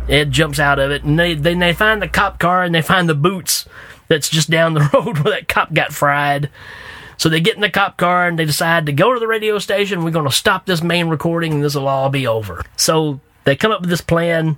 Ed 0.10 0.32
jumps 0.32 0.60
out 0.60 0.78
of 0.78 0.92
it, 0.92 1.06
and 1.06 1.18
they 1.18 1.36
then 1.36 1.60
they 1.60 1.72
find 1.72 2.02
the 2.02 2.10
cop 2.10 2.38
car 2.38 2.64
and 2.64 2.76
they 2.76 2.82
find 2.82 3.08
the 3.08 3.16
boots 3.16 3.66
that's 4.10 4.28
just 4.28 4.50
down 4.50 4.74
the 4.74 4.90
road 4.94 5.20
where 5.20 5.36
that 5.36 5.48
cop 5.48 5.74
got 5.74 5.94
fried. 5.94 6.50
So 7.18 7.30
they 7.30 7.39
get 7.39 7.55
in 7.55 7.61
the 7.61 7.70
cop 7.70 7.97
car 7.97 8.28
and 8.28 8.38
they 8.38 8.45
decide 8.45 8.86
to 8.88 8.93
go 8.93 9.13
to 9.13 9.20
the 9.20 9.28
radio 9.28 9.59
station. 9.59 10.03
We're 10.03 10.11
going 10.11 10.30
to 10.30 10.36
stop 10.36 10.66
this 10.66 10.84
main 10.84 11.07
recording 11.07 11.53
and 11.53 11.63
this 11.63 11.76
will 11.76 11.88
all 11.88 12.09
be 12.09 12.28
over. 12.28 12.63
So 12.76 13.20
they 13.45 13.55
come 13.55 13.72
up 13.72 13.82
with 13.82 13.89
this 13.89 14.01
plan 14.01 14.57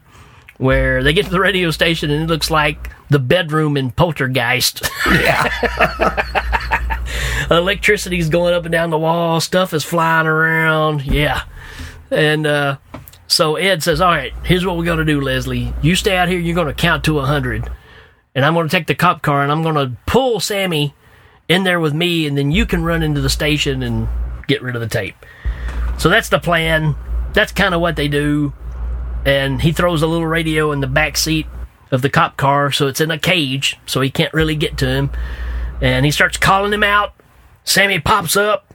where 0.57 1.03
they 1.03 1.13
get 1.13 1.25
to 1.25 1.31
the 1.31 1.39
radio 1.39 1.71
station 1.71 2.09
and 2.09 2.23
it 2.23 2.27
looks 2.27 2.49
like 2.49 2.89
the 3.09 3.19
bedroom 3.19 3.77
in 3.77 3.91
Poltergeist. 3.91 4.89
Yeah. 5.05 5.47
Electricity's 7.51 8.29
going 8.29 8.53
up 8.53 8.65
and 8.65 8.71
down 8.71 8.89
the 8.89 8.97
wall, 8.97 9.39
stuff 9.39 9.73
is 9.73 9.83
flying 9.83 10.27
around. 10.27 11.05
Yeah. 11.05 11.43
And 12.11 12.45
uh, 12.47 12.77
so 13.27 13.55
Ed 13.55 13.83
says, 13.83 14.01
All 14.01 14.11
right, 14.11 14.33
here's 14.43 14.65
what 14.65 14.77
we're 14.77 14.85
going 14.85 14.97
to 14.99 15.05
do, 15.05 15.21
Leslie. 15.21 15.73
You 15.81 15.95
stay 15.95 16.17
out 16.17 16.27
here, 16.27 16.39
you're 16.39 16.55
going 16.55 16.67
to 16.67 16.73
count 16.73 17.03
to 17.05 17.13
100. 17.13 17.69
And 18.35 18.45
I'm 18.45 18.53
going 18.53 18.67
to 18.67 18.75
take 18.75 18.87
the 18.87 18.95
cop 18.95 19.21
car 19.21 19.43
and 19.43 19.51
I'm 19.51 19.63
going 19.63 19.75
to 19.75 19.95
pull 20.05 20.39
Sammy 20.39 20.93
in 21.47 21.63
there 21.63 21.79
with 21.79 21.93
me, 21.93 22.27
and 22.27 22.37
then 22.37 22.51
you 22.51 22.65
can 22.65 22.83
run 22.83 23.03
into 23.03 23.21
the 23.21 23.29
station 23.29 23.83
and 23.83 24.07
get 24.47 24.61
rid 24.61 24.75
of 24.75 24.81
the 24.81 24.87
tape. 24.87 25.15
So 25.97 26.09
that's 26.09 26.29
the 26.29 26.39
plan. 26.39 26.95
That's 27.33 27.51
kind 27.51 27.73
of 27.73 27.81
what 27.81 27.95
they 27.95 28.07
do. 28.07 28.53
And 29.25 29.61
he 29.61 29.71
throws 29.71 30.01
a 30.01 30.07
little 30.07 30.27
radio 30.27 30.71
in 30.71 30.79
the 30.79 30.87
back 30.87 31.17
seat 31.17 31.47
of 31.91 32.01
the 32.01 32.09
cop 32.09 32.37
car, 32.37 32.71
so 32.71 32.87
it's 32.87 33.01
in 33.01 33.11
a 33.11 33.19
cage, 33.19 33.77
so 33.85 34.01
he 34.01 34.09
can't 34.09 34.33
really 34.33 34.55
get 34.55 34.77
to 34.79 34.87
him. 34.87 35.09
And 35.81 36.05
he 36.05 36.11
starts 36.11 36.37
calling 36.37 36.73
him 36.73 36.83
out. 36.83 37.13
Sammy 37.63 37.99
pops 37.99 38.35
up, 38.35 38.73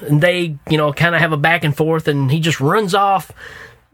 and 0.00 0.20
they, 0.20 0.56
you 0.68 0.78
know, 0.78 0.92
kind 0.92 1.14
of 1.14 1.20
have 1.20 1.32
a 1.32 1.36
back 1.36 1.64
and 1.64 1.76
forth, 1.76 2.08
and 2.08 2.30
he 2.30 2.40
just 2.40 2.60
runs 2.60 2.94
off. 2.94 3.30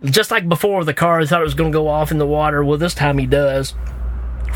Just 0.04 0.30
like 0.30 0.48
before, 0.48 0.84
the 0.84 0.94
car 0.94 1.24
thought 1.26 1.40
it 1.40 1.44
was 1.44 1.54
going 1.54 1.72
to 1.72 1.76
go 1.76 1.88
off 1.88 2.10
in 2.10 2.18
the 2.18 2.26
water. 2.26 2.64
Well, 2.64 2.78
this 2.78 2.94
time 2.94 3.18
he 3.18 3.26
does 3.26 3.74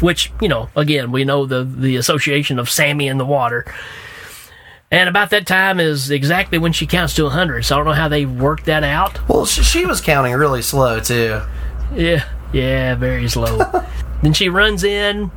which 0.02 0.32
you 0.40 0.48
know 0.48 0.68
again 0.76 1.12
we 1.12 1.24
know 1.24 1.46
the 1.46 1.64
the 1.64 1.96
association 1.96 2.58
of 2.58 2.68
Sammy 2.68 3.08
in 3.08 3.18
the 3.18 3.26
water. 3.26 3.64
And 4.90 5.08
about 5.08 5.30
that 5.30 5.46
time 5.46 5.80
is 5.80 6.10
exactly 6.10 6.58
when 6.58 6.74
she 6.74 6.86
counts 6.86 7.14
to 7.14 7.22
100. 7.22 7.64
So 7.64 7.74
I 7.74 7.78
don't 7.78 7.86
know 7.86 7.92
how 7.94 8.08
they 8.08 8.26
worked 8.26 8.66
that 8.66 8.84
out. 8.84 9.26
Well, 9.26 9.46
she, 9.46 9.62
she 9.62 9.86
was 9.86 10.02
counting 10.02 10.34
really 10.34 10.60
slow 10.60 11.00
too. 11.00 11.40
Yeah, 11.94 12.28
yeah, 12.52 12.94
very 12.96 13.26
slow. 13.26 13.58
then 14.22 14.34
she 14.34 14.50
runs 14.50 14.84
in, 14.84 15.30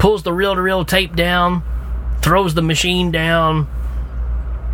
pulls 0.00 0.24
the 0.24 0.32
reel 0.32 0.56
to 0.56 0.60
reel 0.60 0.84
tape 0.84 1.14
down, 1.14 1.62
throws 2.22 2.54
the 2.54 2.62
machine 2.62 3.12
down. 3.12 3.68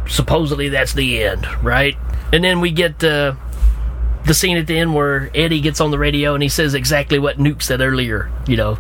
Supposedly 0.09 0.71
that's 0.71 0.95
the 0.95 1.23
end, 1.23 1.47
right? 1.63 1.97
And 2.33 2.43
then 2.43 2.61
we 2.61 2.71
get 2.71 3.05
uh, 3.05 3.35
the 4.27 4.35
scene 4.35 4.57
at 4.57 4.67
the 4.67 4.79
end 4.79 4.95
where 4.95 5.31
Eddie 5.35 5.61
gets 5.61 5.81
on 5.81 5.91
the 5.91 5.99
radio 5.99 6.35
and 6.35 6.43
he 6.43 6.49
says 6.49 6.75
exactly 6.75 7.19
what 7.19 7.39
Nuke 7.39 7.63
said 7.63 7.81
earlier. 7.81 8.31
You 8.47 8.57
know, 8.57 8.79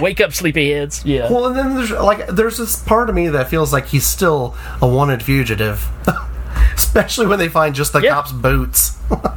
wake 0.00 0.20
up, 0.20 0.30
sleepyheads. 0.30 1.02
Yeah. 1.04 1.30
Well, 1.30 1.46
and 1.46 1.56
then 1.56 1.74
there's 1.74 1.90
like 1.90 2.26
there's 2.28 2.58
this 2.58 2.76
part 2.82 3.08
of 3.08 3.14
me 3.14 3.28
that 3.28 3.48
feels 3.50 3.72
like 3.72 3.86
he's 3.86 4.06
still 4.06 4.56
a 4.80 4.86
wanted 4.88 5.22
fugitive, 5.22 5.86
especially 6.74 7.26
when 7.26 7.38
they 7.38 7.48
find 7.48 7.74
just 7.74 7.92
the 7.92 8.00
Yeah. 8.00 8.10
cop's 8.14 8.32
boots. 8.32 8.96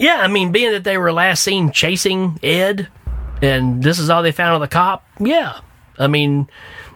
Yeah, 0.00 0.18
I 0.20 0.28
mean, 0.28 0.52
being 0.52 0.70
that 0.70 0.84
they 0.84 0.96
were 0.96 1.12
last 1.12 1.42
seen 1.42 1.72
chasing 1.72 2.38
Ed, 2.40 2.86
and 3.42 3.82
this 3.82 3.98
is 3.98 4.08
all 4.10 4.22
they 4.22 4.30
found 4.30 4.54
of 4.54 4.60
the 4.60 4.68
cop. 4.72 5.04
Yeah, 5.18 5.58
I 5.98 6.06
mean, 6.06 6.48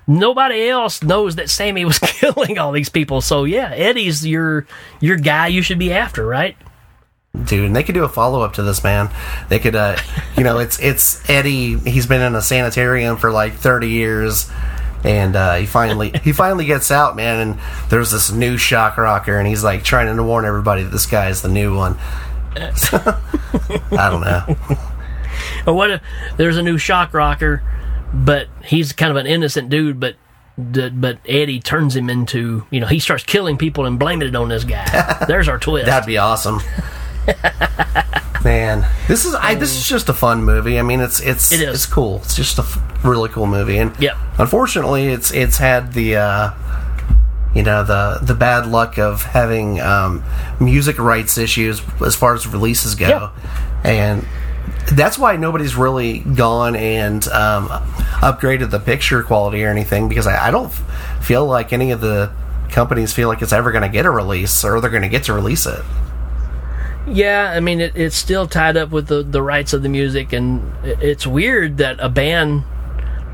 nobody 0.07 0.69
else 0.69 1.03
knows 1.03 1.35
that 1.35 1.51
Sammy 1.51 1.85
was 1.85 1.99
killing 2.01 2.59
all 2.59 2.71
these 2.71 2.89
people. 2.89 3.21
So 3.21 3.43
yeah, 3.43 3.71
Eddie's 3.75 4.25
your 4.25 4.69
your 5.01 5.17
guy. 5.17 5.49
You 5.49 5.63
should 5.63 5.81
be 5.81 5.93
after, 5.93 6.25
right? 6.25 6.57
Dude, 7.33 7.65
and 7.65 7.75
they 7.75 7.83
could 7.83 7.95
do 7.95 8.05
a 8.05 8.09
follow 8.11 8.43
up 8.43 8.53
to 8.55 8.63
this 8.63 8.85
man. 8.85 9.11
They 9.49 9.59
could, 9.59 9.75
uh, 9.75 9.97
you 10.37 10.45
know, 10.45 10.59
it's 10.59 10.79
it's 10.81 11.29
Eddie. 11.31 11.79
He's 11.79 12.07
been 12.07 12.21
in 12.21 12.35
a 12.35 12.43
sanitarium 12.43 13.17
for 13.17 13.33
like 13.33 13.55
thirty 13.55 13.89
years, 13.89 14.51
and 15.03 15.35
uh, 15.35 15.55
he 15.55 15.65
finally 15.65 16.13
he 16.23 16.33
finally 16.33 16.67
gets 16.67 16.91
out, 16.91 17.17
man. 17.17 17.41
And 17.41 17.61
there's 17.89 18.11
this 18.11 18.31
new 18.31 18.59
shock 18.59 18.99
rocker, 18.99 19.39
and 19.39 19.49
he's 19.49 19.65
like 19.65 19.83
trying 19.83 20.15
to 20.15 20.23
warn 20.23 20.45
everybody 20.45 20.83
that 20.83 20.91
this 20.91 21.07
guy 21.07 21.29
is 21.31 21.41
the 21.41 21.49
new 21.49 21.75
one. 21.75 21.97
I 22.55 24.09
don't 24.11 24.21
know. 24.21 24.79
Or 25.67 25.75
what 25.75 25.91
if 25.91 26.03
there's 26.37 26.57
a 26.57 26.63
new 26.63 26.77
shock 26.77 27.15
rocker, 27.15 27.63
but 28.13 28.49
he's 28.65 28.93
kind 28.93 29.11
of 29.11 29.17
an 29.17 29.27
innocent 29.27 29.71
dude, 29.71 29.99
but 29.99 30.17
but 30.59 31.19
Eddie 31.27 31.61
turns 31.61 31.97
him 31.97 32.11
into 32.11 32.67
you 32.71 32.81
know 32.81 32.87
he 32.87 32.99
starts 32.99 33.25
killing 33.25 33.57
people 33.57 33.87
and 33.87 33.99
blaming 33.99 34.29
it 34.29 34.37
on 34.37 34.49
this 34.49 34.65
guy. 34.65 35.25
There's 35.29 35.49
our 35.49 35.59
twist. 35.59 35.87
That'd 35.87 36.07
be 36.07 36.19
awesome. 36.19 36.61
Man, 38.45 38.85
this 39.07 39.25
is 39.25 39.35
I, 39.37 39.55
this 39.55 39.77
is 39.77 39.87
just 39.87 40.09
a 40.09 40.13
fun 40.13 40.43
movie. 40.43 40.79
I 40.79 40.83
mean, 40.83 41.01
it's 41.01 41.21
it's 41.21 41.53
It 41.53 41.61
is. 41.61 41.75
it's 41.75 41.87
cool. 41.87 42.17
It's 42.25 42.35
just 42.35 42.59
a 42.59 42.63
f- 42.63 43.05
really 43.05 43.29
cool 43.29 43.47
movie, 43.47 43.79
and 43.79 43.93
Yep. 44.01 44.17
unfortunately, 44.39 45.07
it's 45.09 45.31
it's 45.31 45.59
had 45.59 45.93
the 45.93 46.17
uh, 46.17 46.51
you 47.55 47.63
know 47.63 47.85
the 47.85 48.19
the 48.21 48.35
bad 48.35 48.67
luck 48.67 48.99
of 48.99 49.23
having 49.23 49.81
um, 49.81 50.25
music 50.59 50.99
rights 50.99 51.39
issues 51.39 51.81
as 52.05 52.17
far 52.17 52.35
as 52.35 52.45
releases 52.49 52.97
go, 52.97 53.09
Yeah. 53.09 53.31
and 53.85 54.27
that's 54.93 55.17
why 55.17 55.37
nobody's 55.37 55.77
really 55.77 56.19
gone 56.19 56.75
and 56.75 57.27
um, 57.29 57.69
upgraded 57.69 58.71
the 58.71 58.81
picture 58.81 59.23
quality 59.23 59.63
or 59.65 59.69
anything 59.69 60.09
because 60.09 60.27
I, 60.27 60.49
I 60.49 60.51
don't 60.51 60.73
feel 61.21 61.47
like 61.47 61.73
any 61.73 61.93
of 61.93 62.01
the 62.01 62.33
companies 62.71 63.13
feel 63.13 63.29
like 63.29 63.41
it's 63.41 63.53
ever 63.53 63.71
going 63.71 63.83
to 63.83 63.89
get 63.89 64.05
a 64.05 64.11
release 64.11 64.65
or 64.65 64.81
they're 64.81 64.91
going 64.91 65.03
to 65.05 65.09
get 65.09 65.25
to 65.25 65.33
release 65.33 65.65
it. 65.67 65.81
Yeah, 67.07 67.53
I 67.55 67.61
mean 67.61 67.81
it, 67.81 67.97
it's 67.97 68.17
still 68.17 68.47
tied 68.47 68.77
up 68.77 68.91
with 68.91 69.09
the 69.09 69.23
the 69.23 69.43
rights 69.43 69.73
of 69.73 69.83
the 69.83 69.89
music, 69.89 70.33
and 70.33 70.73
it's 70.85 71.27
weird 71.27 71.79
that 71.79 71.97
a 71.99 72.09
band 72.09 72.65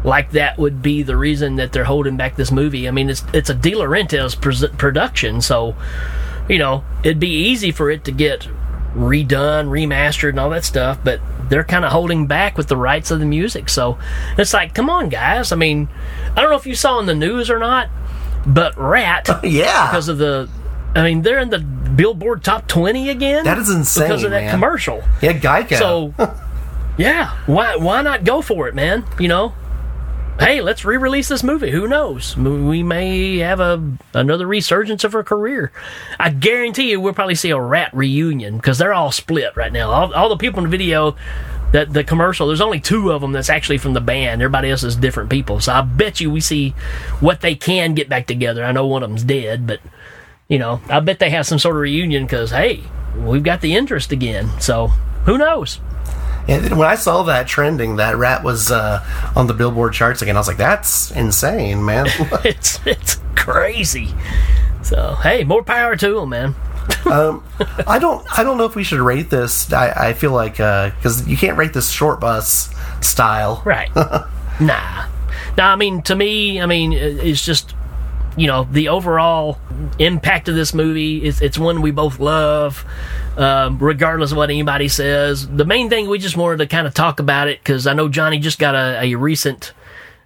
like 0.04 0.30
that 0.30 0.58
would 0.58 0.80
be 0.80 1.02
the 1.02 1.16
reason 1.16 1.56
that 1.56 1.72
they're 1.72 1.84
holding 1.84 2.16
back 2.16 2.36
this 2.36 2.50
movie. 2.50 2.88
I 2.88 2.90
mean, 2.90 3.10
it's 3.10 3.24
it's 3.32 3.50
a 3.50 3.54
De 3.54 3.72
Laurentiis 3.72 4.78
production, 4.78 5.40
so 5.40 5.76
you 6.48 6.58
know 6.58 6.84
it'd 7.02 7.20
be 7.20 7.30
easy 7.30 7.70
for 7.70 7.90
it 7.90 8.04
to 8.04 8.12
get 8.12 8.48
redone, 8.94 9.68
remastered, 9.68 10.30
and 10.30 10.40
all 10.40 10.50
that 10.50 10.64
stuff, 10.64 10.98
but 11.04 11.20
they're 11.48 11.64
kind 11.64 11.84
of 11.84 11.92
holding 11.92 12.26
back 12.26 12.56
with 12.56 12.68
the 12.68 12.76
rights 12.76 13.10
of 13.10 13.20
the 13.20 13.26
music. 13.26 13.68
So 13.68 13.98
it's 14.36 14.52
like, 14.52 14.74
come 14.74 14.90
on, 14.90 15.08
guys. 15.08 15.52
I 15.52 15.56
mean, 15.56 15.88
I 16.36 16.40
don't 16.40 16.50
know 16.50 16.56
if 16.56 16.66
you 16.66 16.74
saw 16.74 16.98
in 16.98 17.06
the 17.06 17.14
news 17.14 17.50
or 17.50 17.58
not, 17.58 17.88
but 18.46 18.76
Ratt, 18.76 19.28
yeah, 19.44 19.86
because 19.90 20.08
of 20.08 20.18
the. 20.18 20.48
I 20.94 21.02
mean, 21.02 21.22
they're 21.22 21.38
in 21.38 21.50
the 21.50 21.58
Billboard 21.98 22.44
Top 22.44 22.68
20 22.68 23.10
again. 23.10 23.44
That 23.44 23.58
is 23.58 23.68
insane, 23.68 24.04
because 24.04 24.22
of 24.22 24.30
that 24.30 24.44
man. 24.44 24.50
commercial. 24.52 25.02
Yeah, 25.20 25.32
Geico. 25.32 25.78
So, 25.78 26.14
yeah, 26.96 27.36
why 27.46 27.74
why 27.74 28.02
not 28.02 28.22
go 28.22 28.40
for 28.40 28.68
it, 28.68 28.74
man? 28.76 29.04
You 29.18 29.26
know, 29.26 29.54
hey, 30.38 30.60
let's 30.60 30.84
re-release 30.84 31.26
this 31.26 31.42
movie. 31.42 31.72
Who 31.72 31.88
knows? 31.88 32.36
We 32.36 32.84
may 32.84 33.38
have 33.38 33.58
a 33.58 33.82
another 34.14 34.46
resurgence 34.46 35.02
of 35.02 35.12
her 35.12 35.24
career. 35.24 35.72
I 36.20 36.30
guarantee 36.30 36.90
you, 36.90 37.00
we'll 37.00 37.14
probably 37.14 37.34
see 37.34 37.50
a 37.50 37.60
Ratt 37.60 37.92
reunion 37.92 38.58
because 38.58 38.78
they're 38.78 38.94
all 38.94 39.10
split 39.10 39.56
right 39.56 39.72
now. 39.72 39.90
All, 39.90 40.14
all 40.14 40.28
the 40.28 40.36
people 40.36 40.60
in 40.60 40.64
the 40.64 40.70
video. 40.70 41.16
That 41.70 41.92
the 41.92 42.02
commercial, 42.02 42.46
there's 42.46 42.62
only 42.62 42.80
two 42.80 43.12
of 43.12 43.20
them 43.20 43.32
that's 43.32 43.50
actually 43.50 43.76
from 43.76 43.92
the 43.92 44.00
band. 44.00 44.40
Everybody 44.40 44.70
else 44.70 44.82
is 44.84 44.96
different 44.96 45.28
people. 45.28 45.60
So 45.60 45.74
I 45.74 45.82
bet 45.82 46.18
you 46.18 46.30
we 46.30 46.40
see 46.40 46.70
what 47.20 47.42
they 47.42 47.54
can 47.54 47.92
get 47.92 48.08
back 48.08 48.26
together. 48.26 48.64
I 48.64 48.72
know 48.72 48.86
one 48.86 49.02
of 49.02 49.10
them's 49.10 49.22
dead, 49.22 49.66
but 49.66 49.80
you 50.48 50.58
know, 50.58 50.80
I 50.88 51.00
bet 51.00 51.18
they 51.18 51.30
have 51.30 51.46
some 51.46 51.58
sort 51.58 51.76
of 51.76 51.82
reunion 51.82 52.24
because 52.24 52.50
hey, 52.50 52.82
we've 53.16 53.42
got 53.42 53.60
the 53.60 53.74
interest 53.76 54.12
again. 54.12 54.48
So 54.60 54.88
who 55.26 55.38
knows? 55.38 55.80
And 56.48 56.78
when 56.78 56.88
I 56.88 56.94
saw 56.94 57.24
that 57.24 57.46
trending, 57.46 57.96
that 57.96 58.16
Ratt 58.16 58.42
was 58.42 58.70
uh, 58.70 59.04
on 59.36 59.46
the 59.46 59.52
Billboard 59.52 59.92
charts 59.92 60.22
again. 60.22 60.36
I 60.36 60.40
was 60.40 60.48
like, 60.48 60.56
"That's 60.56 61.10
insane, 61.10 61.84
man!" 61.84 62.06
it's 62.44 62.80
it's 62.86 63.20
crazy. 63.36 64.14
So 64.82 65.16
hey, 65.22 65.44
more 65.44 65.62
power 65.62 65.96
to 65.96 66.14
them, 66.14 66.30
man. 66.30 66.54
um, 67.04 67.44
I 67.86 67.98
don't, 67.98 68.26
I 68.38 68.42
don't 68.42 68.56
know 68.56 68.64
if 68.64 68.74
we 68.74 68.82
should 68.82 69.00
rate 69.00 69.28
this. 69.28 69.70
I, 69.74 70.08
I 70.08 70.12
feel 70.14 70.32
like 70.32 70.52
because 70.52 71.28
you 71.28 71.36
can't 71.36 71.58
rate 71.58 71.74
this 71.74 71.90
short 71.90 72.18
bus 72.18 72.74
style, 73.02 73.60
right? 73.66 73.94
nah, 74.60 75.06
nah. 75.58 75.72
I 75.72 75.76
mean, 75.76 76.00
to 76.02 76.16
me, 76.16 76.62
I 76.62 76.64
mean, 76.64 76.94
it's 76.94 77.44
just 77.44 77.74
you 78.38 78.46
know 78.46 78.68
the 78.70 78.88
overall 78.88 79.58
impact 79.98 80.48
of 80.48 80.54
this 80.54 80.72
movie. 80.72 81.24
It's 81.24 81.40
it's 81.42 81.58
one 81.58 81.82
we 81.82 81.90
both 81.90 82.18
love, 82.20 82.84
um, 83.36 83.78
regardless 83.78 84.30
of 84.30 84.36
what 84.36 84.50
anybody 84.50 84.88
says. 84.88 85.48
The 85.48 85.64
main 85.64 85.90
thing 85.90 86.08
we 86.08 86.18
just 86.18 86.36
wanted 86.36 86.58
to 86.58 86.66
kind 86.66 86.86
of 86.86 86.94
talk 86.94 87.20
about 87.20 87.48
it 87.48 87.58
because 87.60 87.86
I 87.86 87.94
know 87.94 88.08
Johnny 88.08 88.38
just 88.38 88.58
got 88.58 88.74
a, 88.74 89.00
a 89.02 89.14
recent 89.16 89.72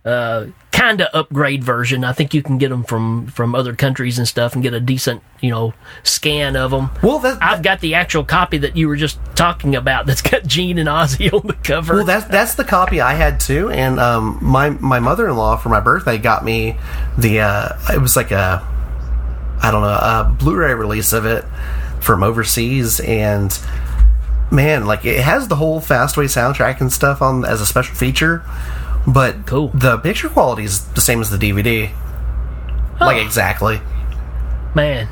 uh, 0.05 0.47
kind 0.73 1.01
of 1.01 1.09
upgrade 1.15 1.62
version. 1.62 2.03
I 2.03 2.12
think 2.12 2.35
you 2.35 2.43
can 2.43 2.59
get 2.59 2.70
them 2.70 2.83
from 2.83 3.27
from 3.29 3.55
other 3.55 3.74
countries 3.74 4.19
and 4.19 4.27
stuff 4.27 4.55
and 4.55 4.62
get 4.62 4.74
a 4.74 4.81
decent 4.81 5.23
you 5.41 5.51
know 5.51 5.74
scan 6.03 6.57
of 6.57 6.73
them. 6.73 6.91
Well, 7.03 7.20
that, 7.20 7.39
I've 7.41 7.62
got 7.62 7.81
the 7.81 7.95
actual 7.95 8.24
copy 8.24 8.59
that 8.59 8.77
you 8.77 8.89
were 8.89 8.97
just 8.97 9.19
talking 9.37 9.77
about. 9.77 10.07
That's 10.07 10.23
got 10.23 10.45
Gene 10.45 10.79
and 10.79 10.89
Ozzy 10.89 11.33
on 11.33 11.47
the 11.47 11.55
cover. 11.55 11.95
Well, 11.95 12.05
that's 12.05 12.27
that's 12.27 12.55
the 12.57 12.65
copy 12.65 13.01
I 13.01 13.15
had 13.15 13.39
too, 13.39 13.70
and 13.70 14.01
um, 14.01 14.39
my 14.43 14.70
my 14.70 14.99
mother 14.99 15.29
in 15.29 15.37
law 15.37 15.57
for 15.57 15.69
my 15.69 15.81
birthday 15.81 16.19
got 16.19 16.45
me 16.45 16.77
the 17.16 17.41
uh, 17.41 17.69
it 17.95 18.01
was 18.01 18.16
like 18.16 18.33
a 18.33 18.66
I 19.62 19.70
don't 19.70 19.83
know 19.83 19.89
a 19.89 20.37
Blu-ray 20.39 20.74
release 20.74 21.12
of 21.12 21.27
it 21.27 21.45
from 22.01 22.24
overseas, 22.24 22.99
and 22.99 23.57
man, 24.51 24.87
like 24.87 25.05
it 25.05 25.20
has 25.20 25.47
the 25.47 25.57
whole 25.57 25.81
Fastway 25.81 26.24
soundtrack 26.24 26.81
and 26.81 26.93
stuff 26.93 27.23
on 27.23 27.45
as 27.45 27.61
a 27.61 27.66
special 27.66 27.95
feature, 27.95 28.43
but 29.07 29.47
cool. 29.47 29.69
The 29.69 29.99
picture 29.99 30.29
quality 30.29 30.65
is 30.65 30.85
the 30.93 31.01
same 31.01 31.20
as 31.20 31.31
the 31.31 31.39
DVD, 31.39 31.91
like 33.01 33.24
exactly. 33.24 33.81
Man, 34.74 35.09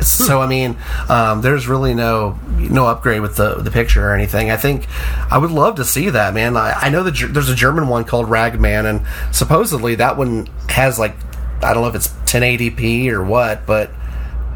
So 0.00 0.40
I 0.40 0.46
mean, 0.46 0.76
um, 1.08 1.42
there's 1.42 1.68
really 1.68 1.94
no 1.94 2.38
no 2.56 2.86
upgrade 2.86 3.20
with 3.20 3.36
the 3.36 3.56
the 3.56 3.70
picture 3.70 4.08
or 4.08 4.14
anything. 4.14 4.50
I 4.50 4.56
think 4.56 4.86
I 5.30 5.38
would 5.38 5.50
love 5.50 5.76
to 5.76 5.84
see 5.84 6.10
that, 6.10 6.34
man. 6.34 6.56
I, 6.56 6.72
I 6.72 6.88
know 6.88 7.02
that 7.02 7.14
there's 7.32 7.48
a 7.50 7.54
German 7.54 7.88
one 7.88 8.04
called 8.04 8.28
Ragman, 8.28 8.86
and 8.86 9.02
supposedly 9.34 9.94
that 9.96 10.16
one 10.16 10.46
has 10.68 10.98
like 10.98 11.14
I 11.62 11.74
don't 11.74 11.82
know 11.82 11.88
if 11.88 11.94
it's 11.94 12.08
1080p 12.08 13.08
or 13.10 13.22
what, 13.22 13.66
but 13.66 13.90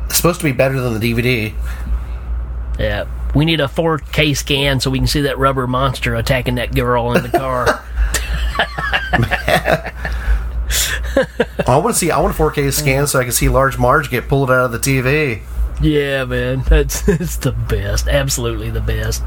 it's 0.07 0.17
supposed 0.17 0.41
to 0.41 0.45
be 0.45 0.53
better 0.53 0.81
than 0.81 0.99
the 0.99 1.13
DVD. 1.13 1.55
Yeah, 2.79 3.07
we 3.35 3.45
need 3.45 3.61
a 3.61 3.67
4K 3.67 4.37
scan 4.37 4.81
so 4.81 4.91
we 4.91 4.99
can 4.99 5.07
see 5.07 5.23
that 5.23 5.39
rubber 5.39 5.67
monster 5.67 6.15
attacking 6.15 6.55
that 6.57 6.75
girl 6.75 7.13
in 7.15 7.23
the 7.23 7.29
car. 7.39 7.85
I 11.67 11.79
want 11.79 11.89
to 11.89 11.95
see. 11.95 12.11
I 12.11 12.19
want 12.21 12.39
a 12.39 12.43
4K 12.43 12.73
scan 12.73 13.07
so 13.07 13.19
I 13.19 13.25
can 13.25 13.33
see 13.33 13.49
Large 13.49 13.79
Marge 13.79 14.11
get 14.11 14.29
pulled 14.29 14.51
out 14.51 14.67
of 14.67 14.73
the 14.73 14.79
TV. 14.79 15.43
yeah, 15.83 16.25
man, 16.25 16.63
that's 16.69 17.07
it's 17.09 17.37
the 17.37 17.53
best, 17.53 18.09
absolutely 18.09 18.71
the 18.71 18.81
best. 18.81 19.23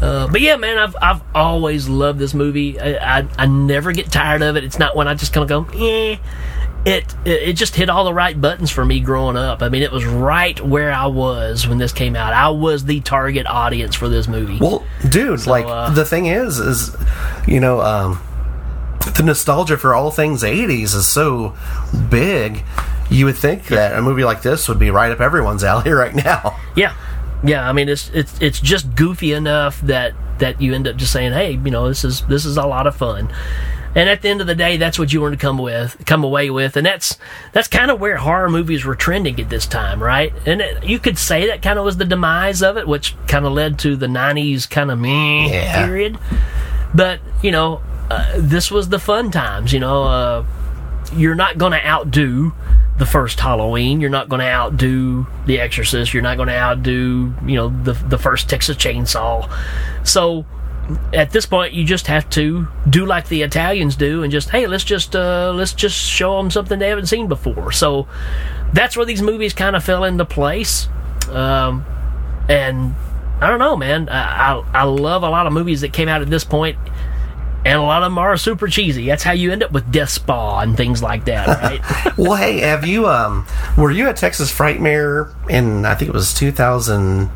Uh, 0.00 0.28
but 0.28 0.40
yeah, 0.40 0.56
man, 0.56 0.78
I've 0.78 0.96
I've 1.00 1.22
always 1.34 1.88
loved 1.88 2.18
this 2.18 2.34
movie. 2.34 2.78
I, 2.80 3.20
I 3.20 3.28
I 3.38 3.46
never 3.46 3.92
get 3.92 4.10
tired 4.10 4.42
of 4.42 4.56
it. 4.56 4.64
It's 4.64 4.78
not 4.78 4.96
one 4.96 5.08
I 5.08 5.14
just 5.14 5.32
kind 5.32 5.50
of 5.50 5.68
go, 5.70 5.78
eh. 5.78 6.16
It, 6.86 7.14
it 7.24 7.54
just 7.54 7.74
hit 7.74 7.88
all 7.88 8.04
the 8.04 8.12
right 8.12 8.38
buttons 8.38 8.70
for 8.70 8.84
me 8.84 9.00
growing 9.00 9.36
up. 9.36 9.62
I 9.62 9.70
mean, 9.70 9.82
it 9.82 9.90
was 9.90 10.04
right 10.04 10.60
where 10.60 10.92
I 10.92 11.06
was 11.06 11.66
when 11.66 11.78
this 11.78 11.92
came 11.92 12.14
out. 12.14 12.34
I 12.34 12.50
was 12.50 12.84
the 12.84 13.00
target 13.00 13.46
audience 13.46 13.94
for 13.94 14.10
this 14.10 14.28
movie. 14.28 14.58
Well, 14.60 14.84
dude, 15.08 15.46
like 15.46 15.64
uh, 15.64 15.90
the 15.90 16.04
thing 16.04 16.26
is, 16.26 16.58
is 16.58 16.94
you 17.48 17.58
know, 17.58 17.80
um, 17.80 18.20
the 19.16 19.22
nostalgia 19.22 19.78
for 19.78 19.94
all 19.94 20.10
things 20.10 20.42
'80s 20.42 20.94
is 20.94 21.06
so 21.06 21.56
big. 22.10 22.62
You 23.10 23.26
would 23.26 23.36
think 23.36 23.66
that 23.68 23.96
a 23.96 24.02
movie 24.02 24.24
like 24.24 24.42
this 24.42 24.68
would 24.68 24.78
be 24.78 24.90
right 24.90 25.10
up 25.10 25.20
everyone's 25.20 25.64
alley 25.64 25.90
right 25.90 26.14
now. 26.14 26.60
Yeah, 26.76 26.94
yeah. 27.42 27.66
I 27.66 27.72
mean, 27.72 27.88
it's 27.88 28.10
it's 28.12 28.38
it's 28.42 28.60
just 28.60 28.94
goofy 28.94 29.32
enough 29.32 29.80
that 29.82 30.12
that 30.38 30.60
you 30.60 30.74
end 30.74 30.86
up 30.86 30.96
just 30.96 31.12
saying, 31.12 31.32
"Hey, 31.32 31.52
you 31.52 31.70
know, 31.70 31.88
this 31.88 32.04
is 32.04 32.22
this 32.26 32.44
is 32.44 32.58
a 32.58 32.66
lot 32.66 32.86
of 32.86 32.94
fun." 32.94 33.32
And 33.96 34.08
at 34.08 34.22
the 34.22 34.28
end 34.28 34.40
of 34.40 34.46
the 34.48 34.54
day, 34.56 34.76
that's 34.76 34.98
what 34.98 35.12
you 35.12 35.20
want 35.20 35.34
to 35.34 35.38
come 35.38 35.56
with, 35.58 35.96
come 36.04 36.24
away 36.24 36.50
with, 36.50 36.76
and 36.76 36.84
that's 36.84 37.16
that's 37.52 37.68
kind 37.68 37.90
of 37.92 38.00
where 38.00 38.16
horror 38.16 38.50
movies 38.50 38.84
were 38.84 38.96
trending 38.96 39.38
at 39.40 39.50
this 39.50 39.66
time, 39.66 40.02
right? 40.02 40.32
And 40.46 40.60
it, 40.60 40.82
you 40.84 40.98
could 40.98 41.16
say 41.16 41.46
that 41.46 41.62
kind 41.62 41.78
of 41.78 41.84
was 41.84 41.96
the 41.96 42.04
demise 42.04 42.60
of 42.62 42.76
it, 42.76 42.88
which 42.88 43.14
kind 43.28 43.46
of 43.46 43.52
led 43.52 43.78
to 43.80 43.94
the 43.94 44.06
'90s 44.08 44.68
kind 44.68 44.90
of 44.90 44.98
meh 44.98 45.46
Yeah. 45.48 45.86
period. 45.86 46.18
But 46.92 47.20
you 47.42 47.52
know, 47.52 47.82
uh, 48.10 48.32
this 48.36 48.70
was 48.70 48.88
the 48.88 48.98
fun 48.98 49.30
times. 49.30 49.72
You 49.72 49.78
know, 49.80 50.02
uh, 50.04 50.44
you're 51.14 51.34
not 51.36 51.58
going 51.58 51.72
to 51.72 51.86
outdo 51.86 52.52
the 52.98 53.06
first 53.06 53.38
Halloween. 53.40 54.00
You're 54.00 54.10
not 54.10 54.28
going 54.28 54.40
to 54.40 54.46
outdo 54.48 55.26
The 55.46 55.60
Exorcist. 55.60 56.12
You're 56.14 56.22
not 56.22 56.36
going 56.36 56.48
to 56.48 56.56
outdo, 56.56 57.32
you 57.46 57.54
know, 57.56 57.68
the 57.68 57.92
the 57.92 58.18
first 58.18 58.48
Texas 58.48 58.76
Chainsaw. 58.76 59.48
So 60.04 60.46
at 61.12 61.30
this 61.30 61.46
point, 61.46 61.72
you 61.72 61.84
just 61.84 62.06
have 62.08 62.28
to 62.30 62.68
do 62.88 63.06
like 63.06 63.28
the 63.28 63.42
Italians 63.42 63.96
do, 63.96 64.22
and 64.22 64.32
just 64.32 64.50
hey, 64.50 64.66
let's 64.66 64.84
just 64.84 65.16
uh, 65.16 65.52
let's 65.54 65.72
just 65.72 65.96
show 65.96 66.36
them 66.36 66.50
something 66.50 66.78
they 66.78 66.88
haven't 66.88 67.06
seen 67.06 67.28
before. 67.28 67.72
So 67.72 68.06
that's 68.72 68.96
where 68.96 69.06
these 69.06 69.22
movies 69.22 69.52
kind 69.54 69.76
of 69.76 69.84
fell 69.84 70.04
into 70.04 70.24
place. 70.24 70.88
Um, 71.30 71.84
and 72.48 72.94
I 73.40 73.48
don't 73.48 73.58
know, 73.58 73.76
man. 73.76 74.08
I, 74.08 74.52
I 74.52 74.64
I 74.74 74.82
love 74.84 75.22
a 75.22 75.30
lot 75.30 75.46
of 75.46 75.52
movies 75.52 75.80
that 75.80 75.92
came 75.92 76.08
out 76.08 76.22
at 76.22 76.30
this 76.30 76.44
point 76.44 76.78
and 77.64 77.78
a 77.78 77.82
lot 77.82 78.02
of 78.02 78.06
them 78.10 78.18
are 78.18 78.36
super 78.36 78.68
cheesy. 78.68 79.06
That's 79.06 79.22
how 79.22 79.32
you 79.32 79.50
end 79.50 79.62
up 79.62 79.72
with 79.72 79.90
Death 79.90 80.10
Spa 80.10 80.60
and 80.60 80.76
things 80.76 81.02
like 81.02 81.24
that, 81.24 81.46
right? 81.62 82.18
well, 82.18 82.36
hey, 82.36 82.60
have 82.60 82.86
you 82.86 83.08
um 83.08 83.46
were 83.76 83.90
you 83.90 84.08
at 84.08 84.16
Texas 84.16 84.52
Frightmare 84.52 85.34
in 85.48 85.86
I 85.86 85.94
think 85.94 86.10
it 86.10 86.14
was 86.14 86.34
2000 86.34 87.30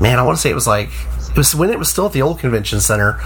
Man, 0.00 0.18
I 0.18 0.22
want 0.22 0.36
to 0.36 0.42
say 0.42 0.50
it 0.50 0.54
was 0.54 0.66
like 0.66 0.90
it 1.32 1.36
was 1.36 1.54
when 1.54 1.70
it 1.70 1.78
was 1.78 1.88
still 1.90 2.06
at 2.06 2.12
the 2.12 2.22
old 2.22 2.38
convention 2.38 2.80
center. 2.80 3.18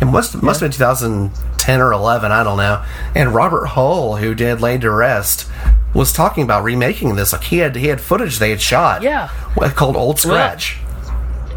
It 0.00 0.06
must 0.06 0.42
must 0.42 0.60
have 0.60 0.70
been 0.70 0.78
2010 0.78 1.80
or 1.80 1.92
11, 1.92 2.32
I 2.32 2.42
don't 2.42 2.56
know. 2.56 2.82
And 3.14 3.34
Robert 3.34 3.66
Hall, 3.66 4.16
who 4.16 4.34
did 4.34 4.60
Laid 4.60 4.80
to 4.80 4.90
Rest, 4.90 5.46
was 5.94 6.12
talking 6.12 6.42
about 6.42 6.64
remaking 6.64 7.16
this. 7.16 7.32
Like 7.34 7.44
he 7.44 7.58
had 7.58 7.76
he 7.76 7.88
had 7.88 8.00
footage 8.00 8.38
they 8.38 8.50
had 8.50 8.60
shot. 8.62 9.02
Yeah. 9.02 9.28
Called 9.76 9.96
Old 9.96 10.18
Scratch. 10.18 10.78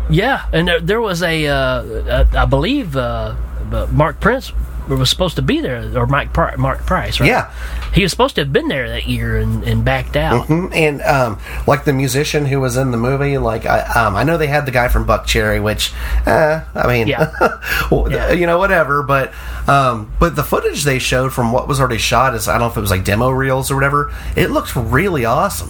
yeah, 0.10 0.46
and 0.52 0.68
there, 0.68 0.82
there 0.82 1.02
was 1.02 1.24
a, 1.24 1.48
uh, 1.48 2.26
I 2.36 2.46
believe, 2.46 2.98
uh, 2.98 3.36
uh, 3.72 3.88
Mark 3.92 4.20
Prince 4.20 4.52
was 4.88 5.10
supposed 5.10 5.36
to 5.38 5.42
be 5.42 5.62
there, 5.62 5.98
or 5.98 6.06
Mike 6.08 6.34
Pri- 6.34 6.56
Mark 6.58 6.86
Price, 6.86 7.20
right? 7.20 7.28
Yeah. 7.28 7.52
he 7.94 8.02
was 8.02 8.12
supposed 8.12 8.36
to 8.36 8.42
have 8.42 8.52
been 8.54 8.68
there 8.68 8.90
that 8.90 9.08
year 9.08 9.38
and, 9.38 9.64
and 9.64 9.84
backed 9.86 10.16
out. 10.16 10.48
hmm 10.48 10.68
And 10.74 11.02
um, 11.02 11.40
like 11.68 11.86
the 11.86 11.94
musician 11.94 12.46
who 12.46 12.60
was 12.60 12.78
in 12.78 12.92
the 12.92 12.98
movie, 12.98 13.38
like 13.38 13.66
I, 13.66 13.80
um, 13.82 14.16
I 14.16 14.24
know 14.24 14.38
they 14.38 14.48
had 14.48 14.66
the 14.66 14.72
guy 14.72 14.88
from 14.88 15.06
Buckcherry, 15.06 15.62
which, 15.64 15.94
uh, 16.26 16.62
I 16.76 16.88
mean, 16.88 17.08
Yeah. 17.08 17.32
well, 17.92 18.12
you 18.36 18.46
know, 18.46 18.58
whatever. 18.58 19.04
But 19.04 19.34
um, 19.68 20.12
but 20.20 20.36
the 20.36 20.44
footage 20.44 20.84
they 20.84 21.00
showed 21.00 21.34
from 21.34 21.52
what 21.52 21.68
was 21.68 21.80
already 21.80 21.98
shot 21.98 22.36
is 22.36 22.48
I 22.48 22.54
don't 22.54 22.62
know 22.62 22.68
if 22.72 22.78
it 22.78 22.82
was 22.82 22.92
like 22.92 23.04
demo 23.06 23.30
reels 23.30 23.72
or 23.72 23.76
whatever. 23.76 24.14
It 24.36 24.50
looked 24.52 24.76
really 24.76 25.26
awesome. 25.26 25.70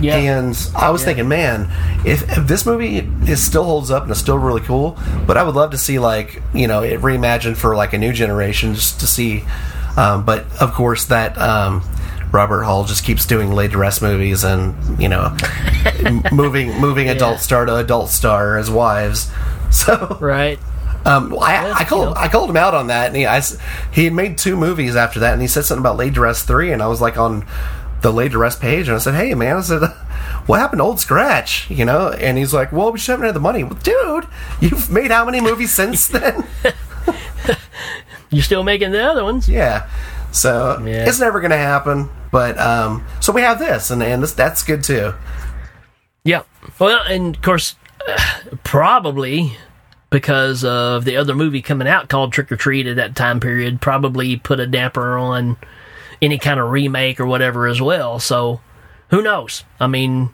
Yeah. 0.00 0.16
And 0.16 0.56
I 0.76 0.90
was 0.90 1.02
Yeah. 1.02 1.06
thinking, 1.06 1.28
man, 1.28 1.68
if, 2.04 2.22
if 2.36 2.46
this 2.46 2.64
movie 2.66 2.98
is 3.26 3.42
still 3.42 3.64
holds 3.64 3.90
up 3.90 4.02
and 4.02 4.10
it's 4.10 4.20
still 4.20 4.38
really 4.38 4.60
cool, 4.62 4.98
but 5.26 5.36
I 5.36 5.42
would 5.42 5.54
love 5.54 5.70
to 5.72 5.78
see 5.78 5.98
like 5.98 6.42
you 6.54 6.66
know 6.68 6.82
it 6.82 7.00
reimagined 7.00 7.56
for 7.56 7.76
like 7.76 7.92
a 7.92 7.98
new 7.98 8.12
generation 8.12 8.74
just 8.74 9.00
to 9.00 9.06
see. 9.06 9.44
Um, 9.96 10.24
but 10.24 10.44
of 10.60 10.72
course, 10.72 11.06
that 11.06 11.36
um, 11.38 11.82
Robert 12.32 12.62
Hall 12.62 12.84
just 12.84 13.04
keeps 13.04 13.26
doing 13.26 13.52
laid 13.52 13.72
to 13.72 13.78
rest 13.78 14.02
movies 14.02 14.44
and 14.44 14.74
you 15.00 15.08
know 15.08 15.36
moving 16.32 16.78
moving 16.80 17.08
adult 17.08 17.40
star 17.40 17.64
to 17.66 17.76
adult 17.76 18.08
star 18.10 18.56
as 18.58 18.70
wives. 18.70 19.30
So 19.72 20.18
right. 20.20 20.58
Um, 21.04 21.32
I, 21.40 21.70
I 21.72 21.84
called 21.84 22.16
I 22.16 22.26
called 22.26 22.50
him 22.50 22.56
out 22.56 22.74
on 22.74 22.88
that, 22.88 23.06
and 23.06 23.16
he 23.16 23.24
I 23.24 23.40
he 23.92 24.04
had 24.06 24.12
made 24.12 24.36
two 24.36 24.56
movies 24.56 24.96
after 24.96 25.20
that, 25.20 25.32
and 25.32 25.40
he 25.40 25.46
said 25.46 25.64
something 25.64 25.80
about 25.80 25.96
Laid 25.96 26.12
Dress 26.14 26.42
three, 26.42 26.72
and 26.72 26.82
I 26.82 26.88
was 26.88 27.00
like 27.00 27.16
on 27.16 27.46
the 28.02 28.12
Laid 28.12 28.32
to 28.32 28.38
Rest 28.38 28.60
page, 28.60 28.88
and 28.88 28.96
I 28.96 28.98
said, 28.98 29.14
"Hey, 29.14 29.34
man," 29.34 29.56
I 29.56 29.60
said, 29.60 29.82
"What 30.46 30.58
happened 30.60 30.80
to 30.80 30.84
Old 30.84 31.00
Scratch?" 31.00 31.70
You 31.70 31.84
know, 31.84 32.08
and 32.10 32.38
he's 32.38 32.52
like, 32.54 32.72
"Well, 32.72 32.92
we 32.92 32.98
just 32.98 33.06
haven't 33.08 33.26
had 33.26 33.34
the 33.34 33.40
money." 33.40 33.62
Well, 33.64 33.78
dude, 33.82 34.26
you've 34.60 34.90
made 34.90 35.10
how 35.10 35.24
many 35.24 35.40
movies 35.40 35.72
since 35.72 36.06
then? 36.08 36.46
You're 38.30 38.42
still 38.44 38.62
making 38.62 38.92
the 38.92 39.02
other 39.02 39.24
ones. 39.24 39.48
yeah, 39.48 39.88
so 40.30 40.80
Yeah. 40.84 41.08
it's 41.08 41.18
never 41.18 41.40
going 41.40 41.50
to 41.50 41.56
happen. 41.56 42.08
But 42.30 42.56
um, 42.58 43.04
so 43.20 43.32
we 43.32 43.42
have 43.42 43.58
this, 43.58 43.90
and 43.90 44.02
and 44.02 44.22
this, 44.22 44.32
that's 44.34 44.62
good 44.62 44.84
too. 44.84 45.14
Yeah. 46.22 46.42
Well, 46.78 47.00
and 47.08 47.34
of 47.34 47.42
course, 47.42 47.74
probably 48.62 49.56
because 50.10 50.64
of 50.64 51.04
the 51.04 51.16
other 51.16 51.34
movie 51.34 51.62
coming 51.62 51.88
out 51.88 52.08
called 52.08 52.32
Trick 52.32 52.50
or 52.52 52.56
Treat 52.56 52.86
at 52.86 52.96
that 52.96 53.16
time 53.16 53.40
period, 53.40 53.80
probably 53.80 54.36
put 54.36 54.60
a 54.60 54.66
damper 54.66 55.16
on 55.18 55.56
any 56.22 56.38
kind 56.38 56.60
of 56.60 56.70
remake 56.70 57.20
or 57.20 57.26
whatever 57.26 57.66
as 57.66 57.80
well. 57.80 58.18
So 58.18 58.60
who 59.10 59.22
knows? 59.22 59.64
I 59.78 59.86
mean, 59.86 60.30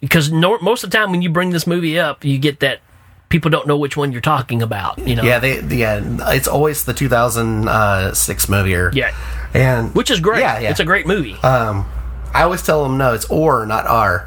because 0.00 0.30
no, 0.32 0.58
most 0.60 0.84
of 0.84 0.90
the 0.90 0.96
time 0.98 1.10
when 1.10 1.22
you 1.22 1.30
bring 1.30 1.50
this 1.50 1.66
movie 1.66 1.98
up, 1.98 2.24
you 2.24 2.38
get 2.38 2.60
that 2.60 2.80
people 3.28 3.50
don't 3.50 3.66
know 3.66 3.76
which 3.78 3.96
one 3.96 4.12
you're 4.12 4.20
talking 4.20 4.60
about. 4.62 4.98
You 4.98 5.16
know? 5.16 5.22
Yeah, 5.22 5.38
they 5.38 5.60
yeah, 5.62 6.00
it's 6.32 6.48
always 6.48 6.84
the 6.84 6.92
2006 6.92 8.48
movie, 8.48 8.74
or 8.74 8.90
Yeah. 8.92 9.14
and 9.54 9.94
Which 9.94 10.10
is 10.10 10.20
great. 10.20 10.40
Yeah, 10.40 10.58
yeah. 10.60 10.70
It's 10.70 10.80
a 10.80 10.84
great 10.84 11.06
movie. 11.06 11.34
Um, 11.42 11.86
I 12.34 12.42
always 12.42 12.62
tell 12.62 12.82
them 12.82 12.98
no, 12.98 13.14
it's 13.14 13.24
or 13.26 13.64
not 13.66 13.86
R. 13.86 14.26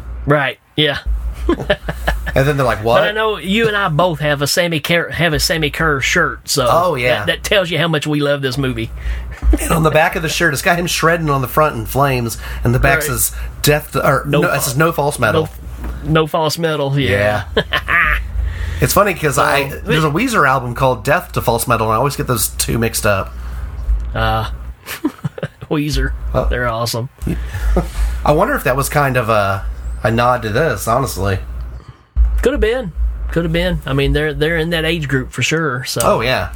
right. 0.26 0.58
Yeah. 0.76 0.98
and 1.48 2.46
then 2.46 2.56
they're 2.56 2.66
like, 2.66 2.82
But 2.82 3.04
I 3.04 3.12
know 3.12 3.36
you 3.38 3.68
and 3.68 3.76
I 3.76 3.88
both 3.88 4.18
have 4.20 4.42
a 4.42 4.46
Sammy 4.46 4.80
Ker- 4.80 5.10
have 5.10 5.32
a 5.32 5.38
Sammy 5.40 5.70
Curr 5.70 6.00
shirt, 6.00 6.48
so 6.48 6.66
Oh, 6.68 6.94
yeah. 6.96 7.20
that, 7.20 7.26
that 7.26 7.44
tells 7.44 7.70
you 7.70 7.78
how 7.78 7.88
much 7.88 8.06
we 8.06 8.20
love 8.20 8.42
this 8.42 8.58
movie. 8.58 8.90
And 9.60 9.72
on 9.72 9.82
the 9.82 9.90
back 9.90 10.16
of 10.16 10.22
the 10.22 10.28
shirt, 10.28 10.52
it's 10.52 10.62
got 10.62 10.78
him 10.78 10.86
shredding 10.86 11.30
on 11.30 11.40
the 11.40 11.48
front 11.48 11.76
in 11.76 11.86
flames, 11.86 12.36
and 12.64 12.74
the 12.74 12.78
back 12.78 12.98
Right. 13.00 13.06
says 13.08 13.32
"death" 13.62 13.94
or 13.96 14.24
no, 14.26 14.40
No 14.42 14.52
it 14.52 14.60
says 14.62 14.76
"no 14.76 14.92
false 14.92 15.18
metal." 15.18 15.48
No 16.04 16.26
false 16.26 16.58
metal. 16.58 16.98
Yeah. 16.98 17.44
it's 18.80 18.92
funny 18.92 19.14
because 19.14 19.38
I 19.38 19.68
there's 19.68 20.04
a 20.04 20.10
Weezer 20.10 20.48
album 20.48 20.74
called 20.74 21.04
"Death 21.04 21.32
to 21.32 21.42
False 21.42 21.66
Metal," 21.68 21.86
and 21.86 21.94
I 21.94 21.96
always 21.96 22.16
get 22.16 22.26
those 22.26 22.48
two 22.48 22.78
mixed 22.78 23.06
up. 23.06 23.32
Uh, 24.14 24.50
Weezer. 25.70 26.12
They're 26.50 26.68
awesome. 26.68 27.08
I 28.24 28.32
wonder 28.32 28.54
if 28.54 28.64
that 28.64 28.76
was 28.76 28.88
kind 28.88 29.16
of 29.16 29.28
a 29.28 29.64
a 30.02 30.10
nod 30.10 30.42
to 30.42 30.50
this, 30.50 30.86
honestly. 30.88 31.38
Could 32.42 32.52
have 32.52 32.60
been. 32.60 32.92
Could 33.30 33.44
have 33.44 33.52
been. 33.52 33.80
I 33.86 33.92
mean, 33.92 34.12
they're 34.12 34.32
they're 34.34 34.56
in 34.58 34.70
that 34.70 34.84
age 34.84 35.08
group 35.08 35.32
for 35.32 35.42
sure. 35.42 35.84
So. 35.84 36.00
Oh 36.04 36.20
yeah, 36.20 36.52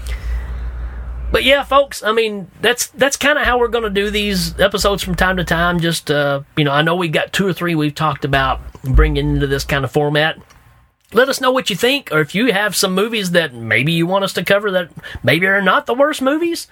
But 1.32 1.44
yeah, 1.44 1.62
folks. 1.62 2.02
I 2.02 2.12
mean, 2.12 2.50
that's 2.60 2.88
that's 2.88 3.16
kind 3.16 3.38
of 3.38 3.44
how 3.44 3.58
we're 3.58 3.68
going 3.68 3.84
to 3.84 3.90
do 3.90 4.10
these 4.10 4.58
episodes 4.58 5.02
from 5.02 5.14
time 5.14 5.36
to 5.36 5.44
time. 5.44 5.80
Just 5.80 6.10
uh, 6.10 6.42
you 6.56 6.64
know, 6.64 6.72
I 6.72 6.82
know 6.82 6.96
we've 6.96 7.12
got 7.12 7.32
two 7.32 7.46
or 7.46 7.52
three 7.52 7.74
we've 7.74 7.94
talked 7.94 8.24
about 8.24 8.60
bringing 8.82 9.34
into 9.34 9.46
this 9.46 9.64
kind 9.64 9.84
of 9.84 9.92
format. 9.92 10.38
let 11.12 11.28
us 11.28 11.40
know 11.40 11.52
what 11.52 11.70
you 11.70 11.76
think, 11.76 12.10
or 12.12 12.20
if 12.20 12.34
you 12.34 12.52
have 12.52 12.74
some 12.74 12.94
movies 12.94 13.30
that 13.32 13.54
maybe 13.54 13.92
you 13.92 14.06
want 14.06 14.24
us 14.24 14.32
to 14.34 14.44
cover 14.44 14.70
that 14.72 14.90
maybe 15.22 15.46
are 15.46 15.62
not 15.62 15.86
the 15.86 15.94
worst 15.94 16.22
movies. 16.22 16.66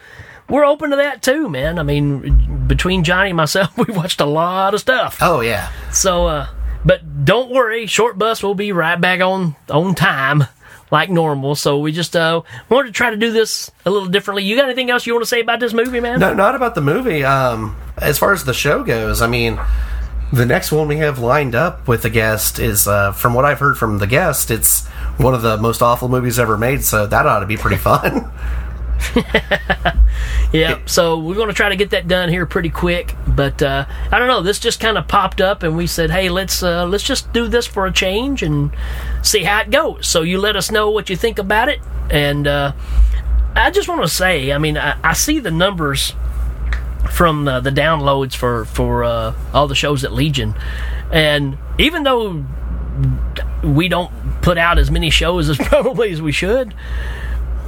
We're 0.48 0.64
open 0.64 0.90
to 0.90 0.96
that 0.96 1.22
too, 1.22 1.48
man. 1.48 1.78
I 1.78 1.82
mean, 1.82 2.66
between 2.66 3.04
Johnny 3.04 3.30
and 3.30 3.36
myself, 3.36 3.76
we 3.86 3.92
watched 3.94 4.20
a 4.20 4.26
lot 4.26 4.74
of 4.74 4.80
stuff. 4.80 5.18
Oh 5.20 5.40
yeah. 5.40 5.70
So, 5.92 6.26
uh, 6.26 6.48
but 6.84 7.24
don't 7.24 7.50
worry, 7.50 7.86
short 7.86 8.18
bus 8.18 8.42
will 8.42 8.54
be 8.54 8.72
right 8.72 9.00
back 9.00 9.20
on 9.20 9.54
on 9.70 9.94
time 9.94 10.44
like 10.90 11.10
normal. 11.10 11.54
So 11.54 11.78
we 11.78 11.92
just 11.92 12.16
uh 12.16 12.42
wanted 12.68 12.88
to 12.88 12.92
try 12.92 13.10
to 13.10 13.16
do 13.16 13.32
this 13.32 13.70
a 13.84 13.90
little 13.90 14.08
differently. 14.08 14.44
You 14.44 14.56
got 14.56 14.64
anything 14.66 14.90
else 14.90 15.06
you 15.06 15.14
want 15.14 15.22
to 15.22 15.28
say 15.28 15.40
about 15.40 15.60
this 15.60 15.72
movie, 15.72 16.00
man? 16.00 16.20
No, 16.20 16.34
not 16.34 16.54
about 16.54 16.74
the 16.74 16.80
movie. 16.80 17.24
Um, 17.24 17.76
as 17.96 18.18
far 18.18 18.32
as 18.32 18.44
the 18.44 18.54
show 18.54 18.82
goes, 18.84 19.22
I 19.22 19.26
mean, 19.26 19.58
the 20.32 20.46
next 20.46 20.72
one 20.72 20.88
we 20.88 20.98
have 20.98 21.18
lined 21.18 21.54
up 21.54 21.88
with 21.88 22.02
the 22.02 22.10
guest 22.10 22.58
is, 22.58 22.86
uh, 22.86 23.12
from 23.12 23.34
what 23.34 23.44
I've 23.44 23.58
heard 23.58 23.78
from 23.78 23.98
the 23.98 24.06
guest, 24.06 24.50
it's 24.50 24.86
one 25.16 25.34
of 25.34 25.42
the 25.42 25.56
most 25.56 25.82
awful 25.82 26.08
movies 26.08 26.38
ever 26.38 26.58
made. 26.58 26.84
So 26.84 27.06
that 27.06 27.26
ought 27.26 27.40
to 27.40 27.46
be 27.46 27.56
pretty 27.56 27.78
fun. 27.78 28.30
Yeah, 30.52 30.78
so 30.86 31.18
we're 31.18 31.34
going 31.34 31.48
to 31.48 31.54
try 31.54 31.68
to 31.68 31.76
get 31.76 31.90
that 31.90 32.08
done 32.08 32.30
here 32.30 32.46
pretty 32.46 32.70
quick. 32.70 33.14
But 33.26 33.62
uh, 33.62 33.84
I 34.10 34.18
don't 34.18 34.28
know. 34.28 34.40
This 34.40 34.58
just 34.58 34.80
kind 34.80 34.96
of 34.96 35.06
popped 35.06 35.40
up, 35.40 35.62
and 35.62 35.76
we 35.76 35.86
said, 35.86 36.10
"Hey, 36.10 36.30
let's 36.30 36.62
uh, 36.62 36.86
let's 36.86 37.04
just 37.04 37.32
do 37.32 37.48
this 37.48 37.66
for 37.66 37.86
a 37.86 37.92
change 37.92 38.42
and 38.42 38.70
see 39.22 39.44
how 39.44 39.60
it 39.60 39.70
goes." 39.70 40.08
So 40.08 40.22
you 40.22 40.38
let 40.38 40.56
us 40.56 40.70
know 40.70 40.90
what 40.90 41.10
you 41.10 41.16
think 41.16 41.38
about 41.38 41.68
it, 41.68 41.80
and 42.10 42.46
uh, 42.46 42.72
I 43.54 43.70
just 43.70 43.88
want 43.88 44.00
to 44.02 44.08
say, 44.08 44.52
I 44.52 44.58
mean, 44.58 44.78
I, 44.78 44.98
I 45.04 45.12
see 45.12 45.38
the 45.38 45.50
numbers 45.50 46.14
from 47.12 47.44
the, 47.44 47.60
the 47.60 47.70
downloads 47.70 48.34
for 48.34 48.64
for 48.64 49.04
uh, 49.04 49.34
all 49.52 49.68
the 49.68 49.74
shows 49.74 50.02
at 50.02 50.14
Legion, 50.14 50.54
and 51.12 51.58
even 51.78 52.04
though 52.04 52.44
we 53.62 53.88
don't 53.88 54.10
put 54.40 54.56
out 54.56 54.78
as 54.78 54.90
many 54.90 55.10
shows 55.10 55.50
as 55.50 55.58
probably 55.68 56.10
as 56.10 56.22
we 56.22 56.32
should. 56.32 56.74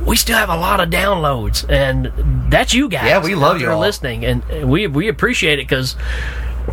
We 0.07 0.17
still 0.17 0.37
have 0.37 0.49
a 0.49 0.57
lot 0.57 0.81
of 0.81 0.89
downloads, 0.91 1.69
and 1.69 2.13
that's 2.51 2.75
you 2.75 2.89
guys. 2.89 3.07
Yeah, 3.07 3.23
we 3.23 3.35
love 3.35 3.61
you 3.61 3.71
all. 3.71 3.79
listening, 3.81 4.25
and 4.25 4.71
we 4.71 4.87
we 4.87 5.09
appreciate 5.09 5.59
it 5.59 5.69
because 5.69 5.97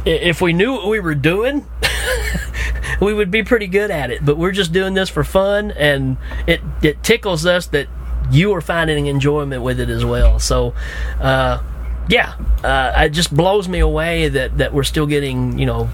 if 0.06 0.42
we 0.42 0.54
knew 0.54 0.74
what 0.74 0.88
we 0.88 1.00
were 1.00 1.16
doing, 1.16 1.66
we 3.02 3.14
would 3.14 3.30
be 3.30 3.44
pretty 3.44 3.68
good 3.68 3.92
at 3.92 4.12
it. 4.12 4.26
But 4.26 4.38
we're 4.38 4.52
just 4.52 4.72
doing 4.72 4.94
this 4.94 5.10
for 5.10 5.24
fun, 5.24 5.72
and 5.72 6.18
it 6.48 6.62
it 6.82 7.04
tickles 7.04 7.46
us 7.46 7.68
that 7.68 7.88
you 8.32 8.54
are 8.54 8.62
finding 8.62 9.08
enjoyment 9.08 9.62
with 9.62 9.80
it 9.80 9.90
as 9.90 10.04
well. 10.04 10.40
So, 10.40 10.74
uh, 11.20 11.62
yeah, 12.10 12.36
uh, 12.64 12.94
it 13.06 13.10
just 13.10 13.36
blows 13.36 13.68
me 13.68 13.80
away 13.80 14.30
that 14.30 14.58
that 14.58 14.74
we're 14.74 14.84
still 14.84 15.06
getting 15.06 15.60
you 15.60 15.66
know 15.66 15.90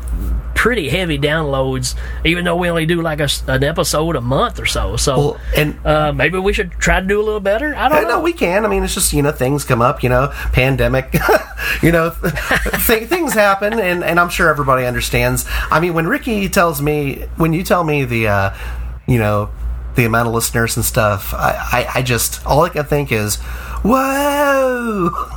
pretty 0.63 0.87
heavy 0.87 1.19
downloads, 1.19 1.93
even 2.23 2.45
though 2.45 2.55
we 2.55 2.69
only 2.69 2.85
do 2.85 3.01
like 3.01 3.19
a 3.19 3.27
an 3.47 3.65
episode 3.65 4.15
a 4.15 4.21
month 4.21 4.61
or 4.61 4.65
so. 4.65 4.95
So, 4.95 5.17
Well, 5.17 5.39
and 5.57 5.85
uh, 5.85 6.13
maybe 6.13 6.39
we 6.39 6.53
should 6.53 6.71
try 6.71 7.01
to 7.01 7.05
do 7.05 7.19
a 7.19 7.21
little 7.21 7.41
better. 7.41 7.75
I 7.75 7.89
don't 7.89 8.03
know. 8.03 8.09
no, 8.11 8.21
we 8.21 8.31
can. 8.31 8.63
I 8.63 8.69
mean, 8.69 8.81
it's 8.81 8.93
just 8.93 9.11
you 9.11 9.21
know 9.21 9.33
things 9.33 9.65
come 9.65 9.81
up. 9.81 10.03
You 10.03 10.07
know, 10.07 10.29
pandemic. 10.53 11.13
you 11.81 11.91
know, 11.91 12.11
th- 12.87 13.09
things 13.09 13.33
happen, 13.33 13.77
and 13.77 14.05
and 14.05 14.17
I'm 14.17 14.29
sure 14.29 14.49
everybody 14.49 14.85
understands. 14.85 15.45
I 15.69 15.81
mean, 15.81 15.95
when 15.95 16.07
Ricky 16.07 16.47
tells 16.47 16.81
me, 16.81 17.25
when 17.35 17.51
you 17.51 17.63
tell 17.63 17.83
me 17.83 18.05
the, 18.05 18.29
uh, 18.29 18.57
you 19.05 19.19
know, 19.19 19.49
the 19.95 20.05
amount 20.05 20.29
of 20.29 20.33
listeners 20.33 20.77
and 20.77 20.85
stuff, 20.85 21.33
I, 21.33 21.87
I, 21.93 21.99
I 21.99 22.01
just 22.03 22.45
all 22.45 22.61
I 22.61 22.69
can 22.69 22.85
think 22.85 23.11
is, 23.11 23.35
whoa. 23.83 25.29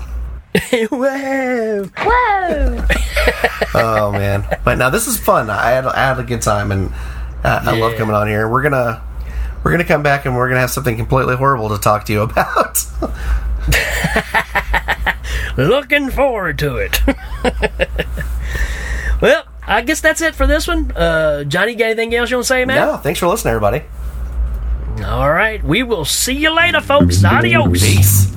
Whoa! 0.91 1.85
Whoa! 1.99 2.87
oh 3.74 4.12
man! 4.12 4.45
But 4.65 4.78
now 4.78 4.91
this 4.91 5.07
is 5.07 5.19
fun. 5.19 5.51
I 5.51 5.70
had, 5.70 5.87
I 5.87 6.09
had 6.09 6.19
a 6.19 6.23
good 6.23 6.41
time, 6.41 6.73
and 6.73 6.93
uh, 7.45 7.61
I 7.65 7.78
love 7.78 7.97
coming 7.97 8.15
on 8.15 8.27
here. 8.27 8.49
We're 8.49 8.62
gonna 8.62 9.03
we're 9.62 9.70
gonna 9.73 9.85
come 9.85 10.03
back, 10.03 10.24
and 10.24 10.37
we're 10.37 10.49
gonna 10.49 10.61
have 10.61 10.70
something 10.70 10.97
completely 10.97 11.37
horrible 11.37 11.69
to 11.70 11.78
talk 11.78 12.05
to 12.07 12.12
you 12.12 12.23
about. 12.23 12.85
Looking 15.59 16.11
forward 16.11 16.59
to 16.61 16.77
it. 16.77 17.01
well, 19.20 19.45
I 19.66 19.83
guess 19.83 20.01
that's 20.01 20.20
it 20.20 20.35
for 20.35 20.47
this 20.47 20.69
one. 20.69 20.93
Uh, 20.93 21.45
Johnny, 21.45 21.74
got 21.74 21.87
anything 21.87 22.15
else 22.15 22.31
you 22.31 22.37
want 22.37 22.45
to 22.45 22.49
say, 22.49 22.65
man? 22.65 22.77
no, 22.77 22.97
thanks 22.97 23.20
for 23.20 23.27
listening, 23.27 23.55
everybody. 23.55 23.83
All 25.05 25.31
right, 25.31 25.62
we 25.62 25.83
will 25.83 26.05
see 26.07 26.35
you 26.35 26.55
later, 26.55 26.81
folks. 26.81 27.23
Adios. 27.24 27.83
Peace. 27.83 28.33